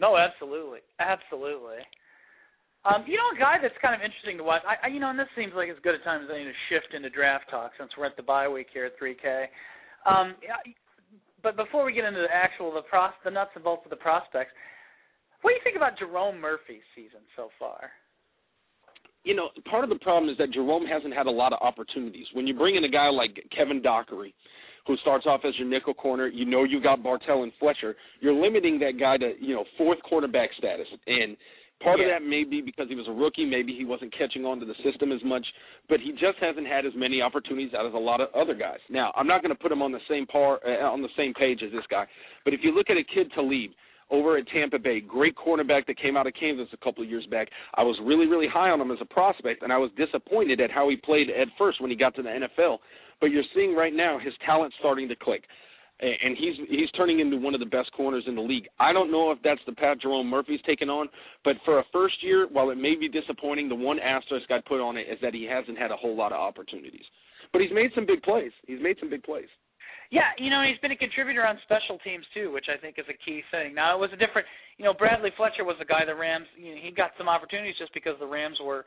No, 0.00 0.16
absolutely, 0.16 0.80
absolutely. 1.00 1.82
Um, 2.84 3.02
you 3.06 3.18
know, 3.18 3.34
a 3.34 3.38
guy 3.38 3.58
that's 3.60 3.74
kind 3.82 3.94
of 3.94 4.00
interesting 4.00 4.38
to 4.38 4.44
watch. 4.44 4.62
I, 4.62 4.86
I 4.86 4.88
you 4.88 5.00
know, 5.00 5.10
and 5.10 5.18
this 5.18 5.26
seems 5.34 5.52
like 5.56 5.68
as 5.68 5.76
good 5.82 5.96
a 5.96 6.02
time 6.04 6.22
as 6.22 6.30
any 6.32 6.44
to 6.44 6.54
shift 6.70 6.94
into 6.94 7.10
draft 7.10 7.50
talk 7.50 7.72
since 7.78 7.90
we're 7.98 8.06
at 8.06 8.16
the 8.16 8.22
bye 8.22 8.46
week 8.46 8.68
here 8.72 8.86
at 8.86 8.94
3K. 9.00 9.50
Um, 10.06 10.36
but 11.42 11.56
before 11.56 11.84
we 11.84 11.92
get 11.92 12.04
into 12.04 12.20
the 12.20 12.34
actual 12.34 12.72
the 12.72 12.82
pros, 12.82 13.12
the 13.24 13.30
nuts 13.30 13.50
and 13.54 13.64
bolts 13.64 13.82
of 13.84 13.90
the 13.90 13.96
prospects, 13.96 14.50
what 15.42 15.50
do 15.50 15.54
you 15.54 15.60
think 15.62 15.76
about 15.76 15.98
Jerome 15.98 16.40
Murphy's 16.40 16.82
season 16.94 17.20
so 17.36 17.48
far? 17.58 17.90
You 19.24 19.34
know, 19.34 19.48
part 19.70 19.84
of 19.84 19.90
the 19.90 19.98
problem 19.98 20.30
is 20.30 20.38
that 20.38 20.52
Jerome 20.52 20.86
hasn't 20.86 21.14
had 21.14 21.26
a 21.26 21.30
lot 21.30 21.52
of 21.52 21.58
opportunities. 21.60 22.26
When 22.32 22.46
you 22.46 22.54
bring 22.54 22.76
in 22.76 22.84
a 22.84 22.88
guy 22.88 23.08
like 23.08 23.38
Kevin 23.54 23.82
Dockery, 23.82 24.34
who 24.86 24.96
starts 24.98 25.26
off 25.26 25.42
as 25.46 25.52
your 25.58 25.68
nickel 25.68 25.92
corner, 25.92 26.28
you 26.28 26.46
know 26.46 26.64
you've 26.64 26.82
got 26.82 27.02
Bartell 27.02 27.42
and 27.42 27.52
Fletcher. 27.60 27.94
You're 28.20 28.32
limiting 28.34 28.78
that 28.80 28.98
guy 28.98 29.18
to 29.18 29.34
you 29.40 29.54
know 29.54 29.64
fourth 29.76 29.98
quarterback 30.02 30.50
status, 30.56 30.86
and 31.06 31.36
Part 31.82 32.00
yeah. 32.00 32.06
of 32.06 32.22
that 32.22 32.28
may 32.28 32.42
be 32.42 32.60
because 32.60 32.88
he 32.88 32.96
was 32.96 33.06
a 33.08 33.12
rookie, 33.12 33.44
maybe 33.44 33.74
he 33.76 33.84
wasn't 33.84 34.12
catching 34.16 34.44
on 34.44 34.58
to 34.58 34.66
the 34.66 34.74
system 34.82 35.12
as 35.12 35.22
much, 35.24 35.46
but 35.88 36.00
he 36.00 36.10
just 36.12 36.38
hasn't 36.40 36.66
had 36.66 36.84
as 36.84 36.92
many 36.96 37.22
opportunities 37.22 37.72
out 37.72 37.86
as 37.86 37.94
a 37.94 37.98
lot 37.98 38.20
of 38.20 38.28
other 38.34 38.54
guys. 38.54 38.78
Now, 38.90 39.12
I'm 39.16 39.28
not 39.28 39.42
going 39.42 39.54
to 39.54 39.60
put 39.60 39.70
him 39.70 39.82
on 39.82 39.92
the 39.92 40.00
same 40.08 40.26
par 40.26 40.58
uh, 40.66 40.84
on 40.84 41.02
the 41.02 41.08
same 41.16 41.34
page 41.34 41.60
as 41.64 41.70
this 41.70 41.84
guy, 41.88 42.06
but 42.44 42.52
if 42.52 42.60
you 42.62 42.74
look 42.74 42.90
at 42.90 42.96
a 42.96 43.04
kid 43.14 43.30
Talib 43.32 43.70
over 44.10 44.38
at 44.38 44.48
Tampa 44.48 44.78
Bay, 44.78 45.00
great 45.00 45.36
cornerback 45.36 45.86
that 45.86 46.00
came 46.00 46.16
out 46.16 46.26
of 46.26 46.32
Kansas 46.38 46.66
a 46.72 46.76
couple 46.78 47.04
of 47.04 47.10
years 47.10 47.26
back. 47.30 47.48
I 47.74 47.82
was 47.82 47.96
really 48.04 48.26
really 48.26 48.48
high 48.48 48.70
on 48.70 48.80
him 48.80 48.90
as 48.90 48.98
a 49.00 49.04
prospect 49.04 49.62
and 49.62 49.72
I 49.72 49.78
was 49.78 49.90
disappointed 49.96 50.60
at 50.60 50.70
how 50.70 50.88
he 50.88 50.96
played 50.96 51.28
at 51.30 51.48
first 51.56 51.80
when 51.80 51.90
he 51.90 51.96
got 51.96 52.14
to 52.16 52.22
the 52.22 52.30
NFL. 52.30 52.78
But 53.20 53.26
you're 53.26 53.42
seeing 53.54 53.74
right 53.74 53.94
now 53.94 54.18
his 54.18 54.32
talent 54.46 54.72
starting 54.78 55.08
to 55.08 55.16
click 55.16 55.42
and 56.00 56.36
he's 56.38 56.54
he's 56.68 56.90
turning 56.96 57.20
into 57.20 57.36
one 57.36 57.54
of 57.54 57.60
the 57.60 57.66
best 57.66 57.90
corners 57.92 58.24
in 58.26 58.34
the 58.36 58.42
league. 58.42 58.68
I 58.78 58.92
don't 58.92 59.10
know 59.10 59.32
if 59.32 59.38
that's 59.42 59.60
the 59.66 59.72
path 59.72 59.98
Jerome 60.02 60.28
Murphy's 60.28 60.62
taken 60.66 60.88
on, 60.88 61.08
but 61.44 61.56
for 61.64 61.80
a 61.80 61.84
first 61.92 62.22
year, 62.22 62.46
while 62.50 62.70
it 62.70 62.78
may 62.78 62.94
be 62.94 63.08
disappointing, 63.08 63.68
the 63.68 63.74
one 63.74 63.98
asterisk 63.98 64.50
I'd 64.50 64.64
put 64.64 64.80
on 64.80 64.96
it 64.96 65.06
is 65.10 65.18
that 65.22 65.34
he 65.34 65.44
hasn't 65.44 65.78
had 65.78 65.90
a 65.90 65.96
whole 65.96 66.16
lot 66.16 66.32
of 66.32 66.38
opportunities. 66.38 67.04
But 67.52 67.62
he's 67.62 67.72
made 67.72 67.90
some 67.94 68.06
big 68.06 68.22
plays. 68.22 68.52
He's 68.66 68.80
made 68.80 68.96
some 69.00 69.10
big 69.10 69.24
plays. 69.24 69.48
Yeah, 70.10 70.32
you 70.38 70.48
know, 70.48 70.64
he's 70.64 70.80
been 70.80 70.92
a 70.92 70.96
contributor 70.96 71.44
on 71.44 71.58
special 71.68 71.98
teams 72.00 72.24
too, 72.32 72.48
which 72.52 72.72
I 72.72 72.80
think 72.80 72.96
is 72.96 73.04
a 73.10 73.18
key 73.26 73.42
thing. 73.50 73.74
Now 73.74 73.92
it 73.92 74.00
was 74.00 74.08
a 74.14 74.16
different, 74.16 74.48
you 74.78 74.84
know, 74.84 74.94
Bradley 74.94 75.30
Fletcher 75.36 75.64
was 75.64 75.76
the 75.78 75.84
guy 75.84 76.06
the 76.06 76.14
Rams. 76.14 76.46
You 76.56 76.72
know, 76.72 76.80
he 76.80 76.90
got 76.90 77.12
some 77.18 77.28
opportunities 77.28 77.76
just 77.76 77.92
because 77.92 78.16
the 78.16 78.26
Rams 78.26 78.56
were, 78.62 78.86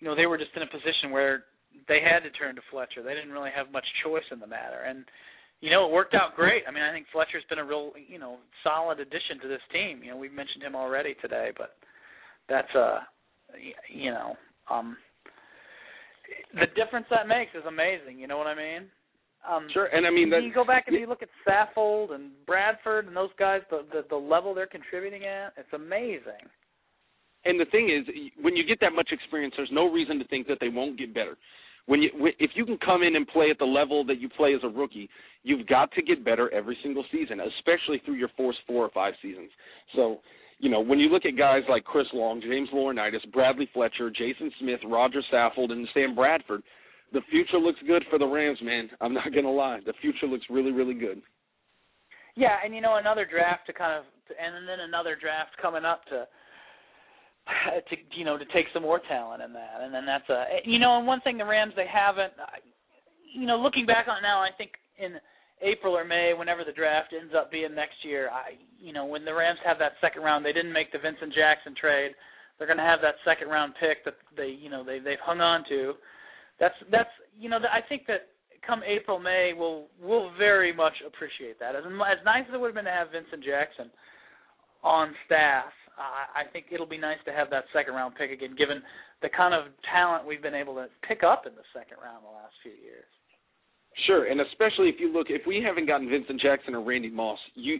you 0.00 0.08
know, 0.08 0.16
they 0.16 0.24
were 0.24 0.38
just 0.38 0.56
in 0.56 0.62
a 0.64 0.70
position 0.70 1.12
where 1.12 1.44
they 1.88 2.00
had 2.00 2.24
to 2.24 2.32
turn 2.32 2.56
to 2.56 2.64
Fletcher. 2.70 3.04
They 3.04 3.12
didn't 3.12 3.36
really 3.36 3.52
have 3.52 3.68
much 3.68 3.84
choice 4.00 4.24
in 4.32 4.40
the 4.40 4.48
matter, 4.48 4.88
and 4.88 5.04
you 5.62 5.70
know, 5.70 5.86
it 5.86 5.92
worked 5.92 6.12
out 6.12 6.34
great. 6.34 6.64
I 6.66 6.72
mean, 6.72 6.82
I 6.82 6.92
think 6.92 7.06
Fletcher's 7.12 7.44
been 7.48 7.60
a 7.60 7.64
real, 7.64 7.92
you 8.08 8.18
know, 8.18 8.38
solid 8.64 8.98
addition 8.98 9.38
to 9.42 9.48
this 9.48 9.62
team. 9.72 10.02
You 10.02 10.10
know, 10.10 10.16
we've 10.16 10.34
mentioned 10.34 10.62
him 10.62 10.74
already 10.74 11.14
today, 11.22 11.50
but 11.56 11.76
that's 12.48 12.74
uh 12.74 12.98
you 13.88 14.10
know, 14.10 14.34
um 14.68 14.96
the 16.54 16.66
difference 16.74 17.06
that 17.10 17.28
makes 17.28 17.54
is 17.54 17.64
amazing, 17.66 18.18
you 18.18 18.26
know 18.26 18.36
what 18.38 18.48
I 18.48 18.56
mean? 18.56 18.90
Um 19.48 19.68
Sure, 19.72 19.86
and 19.86 20.04
I 20.04 20.10
mean 20.10 20.30
that 20.30 20.42
you 20.42 20.52
go 20.52 20.64
back 20.64 20.88
and 20.88 20.98
you 20.98 21.06
look 21.06 21.22
at 21.22 21.30
Saffold 21.46 22.12
and 22.12 22.32
Bradford 22.44 23.06
and 23.06 23.16
those 23.16 23.30
guys, 23.38 23.60
the, 23.70 23.86
the 23.92 24.04
the 24.10 24.16
level 24.16 24.54
they're 24.54 24.66
contributing 24.66 25.24
at, 25.26 25.54
it's 25.56 25.72
amazing. 25.72 26.42
And 27.44 27.58
the 27.58 27.66
thing 27.66 27.90
is, 27.90 28.06
when 28.40 28.54
you 28.54 28.64
get 28.66 28.78
that 28.80 28.94
much 28.94 29.10
experience, 29.10 29.54
there's 29.56 29.70
no 29.72 29.90
reason 29.90 30.18
to 30.18 30.26
think 30.26 30.46
that 30.46 30.58
they 30.60 30.68
won't 30.68 30.98
get 30.98 31.14
better 31.14 31.36
when 31.86 32.02
you 32.02 32.10
if 32.38 32.52
you 32.54 32.64
can 32.64 32.78
come 32.78 33.02
in 33.02 33.16
and 33.16 33.26
play 33.26 33.50
at 33.50 33.58
the 33.58 33.64
level 33.64 34.04
that 34.04 34.20
you 34.20 34.28
play 34.28 34.54
as 34.54 34.60
a 34.62 34.68
rookie, 34.68 35.08
you've 35.42 35.66
got 35.66 35.90
to 35.92 36.02
get 36.02 36.24
better 36.24 36.52
every 36.52 36.76
single 36.82 37.04
season, 37.10 37.40
especially 37.40 38.00
through 38.04 38.14
your 38.14 38.30
first 38.36 38.58
four 38.66 38.84
or 38.84 38.90
five 38.90 39.14
seasons. 39.20 39.50
So, 39.96 40.18
you 40.58 40.70
know, 40.70 40.80
when 40.80 41.00
you 41.00 41.08
look 41.08 41.24
at 41.24 41.36
guys 41.36 41.62
like 41.68 41.84
Chris 41.84 42.06
Long, 42.12 42.40
James 42.40 42.68
Laurinaitis, 42.72 43.30
Bradley 43.32 43.68
Fletcher, 43.74 44.10
Jason 44.10 44.52
Smith, 44.60 44.80
Roger 44.86 45.22
Saffold, 45.32 45.72
and 45.72 45.88
Sam 45.92 46.14
Bradford, 46.14 46.62
the 47.12 47.20
future 47.30 47.58
looks 47.58 47.80
good 47.86 48.04
for 48.08 48.18
the 48.18 48.26
Rams, 48.26 48.58
man. 48.62 48.88
I'm 49.00 49.12
not 49.12 49.34
gonna 49.34 49.50
lie, 49.50 49.80
the 49.84 49.94
future 50.00 50.26
looks 50.26 50.46
really, 50.48 50.72
really 50.72 50.94
good. 50.94 51.20
Yeah, 52.36 52.56
and 52.64 52.74
you 52.74 52.80
know 52.80 52.96
another 52.96 53.26
draft 53.28 53.66
to 53.66 53.72
kind 53.72 53.98
of, 53.98 54.04
and 54.30 54.66
then 54.66 54.80
another 54.80 55.16
draft 55.20 55.50
coming 55.60 55.84
up 55.84 56.04
to 56.06 56.26
to 57.88 57.96
you 58.16 58.24
know 58.24 58.38
to 58.38 58.44
take 58.54 58.66
some 58.72 58.82
more 58.82 59.00
talent 59.08 59.42
in 59.42 59.52
that, 59.52 59.82
and 59.82 59.92
then 59.94 60.06
that's 60.06 60.28
a 60.30 60.62
you 60.64 60.78
know 60.78 60.98
and 60.98 61.06
one 61.06 61.20
thing 61.22 61.38
the 61.38 61.44
Rams 61.44 61.74
they 61.76 61.88
haven't 61.90 62.32
you 63.34 63.46
know 63.46 63.56
looking 63.56 63.86
back 63.86 64.06
on 64.08 64.22
now 64.22 64.40
I 64.40 64.50
think 64.56 64.72
in 64.98 65.16
April 65.62 65.96
or 65.96 66.04
May 66.04 66.34
whenever 66.36 66.64
the 66.64 66.72
draft 66.72 67.14
ends 67.18 67.34
up 67.36 67.50
being 67.50 67.74
next 67.74 68.04
year 68.04 68.30
I 68.30 68.54
you 68.78 68.92
know 68.92 69.06
when 69.06 69.24
the 69.24 69.34
Rams 69.34 69.58
have 69.66 69.78
that 69.78 69.98
second 70.00 70.22
round 70.22 70.44
they 70.44 70.52
didn't 70.52 70.72
make 70.72 70.92
the 70.92 71.02
Vincent 71.02 71.34
Jackson 71.34 71.74
trade. 71.78 72.12
They're 72.58 72.68
going 72.68 72.78
to 72.78 72.86
have 72.86 73.00
that 73.02 73.18
second 73.24 73.48
round 73.48 73.74
pick 73.80 74.04
that 74.04 74.14
they 74.36 74.48
you 74.48 74.70
know 74.70 74.84
they 74.84 74.98
they've 74.98 75.22
hung 75.24 75.40
on 75.40 75.64
to. 75.68 75.94
That's 76.60 76.78
that's 76.90 77.10
you 77.38 77.48
know 77.48 77.58
I 77.58 77.82
think 77.88 78.06
that 78.06 78.30
come 78.64 78.82
April 78.86 79.18
May 79.18 79.50
we'll 79.56 79.90
we'll 80.00 80.30
very 80.38 80.72
much 80.72 80.94
appreciate 81.04 81.58
that. 81.58 81.74
As 81.74 81.82
as 81.82 82.22
nice 82.24 82.44
as 82.46 82.54
it 82.54 82.60
would 82.60 82.68
have 82.68 82.78
been 82.78 82.86
to 82.86 82.94
have 82.94 83.10
Vincent 83.10 83.42
Jackson 83.42 83.90
on 84.84 85.14
staff 85.26 85.72
uh, 85.98 86.24
I 86.34 86.48
think 86.52 86.66
it'll 86.72 86.88
be 86.88 86.98
nice 86.98 87.18
to 87.26 87.32
have 87.32 87.50
that 87.50 87.64
second 87.72 87.94
round 87.94 88.14
pick 88.14 88.30
again, 88.30 88.54
given 88.56 88.82
the 89.20 89.28
kind 89.28 89.54
of 89.54 89.72
talent 89.92 90.26
we've 90.26 90.42
been 90.42 90.54
able 90.54 90.74
to 90.74 90.86
pick 91.06 91.22
up 91.22 91.46
in 91.46 91.54
the 91.54 91.66
second 91.72 91.98
round 92.02 92.24
the 92.24 92.32
last 92.32 92.54
few 92.62 92.72
years. 92.72 93.08
Sure, 94.06 94.24
and 94.24 94.40
especially 94.40 94.88
if 94.88 94.96
you 94.98 95.12
look, 95.12 95.28
if 95.28 95.42
we 95.46 95.62
haven't 95.64 95.86
gotten 95.86 96.08
Vincent 96.08 96.40
Jackson 96.40 96.74
or 96.74 96.82
Randy 96.82 97.10
Moss, 97.10 97.38
you, 97.54 97.78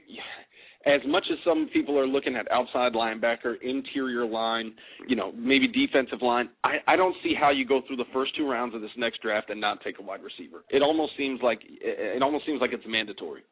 as 0.84 1.00
much 1.06 1.24
as 1.32 1.38
some 1.44 1.68
people 1.72 1.98
are 1.98 2.06
looking 2.06 2.36
at 2.36 2.50
outside 2.50 2.92
linebacker, 2.92 3.54
interior 3.62 4.26
line, 4.26 4.74
you 5.08 5.16
know, 5.16 5.32
maybe 5.32 5.68
defensive 5.68 6.20
line, 6.20 6.50
I, 6.64 6.76
I 6.86 6.96
don't 6.96 7.16
see 7.22 7.34
how 7.38 7.50
you 7.50 7.66
go 7.66 7.80
through 7.86 7.96
the 7.96 8.10
first 8.12 8.36
two 8.36 8.48
rounds 8.48 8.74
of 8.74 8.82
this 8.82 8.90
next 8.96 9.22
draft 9.22 9.50
and 9.50 9.60
not 9.60 9.80
take 9.82 9.98
a 10.00 10.02
wide 10.02 10.20
receiver. 10.22 10.64
It 10.68 10.82
almost 10.82 11.12
seems 11.16 11.40
like 11.42 11.60
it 11.64 12.22
almost 12.22 12.46
seems 12.46 12.60
like 12.60 12.72
it's 12.72 12.84
mandatory. 12.86 13.42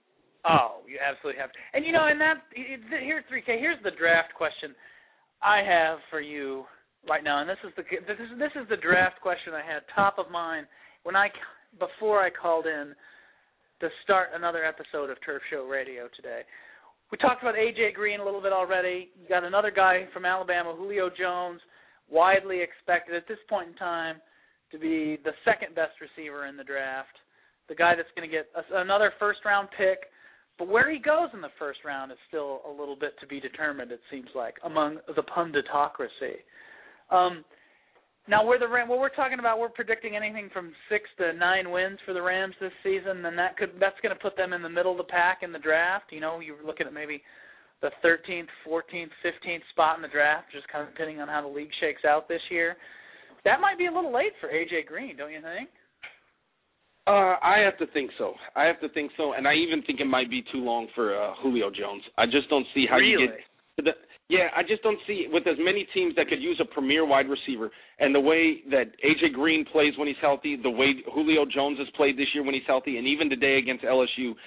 Oh, 0.48 0.80
you 0.88 0.96
absolutely 0.98 1.40
have. 1.40 1.50
And 1.74 1.84
you 1.84 1.92
know, 1.92 2.06
and 2.06 2.20
that 2.20 2.44
here's 2.54 3.24
three 3.28 3.42
K. 3.42 3.58
Here's 3.58 3.82
the 3.84 3.92
draft 3.92 4.32
question 4.34 4.74
I 5.42 5.60
have 5.62 5.98
for 6.08 6.20
you 6.20 6.64
right 7.08 7.24
now, 7.24 7.40
and 7.40 7.48
this 7.48 7.60
is 7.64 7.72
the 7.76 7.84
this 8.06 8.18
is 8.18 8.38
this 8.38 8.52
is 8.56 8.68
the 8.68 8.76
draft 8.76 9.20
question 9.20 9.52
I 9.52 9.64
had 9.64 9.82
top 9.94 10.18
of 10.18 10.30
mind 10.30 10.66
when 11.02 11.16
I 11.16 11.28
before 11.78 12.20
I 12.20 12.30
called 12.30 12.66
in 12.66 12.94
to 13.80 13.88
start 14.04 14.30
another 14.34 14.64
episode 14.64 15.08
of 15.10 15.16
Turf 15.24 15.42
Show 15.50 15.64
Radio 15.64 16.08
today. 16.16 16.42
We 17.10 17.18
talked 17.18 17.42
about 17.42 17.54
AJ 17.54 17.94
Green 17.94 18.20
a 18.20 18.24
little 18.24 18.42
bit 18.42 18.52
already. 18.52 19.10
You 19.20 19.28
got 19.28 19.44
another 19.44 19.72
guy 19.74 20.06
from 20.12 20.24
Alabama, 20.24 20.74
Julio 20.76 21.10
Jones, 21.10 21.60
widely 22.08 22.60
expected 22.60 23.16
at 23.16 23.26
this 23.26 23.38
point 23.48 23.68
in 23.68 23.74
time 23.74 24.16
to 24.70 24.78
be 24.78 25.18
the 25.24 25.32
second 25.44 25.74
best 25.74 25.98
receiver 26.00 26.46
in 26.46 26.56
the 26.56 26.64
draft. 26.64 27.16
The 27.68 27.74
guy 27.74 27.94
that's 27.96 28.08
going 28.14 28.28
to 28.28 28.32
get 28.34 28.46
another 28.72 29.12
first 29.18 29.40
round 29.44 29.68
pick 29.76 30.10
but 30.60 30.68
where 30.68 30.92
he 30.92 30.98
goes 30.98 31.30
in 31.32 31.40
the 31.40 31.48
first 31.58 31.80
round 31.86 32.12
is 32.12 32.18
still 32.28 32.60
a 32.68 32.70
little 32.70 32.94
bit 32.94 33.18
to 33.18 33.26
be 33.26 33.40
determined. 33.40 33.90
It 33.90 34.00
seems 34.10 34.28
like 34.34 34.56
among 34.62 34.98
the 35.08 35.22
punditocracy. 35.22 36.44
Um, 37.10 37.42
now, 38.28 38.44
where 38.44 38.58
the 38.58 38.68
Ram, 38.68 38.86
what 38.86 38.98
we're 38.98 39.08
talking 39.08 39.38
about, 39.38 39.58
we're 39.58 39.70
predicting 39.70 40.16
anything 40.16 40.50
from 40.52 40.72
six 40.90 41.08
to 41.16 41.32
nine 41.32 41.70
wins 41.70 41.98
for 42.04 42.12
the 42.12 42.20
Rams 42.20 42.54
this 42.60 42.76
season, 42.84 43.24
and 43.24 43.38
that 43.38 43.56
could 43.56 43.70
that's 43.80 43.98
going 44.02 44.14
to 44.14 44.20
put 44.20 44.36
them 44.36 44.52
in 44.52 44.60
the 44.60 44.68
middle 44.68 44.92
of 44.92 44.98
the 44.98 45.10
pack 45.10 45.38
in 45.40 45.50
the 45.50 45.58
draft. 45.58 46.12
You 46.12 46.20
know, 46.20 46.40
you're 46.40 46.62
looking 46.64 46.86
at 46.86 46.92
maybe 46.92 47.22
the 47.80 47.90
13th, 48.04 48.52
14th, 48.68 49.16
15th 49.24 49.64
spot 49.70 49.96
in 49.96 50.02
the 50.02 50.12
draft, 50.12 50.52
just 50.52 50.68
kind 50.68 50.86
of 50.86 50.92
depending 50.92 51.22
on 51.22 51.28
how 51.28 51.40
the 51.40 51.48
league 51.48 51.72
shakes 51.80 52.04
out 52.04 52.28
this 52.28 52.42
year. 52.50 52.76
That 53.46 53.62
might 53.62 53.78
be 53.78 53.86
a 53.86 53.92
little 53.92 54.12
late 54.12 54.36
for 54.38 54.50
AJ 54.50 54.86
Green, 54.86 55.16
don't 55.16 55.32
you 55.32 55.40
think? 55.40 55.70
Uh, 57.10 57.34
I 57.42 57.58
have 57.58 57.76
to 57.78 57.92
think 57.92 58.12
so. 58.18 58.34
I 58.54 58.66
have 58.66 58.78
to 58.82 58.88
think 58.90 59.10
so, 59.16 59.32
and 59.32 59.48
I 59.48 59.54
even 59.54 59.82
think 59.82 59.98
it 59.98 60.06
might 60.06 60.30
be 60.30 60.44
too 60.52 60.62
long 60.62 60.86
for 60.94 61.10
uh, 61.10 61.34
Julio 61.42 61.68
Jones. 61.68 62.02
I 62.16 62.26
just 62.26 62.48
don't 62.48 62.66
see 62.72 62.86
how 62.88 62.98
really? 62.98 63.10
you 63.10 63.26
get 63.26 63.36
to 63.78 63.82
the. 63.82 63.90
Yeah, 64.28 64.46
I 64.54 64.62
just 64.62 64.84
don't 64.84 64.98
see 65.08 65.26
with 65.26 65.42
as 65.48 65.56
many 65.58 65.88
teams 65.92 66.14
that 66.14 66.28
could 66.28 66.40
use 66.40 66.62
a 66.62 66.72
premier 66.72 67.04
wide 67.04 67.26
receiver, 67.26 67.72
and 67.98 68.14
the 68.14 68.20
way 68.20 68.62
that 68.70 68.94
AJ 69.02 69.34
Green 69.34 69.64
plays 69.72 69.94
when 69.98 70.06
he's 70.06 70.22
healthy, 70.22 70.54
the 70.62 70.70
way 70.70 71.02
Julio 71.12 71.44
Jones 71.52 71.78
has 71.78 71.88
played 71.96 72.16
this 72.16 72.28
year 72.32 72.44
when 72.44 72.54
he's 72.54 72.68
healthy, 72.68 72.98
and 72.98 73.08
even 73.08 73.28
today 73.28 73.58
against 73.58 73.82
LSU, 73.82 74.38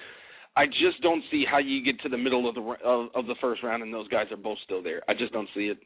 I 0.55 0.67
just 0.67 1.01
don't 1.01 1.21
see 1.31 1.43
how 1.43 1.57
you 1.57 1.83
get 1.83 1.99
to 2.03 2.07
the 2.07 2.17
middle 2.17 2.47
of 2.47 2.55
the 2.55 2.61
of, 2.85 3.09
of 3.13 3.25
the 3.25 3.35
first 3.41 3.61
round 3.61 3.83
and 3.83 3.93
those 3.93 4.07
guys 4.07 4.27
are 4.31 4.37
both 4.37 4.57
still 4.63 4.81
there. 4.81 5.01
I 5.09 5.13
just 5.13 5.33
don't 5.33 5.49
see 5.53 5.67
it. 5.67 5.79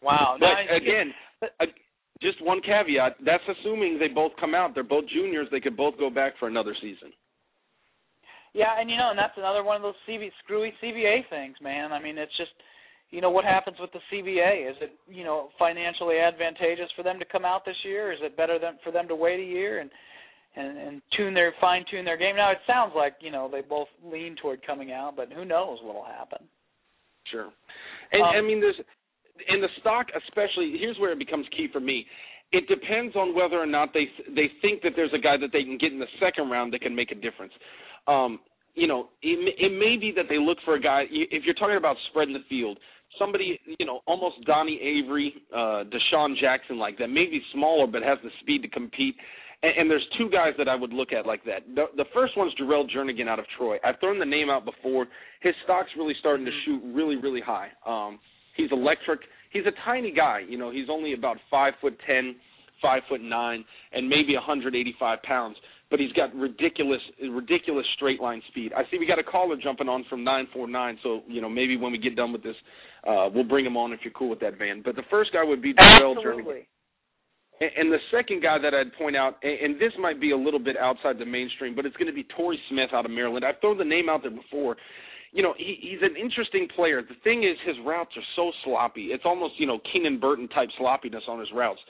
Wow. 0.00 0.38
But 0.40 0.48
again, 0.74 1.12
just 2.24 2.42
one 2.42 2.60
caveat. 2.62 3.16
That's 3.24 3.44
assuming 3.60 3.98
they 3.98 4.08
both 4.08 4.32
come 4.40 4.54
out. 4.54 4.72
They're 4.74 4.82
both 4.82 5.04
juniors. 5.12 5.46
They 5.52 5.60
could 5.60 5.76
both 5.76 5.98
go 5.98 6.08
back 6.08 6.32
for 6.40 6.48
another 6.48 6.74
season. 6.80 7.12
Yeah, 8.54 8.80
and 8.80 8.88
you 8.88 8.96
know, 8.96 9.10
and 9.10 9.18
that's 9.18 9.36
another 9.36 9.62
one 9.62 9.76
of 9.76 9.82
those 9.82 9.98
CV, 10.08 10.30
screwy 10.42 10.72
CBA 10.82 11.28
things, 11.28 11.56
man. 11.60 11.92
I 11.92 12.00
mean, 12.00 12.16
it's 12.16 12.36
just, 12.36 12.52
you 13.10 13.20
know, 13.20 13.30
what 13.30 13.44
happens 13.44 13.76
with 13.80 13.90
the 13.92 13.98
CBA? 14.10 14.70
Is 14.70 14.76
it, 14.80 14.92
you 15.08 15.24
know, 15.24 15.48
financially 15.58 16.18
advantageous 16.18 16.88
for 16.96 17.02
them 17.02 17.18
to 17.18 17.24
come 17.24 17.44
out 17.44 17.64
this 17.66 17.76
year? 17.84 18.12
Is 18.12 18.20
it 18.22 18.36
better 18.36 18.58
than 18.58 18.78
for 18.84 18.92
them 18.92 19.08
to 19.08 19.16
wait 19.16 19.40
a 19.40 19.44
year 19.44 19.80
and 19.80 19.90
and 20.56 20.78
and 20.78 21.02
tune 21.16 21.34
their 21.34 21.52
fine 21.60 21.84
tune 21.90 22.04
their 22.04 22.16
game? 22.16 22.36
Now 22.36 22.52
it 22.52 22.58
sounds 22.66 22.92
like 22.96 23.14
you 23.20 23.32
know 23.32 23.48
they 23.50 23.60
both 23.60 23.88
lean 24.04 24.36
toward 24.40 24.64
coming 24.64 24.92
out, 24.92 25.14
but 25.16 25.32
who 25.32 25.44
knows 25.44 25.78
what'll 25.82 26.04
happen? 26.04 26.46
Sure, 27.30 27.50
and 28.12 28.22
um, 28.22 28.28
I 28.36 28.40
mean, 28.40 28.60
there's 28.60 28.78
and 29.48 29.62
the 29.62 29.68
stock, 29.80 30.06
especially, 30.26 30.76
here's 30.78 30.98
where 30.98 31.12
it 31.12 31.18
becomes 31.18 31.46
key 31.56 31.68
for 31.72 31.80
me. 31.80 32.06
It 32.52 32.68
depends 32.68 33.16
on 33.16 33.34
whether 33.34 33.56
or 33.56 33.66
not 33.66 33.92
they 33.92 34.06
they 34.34 34.48
think 34.62 34.82
that 34.82 34.92
there's 34.94 35.12
a 35.12 35.18
guy 35.18 35.36
that 35.40 35.50
they 35.52 35.64
can 35.64 35.76
get 35.78 35.92
in 35.92 35.98
the 35.98 36.10
second 36.20 36.50
round 36.50 36.72
that 36.72 36.82
can 36.82 36.94
make 36.94 37.10
a 37.10 37.16
difference. 37.16 37.52
Um, 38.06 38.40
you 38.74 38.86
know, 38.86 39.08
it, 39.22 39.54
it 39.58 39.72
may 39.72 39.96
be 39.98 40.12
that 40.16 40.26
they 40.28 40.38
look 40.38 40.58
for 40.64 40.74
a 40.74 40.80
guy. 40.80 41.04
If 41.10 41.44
you're 41.44 41.54
talking 41.54 41.76
about 41.76 41.96
spreading 42.10 42.34
the 42.34 42.44
field, 42.48 42.78
somebody, 43.18 43.60
you 43.78 43.86
know, 43.86 44.00
almost 44.06 44.36
Donnie 44.44 44.80
Avery, 44.82 45.32
uh, 45.52 45.84
DeSean 45.90 46.38
Jackson 46.40 46.78
like 46.78 46.98
that, 46.98 47.08
maybe 47.08 47.40
smaller 47.52 47.86
but 47.86 48.02
has 48.02 48.18
the 48.22 48.30
speed 48.40 48.62
to 48.62 48.68
compete. 48.68 49.14
And, 49.62 49.72
and 49.78 49.90
there's 49.90 50.06
two 50.18 50.28
guys 50.28 50.52
that 50.58 50.68
I 50.68 50.74
would 50.74 50.92
look 50.92 51.12
at 51.12 51.26
like 51.26 51.44
that. 51.44 51.62
The, 51.74 51.86
the 51.96 52.04
first 52.12 52.36
one's 52.36 52.52
Jerrel 52.54 52.84
Jernigan 52.90 53.28
out 53.28 53.38
of 53.38 53.46
Troy. 53.56 53.78
I've 53.84 53.98
thrown 54.00 54.18
the 54.18 54.26
name 54.26 54.50
out 54.50 54.64
before. 54.64 55.06
His 55.40 55.54
stock's 55.64 55.90
really 55.96 56.14
starting 56.18 56.44
to 56.46 56.52
shoot 56.64 56.82
really, 56.84 57.16
really 57.16 57.40
high. 57.40 57.68
Um, 57.86 58.18
he's 58.56 58.70
electric. 58.72 59.20
He's 59.50 59.66
a 59.66 59.72
tiny 59.84 60.12
guy. 60.12 60.40
You 60.48 60.58
know, 60.58 60.70
he's 60.70 60.88
only 60.90 61.14
about 61.14 61.36
five 61.50 61.74
foot 61.80 61.98
ten, 62.06 62.36
five 62.82 63.02
foot 63.08 63.20
nine, 63.20 63.64
and 63.92 64.08
maybe 64.08 64.34
185 64.34 65.22
pounds 65.22 65.56
but 65.94 66.00
he's 66.00 66.12
got 66.12 66.34
ridiculous 66.34 67.00
ridiculous 67.30 67.86
straight 67.94 68.20
line 68.20 68.42
speed. 68.48 68.72
I 68.76 68.82
see 68.90 68.98
we 68.98 69.06
got 69.06 69.20
a 69.20 69.22
caller 69.22 69.54
jumping 69.62 69.88
on 69.88 70.04
from 70.10 70.24
949, 70.24 70.98
so 71.04 71.20
you 71.28 71.40
know 71.40 71.48
maybe 71.48 71.76
when 71.76 71.92
we 71.92 71.98
get 71.98 72.16
done 72.16 72.32
with 72.32 72.42
this, 72.42 72.56
uh, 73.06 73.28
we'll 73.32 73.44
bring 73.44 73.64
him 73.64 73.76
on 73.76 73.92
if 73.92 74.00
you're 74.02 74.12
cool 74.12 74.30
with 74.30 74.40
that, 74.40 74.58
Van. 74.58 74.82
But 74.84 74.96
the 74.96 75.04
first 75.08 75.32
guy 75.32 75.44
would 75.44 75.62
be 75.62 75.72
Darrell 75.72 76.16
Absolutely. 76.16 76.66
And, 77.60 77.70
and 77.76 77.92
the 77.92 77.98
second 78.10 78.42
guy 78.42 78.58
that 78.58 78.74
I'd 78.74 78.92
point 78.98 79.14
out, 79.14 79.36
and, 79.44 79.60
and 79.60 79.74
this 79.76 79.92
might 80.00 80.20
be 80.20 80.32
a 80.32 80.36
little 80.36 80.58
bit 80.58 80.76
outside 80.76 81.18
the 81.18 81.26
mainstream, 81.26 81.76
but 81.76 81.86
it's 81.86 81.96
going 81.96 82.08
to 82.08 82.12
be 82.12 82.26
Torrey 82.36 82.58
Smith 82.70 82.90
out 82.92 83.04
of 83.04 83.12
Maryland. 83.12 83.44
I've 83.44 83.60
thrown 83.60 83.78
the 83.78 83.84
name 83.84 84.08
out 84.08 84.22
there 84.22 84.32
before. 84.32 84.76
You 85.34 85.42
know, 85.42 85.52
he, 85.58 85.76
he's 85.80 85.98
an 86.00 86.16
interesting 86.16 86.68
player. 86.74 87.02
The 87.02 87.16
thing 87.24 87.42
is, 87.42 87.58
his 87.66 87.76
routes 87.84 88.12
are 88.16 88.22
so 88.36 88.52
sloppy. 88.64 89.06
It's 89.06 89.24
almost 89.26 89.54
you 89.58 89.66
know 89.66 89.80
Keenan 89.92 90.20
Burton 90.20 90.48
type 90.48 90.68
sloppiness 90.78 91.24
on 91.28 91.40
his 91.40 91.48
routes. 91.52 91.80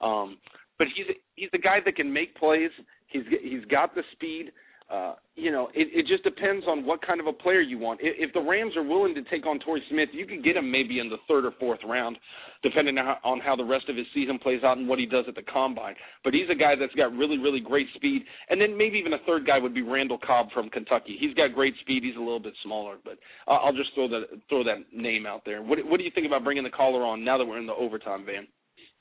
Um, 0.00 0.38
but 0.78 0.88
he's 0.96 1.06
he's 1.36 1.50
a 1.52 1.58
guy 1.58 1.78
that 1.84 1.96
can 1.96 2.10
make 2.10 2.34
plays. 2.34 2.70
He's 3.08 3.22
he's 3.42 3.64
got 3.66 3.94
the 3.94 4.02
speed. 4.12 4.52
Uh, 4.90 5.14
you 5.34 5.50
know, 5.50 5.68
it, 5.74 5.88
it 5.92 6.06
just 6.06 6.22
depends 6.22 6.66
on 6.68 6.84
what 6.84 7.00
kind 7.00 7.18
of 7.18 7.26
a 7.26 7.32
player 7.32 7.60
you 7.60 7.78
want. 7.78 8.00
If, 8.02 8.28
if 8.28 8.34
the 8.34 8.40
Rams 8.40 8.76
are 8.76 8.82
willing 8.82 9.14
to 9.14 9.22
take 9.24 9.46
on 9.46 9.58
Torrey 9.60 9.82
Smith, 9.90 10.10
you 10.12 10.26
could 10.26 10.44
get 10.44 10.56
him 10.56 10.70
maybe 10.70 11.00
in 11.00 11.08
the 11.08 11.16
third 11.26 11.46
or 11.46 11.52
fourth 11.58 11.80
round, 11.88 12.16
depending 12.62 12.98
on 12.98 13.04
how, 13.06 13.18
on 13.24 13.40
how 13.40 13.56
the 13.56 13.64
rest 13.64 13.88
of 13.88 13.96
his 13.96 14.06
season 14.14 14.38
plays 14.38 14.62
out 14.62 14.76
and 14.76 14.86
what 14.86 14.98
he 14.98 15.06
does 15.06 15.24
at 15.26 15.34
the 15.34 15.42
combine. 15.42 15.94
But 16.22 16.34
he's 16.34 16.50
a 16.52 16.54
guy 16.54 16.74
that's 16.78 16.94
got 16.94 17.16
really, 17.16 17.38
really 17.38 17.60
great 17.60 17.86
speed. 17.94 18.22
And 18.50 18.60
then 18.60 18.76
maybe 18.76 18.98
even 18.98 19.14
a 19.14 19.24
third 19.26 19.46
guy 19.46 19.58
would 19.58 19.74
be 19.74 19.82
Randall 19.82 20.18
Cobb 20.18 20.48
from 20.52 20.68
Kentucky. 20.68 21.16
He's 21.18 21.34
got 21.34 21.54
great 21.54 21.74
speed. 21.80 22.04
He's 22.04 22.16
a 22.16 22.22
little 22.22 22.40
bit 22.40 22.54
smaller, 22.62 22.96
but 23.02 23.16
I'll 23.48 23.72
just 23.72 23.94
throw 23.94 24.08
that 24.08 24.24
throw 24.50 24.64
that 24.64 24.84
name 24.92 25.24
out 25.24 25.42
there. 25.46 25.62
What 25.62 25.78
What 25.86 25.96
do 25.96 26.04
you 26.04 26.12
think 26.14 26.26
about 26.26 26.44
bringing 26.44 26.64
the 26.64 26.70
caller 26.70 27.02
on 27.02 27.24
now 27.24 27.38
that 27.38 27.44
we're 27.44 27.58
in 27.58 27.66
the 27.66 27.74
overtime, 27.74 28.26
Van? 28.26 28.46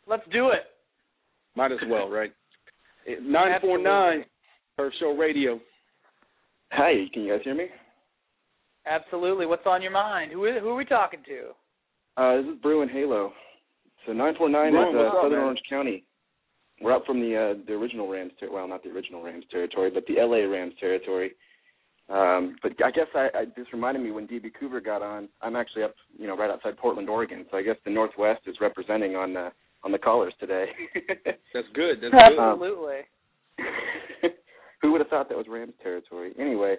Let's 0.07 0.23
do 0.31 0.49
it. 0.49 0.63
Might 1.55 1.71
as 1.71 1.79
well, 1.87 2.09
right? 2.09 2.31
Nine 3.21 3.59
four 3.61 3.77
nine, 3.77 4.23
Turf 4.77 4.93
Show 4.99 5.11
Radio. 5.11 5.59
Hi, 6.75 7.05
can 7.13 7.21
you 7.23 7.31
guys 7.31 7.41
hear 7.43 7.53
me? 7.53 7.67
Absolutely. 8.87 9.45
What's 9.45 9.67
on 9.67 9.83
your 9.83 9.91
mind? 9.91 10.31
Who 10.31 10.45
is, 10.45 10.55
who 10.59 10.69
are 10.69 10.75
we 10.75 10.85
talking 10.85 11.19
to? 11.27 11.51
Uh, 12.17 12.37
this 12.37 12.51
is 12.51 12.61
Bruin 12.63 12.89
Halo. 12.89 13.31
So 14.07 14.13
nine 14.13 14.33
four 14.35 14.49
nine 14.49 14.73
is 14.73 14.95
uh, 14.95 15.21
Southern 15.21 15.39
Orange 15.39 15.61
County. 15.69 16.03
We're 16.81 16.93
up 16.93 17.05
from 17.05 17.21
the 17.21 17.35
uh, 17.35 17.63
the 17.67 17.73
original 17.73 18.09
Rams 18.09 18.31
ter- 18.39 18.51
well, 18.51 18.67
not 18.67 18.81
the 18.81 18.89
original 18.89 19.21
Rams 19.21 19.45
territory, 19.51 19.91
but 19.91 20.03
the 20.07 20.15
LA 20.17 20.51
Rams 20.51 20.73
territory. 20.79 21.33
Um, 22.09 22.55
but 22.63 22.73
I 22.83 22.89
guess 22.89 23.07
I, 23.13 23.29
I 23.35 23.45
this 23.55 23.67
reminded 23.71 24.01
me 24.01 24.09
when 24.09 24.27
DB 24.27 24.51
Cooper 24.59 24.81
got 24.81 25.03
on. 25.03 25.29
I'm 25.43 25.55
actually 25.55 25.83
up, 25.83 25.93
you 26.17 26.25
know, 26.25 26.35
right 26.35 26.49
outside 26.49 26.75
Portland, 26.77 27.07
Oregon. 27.07 27.45
So 27.51 27.57
I 27.57 27.61
guess 27.61 27.77
the 27.85 27.91
Northwest 27.91 28.41
is 28.47 28.55
representing 28.59 29.15
on 29.15 29.37
uh, 29.37 29.51
on 29.83 29.91
the 29.91 29.99
callers 29.99 30.33
today. 30.39 30.65
That's 31.53 31.67
good. 31.75 31.99
That's 32.01 32.29
good. 32.29 32.39
Absolutely. 32.39 33.01
Who 34.83 34.91
would 34.91 35.01
have 35.01 35.07
thought 35.07 35.29
that 35.29 35.37
was 35.37 35.47
Rams 35.49 35.73
territory? 35.81 36.33
Anyway, 36.37 36.75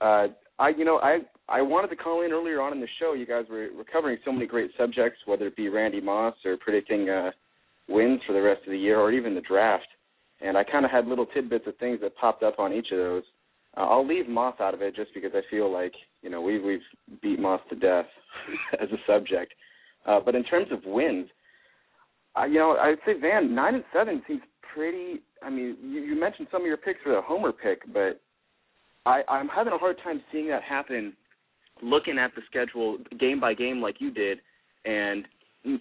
uh, 0.00 0.26
I 0.58 0.70
you 0.76 0.84
know 0.84 0.98
I 0.98 1.20
I 1.48 1.62
wanted 1.62 1.88
to 1.88 1.96
call 1.96 2.24
in 2.24 2.32
earlier 2.32 2.60
on 2.60 2.72
in 2.72 2.80
the 2.80 2.88
show. 2.98 3.14
You 3.14 3.26
guys 3.26 3.44
were, 3.48 3.68
were 3.76 3.84
covering 3.84 4.18
so 4.24 4.32
many 4.32 4.46
great 4.46 4.72
subjects, 4.76 5.20
whether 5.24 5.46
it 5.46 5.56
be 5.56 5.68
Randy 5.68 6.00
Moss 6.00 6.34
or 6.44 6.56
predicting 6.56 7.08
uh, 7.08 7.30
wins 7.88 8.20
for 8.26 8.32
the 8.32 8.42
rest 8.42 8.62
of 8.66 8.72
the 8.72 8.78
year, 8.78 8.98
or 8.98 9.12
even 9.12 9.36
the 9.36 9.40
draft. 9.40 9.86
And 10.40 10.58
I 10.58 10.64
kind 10.64 10.84
of 10.84 10.90
had 10.90 11.06
little 11.06 11.26
tidbits 11.26 11.66
of 11.68 11.76
things 11.78 12.00
that 12.02 12.16
popped 12.16 12.42
up 12.42 12.58
on 12.58 12.72
each 12.72 12.88
of 12.90 12.98
those. 12.98 13.22
Uh, 13.76 13.82
I'll 13.82 14.06
leave 14.06 14.28
Moss 14.28 14.56
out 14.60 14.74
of 14.74 14.82
it 14.82 14.96
just 14.96 15.14
because 15.14 15.30
I 15.32 15.42
feel 15.48 15.72
like 15.72 15.94
you 16.22 16.30
know 16.30 16.40
we 16.40 16.58
we've 16.58 16.80
beat 17.22 17.38
Moss 17.38 17.60
to 17.70 17.76
death 17.76 18.06
as 18.80 18.88
a 18.90 18.98
subject. 19.06 19.54
Uh, 20.06 20.18
but 20.24 20.34
in 20.34 20.42
terms 20.42 20.66
of 20.72 20.80
wins, 20.84 21.28
I, 22.34 22.46
you 22.46 22.58
know, 22.58 22.72
I'd 22.72 22.98
say 23.06 23.12
Van 23.20 23.54
nine 23.54 23.76
and 23.76 23.84
seven 23.92 24.22
seems 24.26 24.40
pretty. 24.74 25.20
I 25.42 25.50
mean, 25.50 25.76
you, 25.82 26.00
you 26.00 26.18
mentioned 26.18 26.48
some 26.50 26.62
of 26.62 26.66
your 26.66 26.76
picks 26.76 27.00
for 27.02 27.12
the 27.12 27.20
homer 27.20 27.52
pick, 27.52 27.80
but 27.92 28.20
I, 29.06 29.22
I'm 29.28 29.48
having 29.48 29.72
a 29.72 29.78
hard 29.78 29.96
time 30.02 30.22
seeing 30.32 30.48
that 30.48 30.62
happen. 30.62 31.14
Looking 31.80 32.18
at 32.18 32.34
the 32.34 32.42
schedule 32.50 32.98
game 33.20 33.38
by 33.38 33.54
game, 33.54 33.80
like 33.80 34.00
you 34.00 34.10
did, 34.10 34.38
and 34.84 35.24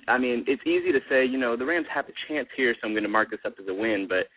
I 0.08 0.20
mean, 0.20 0.46
it's 0.48 0.62
easy 0.62 0.92
to 0.92 1.00
say, 1.10 1.26
you 1.26 1.40
know, 1.40 1.58
the 1.58 1.66
Rams 1.66 1.88
have 1.92 2.06
a 2.06 2.14
chance 2.28 2.48
here, 2.56 2.76
so 2.76 2.88
I'm 2.88 2.94
going 2.94 3.02
to 3.02 3.10
mark 3.10 3.32
this 3.32 3.40
up 3.46 3.56
as 3.60 3.68
a 3.68 3.74
win. 3.74 4.06
But 4.08 4.28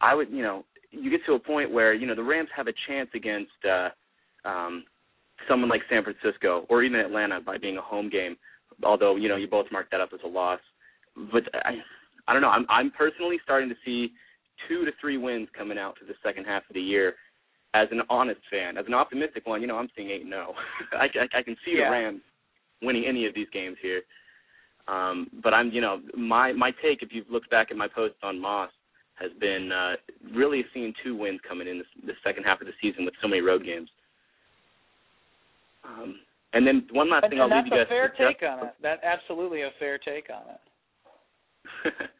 I 0.00 0.16
would, 0.16 0.28
you 0.30 0.42
know, 0.42 0.64
you 0.90 1.08
get 1.08 1.20
to 1.26 1.34
a 1.34 1.38
point 1.38 1.70
where 1.70 1.94
you 1.94 2.06
know 2.06 2.16
the 2.16 2.22
Rams 2.24 2.48
have 2.56 2.66
a 2.66 2.72
chance 2.88 3.10
against 3.14 3.52
uh, 3.64 3.90
um, 4.48 4.84
someone 5.48 5.68
like 5.68 5.82
San 5.88 6.02
Francisco 6.02 6.66
or 6.68 6.82
even 6.82 6.98
Atlanta 6.98 7.40
by 7.40 7.58
being 7.58 7.76
a 7.76 7.82
home 7.82 8.10
game. 8.10 8.36
Although 8.82 9.14
you 9.14 9.28
know 9.28 9.36
you 9.36 9.46
both 9.46 9.66
mark 9.70 9.88
that 9.92 10.00
up 10.00 10.10
as 10.12 10.20
a 10.24 10.28
loss 10.28 10.60
but 11.32 11.42
I, 11.54 11.78
I 12.28 12.32
don't 12.32 12.42
know. 12.42 12.50
I'm 12.50 12.66
I'm 12.68 12.90
personally 12.90 13.38
starting 13.42 13.68
to 13.68 13.74
see 13.84 14.12
two 14.68 14.84
to 14.84 14.92
three 15.00 15.16
wins 15.16 15.48
coming 15.56 15.78
out 15.78 15.96
for 15.98 16.04
the 16.04 16.14
second 16.22 16.44
half 16.44 16.62
of 16.68 16.74
the 16.74 16.80
year. 16.80 17.14
As 17.74 17.88
an 17.90 18.00
honest 18.08 18.40
fan, 18.50 18.78
as 18.78 18.86
an 18.86 18.94
optimistic 18.94 19.46
one, 19.46 19.60
you 19.60 19.66
know, 19.66 19.76
I'm 19.76 19.88
seeing 19.96 20.10
eight 20.10 20.22
and 20.22 20.30
zero. 20.30 20.54
I, 20.92 21.04
I 21.04 21.38
I 21.40 21.42
can 21.42 21.56
see 21.64 21.74
yeah. 21.76 21.86
the 21.86 21.90
Rams 21.90 22.20
winning 22.82 23.04
any 23.06 23.26
of 23.26 23.34
these 23.34 23.48
games 23.52 23.76
here. 23.82 24.02
Um, 24.88 25.28
but 25.42 25.52
I'm, 25.52 25.70
you 25.70 25.80
know, 25.80 26.00
my 26.16 26.52
my 26.52 26.70
take, 26.82 27.02
if 27.02 27.10
you've 27.12 27.28
looked 27.30 27.50
back 27.50 27.68
at 27.70 27.76
my 27.76 27.88
posts 27.88 28.18
on 28.22 28.40
Moss, 28.40 28.70
has 29.16 29.30
been 29.40 29.70
uh, 29.70 29.96
really 30.34 30.64
seeing 30.72 30.94
two 31.04 31.16
wins 31.16 31.40
coming 31.46 31.68
in 31.68 31.78
this, 31.78 31.86
the 32.06 32.12
second 32.24 32.44
half 32.44 32.60
of 32.60 32.66
the 32.66 32.72
season 32.80 33.04
with 33.04 33.14
so 33.20 33.28
many 33.28 33.42
road 33.42 33.64
games. 33.64 33.90
Um, 35.84 36.16
and 36.52 36.66
then 36.66 36.86
one 36.92 37.10
last 37.10 37.24
and, 37.24 37.30
thing 37.30 37.40
and 37.40 37.52
I'll 37.52 37.58
leave 37.58 37.66
you 37.66 37.72
guys. 37.72 37.86
That's 37.88 38.14
a 38.14 38.16
fair 38.16 38.28
take 38.28 38.42
on 38.42 38.66
it. 38.68 38.74
That 38.82 39.00
absolutely 39.04 39.62
a 39.62 39.70
fair 39.78 39.98
take 39.98 40.28
on 40.30 40.42
it. 40.54 42.10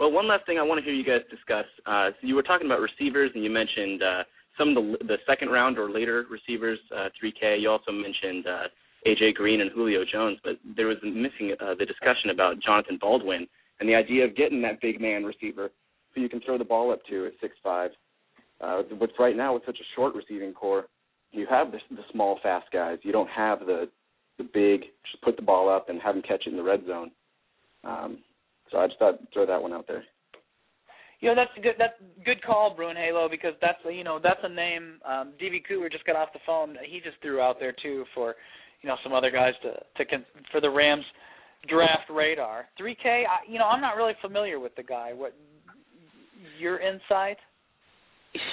well, 0.00 0.10
one 0.10 0.26
last 0.26 0.46
thing 0.46 0.58
I 0.58 0.62
want 0.62 0.80
to 0.80 0.84
hear 0.84 0.94
you 0.94 1.04
guys 1.04 1.20
discuss. 1.30 1.66
Uh, 1.84 2.08
so 2.18 2.26
you 2.26 2.34
were 2.34 2.42
talking 2.42 2.66
about 2.66 2.80
receivers, 2.80 3.30
and 3.34 3.44
you 3.44 3.50
mentioned 3.50 4.02
uh, 4.02 4.22
some 4.56 4.70
of 4.70 4.74
the 4.74 5.04
the 5.04 5.16
second 5.28 5.50
round 5.50 5.78
or 5.78 5.90
later 5.90 6.24
receivers, 6.30 6.78
uh, 6.96 7.10
3K. 7.22 7.60
You 7.60 7.68
also 7.68 7.92
mentioned 7.92 8.46
uh, 8.46 8.68
AJ 9.06 9.34
Green 9.34 9.60
and 9.60 9.70
Julio 9.70 10.00
Jones, 10.10 10.38
but 10.42 10.54
there 10.74 10.86
was 10.86 10.96
missing 11.04 11.54
uh, 11.60 11.74
the 11.78 11.84
discussion 11.84 12.30
about 12.30 12.60
Jonathan 12.64 12.96
Baldwin 12.98 13.46
and 13.78 13.88
the 13.88 13.94
idea 13.94 14.24
of 14.24 14.34
getting 14.34 14.62
that 14.62 14.80
big 14.80 15.00
man 15.02 15.22
receiver 15.22 15.70
who 16.14 16.22
you 16.22 16.30
can 16.30 16.40
throw 16.40 16.56
the 16.56 16.64
ball 16.64 16.90
up 16.90 17.00
to 17.10 17.26
at 17.26 17.32
six 17.40 17.54
five. 17.62 17.90
Uh, 18.60 18.82
what's 18.96 19.12
right 19.18 19.36
now 19.36 19.52
with 19.52 19.64
such 19.66 19.78
a 19.78 19.88
short 19.94 20.14
receiving 20.14 20.52
corps, 20.52 20.86
you 21.30 21.46
have 21.48 21.72
the, 21.72 21.78
the 21.90 22.02
small, 22.10 22.38
fast 22.42 22.66
guys. 22.72 22.98
You 23.02 23.12
don't 23.12 23.30
have 23.30 23.60
the 23.60 23.88
the 24.38 24.44
big, 24.44 24.80
just 25.10 25.22
put 25.22 25.36
the 25.36 25.42
ball 25.42 25.68
up 25.68 25.90
and 25.90 26.00
have 26.00 26.14
them 26.14 26.22
catch 26.22 26.46
it 26.46 26.50
in 26.50 26.56
the 26.56 26.62
red 26.62 26.86
zone. 26.86 27.10
Um, 27.84 28.18
so 28.70 28.78
I 28.78 28.86
just 28.86 28.98
thought 28.98 29.18
throw 29.32 29.46
that 29.46 29.60
one 29.60 29.72
out 29.72 29.86
there. 29.86 30.04
You 31.20 31.28
know 31.28 31.34
that's 31.34 31.50
a 31.56 31.60
good 31.60 31.74
that's 31.78 31.94
good 32.24 32.42
call, 32.42 32.74
Bruin 32.74 32.96
Halo, 32.96 33.28
because 33.30 33.52
that's 33.60 33.78
you 33.84 34.04
know 34.04 34.18
that's 34.22 34.40
a 34.42 34.48
name. 34.48 35.00
Um, 35.06 35.32
DB 35.40 35.60
Cooper 35.68 35.88
just 35.88 36.06
got 36.06 36.16
off 36.16 36.32
the 36.32 36.40
phone. 36.46 36.76
He 36.86 37.00
just 37.00 37.20
threw 37.20 37.40
out 37.40 37.56
there 37.60 37.74
too 37.82 38.04
for 38.14 38.36
you 38.80 38.88
know 38.88 38.96
some 39.02 39.12
other 39.12 39.30
guys 39.30 39.52
to 39.62 39.72
to 39.96 40.10
con- 40.10 40.24
for 40.50 40.60
the 40.60 40.70
Rams 40.70 41.04
draft 41.68 42.08
radar. 42.08 42.66
3K, 42.80 43.04
I, 43.06 43.50
you 43.50 43.58
know 43.58 43.66
I'm 43.66 43.82
not 43.82 43.96
really 43.96 44.14
familiar 44.22 44.58
with 44.58 44.74
the 44.76 44.82
guy. 44.82 45.12
What 45.12 45.34
your 46.58 46.80
insight? 46.80 47.36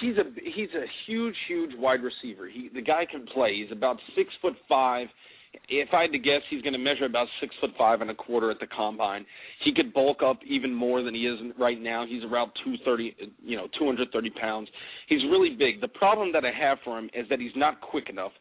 He's 0.02 0.18
a 0.18 0.24
he's 0.56 0.70
a 0.76 0.86
huge 1.06 1.36
huge 1.48 1.72
wide 1.78 2.02
receiver. 2.04 2.50
He 2.50 2.70
the 2.74 2.82
guy 2.82 3.06
can 3.10 3.26
play. 3.34 3.56
He's 3.56 3.72
about 3.72 3.98
six 4.16 4.30
foot 4.42 4.56
five 4.68 5.08
if 5.70 5.90
I 5.94 6.04
had 6.04 6.12
to 6.12 6.20
guess, 6.20 6.42
he's 6.50 6.62
going 6.62 6.74
to 6.74 6.80
measure 6.80 7.06
about 7.06 7.28
six 7.40 7.56
foot 7.60 7.72
five 7.78 8.02
and 8.02 8.10
a 8.10 8.16
quarter 8.16 8.52
at 8.52 8.60
the 8.60 8.68
combine. 8.68 9.26
He 9.64 9.74
could 9.74 9.94
bulk 9.94 10.20
up 10.26 10.40
even 10.48 10.74
more 10.74 11.04
than 11.04 11.14
he 11.14 11.22
is 11.22 11.40
right 11.60 11.80
now. 11.80 12.06
He's 12.08 12.24
around 12.24 12.52
two 12.64 12.76
thirty, 12.86 13.16
you 13.44 13.56
know, 13.58 13.68
two 13.78 13.86
hundred 13.86 14.10
thirty 14.12 14.30
pounds. 14.30 14.70
He's 15.08 15.22
really 15.30 15.56
big. 15.58 15.82
The 15.82 15.88
problem 15.88 16.32
that 16.34 16.44
I 16.46 16.52
have 16.52 16.78
for 16.84 16.98
him 16.98 17.10
is 17.14 17.28
that 17.30 17.40
he's 17.40 17.56
not 17.56 17.82
quick 17.82 18.10
enough 18.10 18.32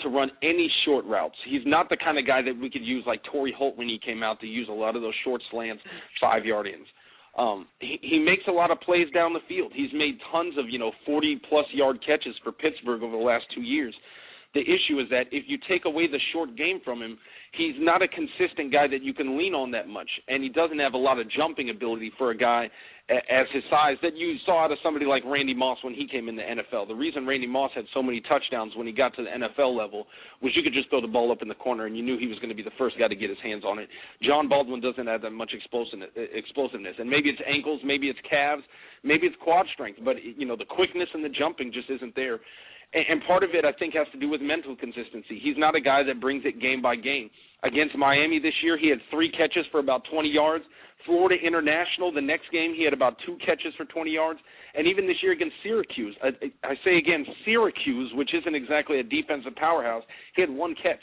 to 0.00 0.08
run 0.08 0.30
any 0.42 0.68
short 0.84 1.04
routes. 1.04 1.36
He's 1.48 1.62
not 1.64 1.88
the 1.88 1.96
kind 1.96 2.18
of 2.18 2.26
guy 2.26 2.42
that 2.42 2.56
we 2.60 2.70
could 2.70 2.84
use 2.84 3.04
like 3.06 3.20
Torry 3.30 3.54
Holt 3.56 3.76
when 3.76 3.88
he 3.88 3.98
came 4.04 4.22
out 4.22 4.40
to 4.40 4.46
use 4.46 4.68
a 4.68 4.72
lot 4.72 4.96
of 4.96 5.02
those 5.02 5.14
short 5.24 5.40
slants, 5.50 5.82
five 6.20 6.44
yard 6.44 6.66
ins. 6.66 6.86
Um, 7.36 7.66
he, 7.80 7.98
he 8.00 8.18
makes 8.18 8.42
a 8.48 8.52
lot 8.52 8.70
of 8.70 8.80
plays 8.80 9.08
down 9.12 9.32
the 9.32 9.40
field. 9.48 9.72
He's 9.74 9.92
made 9.92 10.18
tons 10.32 10.54
of 10.58 10.68
you 10.68 10.78
know 10.78 10.92
forty 11.06 11.40
plus 11.48 11.66
yard 11.72 11.98
catches 12.04 12.34
for 12.42 12.52
Pittsburgh 12.52 13.02
over 13.02 13.16
the 13.16 13.22
last 13.22 13.44
two 13.54 13.62
years 13.62 13.94
The 14.54 14.60
issue 14.60 15.00
is 15.00 15.08
that 15.10 15.26
if 15.32 15.44
you 15.48 15.58
take 15.68 15.84
away 15.84 16.06
the 16.06 16.20
short 16.32 16.56
game 16.56 16.80
from 16.84 17.02
him, 17.02 17.18
he's 17.52 17.74
not 17.78 18.02
a 18.02 18.08
consistent 18.08 18.72
guy 18.72 18.86
that 18.86 19.02
you 19.02 19.12
can 19.12 19.36
lean 19.36 19.52
on 19.54 19.70
that 19.72 19.88
much, 19.88 20.08
and 20.28 20.42
he 20.42 20.48
doesn't 20.48 20.78
have 20.78 20.94
a 20.94 20.98
lot 20.98 21.18
of 21.18 21.30
jumping 21.30 21.70
ability 21.70 22.12
for 22.18 22.30
a 22.30 22.36
guy 22.36 22.70
as 23.10 23.46
his 23.52 23.62
size 23.68 23.96
that 24.00 24.16
you 24.16 24.36
saw 24.46 24.64
out 24.64 24.72
of 24.72 24.78
somebody 24.82 25.04
like 25.04 25.22
Randy 25.26 25.52
Moss 25.52 25.76
when 25.82 25.92
he 25.92 26.08
came 26.08 26.28
in 26.28 26.36
the 26.36 26.42
NFL. 26.42 26.88
The 26.88 26.94
reason 26.94 27.26
Randy 27.26 27.46
Moss 27.46 27.70
had 27.74 27.84
so 27.92 28.02
many 28.02 28.22
touchdowns 28.22 28.72
when 28.76 28.86
he 28.86 28.94
got 28.94 29.14
to 29.16 29.24
the 29.24 29.28
NFL 29.28 29.76
level 29.76 30.06
was 30.40 30.52
you 30.56 30.62
could 30.62 30.72
just 30.72 30.88
throw 30.88 31.02
the 31.02 31.08
ball 31.08 31.30
up 31.30 31.42
in 31.42 31.48
the 31.48 31.54
corner 31.54 31.84
and 31.84 31.94
you 31.98 32.02
knew 32.02 32.16
he 32.16 32.28
was 32.28 32.38
going 32.38 32.48
to 32.48 32.54
be 32.54 32.62
the 32.62 32.72
first 32.78 32.96
guy 32.98 33.06
to 33.08 33.14
get 33.14 33.28
his 33.28 33.38
hands 33.42 33.62
on 33.62 33.78
it. 33.78 33.90
John 34.22 34.48
Baldwin 34.48 34.80
doesn't 34.80 35.06
have 35.06 35.20
that 35.20 35.32
much 35.32 35.52
explosiveness, 35.52 36.94
and 36.98 37.10
maybe 37.10 37.28
it's 37.28 37.42
ankles, 37.46 37.82
maybe 37.84 38.08
it's 38.08 38.20
calves, 38.28 38.62
maybe 39.02 39.26
it's 39.26 39.36
quad 39.42 39.66
strength, 39.74 39.98
but 40.02 40.16
you 40.24 40.46
know 40.46 40.56
the 40.56 40.64
quickness 40.64 41.08
and 41.12 41.22
the 41.22 41.28
jumping 41.28 41.72
just 41.74 41.90
isn't 41.90 42.14
there. 42.16 42.40
And 42.94 43.20
part 43.26 43.42
of 43.42 43.50
it, 43.54 43.64
I 43.64 43.72
think, 43.72 43.94
has 43.94 44.06
to 44.12 44.18
do 44.20 44.28
with 44.28 44.40
mental 44.40 44.76
consistency. 44.76 45.40
He's 45.42 45.58
not 45.58 45.74
a 45.74 45.80
guy 45.80 46.04
that 46.04 46.20
brings 46.20 46.44
it 46.44 46.60
game 46.60 46.80
by 46.80 46.94
game. 46.94 47.28
Against 47.64 47.96
Miami 47.96 48.38
this 48.38 48.54
year, 48.62 48.78
he 48.78 48.88
had 48.88 48.98
three 49.10 49.30
catches 49.30 49.66
for 49.72 49.80
about 49.80 50.02
20 50.12 50.28
yards. 50.28 50.64
Florida 51.04 51.34
International, 51.34 52.12
the 52.12 52.20
next 52.20 52.50
game, 52.52 52.72
he 52.72 52.84
had 52.84 52.92
about 52.92 53.16
two 53.26 53.36
catches 53.44 53.74
for 53.76 53.84
20 53.84 54.12
yards. 54.12 54.38
And 54.74 54.86
even 54.86 55.08
this 55.08 55.16
year 55.22 55.32
against 55.32 55.54
Syracuse, 55.62 56.14
I, 56.22 56.28
I 56.62 56.74
say 56.84 56.96
again, 56.96 57.26
Syracuse, 57.44 58.12
which 58.14 58.30
isn't 58.32 58.54
exactly 58.54 59.00
a 59.00 59.02
defensive 59.02 59.56
powerhouse, 59.56 60.04
he 60.36 60.42
had 60.42 60.50
one 60.50 60.74
catch. 60.80 61.02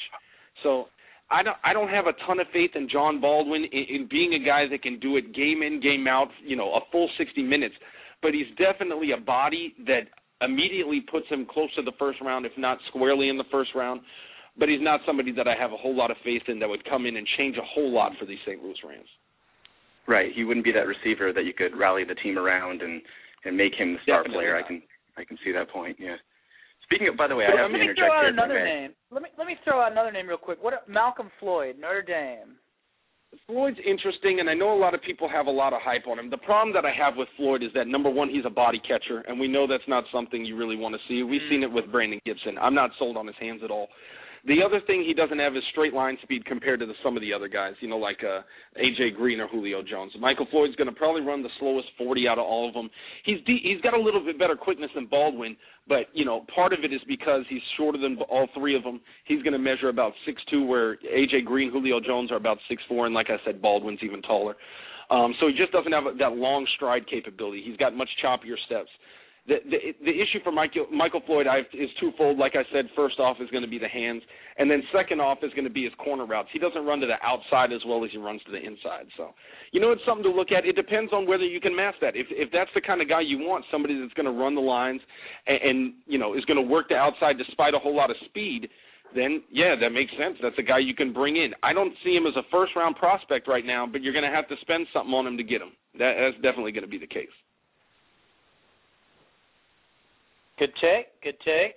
So 0.63 0.87
I 1.29 1.43
don't 1.43 1.57
I 1.63 1.73
don't 1.73 1.89
have 1.89 2.07
a 2.07 2.13
ton 2.25 2.39
of 2.39 2.47
faith 2.51 2.71
in 2.75 2.89
John 2.89 3.21
Baldwin 3.21 3.65
in, 3.71 3.83
in 3.89 4.07
being 4.09 4.33
a 4.33 4.45
guy 4.45 4.67
that 4.69 4.81
can 4.81 4.99
do 4.99 5.17
it 5.17 5.33
game 5.33 5.61
in 5.63 5.81
game 5.81 6.07
out, 6.07 6.27
you 6.43 6.55
know, 6.55 6.73
a 6.73 6.81
full 6.91 7.09
60 7.17 7.41
minutes. 7.43 7.75
But 8.21 8.31
he's 8.33 8.49
definitely 8.57 9.11
a 9.11 9.21
body 9.21 9.73
that 9.87 10.07
immediately 10.41 11.01
puts 11.01 11.27
him 11.29 11.45
close 11.49 11.73
to 11.75 11.81
the 11.81 11.91
first 11.99 12.19
round, 12.21 12.45
if 12.45 12.51
not 12.57 12.77
squarely 12.89 13.29
in 13.29 13.37
the 13.37 13.45
first 13.51 13.71
round. 13.75 14.01
But 14.57 14.67
he's 14.67 14.81
not 14.81 14.99
somebody 15.05 15.31
that 15.33 15.47
I 15.47 15.55
have 15.59 15.71
a 15.71 15.77
whole 15.77 15.95
lot 15.95 16.11
of 16.11 16.17
faith 16.25 16.43
in 16.47 16.59
that 16.59 16.67
would 16.67 16.83
come 16.85 17.05
in 17.05 17.15
and 17.15 17.25
change 17.37 17.55
a 17.57 17.63
whole 17.73 17.89
lot 17.91 18.11
for 18.19 18.25
these 18.25 18.39
St. 18.45 18.61
Louis 18.61 18.75
Rams. 18.83 19.07
Right. 20.07 20.31
He 20.35 20.43
wouldn't 20.43 20.65
be 20.65 20.73
that 20.73 20.87
receiver 20.87 21.31
that 21.31 21.45
you 21.45 21.53
could 21.53 21.77
rally 21.77 22.03
the 22.03 22.15
team 22.15 22.37
around 22.37 22.81
and 22.81 23.01
and 23.45 23.55
make 23.57 23.73
him 23.73 23.93
the 23.93 23.99
star 24.03 24.21
Definitely 24.23 24.43
player. 24.45 24.55
not. 24.59 24.65
I 24.65 24.67
can 24.67 24.81
I 25.17 25.23
can 25.23 25.37
see 25.45 25.51
that 25.53 25.69
point. 25.69 25.97
Yeah. 25.99 26.15
Speaking 26.83 27.07
of, 27.07 27.15
by 27.15 27.27
the 27.27 27.35
way, 27.35 27.45
Let 27.47 27.59
I 27.59 27.61
have 27.63 27.71
me 27.71 27.77
to 27.77 27.83
interject 27.83 28.07
throw 28.09 28.17
out 28.17 28.23
here. 28.25 28.33
another 28.33 28.63
name. 28.65 28.91
Let 29.09 29.21
me 29.23 29.29
let 29.37 29.47
me 29.47 29.55
throw 29.63 29.79
out 29.81 29.91
another 29.93 30.11
name 30.11 30.27
real 30.27 30.37
quick. 30.37 30.57
What 30.61 30.73
Malcolm 30.89 31.31
Floyd, 31.39 31.75
Notre 31.79 32.01
Dame. 32.01 32.57
Floyd's 33.47 33.77
interesting, 33.85 34.39
and 34.39 34.49
I 34.49 34.53
know 34.53 34.73
a 34.73 34.79
lot 34.79 34.93
of 34.93 35.01
people 35.01 35.29
have 35.29 35.47
a 35.47 35.51
lot 35.51 35.73
of 35.73 35.81
hype 35.81 36.07
on 36.07 36.19
him. 36.19 36.29
The 36.29 36.37
problem 36.37 36.73
that 36.73 36.85
I 36.85 36.91
have 36.91 37.15
with 37.15 37.29
Floyd 37.37 37.63
is 37.63 37.69
that 37.75 37.87
number 37.87 38.09
one, 38.09 38.29
he's 38.29 38.45
a 38.45 38.49
body 38.49 38.79
catcher, 38.79 39.23
and 39.27 39.39
we 39.39 39.47
know 39.47 39.67
that's 39.67 39.87
not 39.87 40.03
something 40.11 40.43
you 40.43 40.57
really 40.57 40.75
want 40.75 40.95
to 40.95 40.99
see. 41.07 41.23
We've 41.23 41.41
mm. 41.41 41.49
seen 41.49 41.63
it 41.63 41.71
with 41.71 41.91
Brandon 41.91 42.19
Gibson. 42.25 42.57
I'm 42.57 42.75
not 42.75 42.91
sold 42.99 43.15
on 43.15 43.27
his 43.27 43.35
hands 43.39 43.61
at 43.63 43.71
all. 43.71 43.87
The 44.47 44.57
other 44.65 44.81
thing 44.87 45.03
he 45.05 45.13
doesn't 45.13 45.37
have 45.37 45.55
is 45.55 45.61
straight 45.71 45.93
line 45.93 46.17
speed 46.23 46.45
compared 46.45 46.79
to 46.79 46.87
the, 46.87 46.93
some 47.03 47.15
of 47.15 47.21
the 47.21 47.31
other 47.31 47.47
guys, 47.47 47.73
you 47.79 47.87
know, 47.87 47.97
like 47.97 48.23
uh, 48.23 48.41
AJ 48.81 49.15
Green 49.15 49.39
or 49.39 49.47
Julio 49.47 49.83
Jones. 49.83 50.11
Michael 50.19 50.47
Floyd's 50.49 50.75
going 50.75 50.89
to 50.89 50.95
probably 50.95 51.21
run 51.21 51.43
the 51.43 51.49
slowest 51.59 51.87
40 51.97 52.27
out 52.27 52.39
of 52.39 52.45
all 52.45 52.67
of 52.67 52.73
them. 52.73 52.89
He's 53.23 53.37
de- 53.45 53.61
he's 53.63 53.81
got 53.81 53.93
a 53.93 54.01
little 54.01 54.23
bit 54.23 54.39
better 54.39 54.55
quickness 54.55 54.89
than 54.95 55.05
Baldwin, 55.05 55.55
but 55.87 56.07
you 56.13 56.25
know, 56.25 56.45
part 56.53 56.73
of 56.73 56.79
it 56.83 56.91
is 56.91 57.01
because 57.07 57.43
he's 57.49 57.61
shorter 57.77 57.99
than 57.99 58.17
all 58.29 58.47
three 58.57 58.75
of 58.75 58.83
them. 58.83 58.99
He's 59.25 59.43
going 59.43 59.53
to 59.53 59.59
measure 59.59 59.89
about 59.89 60.13
six 60.25 60.41
two, 60.49 60.65
where 60.65 60.97
AJ 60.97 61.45
Green, 61.45 61.71
Julio 61.71 61.99
Jones 61.99 62.31
are 62.31 62.37
about 62.37 62.57
six 62.67 62.81
four, 62.87 63.05
and 63.05 63.13
like 63.13 63.29
I 63.29 63.37
said, 63.45 63.61
Baldwin's 63.61 63.99
even 64.01 64.21
taller. 64.23 64.55
Um, 65.11 65.35
so 65.39 65.47
he 65.47 65.53
just 65.53 65.71
doesn't 65.71 65.91
have 65.91 66.05
that 66.17 66.33
long 66.33 66.65
stride 66.75 67.07
capability. 67.07 67.61
He's 67.65 67.77
got 67.77 67.95
much 67.95 68.09
choppier 68.23 68.55
steps 68.65 68.89
the 69.47 69.57
the, 70.05 70.11
issue 70.11 70.37
for 70.43 70.51
Michael 70.51 70.85
Michael 70.91 71.21
Floyd 71.25 71.47
I've, 71.47 71.65
is 71.73 71.89
twofold. 71.99 72.37
Like 72.37 72.53
I 72.53 72.61
said, 72.71 72.85
first 72.95 73.19
off 73.19 73.37
is 73.41 73.49
going 73.49 73.63
to 73.63 73.69
be 73.69 73.79
the 73.79 73.87
hands, 73.87 74.21
and 74.57 74.69
then 74.69 74.83
second 74.93 75.19
off 75.19 75.39
is 75.41 75.51
going 75.53 75.65
to 75.65 75.73
be 75.73 75.83
his 75.83 75.93
corner 75.97 76.27
routes. 76.27 76.49
He 76.53 76.59
doesn't 76.59 76.85
run 76.85 76.99
to 76.99 77.07
the 77.07 77.17
outside 77.25 77.73
as 77.73 77.81
well 77.87 78.05
as 78.05 78.11
he 78.11 78.19
runs 78.19 78.41
to 78.45 78.51
the 78.51 78.61
inside. 78.61 79.09
So, 79.17 79.33
you 79.71 79.81
know, 79.81 79.91
it's 79.91 80.01
something 80.05 80.23
to 80.23 80.29
look 80.29 80.51
at. 80.51 80.65
It 80.65 80.75
depends 80.75 81.11
on 81.11 81.25
whether 81.25 81.43
you 81.43 81.59
can 81.59 81.75
match 81.75 81.95
that. 82.01 82.15
If 82.15 82.27
if 82.29 82.51
that's 82.53 82.69
the 82.75 82.81
kind 82.81 83.01
of 83.01 83.09
guy 83.09 83.21
you 83.21 83.39
want, 83.39 83.65
somebody 83.71 83.99
that's 83.99 84.13
going 84.13 84.29
to 84.29 84.31
run 84.31 84.53
the 84.53 84.61
lines 84.61 85.01
and, 85.47 85.61
and 85.61 85.93
you 86.05 86.19
know 86.19 86.35
is 86.37 86.45
going 86.45 86.61
to 86.61 86.67
work 86.67 86.89
the 86.89 86.95
outside 86.95 87.37
despite 87.37 87.73
a 87.73 87.79
whole 87.79 87.95
lot 87.95 88.11
of 88.11 88.17
speed. 88.25 88.69
Then 89.15 89.41
yeah, 89.49 89.73
that 89.81 89.89
makes 89.89 90.11
sense. 90.21 90.37
That's 90.41 90.57
a 90.59 90.63
guy 90.63 90.79
you 90.79 90.93
can 90.93 91.13
bring 91.13 91.35
in. 91.35 91.51
I 91.63 91.73
don't 91.73 91.93
see 92.05 92.13
him 92.13 92.27
as 92.27 92.37
a 92.37 92.45
first 92.51 92.75
round 92.75 92.95
prospect 92.95 93.47
right 93.47 93.65
now, 93.65 93.87
but 93.89 94.03
you're 94.03 94.13
going 94.13 94.29
to 94.29 94.35
have 94.35 94.47
to 94.49 94.55
spend 94.61 94.85
something 94.93 95.13
on 95.13 95.25
him 95.25 95.37
to 95.37 95.43
get 95.43 95.61
him. 95.61 95.73
That, 95.97 96.13
that's 96.21 96.37
definitely 96.45 96.71
going 96.71 96.85
to 96.85 96.91
be 96.91 96.99
the 96.99 97.09
case. 97.09 97.33
Good 100.61 100.73
take. 100.79 101.07
Good 101.23 101.41
take. 101.43 101.73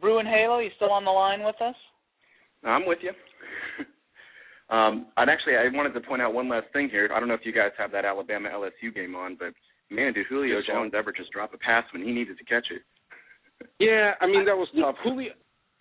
Bruin 0.00 0.24
Halo, 0.24 0.60
you 0.60 0.70
still 0.76 0.92
on 0.92 1.04
the 1.04 1.10
line 1.10 1.42
with 1.42 1.60
us? 1.60 1.74
I'm 2.62 2.86
with 2.86 2.98
you. 3.02 3.10
um, 4.70 5.06
and 5.16 5.28
actually, 5.28 5.56
I 5.56 5.66
wanted 5.74 5.92
to 5.94 6.00
point 6.00 6.22
out 6.22 6.32
one 6.32 6.48
last 6.48 6.66
thing 6.72 6.88
here. 6.88 7.10
I 7.12 7.18
don't 7.18 7.26
know 7.26 7.34
if 7.34 7.44
you 7.44 7.52
guys 7.52 7.72
have 7.78 7.90
that 7.90 8.04
Alabama 8.04 8.50
LSU 8.54 8.94
game 8.94 9.16
on, 9.16 9.36
but 9.36 9.52
man, 9.90 10.12
did 10.12 10.26
Julio 10.28 10.60
Jones 10.64 10.92
ever 10.96 11.10
just 11.10 11.32
drop 11.32 11.54
a 11.54 11.58
pass 11.58 11.82
when 11.92 12.04
he 12.04 12.12
needed 12.12 12.38
to 12.38 12.44
catch 12.44 12.68
it? 12.70 12.82
Yeah, 13.80 14.12
I 14.20 14.28
mean 14.28 14.44
that 14.44 14.56
was 14.56 14.68
tough. 14.80 14.94
Julio, 15.02 15.32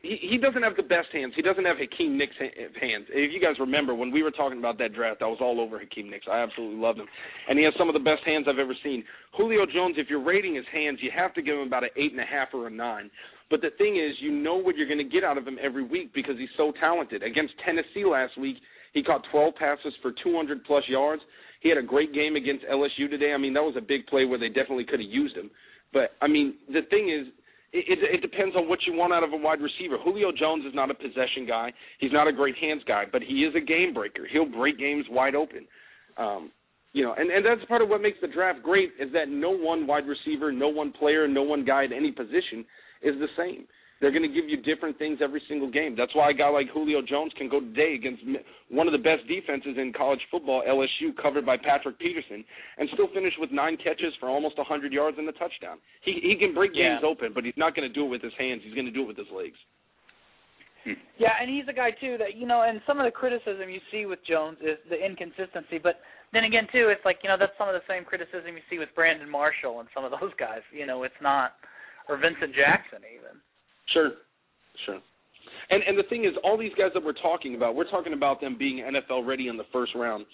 he 0.01 0.17
he 0.21 0.37
doesn't 0.37 0.63
have 0.63 0.75
the 0.75 0.83
best 0.83 1.09
hands. 1.13 1.33
He 1.35 1.41
doesn't 1.41 1.65
have 1.65 1.77
Hakeem 1.77 2.17
Nicks' 2.17 2.35
hands. 2.39 3.05
If 3.09 3.31
you 3.31 3.39
guys 3.39 3.59
remember 3.59 3.93
when 3.93 4.11
we 4.11 4.23
were 4.23 4.31
talking 4.31 4.59
about 4.59 4.77
that 4.79 4.93
draft, 4.93 5.21
I 5.21 5.27
was 5.27 5.39
all 5.41 5.59
over 5.61 5.79
Hakeem 5.79 6.09
Nicks. 6.09 6.25
I 6.31 6.41
absolutely 6.41 6.79
loved 6.79 6.99
him, 6.99 7.07
and 7.49 7.57
he 7.57 7.65
has 7.65 7.73
some 7.77 7.89
of 7.89 7.93
the 7.93 8.03
best 8.03 8.23
hands 8.25 8.47
I've 8.49 8.59
ever 8.59 8.75
seen. 8.83 9.03
Julio 9.37 9.65
Jones, 9.65 9.95
if 9.97 10.07
you're 10.09 10.23
rating 10.23 10.55
his 10.55 10.65
hands, 10.71 10.99
you 11.01 11.11
have 11.15 11.33
to 11.35 11.41
give 11.41 11.55
him 11.55 11.67
about 11.67 11.83
an 11.83 11.91
eight 11.97 12.11
and 12.11 12.21
a 12.21 12.25
half 12.25 12.49
or 12.53 12.67
a 12.67 12.71
nine. 12.71 13.09
But 13.49 13.61
the 13.61 13.71
thing 13.77 13.97
is, 13.97 14.15
you 14.21 14.31
know 14.31 14.55
what 14.55 14.77
you're 14.77 14.87
going 14.87 15.03
to 15.03 15.11
get 15.11 15.23
out 15.23 15.37
of 15.37 15.45
him 15.45 15.57
every 15.61 15.83
week 15.83 16.13
because 16.13 16.35
he's 16.39 16.55
so 16.55 16.71
talented. 16.79 17.21
Against 17.21 17.53
Tennessee 17.65 18.05
last 18.07 18.37
week, 18.39 18.57
he 18.93 19.03
caught 19.03 19.23
12 19.31 19.55
passes 19.55 19.93
for 20.01 20.13
200 20.23 20.63
plus 20.63 20.83
yards. 20.87 21.21
He 21.61 21.69
had 21.69 21.77
a 21.77 21.83
great 21.83 22.13
game 22.13 22.35
against 22.35 22.65
LSU 22.65 23.09
today. 23.09 23.33
I 23.33 23.37
mean, 23.37 23.53
that 23.53 23.61
was 23.61 23.75
a 23.77 23.81
big 23.81 24.07
play 24.07 24.25
where 24.25 24.39
they 24.39 24.47
definitely 24.47 24.85
could 24.85 24.99
have 24.99 25.09
used 25.09 25.35
him. 25.35 25.51
But 25.93 26.11
I 26.21 26.27
mean, 26.27 26.55
the 26.67 26.81
thing 26.89 27.09
is, 27.09 27.31
it, 27.73 27.99
it, 28.01 28.21
depends 28.21 28.55
on 28.55 28.67
what 28.67 28.79
you 28.85 28.93
want 28.93 29.13
out 29.13 29.23
of 29.23 29.31
a 29.31 29.37
wide 29.37 29.59
receiver. 29.61 29.97
Julio 30.03 30.31
Jones 30.37 30.65
is 30.65 30.73
not 30.75 30.91
a 30.91 30.93
possession 30.93 31.47
guy. 31.47 31.71
He's 31.99 32.11
not 32.11 32.27
a 32.27 32.33
great 32.33 32.55
hands 32.57 32.81
guy, 32.85 33.05
but 33.09 33.21
he 33.21 33.43
is 33.45 33.55
a 33.55 33.61
game 33.61 33.93
breaker. 33.93 34.27
He'll 34.31 34.45
break 34.45 34.77
games 34.77 35.05
wide 35.09 35.35
open. 35.35 35.65
Um, 36.17 36.51
you 36.93 37.05
know, 37.05 37.15
and 37.17 37.31
and 37.31 37.45
that's 37.45 37.63
part 37.69 37.81
of 37.81 37.87
what 37.87 38.01
makes 38.01 38.17
the 38.21 38.27
draft 38.27 38.61
great 38.61 38.91
is 38.99 39.11
that 39.13 39.29
no 39.29 39.51
one 39.51 39.87
wide 39.87 40.03
receiver, 40.05 40.51
no 40.51 40.67
one 40.67 40.91
player, 40.91 41.27
no 41.27 41.43
one 41.43 41.63
guy 41.63 41.85
at 41.85 41.93
any 41.93 42.11
position 42.11 42.65
is 43.01 43.15
the 43.19 43.27
same. 43.37 43.65
They're 44.01 44.09
going 44.11 44.25
to 44.25 44.33
give 44.33 44.49
you 44.49 44.57
different 44.57 44.97
things 44.97 45.19
every 45.21 45.41
single 45.47 45.69
game. 45.69 45.93
That's 45.95 46.13
why 46.17 46.31
a 46.31 46.33
guy 46.33 46.49
like 46.49 46.67
Julio 46.73 47.05
Jones 47.05 47.31
can 47.37 47.47
go 47.47 47.59
today 47.61 47.93
against 47.93 48.25
one 48.67 48.89
of 48.89 48.93
the 48.93 48.97
best 48.97 49.29
defenses 49.29 49.77
in 49.77 49.93
college 49.93 50.19
football, 50.33 50.63
LSU, 50.67 51.13
covered 51.21 51.45
by 51.45 51.55
Patrick 51.55 51.99
Peterson, 51.99 52.43
and 52.81 52.89
still 52.97 53.07
finish 53.13 53.33
with 53.37 53.51
nine 53.53 53.77
catches 53.77 54.09
for 54.19 54.27
almost 54.27 54.57
100 54.57 54.91
yards 54.91 55.17
and 55.21 55.29
a 55.29 55.31
touchdown. 55.37 55.77
He 56.01 56.17
he 56.17 56.35
can 56.35 56.53
break 56.53 56.71
Yeah. 56.73 56.97
games 56.97 57.03
open, 57.05 57.31
but 57.31 57.45
he's 57.45 57.57
not 57.57 57.75
going 57.75 57.87
to 57.87 57.93
do 57.93 58.05
it 58.05 58.09
with 58.09 58.23
his 58.25 58.33
hands. 58.41 58.63
He's 58.65 58.73
going 58.73 58.89
to 58.89 58.91
do 58.91 59.03
it 59.05 59.07
with 59.13 59.17
his 59.17 59.29
legs. 59.29 59.57
Hmm. 60.83 60.97
Yeah, 61.21 61.37
and 61.39 61.45
he's 61.47 61.67
a 61.69 61.73
guy 61.73 61.91
too 61.91 62.17
that 62.17 62.33
you 62.35 62.47
know, 62.47 62.63
and 62.65 62.81
some 62.87 62.97
of 62.99 63.05
the 63.05 63.11
criticism 63.13 63.69
you 63.69 63.79
see 63.93 64.07
with 64.09 64.17
Jones 64.25 64.57
is 64.65 64.81
the 64.89 64.97
inconsistency. 64.97 65.77
But 65.77 66.01
then 66.33 66.43
again, 66.43 66.65
too, 66.73 66.89
it's 66.89 67.05
like 67.05 67.19
you 67.21 67.29
know 67.29 67.37
that's 67.37 67.53
some 67.57 67.69
of 67.69 67.77
the 67.77 67.85
same 67.87 68.03
criticism 68.03 68.57
you 68.57 68.65
see 68.65 68.79
with 68.79 68.89
Brandon 68.95 69.29
Marshall 69.29 69.79
and 69.79 69.87
some 69.93 70.03
of 70.03 70.09
those 70.09 70.33
guys. 70.41 70.65
You 70.73 70.87
know, 70.89 71.03
it's 71.03 71.21
not 71.21 71.53
or 72.09 72.17
Vincent 72.17 72.55
Jackson 72.57 73.05
even. 73.05 73.37
Sure, 73.87 74.11
sure. 74.85 74.99
And 75.69 75.83
and 75.87 75.97
the 75.97 76.03
thing 76.03 76.25
is, 76.25 76.31
all 76.43 76.57
these 76.57 76.73
guys 76.77 76.89
that 76.93 77.03
we're 77.03 77.13
talking 77.13 77.55
about, 77.55 77.75
we're 77.75 77.89
talking 77.89 78.13
about 78.13 78.41
them 78.41 78.55
being 78.57 78.83
NFL 78.83 79.25
ready 79.25 79.47
in 79.47 79.57
the 79.57 79.65
first 79.71 79.93
round, 79.95 80.25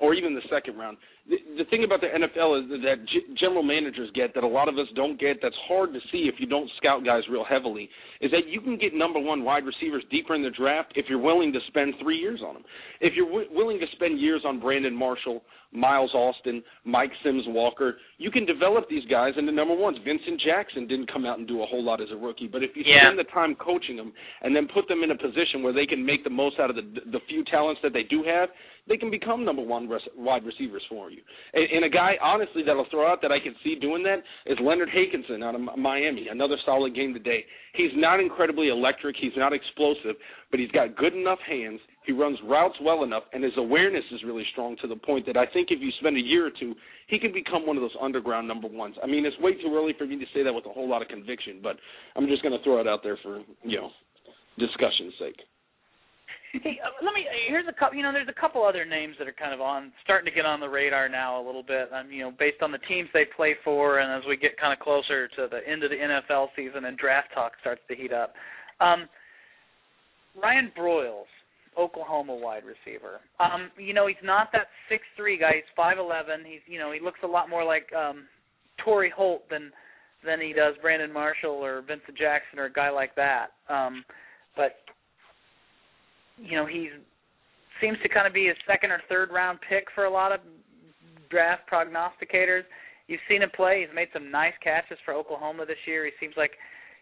or 0.00 0.14
even 0.14 0.34
the 0.34 0.42
second 0.50 0.78
round. 0.78 0.96
The, 1.28 1.36
the 1.58 1.64
thing 1.68 1.84
about 1.84 2.00
the 2.00 2.06
NFL 2.08 2.64
is 2.64 2.82
that 2.82 3.04
g- 3.06 3.34
general 3.38 3.62
managers 3.62 4.10
get 4.14 4.34
that 4.34 4.44
a 4.44 4.48
lot 4.48 4.68
of 4.68 4.78
us 4.78 4.86
don't 4.96 5.20
get. 5.20 5.38
That's 5.42 5.54
hard 5.68 5.92
to 5.92 6.00
see 6.10 6.28
if 6.32 6.36
you 6.38 6.46
don't 6.46 6.70
scout 6.78 7.04
guys 7.04 7.22
real 7.30 7.44
heavily. 7.44 7.90
Is 8.22 8.30
that 8.30 8.48
you 8.48 8.60
can 8.62 8.78
get 8.78 8.94
number 8.94 9.20
one 9.20 9.44
wide 9.44 9.64
receivers 9.66 10.02
deeper 10.10 10.34
in 10.34 10.42
the 10.42 10.50
draft 10.50 10.92
if 10.96 11.06
you're 11.08 11.18
willing 11.20 11.52
to 11.52 11.58
spend 11.68 11.94
three 12.02 12.16
years 12.16 12.40
on 12.46 12.54
them. 12.54 12.64
If 13.00 13.12
you're 13.14 13.26
w- 13.28 13.48
willing 13.52 13.78
to 13.78 13.86
spend 13.92 14.18
years 14.18 14.42
on 14.46 14.58
Brandon 14.58 14.94
Marshall, 14.94 15.42
Miles 15.70 16.14
Austin, 16.14 16.62
Mike 16.86 17.10
Sims 17.22 17.44
Walker, 17.48 17.98
you 18.16 18.30
can 18.30 18.46
develop 18.46 18.88
these 18.88 19.04
guys 19.10 19.34
into 19.36 19.52
number 19.52 19.76
ones. 19.76 19.98
Vincent 20.02 20.40
Jackson 20.40 20.86
didn't 20.86 21.12
come 21.12 21.26
out 21.26 21.38
and 21.38 21.46
do 21.46 21.62
a 21.62 21.66
whole 21.66 21.84
lot 21.84 22.00
as 22.00 22.08
a 22.10 22.16
rookie, 22.16 22.48
but 22.48 22.62
if 22.62 22.70
you 22.74 22.84
Yeah. 22.86 23.02
spend 23.02 23.18
the 23.18 23.24
time 23.24 23.54
coaching 23.56 23.96
them 23.96 24.14
and 24.40 24.56
then 24.56 24.66
put 24.66 24.88
them 24.88 25.02
in 25.02 25.10
a 25.10 25.14
position 25.14 25.62
where 25.62 25.74
they 25.74 25.84
can 25.84 26.02
make 26.06 26.24
the 26.24 26.30
most 26.30 26.58
out 26.58 26.70
of 26.70 26.76
the 26.76 26.82
the 27.12 27.20
few 27.28 27.44
talents 27.44 27.82
that 27.82 27.92
they 27.92 28.02
do 28.04 28.22
have, 28.22 28.48
they 28.86 28.96
can 28.96 29.10
become 29.10 29.44
number 29.44 29.60
one 29.62 29.86
res- 29.90 30.00
wide 30.16 30.44
receivers 30.46 30.82
for 30.88 31.10
you. 31.10 31.17
And, 31.54 31.64
and 31.76 31.84
a 31.84 31.88
guy, 31.88 32.14
honestly, 32.22 32.62
that'll 32.66 32.86
throw 32.90 33.10
out 33.10 33.22
that 33.22 33.32
I 33.32 33.38
can 33.38 33.54
see 33.64 33.76
doing 33.80 34.02
that 34.04 34.22
is 34.46 34.58
Leonard 34.60 34.88
Hankerson 34.88 35.42
out 35.44 35.54
of 35.54 35.78
Miami. 35.78 36.28
Another 36.30 36.56
solid 36.64 36.94
game 36.94 37.14
today. 37.14 37.44
He's 37.74 37.92
not 37.94 38.20
incredibly 38.20 38.68
electric. 38.68 39.16
He's 39.20 39.36
not 39.36 39.52
explosive, 39.52 40.16
but 40.50 40.60
he's 40.60 40.70
got 40.70 40.96
good 40.96 41.14
enough 41.14 41.38
hands. 41.46 41.80
He 42.06 42.12
runs 42.12 42.38
routes 42.44 42.76
well 42.82 43.04
enough, 43.04 43.24
and 43.32 43.44
his 43.44 43.52
awareness 43.58 44.04
is 44.12 44.22
really 44.24 44.44
strong 44.52 44.76
to 44.80 44.88
the 44.88 44.96
point 44.96 45.26
that 45.26 45.36
I 45.36 45.44
think 45.52 45.68
if 45.70 45.80
you 45.80 45.90
spend 46.00 46.16
a 46.16 46.20
year 46.20 46.46
or 46.46 46.50
two, 46.58 46.74
he 47.06 47.18
can 47.18 47.32
become 47.32 47.66
one 47.66 47.76
of 47.76 47.82
those 47.82 47.96
underground 48.00 48.48
number 48.48 48.66
ones. 48.66 48.96
I 49.02 49.06
mean, 49.06 49.26
it's 49.26 49.38
way 49.40 49.52
too 49.54 49.74
early 49.76 49.92
for 49.98 50.06
me 50.06 50.18
to 50.18 50.24
say 50.34 50.42
that 50.42 50.52
with 50.52 50.64
a 50.66 50.72
whole 50.72 50.88
lot 50.88 51.02
of 51.02 51.08
conviction, 51.08 51.60
but 51.62 51.76
I'm 52.16 52.26
just 52.26 52.42
going 52.42 52.56
to 52.56 52.64
throw 52.64 52.80
it 52.80 52.88
out 52.88 53.00
there 53.02 53.18
for 53.22 53.42
you 53.62 53.78
know 53.78 53.90
discussion's 54.58 55.14
sake. 55.18 55.36
Hey, 56.52 56.80
uh, 56.82 57.04
let 57.04 57.12
me. 57.12 57.26
Here's 57.48 57.66
a 57.68 57.72
couple. 57.78 57.96
You 57.96 58.02
know, 58.02 58.12
there's 58.12 58.28
a 58.28 58.40
couple 58.40 58.64
other 58.64 58.84
names 58.84 59.16
that 59.18 59.28
are 59.28 59.36
kind 59.36 59.52
of 59.52 59.60
on, 59.60 59.92
starting 60.02 60.24
to 60.24 60.34
get 60.34 60.46
on 60.46 60.60
the 60.60 60.68
radar 60.68 61.08
now 61.08 61.40
a 61.40 61.44
little 61.44 61.62
bit. 61.62 61.92
Um, 61.92 62.10
you 62.10 62.22
know, 62.22 62.32
based 62.38 62.62
on 62.62 62.72
the 62.72 62.78
teams 62.88 63.08
they 63.12 63.24
play 63.36 63.54
for, 63.64 63.98
and 63.98 64.10
as 64.12 64.26
we 64.26 64.36
get 64.36 64.58
kind 64.58 64.72
of 64.72 64.78
closer 64.78 65.28
to 65.28 65.48
the 65.50 65.60
end 65.70 65.84
of 65.84 65.90
the 65.90 65.96
NFL 65.96 66.48
season 66.56 66.86
and 66.86 66.96
draft 66.96 67.28
talk 67.34 67.52
starts 67.60 67.82
to 67.88 67.94
heat 67.94 68.12
up. 68.12 68.32
Um, 68.80 69.08
Ryan 70.40 70.72
Broyles, 70.78 71.28
Oklahoma 71.78 72.34
wide 72.34 72.62
receiver. 72.64 73.20
Um, 73.40 73.70
you 73.76 73.92
know, 73.92 74.06
he's 74.06 74.16
not 74.22 74.48
that 74.52 74.68
six 74.88 75.02
three 75.16 75.38
guy. 75.38 75.52
He's 75.56 75.74
five 75.76 75.98
eleven. 75.98 76.40
He's 76.46 76.60
you 76.66 76.78
know, 76.78 76.92
he 76.92 77.00
looks 77.00 77.20
a 77.24 77.26
lot 77.26 77.50
more 77.50 77.64
like 77.64 77.92
um 77.92 78.24
Torry 78.82 79.12
Holt 79.14 79.42
than 79.50 79.70
than 80.24 80.40
he 80.40 80.52
does 80.52 80.74
Brandon 80.80 81.12
Marshall 81.12 81.50
or 81.50 81.82
Vincent 81.82 82.16
Jackson 82.16 82.58
or 82.58 82.66
a 82.66 82.72
guy 82.72 82.90
like 82.90 83.14
that. 83.16 83.48
Um 83.68 84.04
but 84.56 84.76
you 86.40 86.56
know, 86.56 86.66
he 86.66 86.90
seems 87.80 87.98
to 88.02 88.08
kind 88.08 88.26
of 88.26 88.32
be 88.32 88.48
a 88.48 88.54
second 88.66 88.90
or 88.90 89.00
third 89.08 89.30
round 89.30 89.58
pick 89.68 89.86
for 89.94 90.04
a 90.04 90.10
lot 90.10 90.32
of 90.32 90.40
draft 91.30 91.62
prognosticators. 91.70 92.62
You've 93.06 93.20
seen 93.28 93.42
him 93.42 93.50
play. 93.54 93.84
He's 93.86 93.94
made 93.94 94.08
some 94.12 94.30
nice 94.30 94.54
catches 94.62 94.98
for 95.04 95.14
Oklahoma 95.14 95.64
this 95.66 95.80
year. 95.86 96.04
He 96.04 96.12
seems 96.20 96.34
like 96.36 96.52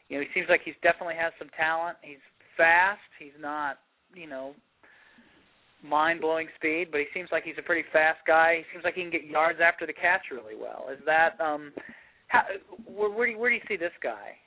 you 0.09 0.19
know, 0.19 0.23
he 0.23 0.29
seems 0.39 0.49
like 0.49 0.61
he's 0.65 0.79
definitely 0.83 1.17
has 1.19 1.33
some 1.39 1.49
talent. 1.57 1.99
He's 2.03 2.23
fast. 2.57 3.03
He's 3.19 3.35
not, 3.41 3.79
you 4.15 4.29
know, 4.29 4.55
mind 5.83 6.21
blowing 6.21 6.49
speed, 6.57 6.89
but 6.91 7.01
he 7.01 7.07
seems 7.13 7.29
like 7.33 7.45
he's 7.45 7.59
a 7.59 7.63
pretty 7.63 7.87
fast 7.93 8.21
guy. 8.27 8.59
He 8.59 8.65
seems 8.73 8.85
like 8.85 8.95
he 8.95 9.03
can 9.03 9.11
get 9.11 9.25
yards 9.25 9.59
after 9.63 9.87
the 9.87 9.93
catch 9.93 10.31
really 10.31 10.55
well. 10.55 10.87
Is 10.93 11.01
that 11.07 11.41
um 11.43 11.73
how 12.29 12.43
where, 12.87 13.11
where 13.11 13.27
do 13.27 13.33
you, 13.33 13.39
where 13.39 13.51
do 13.51 13.57
you 13.57 13.67
see 13.69 13.77
this 13.77 13.95
guy? 14.03 14.39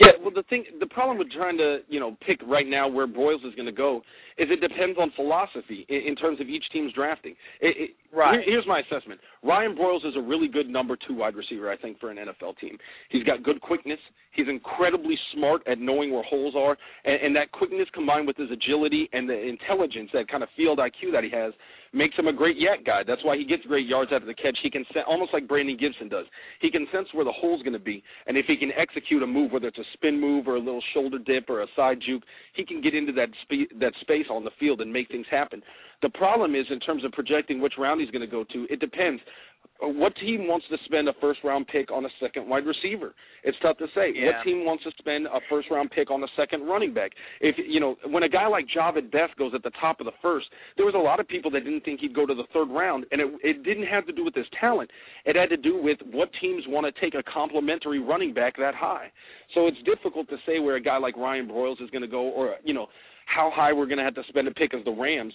Yeah, 0.00 0.12
well, 0.20 0.30
the 0.32 0.44
thing, 0.44 0.64
the 0.78 0.86
problem 0.86 1.18
with 1.18 1.30
trying 1.32 1.58
to, 1.58 1.78
you 1.88 1.98
know, 1.98 2.16
pick 2.24 2.40
right 2.46 2.66
now 2.66 2.88
where 2.88 3.06
Broyles 3.08 3.44
is 3.46 3.54
going 3.56 3.66
to 3.66 3.72
go 3.72 4.02
is 4.38 4.48
it 4.50 4.60
depends 4.60 4.96
on 4.98 5.10
philosophy 5.16 5.84
in, 5.88 6.02
in 6.08 6.16
terms 6.16 6.40
of 6.40 6.48
each 6.48 6.64
team's 6.72 6.92
drafting. 6.92 7.34
It, 7.60 7.90
right. 8.14 8.34
Here, 8.34 8.42
here's 8.46 8.66
my 8.66 8.80
assessment: 8.80 9.20
Ryan 9.42 9.76
Broyles 9.76 10.06
is 10.06 10.14
a 10.16 10.20
really 10.20 10.48
good 10.48 10.68
number 10.68 10.96
two 11.06 11.14
wide 11.14 11.34
receiver, 11.34 11.70
I 11.70 11.76
think, 11.76 11.98
for 12.00 12.10
an 12.10 12.18
NFL 12.18 12.58
team. 12.58 12.78
He's 13.10 13.24
got 13.24 13.42
good 13.42 13.60
quickness. 13.60 13.98
He's 14.32 14.48
incredibly 14.48 15.16
smart 15.34 15.62
at 15.66 15.78
knowing 15.78 16.12
where 16.12 16.22
holes 16.22 16.54
are, 16.56 16.76
and, 17.04 17.22
and 17.22 17.36
that 17.36 17.50
quickness 17.52 17.88
combined 17.92 18.26
with 18.26 18.36
his 18.36 18.50
agility 18.50 19.08
and 19.12 19.28
the 19.28 19.38
intelligence, 19.38 20.10
that 20.12 20.28
kind 20.28 20.42
of 20.42 20.48
field 20.56 20.78
IQ 20.78 21.12
that 21.12 21.24
he 21.24 21.30
has, 21.30 21.52
makes 21.92 22.16
him 22.16 22.28
a 22.28 22.32
great 22.32 22.56
YAC 22.56 22.84
guy. 22.84 23.02
That's 23.06 23.24
why 23.24 23.36
he 23.36 23.44
gets 23.44 23.64
great 23.64 23.86
yards 23.86 24.10
after 24.12 24.26
the 24.26 24.34
catch. 24.34 24.56
He 24.62 24.70
can 24.70 24.84
sense, 24.92 25.06
almost 25.08 25.32
like 25.32 25.48
Brandon 25.48 25.76
Gibson 25.78 26.08
does. 26.08 26.26
He 26.60 26.70
can 26.70 26.86
sense 26.92 27.08
where 27.12 27.24
the 27.24 27.32
hole's 27.32 27.62
going 27.62 27.72
to 27.72 27.78
be, 27.78 28.02
and 28.26 28.36
if 28.36 28.46
he 28.46 28.56
can 28.56 28.70
execute 28.76 29.22
a 29.22 29.26
move, 29.26 29.52
whether 29.52 29.68
it's 29.68 29.78
a 29.78 29.88
spin 29.94 30.20
move 30.20 30.46
or 30.46 30.56
a 30.56 30.60
little 30.60 30.82
shoulder 30.94 31.18
dip 31.18 31.48
or 31.48 31.62
a 31.62 31.66
side 31.74 31.98
juke, 32.04 32.22
he 32.54 32.64
can 32.64 32.80
get 32.80 32.94
into 32.94 33.12
that 33.12 33.28
spe- 33.42 33.72
that 33.80 33.92
space 34.00 34.26
on 34.30 34.44
the 34.44 34.50
field 34.60 34.80
and 34.80 34.92
make 34.92 35.08
things 35.08 35.26
happen. 35.30 35.62
The 36.02 36.10
problem 36.10 36.54
is 36.54 36.66
in 36.70 36.78
terms 36.80 37.04
of 37.04 37.12
projecting 37.12 37.60
which 37.60 37.74
round 37.78 38.00
he's 38.00 38.10
going 38.10 38.22
to 38.22 38.30
go 38.30 38.44
to. 38.52 38.66
It 38.70 38.80
depends. 38.80 39.20
What 39.80 40.14
team 40.16 40.48
wants 40.48 40.66
to 40.70 40.76
spend 40.84 41.08
a 41.08 41.12
first 41.20 41.40
round 41.44 41.68
pick 41.68 41.92
on 41.92 42.04
a 42.04 42.08
second 42.20 42.48
wide 42.48 42.66
receiver? 42.66 43.14
It's 43.44 43.56
tough 43.62 43.78
to 43.78 43.86
say. 43.94 44.12
Yeah. 44.14 44.26
What 44.26 44.44
team 44.44 44.64
wants 44.64 44.82
to 44.84 44.90
spend 44.98 45.26
a 45.26 45.38
first 45.48 45.70
round 45.70 45.90
pick 45.92 46.10
on 46.10 46.22
a 46.22 46.26
second 46.36 46.66
running 46.66 46.92
back? 46.92 47.12
If 47.40 47.56
you 47.58 47.78
know, 47.78 47.96
when 48.06 48.24
a 48.24 48.28
guy 48.28 48.48
like 48.48 48.66
Jahvid 48.66 49.12
Best 49.12 49.36
goes 49.36 49.52
at 49.54 49.62
the 49.62 49.70
top 49.80 50.00
of 50.00 50.06
the 50.06 50.12
first, 50.20 50.46
there 50.76 50.86
was 50.86 50.96
a 50.96 50.98
lot 50.98 51.20
of 51.20 51.28
people 51.28 51.50
that 51.52 51.64
didn't 51.64 51.84
think 51.84 52.00
he'd 52.00 52.14
go 52.14 52.26
to 52.26 52.34
the 52.34 52.44
third 52.52 52.68
round, 52.70 53.06
and 53.12 53.20
it 53.20 53.28
it 53.42 53.62
didn't 53.62 53.86
have 53.86 54.04
to 54.06 54.12
do 54.12 54.24
with 54.24 54.34
his 54.34 54.46
talent. 54.60 54.90
It 55.24 55.36
had 55.36 55.48
to 55.50 55.56
do 55.56 55.80
with 55.80 55.98
what 56.10 56.28
teams 56.40 56.64
want 56.66 56.92
to 56.92 57.00
take 57.00 57.14
a 57.14 57.22
complementary 57.22 58.00
running 58.00 58.34
back 58.34 58.56
that 58.56 58.74
high. 58.74 59.12
So 59.54 59.68
it's 59.68 59.78
difficult 59.84 60.28
to 60.30 60.36
say 60.44 60.58
where 60.58 60.74
a 60.74 60.80
guy 60.80 60.98
like 60.98 61.16
Ryan 61.16 61.46
Broyles 61.46 61.80
is 61.82 61.90
going 61.90 62.02
to 62.02 62.08
go, 62.08 62.22
or 62.22 62.56
you 62.64 62.74
know, 62.74 62.88
how 63.26 63.52
high 63.54 63.72
we're 63.72 63.86
going 63.86 63.98
to 63.98 64.04
have 64.04 64.14
to 64.16 64.24
spend 64.28 64.48
a 64.48 64.52
pick 64.52 64.74
as 64.74 64.84
the 64.84 64.90
Rams 64.90 65.34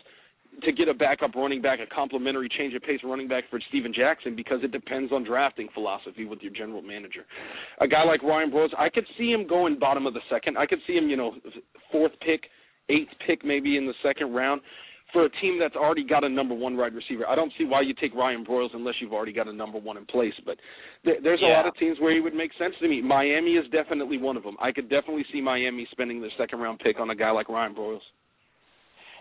to 0.61 0.71
get 0.71 0.87
a 0.87 0.93
backup 0.93 1.35
running 1.35 1.61
back, 1.61 1.79
a 1.79 1.87
complimentary 1.93 2.47
change 2.57 2.73
of 2.73 2.81
pace 2.83 2.99
running 3.03 3.27
back 3.27 3.43
for 3.49 3.59
Steven 3.69 3.93
Jackson 3.93 4.35
because 4.35 4.59
it 4.63 4.71
depends 4.71 5.11
on 5.11 5.23
drafting 5.23 5.67
philosophy 5.73 6.25
with 6.25 6.39
your 6.41 6.53
general 6.53 6.81
manager. 6.81 7.25
A 7.81 7.87
guy 7.87 8.03
like 8.03 8.21
Ryan 8.23 8.51
Broyles, 8.51 8.69
I 8.77 8.89
could 8.89 9.05
see 9.17 9.31
him 9.31 9.47
going 9.47 9.79
bottom 9.79 10.05
of 10.05 10.13
the 10.13 10.21
second. 10.29 10.57
I 10.57 10.65
could 10.65 10.79
see 10.85 10.93
him, 10.93 11.09
you 11.09 11.17
know, 11.17 11.35
fourth 11.91 12.13
pick, 12.25 12.43
eighth 12.89 13.09
pick 13.25 13.43
maybe 13.43 13.77
in 13.77 13.85
the 13.85 13.93
second 14.03 14.33
round 14.33 14.61
for 15.11 15.25
a 15.25 15.29
team 15.41 15.59
that's 15.59 15.75
already 15.75 16.03
got 16.03 16.23
a 16.23 16.29
number 16.29 16.55
one 16.55 16.75
wide 16.75 16.93
receiver. 16.95 17.27
I 17.27 17.35
don't 17.35 17.53
see 17.57 17.65
why 17.65 17.81
you 17.81 17.93
take 17.93 18.15
Ryan 18.15 18.43
Broyles 18.43 18.69
unless 18.73 18.95
you've 18.99 19.13
already 19.13 19.33
got 19.33 19.47
a 19.47 19.53
number 19.53 19.77
one 19.77 19.95
in 19.95 20.05
place. 20.05 20.33
But 20.45 20.57
th- 21.05 21.19
there's 21.21 21.39
Yeah. 21.41 21.49
a 21.49 21.53
lot 21.57 21.67
of 21.67 21.75
teams 21.77 21.99
where 21.99 22.11
he 22.13 22.19
would 22.19 22.33
make 22.33 22.51
sense 22.53 22.75
to 22.79 22.87
me. 22.87 22.99
Miami 23.01 23.55
is 23.55 23.67
definitely 23.69 24.17
one 24.17 24.37
of 24.37 24.43
them. 24.43 24.57
I 24.59 24.71
could 24.71 24.89
definitely 24.89 25.25
see 25.31 25.39
Miami 25.39 25.85
spending 25.91 26.19
their 26.19 26.31
second 26.37 26.61
round 26.61 26.79
pick 26.79 26.99
on 26.99 27.11
a 27.11 27.15
guy 27.15 27.29
like 27.29 27.47
Ryan 27.47 27.75
Broyles. 27.75 28.01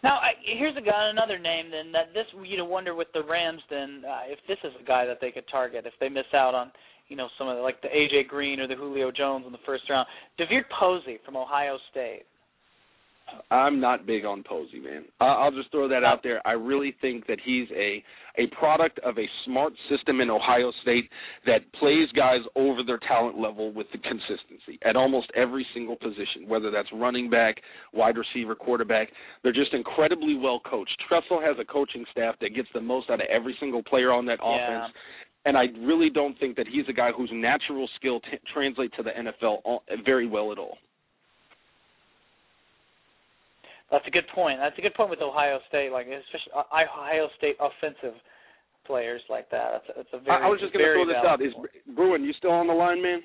Now, 0.02 0.16
I, 0.16 0.32
here's 0.58 0.76
a 0.76 0.80
guy, 0.80 1.10
another 1.10 1.38
name. 1.38 1.70
Then 1.70 1.92
that 1.92 2.12
this 2.12 2.26
you 2.44 2.56
know 2.56 2.64
wonder 2.64 2.94
with 2.94 3.08
the 3.14 3.22
Rams. 3.22 3.62
Then 3.70 4.02
uh, 4.08 4.22
if 4.26 4.38
this 4.48 4.58
is 4.64 4.72
a 4.80 4.84
guy 4.84 5.06
that 5.06 5.18
they 5.20 5.30
could 5.30 5.44
target 5.50 5.86
if 5.86 5.94
they 6.00 6.08
miss 6.08 6.26
out 6.34 6.54
on 6.54 6.72
you 7.08 7.16
know 7.16 7.28
some 7.38 7.48
of 7.48 7.56
the, 7.56 7.62
like 7.62 7.80
the 7.82 7.88
AJ 7.88 8.28
Green 8.28 8.58
or 8.60 8.66
the 8.66 8.74
Julio 8.74 9.12
Jones 9.12 9.44
in 9.46 9.52
the 9.52 9.62
first 9.64 9.84
round. 9.88 10.08
DeVier 10.40 10.62
Posey 10.78 11.18
from 11.24 11.36
Ohio 11.36 11.78
State. 11.90 12.24
I'm 13.50 13.80
not 13.80 14.06
big 14.06 14.24
on 14.24 14.42
Posey, 14.42 14.80
man. 14.80 15.04
I'll 15.20 15.50
just 15.50 15.70
throw 15.70 15.88
that 15.88 16.04
out 16.04 16.22
there. 16.22 16.40
I 16.46 16.52
really 16.52 16.94
think 17.00 17.26
that 17.26 17.38
he's 17.44 17.68
a 17.76 18.02
a 18.38 18.46
product 18.58 18.98
of 19.00 19.18
a 19.18 19.28
smart 19.44 19.74
system 19.90 20.22
in 20.22 20.30
Ohio 20.30 20.72
State 20.80 21.10
that 21.44 21.70
plays 21.78 22.08
guys 22.16 22.40
over 22.56 22.82
their 22.82 22.98
talent 23.06 23.38
level 23.38 23.70
with 23.74 23.86
the 23.92 23.98
consistency 23.98 24.78
at 24.86 24.96
almost 24.96 25.30
every 25.36 25.66
single 25.74 25.96
position, 25.96 26.48
whether 26.48 26.70
that's 26.70 26.88
running 26.94 27.28
back, 27.28 27.56
wide 27.92 28.16
receiver, 28.16 28.54
quarterback. 28.54 29.08
They're 29.42 29.52
just 29.52 29.74
incredibly 29.74 30.34
well 30.34 30.60
coached. 30.60 30.96
Tressel 31.06 31.40
has 31.42 31.56
a 31.60 31.64
coaching 31.64 32.06
staff 32.10 32.36
that 32.40 32.54
gets 32.54 32.68
the 32.72 32.80
most 32.80 33.10
out 33.10 33.20
of 33.20 33.26
every 33.28 33.54
single 33.60 33.82
player 33.82 34.10
on 34.12 34.24
that 34.26 34.38
Yeah. 34.42 34.86
offense. 34.86 34.96
And 35.44 35.58
I 35.58 35.64
really 35.80 36.08
don't 36.08 36.38
think 36.38 36.56
that 36.56 36.68
he's 36.68 36.88
a 36.88 36.92
guy 36.92 37.10
whose 37.12 37.30
natural 37.32 37.88
skill 37.96 38.20
t- 38.20 38.38
translates 38.52 38.94
to 38.96 39.02
the 39.02 39.10
NFL 39.10 39.60
all- 39.64 39.82
uh, 39.90 39.96
very 39.96 40.26
well 40.26 40.52
at 40.52 40.58
all. 40.58 40.78
That's 43.92 44.08
a 44.08 44.10
good 44.10 44.26
point. 44.34 44.58
That's 44.58 44.76
a 44.78 44.80
good 44.80 44.94
point 44.94 45.10
with 45.10 45.20
Ohio 45.20 45.60
State, 45.68 45.92
like 45.92 46.08
especially 46.08 46.56
uh, 46.56 46.64
Ohio 46.72 47.28
State 47.36 47.56
offensive 47.60 48.16
players 48.86 49.20
like 49.28 49.50
that. 49.50 49.84
That's 49.84 49.88
a, 49.88 49.92
that's 50.00 50.12
a 50.16 50.18
very. 50.24 50.42
I, 50.42 50.48
was 50.48 50.58
just 50.58 50.72
going 50.72 50.82
to 50.82 50.96
throw 50.96 51.06
this 51.06 51.20
out. 51.20 51.44
Is. 51.44 51.52
Bruin, 51.94 52.24
you 52.24 52.32
still 52.38 52.56
on 52.56 52.66
the 52.66 52.72
line, 52.72 53.02
man? 53.02 53.20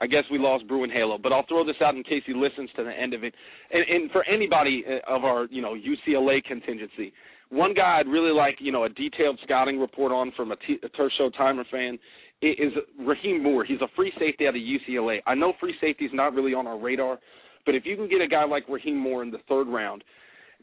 I 0.00 0.06
guess 0.06 0.24
we 0.30 0.38
lost 0.38 0.66
Bruin 0.68 0.90
Halo, 0.90 1.16
but 1.16 1.32
I'll 1.32 1.46
throw 1.46 1.64
this 1.64 1.76
out 1.80 1.94
in 1.94 2.02
case 2.02 2.22
he 2.26 2.34
listens 2.34 2.68
to 2.76 2.84
the 2.84 2.92
end 2.92 3.14
of 3.14 3.24
it. 3.24 3.32
And, 3.72 3.84
and 3.88 4.10
for 4.10 4.24
anybody 4.28 4.84
uh, 4.84 5.16
of 5.16 5.24
our, 5.24 5.46
you 5.50 5.62
know, 5.62 5.74
UCLA 5.74 6.44
contingency, 6.44 7.14
one 7.48 7.72
guy 7.72 8.00
I'd 8.00 8.08
really 8.08 8.32
like, 8.32 8.56
you 8.60 8.72
know, 8.72 8.84
a 8.84 8.88
detailed 8.90 9.38
scouting 9.44 9.78
report 9.78 10.12
on 10.12 10.32
from 10.36 10.52
a, 10.52 10.56
T- 10.56 10.80
a 10.82 10.88
Show 11.16 11.30
Timer 11.30 11.64
fan 11.70 11.98
is 12.42 12.72
Rahim 13.06 13.42
Moore. 13.42 13.64
He's 13.64 13.80
a 13.80 13.88
free 13.96 14.12
safety 14.18 14.46
out 14.46 14.54
of 14.54 14.60
UCLA. 14.60 15.20
I 15.26 15.34
know 15.34 15.54
free 15.58 15.74
safety 15.80 16.04
is 16.04 16.10
not 16.12 16.34
really 16.34 16.52
on 16.52 16.66
our 16.66 16.78
radar, 16.78 17.18
but 17.66 17.74
if 17.74 17.84
you 17.84 17.96
can 17.96 18.08
get 18.08 18.20
a 18.20 18.28
guy 18.28 18.44
like 18.44 18.68
Rahim 18.68 18.96
Moore 18.96 19.22
in 19.22 19.30
the 19.30 19.40
third 19.48 19.68
round, 19.68 20.02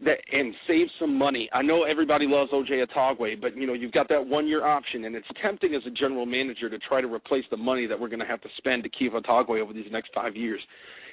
that 0.03 0.17
and 0.31 0.53
save 0.67 0.87
some 0.99 1.17
money. 1.17 1.49
I 1.53 1.61
know 1.61 1.83
everybody 1.83 2.25
loves 2.27 2.51
OJ 2.51 2.85
Atogwe, 2.87 3.39
but 3.39 3.55
you 3.55 3.67
know 3.67 3.73
you've 3.73 3.91
got 3.91 4.09
that 4.09 4.25
one 4.25 4.47
year 4.47 4.65
option, 4.65 5.05
and 5.05 5.15
it's 5.15 5.27
tempting 5.41 5.75
as 5.75 5.81
a 5.85 5.91
general 5.91 6.25
manager 6.25 6.69
to 6.69 6.79
try 6.79 7.01
to 7.01 7.13
replace 7.13 7.43
the 7.51 7.57
money 7.57 7.85
that 7.85 7.99
we're 7.99 8.09
going 8.09 8.19
to 8.19 8.25
have 8.25 8.41
to 8.41 8.49
spend 8.57 8.83
to 8.83 8.89
keep 8.89 9.13
Atogwe 9.13 9.61
over 9.61 9.73
these 9.73 9.91
next 9.91 10.09
five 10.13 10.35
years. 10.35 10.59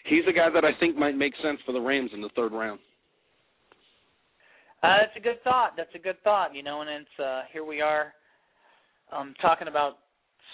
He's 0.07 0.25
a 0.29 0.33
guy 0.33 0.49
that 0.53 0.65
I 0.65 0.71
think 0.81 0.97
might 0.97 1.17
make 1.17 1.35
sense 1.43 1.59
for 1.67 1.73
the 1.73 1.81
Rams 1.81 2.11
in 2.15 2.23
the 2.23 2.31
third 2.35 2.53
round. 2.53 2.81
Uh, 4.83 4.97
that's 5.01 5.17
a 5.17 5.21
good 5.21 5.43
thought. 5.45 5.75
That's 5.77 5.95
a 5.95 5.99
good 5.99 6.17
thought. 6.25 6.55
You 6.55 6.62
know, 6.62 6.81
and 6.81 6.91
it's 6.91 7.21
uh, 7.23 7.43
here 7.53 7.65
we 7.67 7.83
are, 7.83 8.15
um, 9.12 9.35
talking 9.43 9.69
about 9.69 9.99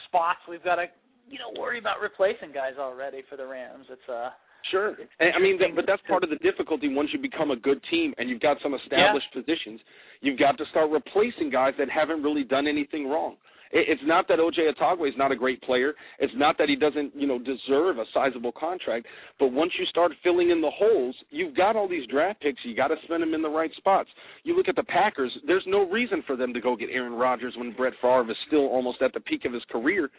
spots. 0.08 0.40
We've 0.48 0.64
got 0.64 0.76
to, 0.76 0.86
you 1.30 1.38
know, 1.38 1.60
worry 1.60 1.78
about 1.78 2.00
replacing 2.00 2.52
guys 2.52 2.72
already 2.78 3.22
for 3.30 3.36
the 3.36 3.46
Rams. 3.46 3.86
It's 3.88 4.08
uh, 4.08 4.30
Sure. 4.70 4.96
And, 5.20 5.32
I 5.34 5.38
mean, 5.38 5.58
but 5.74 5.84
that's 5.86 6.02
part 6.08 6.24
of 6.24 6.30
the 6.30 6.36
difficulty 6.36 6.88
once 6.88 7.10
you 7.12 7.20
become 7.20 7.50
a 7.50 7.56
good 7.56 7.80
team 7.90 8.14
and 8.18 8.28
you've 8.28 8.40
got 8.40 8.56
some 8.62 8.74
established 8.74 9.26
positions. 9.32 9.80
You've 10.20 10.38
got 10.38 10.58
to 10.58 10.64
start 10.70 10.90
replacing 10.90 11.50
guys 11.50 11.74
that 11.78 11.88
haven't 11.90 12.22
really 12.22 12.44
done 12.44 12.66
anything 12.66 13.08
wrong. 13.08 13.36
It's 13.72 14.00
not 14.04 14.28
that 14.28 14.38
OJ 14.38 14.72
Atogwe 14.72 15.08
is 15.08 15.14
not 15.18 15.32
a 15.32 15.36
great 15.36 15.60
player. 15.62 15.94
It's 16.20 16.32
not 16.36 16.56
that 16.58 16.68
he 16.68 16.76
doesn't, 16.76 17.12
you 17.16 17.26
know, 17.26 17.38
deserve 17.38 17.98
a 17.98 18.04
sizable 18.14 18.52
contract. 18.52 19.06
But 19.38 19.48
once 19.48 19.72
you 19.78 19.84
start 19.86 20.12
filling 20.22 20.50
in 20.50 20.60
the 20.60 20.70
holes, 20.70 21.16
you've 21.30 21.56
got 21.56 21.74
all 21.74 21.88
these 21.88 22.06
draft 22.06 22.40
picks. 22.40 22.60
You 22.64 22.76
got 22.76 22.88
to 22.88 22.96
spend 23.04 23.22
them 23.22 23.34
in 23.34 23.42
the 23.42 23.48
right 23.48 23.70
spots. 23.76 24.08
You 24.44 24.56
look 24.56 24.68
at 24.68 24.76
the 24.76 24.84
Packers. 24.84 25.36
There's 25.46 25.64
no 25.66 25.88
reason 25.90 26.22
for 26.26 26.36
them 26.36 26.54
to 26.54 26.60
go 26.60 26.76
get 26.76 26.90
Aaron 26.92 27.14
Rodgers 27.14 27.54
when 27.56 27.72
Brett 27.72 27.94
Favre 28.00 28.30
is 28.30 28.36
still 28.46 28.66
almost 28.68 29.02
at 29.02 29.12
the 29.12 29.20
peak 29.20 29.44
of 29.44 29.52
his 29.52 29.64
career. 29.70 30.10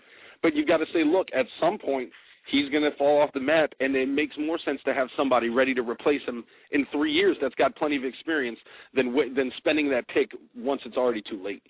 But 0.44 0.54
you've 0.54 0.68
got 0.68 0.78
to 0.78 0.86
say, 0.94 1.04
look, 1.06 1.28
at 1.34 1.46
some 1.60 1.78
point, 1.80 2.10
he's 2.52 2.70
going 2.72 2.84
to 2.84 2.96
fall 2.98 3.22
off 3.22 3.30
the 3.34 3.40
map, 3.40 3.72
and 3.80 3.96
it 3.96 4.08
makes 4.08 4.36
more 4.40 4.60
sense 4.64 4.80
to 4.86 4.94
have 4.94 5.08
somebody 5.18 5.50
ready 5.50 5.74
to 5.74 5.82
replace 5.82 6.22
him 6.28 6.44
in 6.72 6.86
three 6.92 7.12
years 7.12 7.38
that's 7.42 7.56
got 7.56 7.76
plenty 7.76 7.98
of 7.98 8.04
experience 8.04 8.60
than 8.94 9.16
than 9.36 9.52
spending 9.58 9.90
that 9.90 10.08
pick 10.10 10.32
once 10.56 10.82
it's 10.86 10.98
already 10.98 11.22
too 11.30 11.44
late. 11.44 11.64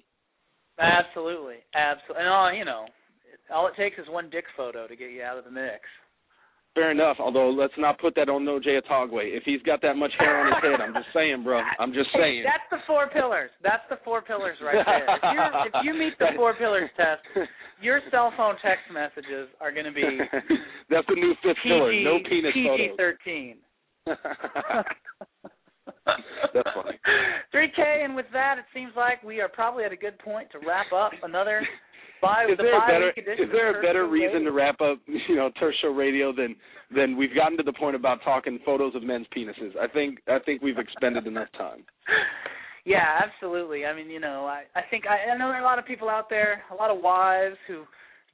Absolutely, 0.80 1.56
absolutely, 1.74 2.24
and 2.24 2.30
all 2.30 2.54
you 2.54 2.66
know, 2.66 2.86
all 3.54 3.68
it 3.68 3.74
takes 3.78 3.98
is 3.98 4.06
one 4.10 4.30
dick 4.30 4.46
photo 4.56 4.88
to 4.88 4.96
get 4.96 5.12
you 5.12 5.24
out 5.24 5.38
of 5.38 5.46
the 5.46 5.52
mix. 5.52 5.82
Fair 6.78 6.92
enough. 6.92 7.18
Although 7.20 7.50
let's 7.50 7.74
not 7.80 7.98
put 7.98 8.14
that 8.22 8.30
on 8.30 8.46
No 8.46 8.60
Jay 8.60 8.78
Atogwe. 8.78 9.36
If 9.36 9.42
he's 9.50 9.62
got 9.64 9.82
that 9.82 9.98
much 9.98 10.12
hair 10.20 10.46
on 10.46 10.54
his 10.54 10.62
head, 10.62 10.80
I'm 10.80 10.94
just 10.94 11.10
saying, 11.12 11.42
bro. 11.44 11.60
I'm 11.80 11.92
just 11.92 12.14
saying. 12.14 12.46
That's 12.46 12.70
the 12.70 12.78
four 12.86 13.10
pillars. 13.10 13.50
That's 13.64 13.82
the 13.90 13.98
four 14.06 14.22
pillars 14.22 14.58
right 14.62 14.86
there. 14.86 15.10
If 15.10 15.24
you 15.26 15.42
if 15.66 15.74
you 15.86 15.94
meet 15.98 16.14
the 16.20 16.38
four 16.38 16.54
pillars 16.54 16.92
test, 16.96 17.26
your 17.82 18.00
cell 18.12 18.32
phone 18.38 18.62
text 18.62 18.86
messages 18.94 19.50
are 19.60 19.72
going 19.74 19.90
to 19.90 19.92
be. 19.92 20.06
That's 20.92 21.08
the 21.10 21.16
new 21.16 21.34
fifth 21.42 21.58
PG, 21.64 21.74
pillar. 21.74 21.92
No 22.04 22.20
penis 22.30 22.54
PG 22.54 22.94
thirteen. 22.96 23.58
That's 26.54 26.70
funny. 26.76 27.00
3K, 27.54 28.06
and 28.06 28.16
with 28.16 28.26
that, 28.34 28.58
it 28.58 28.66
seems 28.74 28.92
like 28.96 29.24
we 29.24 29.42
are 29.42 29.50
probably 29.50 29.84
at 29.84 29.92
a 29.92 29.98
good 29.98 30.18
point 30.20 30.50
to 30.52 30.60
wrap 30.60 30.92
up 30.94 31.12
another 31.24 31.66
Is 32.52 32.58
the 32.58 32.64
there 32.64 32.78
a 32.78 32.88
better 32.88 33.10
is 33.18 33.50
there 33.52 33.80
a 33.80 33.82
better 33.82 34.08
reason 34.08 34.44
Radio. 34.44 34.50
to 34.50 34.52
wrap 34.52 34.82
up, 34.82 35.00
you 35.08 35.36
know, 35.36 35.52
Show 35.82 35.90
Radio 35.90 36.34
than 36.34 36.56
than 36.96 37.18
we've 37.18 37.36
gotten 37.36 37.58
to 37.58 37.64
the 37.64 37.74
point 37.74 37.96
about 37.96 38.20
talking 38.24 38.60
photos 38.66 38.96
of 38.96 39.04
men's 39.04 39.28
penises. 39.36 39.78
I 39.80 39.88
think 39.88 40.20
I 40.28 40.40
think 40.40 40.62
we've 40.62 40.78
expended 40.78 41.28
enough 41.28 41.50
time. 41.58 41.84
Yeah, 42.88 43.20
absolutely. 43.22 43.86
I 43.86 43.94
mean, 43.94 44.10
you 44.10 44.22
know, 44.22 44.46
I 44.46 44.64
I 44.74 44.82
think 44.90 45.04
I, 45.08 45.32
I 45.32 45.38
know 45.38 45.50
there 45.50 45.58
are 45.58 45.62
a 45.62 45.66
lot 45.66 45.78
of 45.78 45.86
people 45.86 46.08
out 46.08 46.30
there, 46.30 46.62
a 46.72 46.76
lot 46.76 46.90
of 46.90 47.04
wives 47.04 47.58
who 47.68 47.84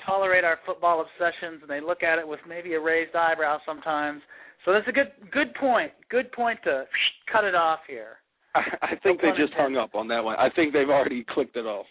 tolerate 0.06 0.44
our 0.44 0.60
football 0.64 1.02
obsessions, 1.02 1.62
and 1.64 1.70
they 1.70 1.82
look 1.82 2.04
at 2.04 2.20
it 2.20 2.28
with 2.28 2.40
maybe 2.48 2.76
a 2.76 2.80
raised 2.80 3.16
eyebrow 3.16 3.58
sometimes. 3.66 4.22
So 4.64 4.72
that's 4.72 4.88
a 4.88 4.92
good 4.92 5.12
good 5.32 5.56
point. 5.56 5.92
Good 6.12 6.32
point 6.34 6.60
to 6.66 6.86
cut 7.32 7.46
it 7.46 7.56
off 7.56 7.80
here. 7.88 8.18
I, 8.54 8.62
I 8.84 8.90
think 9.02 9.24
No 9.24 9.32
they 9.32 9.38
just 9.38 9.54
hung 9.54 9.76
up 9.76 9.96
on 9.96 10.08
that 10.10 10.24
one. 10.24 10.36
I 10.38 10.50
think 10.56 10.72
they've 10.72 10.90
already 10.90 11.26
clicked 11.28 11.58
it 11.58 11.66
off. 11.66 11.88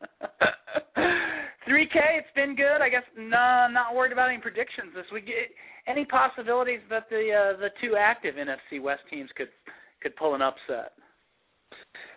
3K, 1.68 1.96
it's 2.18 2.34
been 2.34 2.54
good. 2.54 2.80
I 2.80 2.88
guess 2.88 3.02
no, 3.16 3.66
not 3.70 3.94
worried 3.94 4.12
about 4.12 4.28
any 4.30 4.38
predictions 4.40 4.92
this 4.94 5.06
week. 5.12 5.28
Any 5.86 6.04
possibilities 6.04 6.80
that 6.90 7.08
the 7.10 7.30
uh, 7.32 7.58
the 7.58 7.68
two 7.80 7.96
active 7.98 8.36
NFC 8.36 8.80
West 8.80 9.02
teams 9.10 9.30
could 9.36 9.48
could 10.02 10.14
pull 10.16 10.34
an 10.34 10.42
upset? 10.42 10.92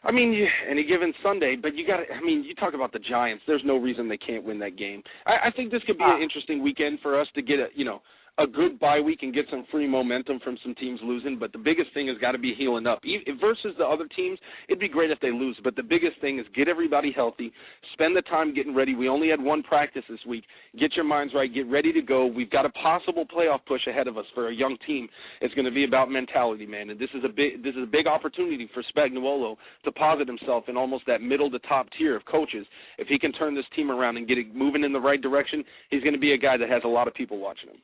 I 0.04 0.12
mean, 0.12 0.32
you, 0.32 0.48
any 0.70 0.84
given 0.86 1.14
Sunday, 1.22 1.56
but 1.62 1.76
you 1.76 1.86
got. 1.86 2.00
I 2.00 2.22
mean, 2.24 2.44
you 2.44 2.56
talk 2.56 2.74
about 2.74 2.94
the 2.94 3.00
Giants. 3.00 3.44
There's 3.48 3.64
no 3.66 3.78
reason 3.78 4.08
they 4.08 4.18
can't 4.18 4.44
win 4.46 4.60
that 4.60 4.78
game. 4.78 5.04
I, 5.26 5.48
I 5.48 5.52
think 5.52 5.72
this 5.72 5.82
could 5.86 5.98
be 5.98 6.04
Ah. 6.06 6.16
an 6.16 6.22
interesting 6.22 6.64
weekend 6.64 7.00
for 7.02 7.20
us 7.20 7.28
to 7.36 7.42
get 7.42 7.60
a, 7.60 7.68
you 7.76 7.86
know, 7.86 8.02
a 8.38 8.48
good 8.48 8.80
bye 8.80 9.00
week 9.00 9.20
and 9.22 9.34
get 9.34 9.46
some 9.50 9.66
free 9.72 9.88
momentum 9.88 10.40
from 10.44 10.58
some 10.64 10.76
teams 10.76 11.00
losing. 11.04 11.38
But 11.40 11.52
the 11.52 11.58
biggest 11.58 11.94
thing 11.94 12.08
has 12.08 12.18
got 12.18 12.32
to 12.34 12.38
be 12.38 12.54
healing 12.58 12.88
up. 12.88 13.02
Versus 13.40 13.74
the 13.78 13.86
other 13.86 14.08
teams, 14.16 14.40
it'd 14.68 14.80
be 14.80 14.88
great 14.88 15.12
if 15.12 15.20
they 15.20 15.32
lose. 15.32 15.58
But 15.64 15.76
the 15.76 15.84
biggest 15.84 16.20
thing 16.22 16.40
is 16.40 16.46
get 16.56 16.68
everybody 16.68 17.12
healthy. 17.12 17.52
Spend 17.94 18.16
the 18.16 18.22
time 18.24 18.54
getting 18.54 18.76
ready. 18.76 18.96
We 18.96 19.10
only 19.10 19.30
had 19.30 19.42
one 19.42 19.64
practice 19.64 20.04
this 20.10 20.20
week. 20.28 20.44
Get 20.80 20.96
your 20.96 21.06
minds 21.06 21.34
right. 21.34 21.54
Get 21.54 21.68
ready 21.68 21.92
to 21.94 22.02
go. 22.02 22.26
We've 22.26 22.50
got 22.50 22.66
a 22.66 22.70
possible 22.70 23.26
playoff 23.26 23.60
push 23.68 23.82
ahead 23.88 24.08
of 24.08 24.18
us 24.18 24.26
for 24.34 24.50
a 24.50 24.54
young 24.54 24.78
team. 24.86 25.08
It's 25.42 25.54
going 25.54 25.66
to 25.66 25.72
be 25.72 25.84
about 25.84 26.10
mentality, 26.10 26.66
man. 26.66 26.90
And 26.90 27.00
this 27.00 27.10
is 27.14 27.24
a 27.26 27.30
big 27.30 27.64
this 27.64 27.76
is 27.76 27.84
a 27.84 27.92
big 27.92 28.08
opportunity 28.08 28.70
for 28.74 28.84
Spagnuolo 28.96 29.56
to 29.86 29.92
posit 29.92 30.28
himself 30.28 30.66
in 30.68 30.78
almost 30.78 31.06
that 31.08 31.22
middle 31.22 31.50
to 31.52 31.60
top 31.60 31.88
tier 31.98 32.16
of 32.16 32.24
coaches. 32.26 32.66
If 32.98 33.08
he 33.08 33.20
can 33.20 33.32
turn 33.34 33.56
this 33.56 33.66
team 33.76 33.92
around 33.92 34.18
and 34.18 34.28
get 34.28 34.38
it 34.38 34.56
moving 34.56 34.84
in 34.84 34.94
the 34.94 35.00
right 35.00 35.22
direction, 35.22 35.64
he's 35.90 36.04
going 36.04 36.14
to 36.14 36.20
be 36.20 36.34
a 36.34 36.38
guy 36.38 36.58
that 36.58 36.70
has 36.70 36.82
a 36.86 36.88
lot 36.88 37.08
of 37.08 37.14
people 37.14 37.40
watching 37.40 37.70
him. 37.70 37.78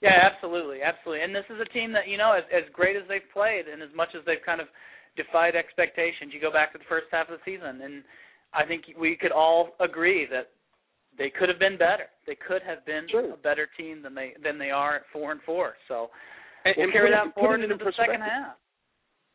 Yeah, 0.00 0.14
absolutely, 0.22 0.82
absolutely. 0.82 1.24
And 1.24 1.34
this 1.34 1.46
is 1.50 1.58
a 1.60 1.68
team 1.74 1.92
that 1.92 2.06
you 2.06 2.16
know, 2.16 2.32
as 2.32 2.44
as 2.54 2.62
great 2.72 2.96
as 2.96 3.02
they've 3.08 3.26
played, 3.32 3.66
and 3.66 3.82
as 3.82 3.90
much 3.94 4.10
as 4.14 4.22
they've 4.26 4.44
kind 4.46 4.60
of 4.60 4.68
defied 5.18 5.56
expectations. 5.56 6.30
You 6.32 6.40
go 6.40 6.52
back 6.52 6.72
to 6.72 6.78
the 6.78 6.88
first 6.88 7.06
half 7.10 7.28
of 7.28 7.36
the 7.38 7.44
season, 7.44 7.82
and 7.82 8.04
I 8.54 8.64
think 8.64 8.84
we 8.94 9.18
could 9.18 9.32
all 9.32 9.74
agree 9.80 10.26
that 10.30 10.54
they 11.18 11.28
could 11.28 11.50
have 11.50 11.58
been 11.58 11.76
better. 11.76 12.06
They 12.26 12.38
could 12.38 12.62
have 12.62 12.86
been 12.86 13.08
Sure. 13.10 13.34
a 13.34 13.36
better 13.36 13.66
team 13.76 14.00
than 14.02 14.14
they 14.14 14.34
than 14.42 14.56
they 14.56 14.70
are 14.70 14.96
at 15.02 15.06
four 15.12 15.32
and 15.32 15.42
four. 15.42 15.76
So 15.88 16.10
And, 16.64 16.74
we'll 16.76 16.84
and 16.84 16.92
carry 16.92 17.10
that 17.10 17.34
forward 17.34 17.60
into 17.60 17.74
in 17.74 17.78
the 17.78 17.92
second 17.92 18.22
half. 18.22 18.56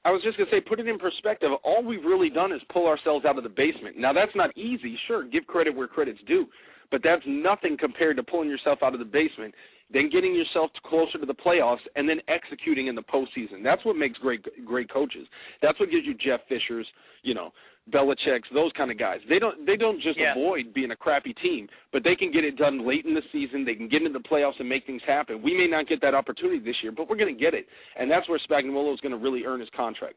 I 0.06 0.12
was 0.12 0.22
just 0.22 0.38
going 0.38 0.50
to 0.50 0.56
say, 0.56 0.60
put 0.60 0.82
it 0.82 0.88
in 0.88 1.00
perspective. 1.00 1.50
All 1.64 1.82
we've 1.82 2.04
really 2.04 2.30
done 2.30 2.52
is 2.52 2.62
pull 2.74 2.88
ourselves 2.88 3.24
out 3.24 3.38
of 3.38 3.44
the 3.44 3.50
basement. 3.50 3.98
Now, 3.98 4.12
that's 4.12 4.36
not 4.36 4.52
easy. 4.58 4.98
Sure, 5.08 5.24
give 5.24 5.48
credit 5.48 5.74
where 5.74 5.88
credit's 5.88 6.20
due, 6.28 6.46
but 6.92 7.00
that's 7.02 7.24
nothing 7.26 7.78
compared 7.80 8.18
to 8.18 8.24
pulling 8.24 8.50
yourself 8.50 8.80
out 8.84 8.94
of 8.94 9.00
the 9.00 9.06
basement, 9.06 9.56
then 9.94 10.10
getting 10.12 10.34
yourself 10.36 10.72
closer 10.86 11.18
to 11.20 11.26
the 11.26 11.34
playoffs, 11.34 11.86
and 11.96 12.10
then 12.10 12.20
executing 12.28 12.88
in 12.88 12.96
the 12.96 13.04
postseason. 13.04 13.64
That's 13.64 13.86
what 13.86 13.96
makes 13.96 14.18
great 14.18 14.44
great 14.66 14.92
coaches. 14.92 15.28
That's 15.62 15.80
what 15.80 15.92
gives 15.92 16.06
you 16.06 16.16
Jeff 16.16 16.42
Fishers, 16.50 16.88
you 17.22 17.34
know, 17.34 17.52
Belichick's, 17.92 18.48
those 18.54 18.72
kind 18.78 18.92
of 18.92 18.98
guys. 18.98 19.20
They 19.30 19.40
don't 19.40 19.66
they 19.66 19.76
don't 19.76 20.02
just 20.02 20.18
Yeah. 20.18 20.32
avoid 20.32 20.74
being 20.74 20.92
a 20.92 20.96
crappy 20.96 21.34
team, 21.34 21.70
but 21.92 22.04
they 22.04 22.16
can 22.16 22.32
get 22.32 22.44
it 22.44 22.56
done 22.58 22.88
late 22.88 23.06
in 23.06 23.14
the 23.14 23.24
season. 23.32 23.66
They 23.66 23.76
can 23.76 23.88
get 23.88 24.02
into 24.02 24.18
the 24.18 24.24
playoffs 24.28 24.60
and 24.60 24.68
make 24.68 24.86
things 24.86 25.02
happen. 25.06 25.42
We 25.42 25.56
may 25.58 25.68
not 25.68 25.88
get 25.88 26.02
that 26.02 26.16
opportunity 26.16 26.60
this 26.60 26.76
year, 26.82 26.92
but 26.92 27.10
we're 27.10 27.18
going 27.18 27.34
to 27.34 27.40
get 27.40 27.54
it, 27.54 27.68
and 27.98 28.10
that's 28.10 28.28
where 28.30 28.40
Spagnuolo 28.40 28.94
is 28.94 29.00
going 29.02 29.12
to 29.12 29.18
really 29.18 29.44
earn 29.46 29.60
his 29.60 29.70
contract. 29.76 30.16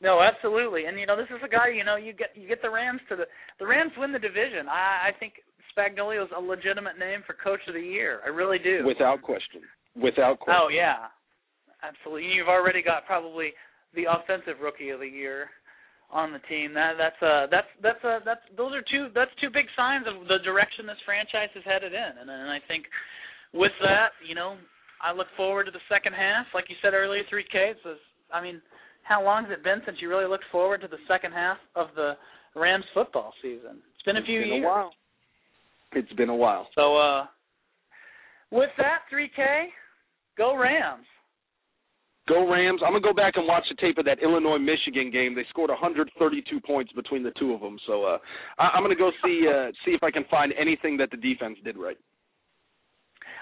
No, 0.00 0.20
absolutely. 0.20 0.84
And 0.84 0.98
you 1.00 1.06
know, 1.06 1.16
this 1.16 1.30
is 1.30 1.40
a 1.42 1.48
guy. 1.48 1.68
You 1.68 1.84
know, 1.84 1.96
you 1.96 2.12
get 2.12 2.36
you 2.36 2.46
get 2.46 2.60
the 2.60 2.70
Rams 2.70 3.00
to 3.08 3.16
the 3.16 3.24
the 3.58 3.66
Rams 3.66 3.92
win 3.96 4.12
the 4.12 4.18
division. 4.18 4.68
I 4.68 5.08
I 5.08 5.10
think 5.18 5.40
Spagnuolo 5.76 6.24
is 6.24 6.30
a 6.36 6.40
legitimate 6.40 6.98
name 6.98 7.20
for 7.26 7.36
Coach 7.36 7.60
of 7.68 7.74
the 7.74 7.80
Year. 7.80 8.20
I 8.24 8.28
really 8.28 8.58
do. 8.58 8.80
Without 8.86 9.22
question. 9.22 9.60
Without 9.94 10.40
question. 10.40 10.60
Oh 10.60 10.68
yeah, 10.68 11.12
absolutely. 11.84 12.32
You've 12.32 12.48
already 12.48 12.82
got 12.82 13.04
probably 13.06 13.52
the 13.94 14.04
offensive 14.08 14.60
rookie 14.62 14.90
of 14.90 15.00
the 15.00 15.08
year 15.08 15.48
on 16.10 16.32
the 16.32 16.40
team. 16.48 16.72
That 16.74 16.94
that's 16.96 17.20
uh 17.20 17.46
that's 17.50 17.68
that's 17.82 18.02
uh 18.04 18.20
that's 18.24 18.44
those 18.56 18.72
are 18.72 18.84
two 18.88 19.08
that's 19.14 19.30
two 19.40 19.50
big 19.52 19.66
signs 19.76 20.06
of 20.06 20.28
the 20.28 20.38
direction 20.44 20.86
this 20.86 21.00
franchise 21.04 21.50
is 21.56 21.64
headed 21.64 21.92
in. 21.92 22.12
And 22.20 22.28
and 22.30 22.50
I 22.50 22.58
think 22.68 22.84
with 23.52 23.72
that, 23.82 24.16
you 24.26 24.34
know, 24.34 24.56
I 25.02 25.12
look 25.12 25.28
forward 25.36 25.64
to 25.64 25.74
the 25.74 25.84
second 25.88 26.14
half. 26.14 26.46
Like 26.54 26.68
you 26.68 26.76
said 26.80 26.94
earlier, 26.94 27.22
three 27.28 27.44
K. 27.50 27.72
It's 27.76 27.84
a, 27.84 27.96
I 28.34 28.42
mean, 28.42 28.60
how 29.02 29.22
long 29.22 29.44
has 29.44 29.52
it 29.52 29.64
been 29.64 29.80
since 29.84 29.98
you 30.00 30.08
really 30.08 30.28
looked 30.28 30.48
forward 30.52 30.80
to 30.82 30.88
the 30.88 31.00
second 31.08 31.32
half 31.32 31.58
of 31.74 31.88
the 31.96 32.14
Rams 32.54 32.84
football 32.94 33.32
season? 33.42 33.82
It's 33.94 34.04
been 34.04 34.16
a 34.16 34.24
few 34.24 34.40
it's 34.40 34.50
been 34.50 34.62
years. 34.62 34.64
a 34.64 34.68
while. 34.68 34.90
It's 35.92 36.12
been 36.14 36.28
a 36.28 36.36
while. 36.36 36.68
So 36.74 36.96
uh 36.96 37.26
with 38.50 38.70
that, 38.78 39.00
three 39.10 39.30
K, 39.34 39.68
go 40.38 40.56
Rams. 40.56 41.04
Go 42.28 42.50
Rams. 42.50 42.80
I'm 42.84 42.92
gonna 42.92 43.00
go 43.00 43.12
back 43.12 43.34
and 43.36 43.46
watch 43.46 43.64
the 43.68 43.76
tape 43.76 43.98
of 43.98 44.04
that 44.04 44.22
Illinois 44.22 44.58
Michigan 44.58 45.10
game. 45.10 45.34
They 45.34 45.44
scored 45.50 45.70
132 45.70 46.60
points 46.60 46.92
between 46.92 47.22
the 47.22 47.30
two 47.38 47.52
of 47.52 47.60
them. 47.60 47.78
So 47.86 48.04
uh, 48.04 48.18
I, 48.58 48.70
I'm 48.74 48.82
gonna 48.82 48.96
go 48.96 49.10
see 49.24 49.46
uh, 49.48 49.70
see 49.84 49.92
if 49.92 50.02
I 50.02 50.10
can 50.10 50.24
find 50.30 50.52
anything 50.58 50.96
that 50.98 51.10
the 51.10 51.16
defense 51.16 51.58
did 51.64 51.76
right. 51.76 51.96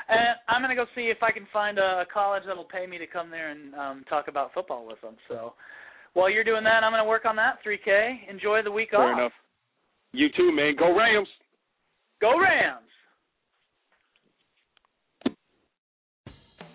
And 0.08 0.36
I'm 0.48 0.60
gonna 0.60 0.74
go 0.74 0.84
see 0.94 1.08
if 1.08 1.22
I 1.22 1.32
can 1.32 1.46
find 1.50 1.78
a, 1.78 2.04
college 2.12 2.42
that'll 2.46 2.64
pay 2.64 2.86
me 2.86 2.98
to 2.98 3.06
come 3.06 3.30
there 3.30 3.50
and 3.50 3.74
um 3.74 4.04
talk 4.08 4.28
about 4.28 4.52
football 4.52 4.86
with 4.86 5.00
them. 5.00 5.16
So 5.28 5.54
while 6.12 6.30
you're 6.30 6.44
doing 6.44 6.64
that, 6.64 6.84
I'm 6.84 6.92
gonna 6.92 7.06
work 7.06 7.24
on 7.24 7.36
that 7.36 7.58
3K. 7.66 8.28
Enjoy 8.30 8.62
the 8.62 8.70
week 8.70 8.90
Fair 8.90 9.12
off. 9.12 9.18
enough. 9.18 9.32
You 10.12 10.28
too, 10.36 10.52
man. 10.52 10.76
Go 10.78 10.94
Rams. 10.96 11.28
Go 12.24 12.40
Rams. 12.40 12.80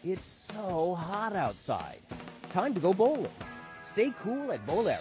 It's 0.04 0.22
so 0.54 0.94
hot 0.94 1.36
outside. 1.36 2.02
Time 2.54 2.76
to 2.76 2.80
go 2.80 2.94
bowling. 2.94 3.32
Stay 3.94 4.12
cool 4.24 4.52
at 4.52 4.64
Bowlero. 4.68 5.00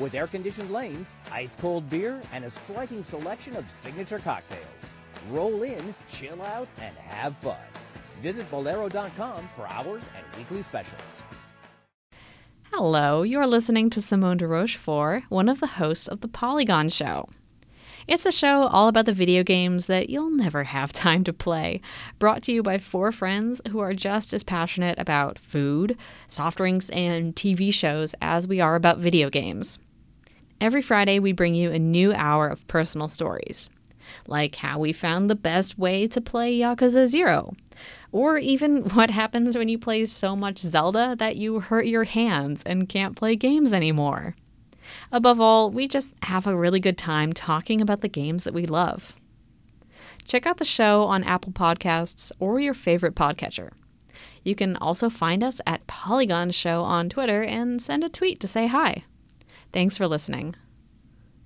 With 0.00 0.14
air 0.14 0.26
conditioned 0.26 0.72
lanes, 0.72 1.06
ice 1.30 1.50
cold 1.60 1.88
beer, 1.88 2.20
and 2.32 2.44
a 2.44 2.50
striking 2.64 3.04
selection 3.08 3.54
of 3.54 3.64
signature 3.84 4.18
cocktails. 4.18 4.66
Roll 5.30 5.62
in, 5.62 5.94
chill 6.18 6.42
out, 6.42 6.66
and 6.82 6.96
have 6.96 7.36
fun. 7.40 7.62
Visit 8.20 8.50
Bowlero.com 8.50 9.48
for 9.54 9.68
hours 9.68 10.02
and 10.16 10.36
weekly 10.36 10.64
specials. 10.68 11.00
Hello, 12.72 13.22
you're 13.22 13.46
listening 13.46 13.90
to 13.90 14.02
Simone 14.02 14.38
de 14.38 14.48
Rochefort, 14.48 15.22
one 15.28 15.48
of 15.48 15.60
the 15.60 15.68
hosts 15.68 16.08
of 16.08 16.20
The 16.20 16.28
Polygon 16.28 16.88
Show. 16.88 17.28
It's 18.08 18.24
a 18.24 18.32
show 18.32 18.68
all 18.68 18.88
about 18.88 19.04
the 19.04 19.12
video 19.12 19.42
games 19.42 19.84
that 19.84 20.08
you'll 20.08 20.30
never 20.30 20.64
have 20.64 20.94
time 20.94 21.24
to 21.24 21.32
play, 21.34 21.82
brought 22.18 22.42
to 22.44 22.52
you 22.52 22.62
by 22.62 22.78
four 22.78 23.12
friends 23.12 23.60
who 23.68 23.80
are 23.80 23.92
just 23.92 24.32
as 24.32 24.42
passionate 24.42 24.98
about 24.98 25.38
food, 25.38 25.94
soft 26.26 26.56
drinks, 26.56 26.88
and 26.88 27.36
TV 27.36 27.70
shows 27.70 28.14
as 28.22 28.48
we 28.48 28.62
are 28.62 28.76
about 28.76 28.96
video 28.96 29.28
games. 29.28 29.78
Every 30.58 30.80
Friday, 30.80 31.18
we 31.18 31.32
bring 31.32 31.54
you 31.54 31.70
a 31.70 31.78
new 31.78 32.14
hour 32.14 32.48
of 32.48 32.66
personal 32.66 33.10
stories, 33.10 33.68
like 34.26 34.54
how 34.54 34.78
we 34.78 34.94
found 34.94 35.28
the 35.28 35.34
best 35.34 35.78
way 35.78 36.08
to 36.08 36.18
play 36.22 36.58
Yakuza 36.58 37.06
Zero, 37.08 37.54
or 38.10 38.38
even 38.38 38.84
what 38.94 39.10
happens 39.10 39.54
when 39.54 39.68
you 39.68 39.78
play 39.78 40.06
so 40.06 40.34
much 40.34 40.60
Zelda 40.60 41.14
that 41.18 41.36
you 41.36 41.60
hurt 41.60 41.84
your 41.84 42.04
hands 42.04 42.62
and 42.64 42.88
can't 42.88 43.16
play 43.16 43.36
games 43.36 43.74
anymore. 43.74 44.34
Above 45.12 45.40
all, 45.40 45.70
we 45.70 45.88
just 45.88 46.14
have 46.22 46.46
a 46.46 46.56
really 46.56 46.80
good 46.80 46.98
time 46.98 47.32
talking 47.32 47.80
about 47.80 48.00
the 48.00 48.08
games 48.08 48.44
that 48.44 48.54
we 48.54 48.66
love. 48.66 49.14
Check 50.24 50.46
out 50.46 50.58
the 50.58 50.64
show 50.64 51.04
on 51.04 51.24
Apple 51.24 51.52
Podcasts 51.52 52.32
or 52.38 52.60
your 52.60 52.74
favorite 52.74 53.14
podcatcher. 53.14 53.70
You 54.44 54.54
can 54.54 54.76
also 54.76 55.08
find 55.08 55.42
us 55.42 55.60
at 55.66 55.86
Polygon 55.86 56.50
Show 56.50 56.82
on 56.82 57.08
Twitter 57.08 57.42
and 57.42 57.80
send 57.80 58.04
a 58.04 58.08
tweet 58.08 58.40
to 58.40 58.48
say 58.48 58.66
hi. 58.66 59.04
Thanks 59.72 59.96
for 59.96 60.06
listening. 60.06 60.54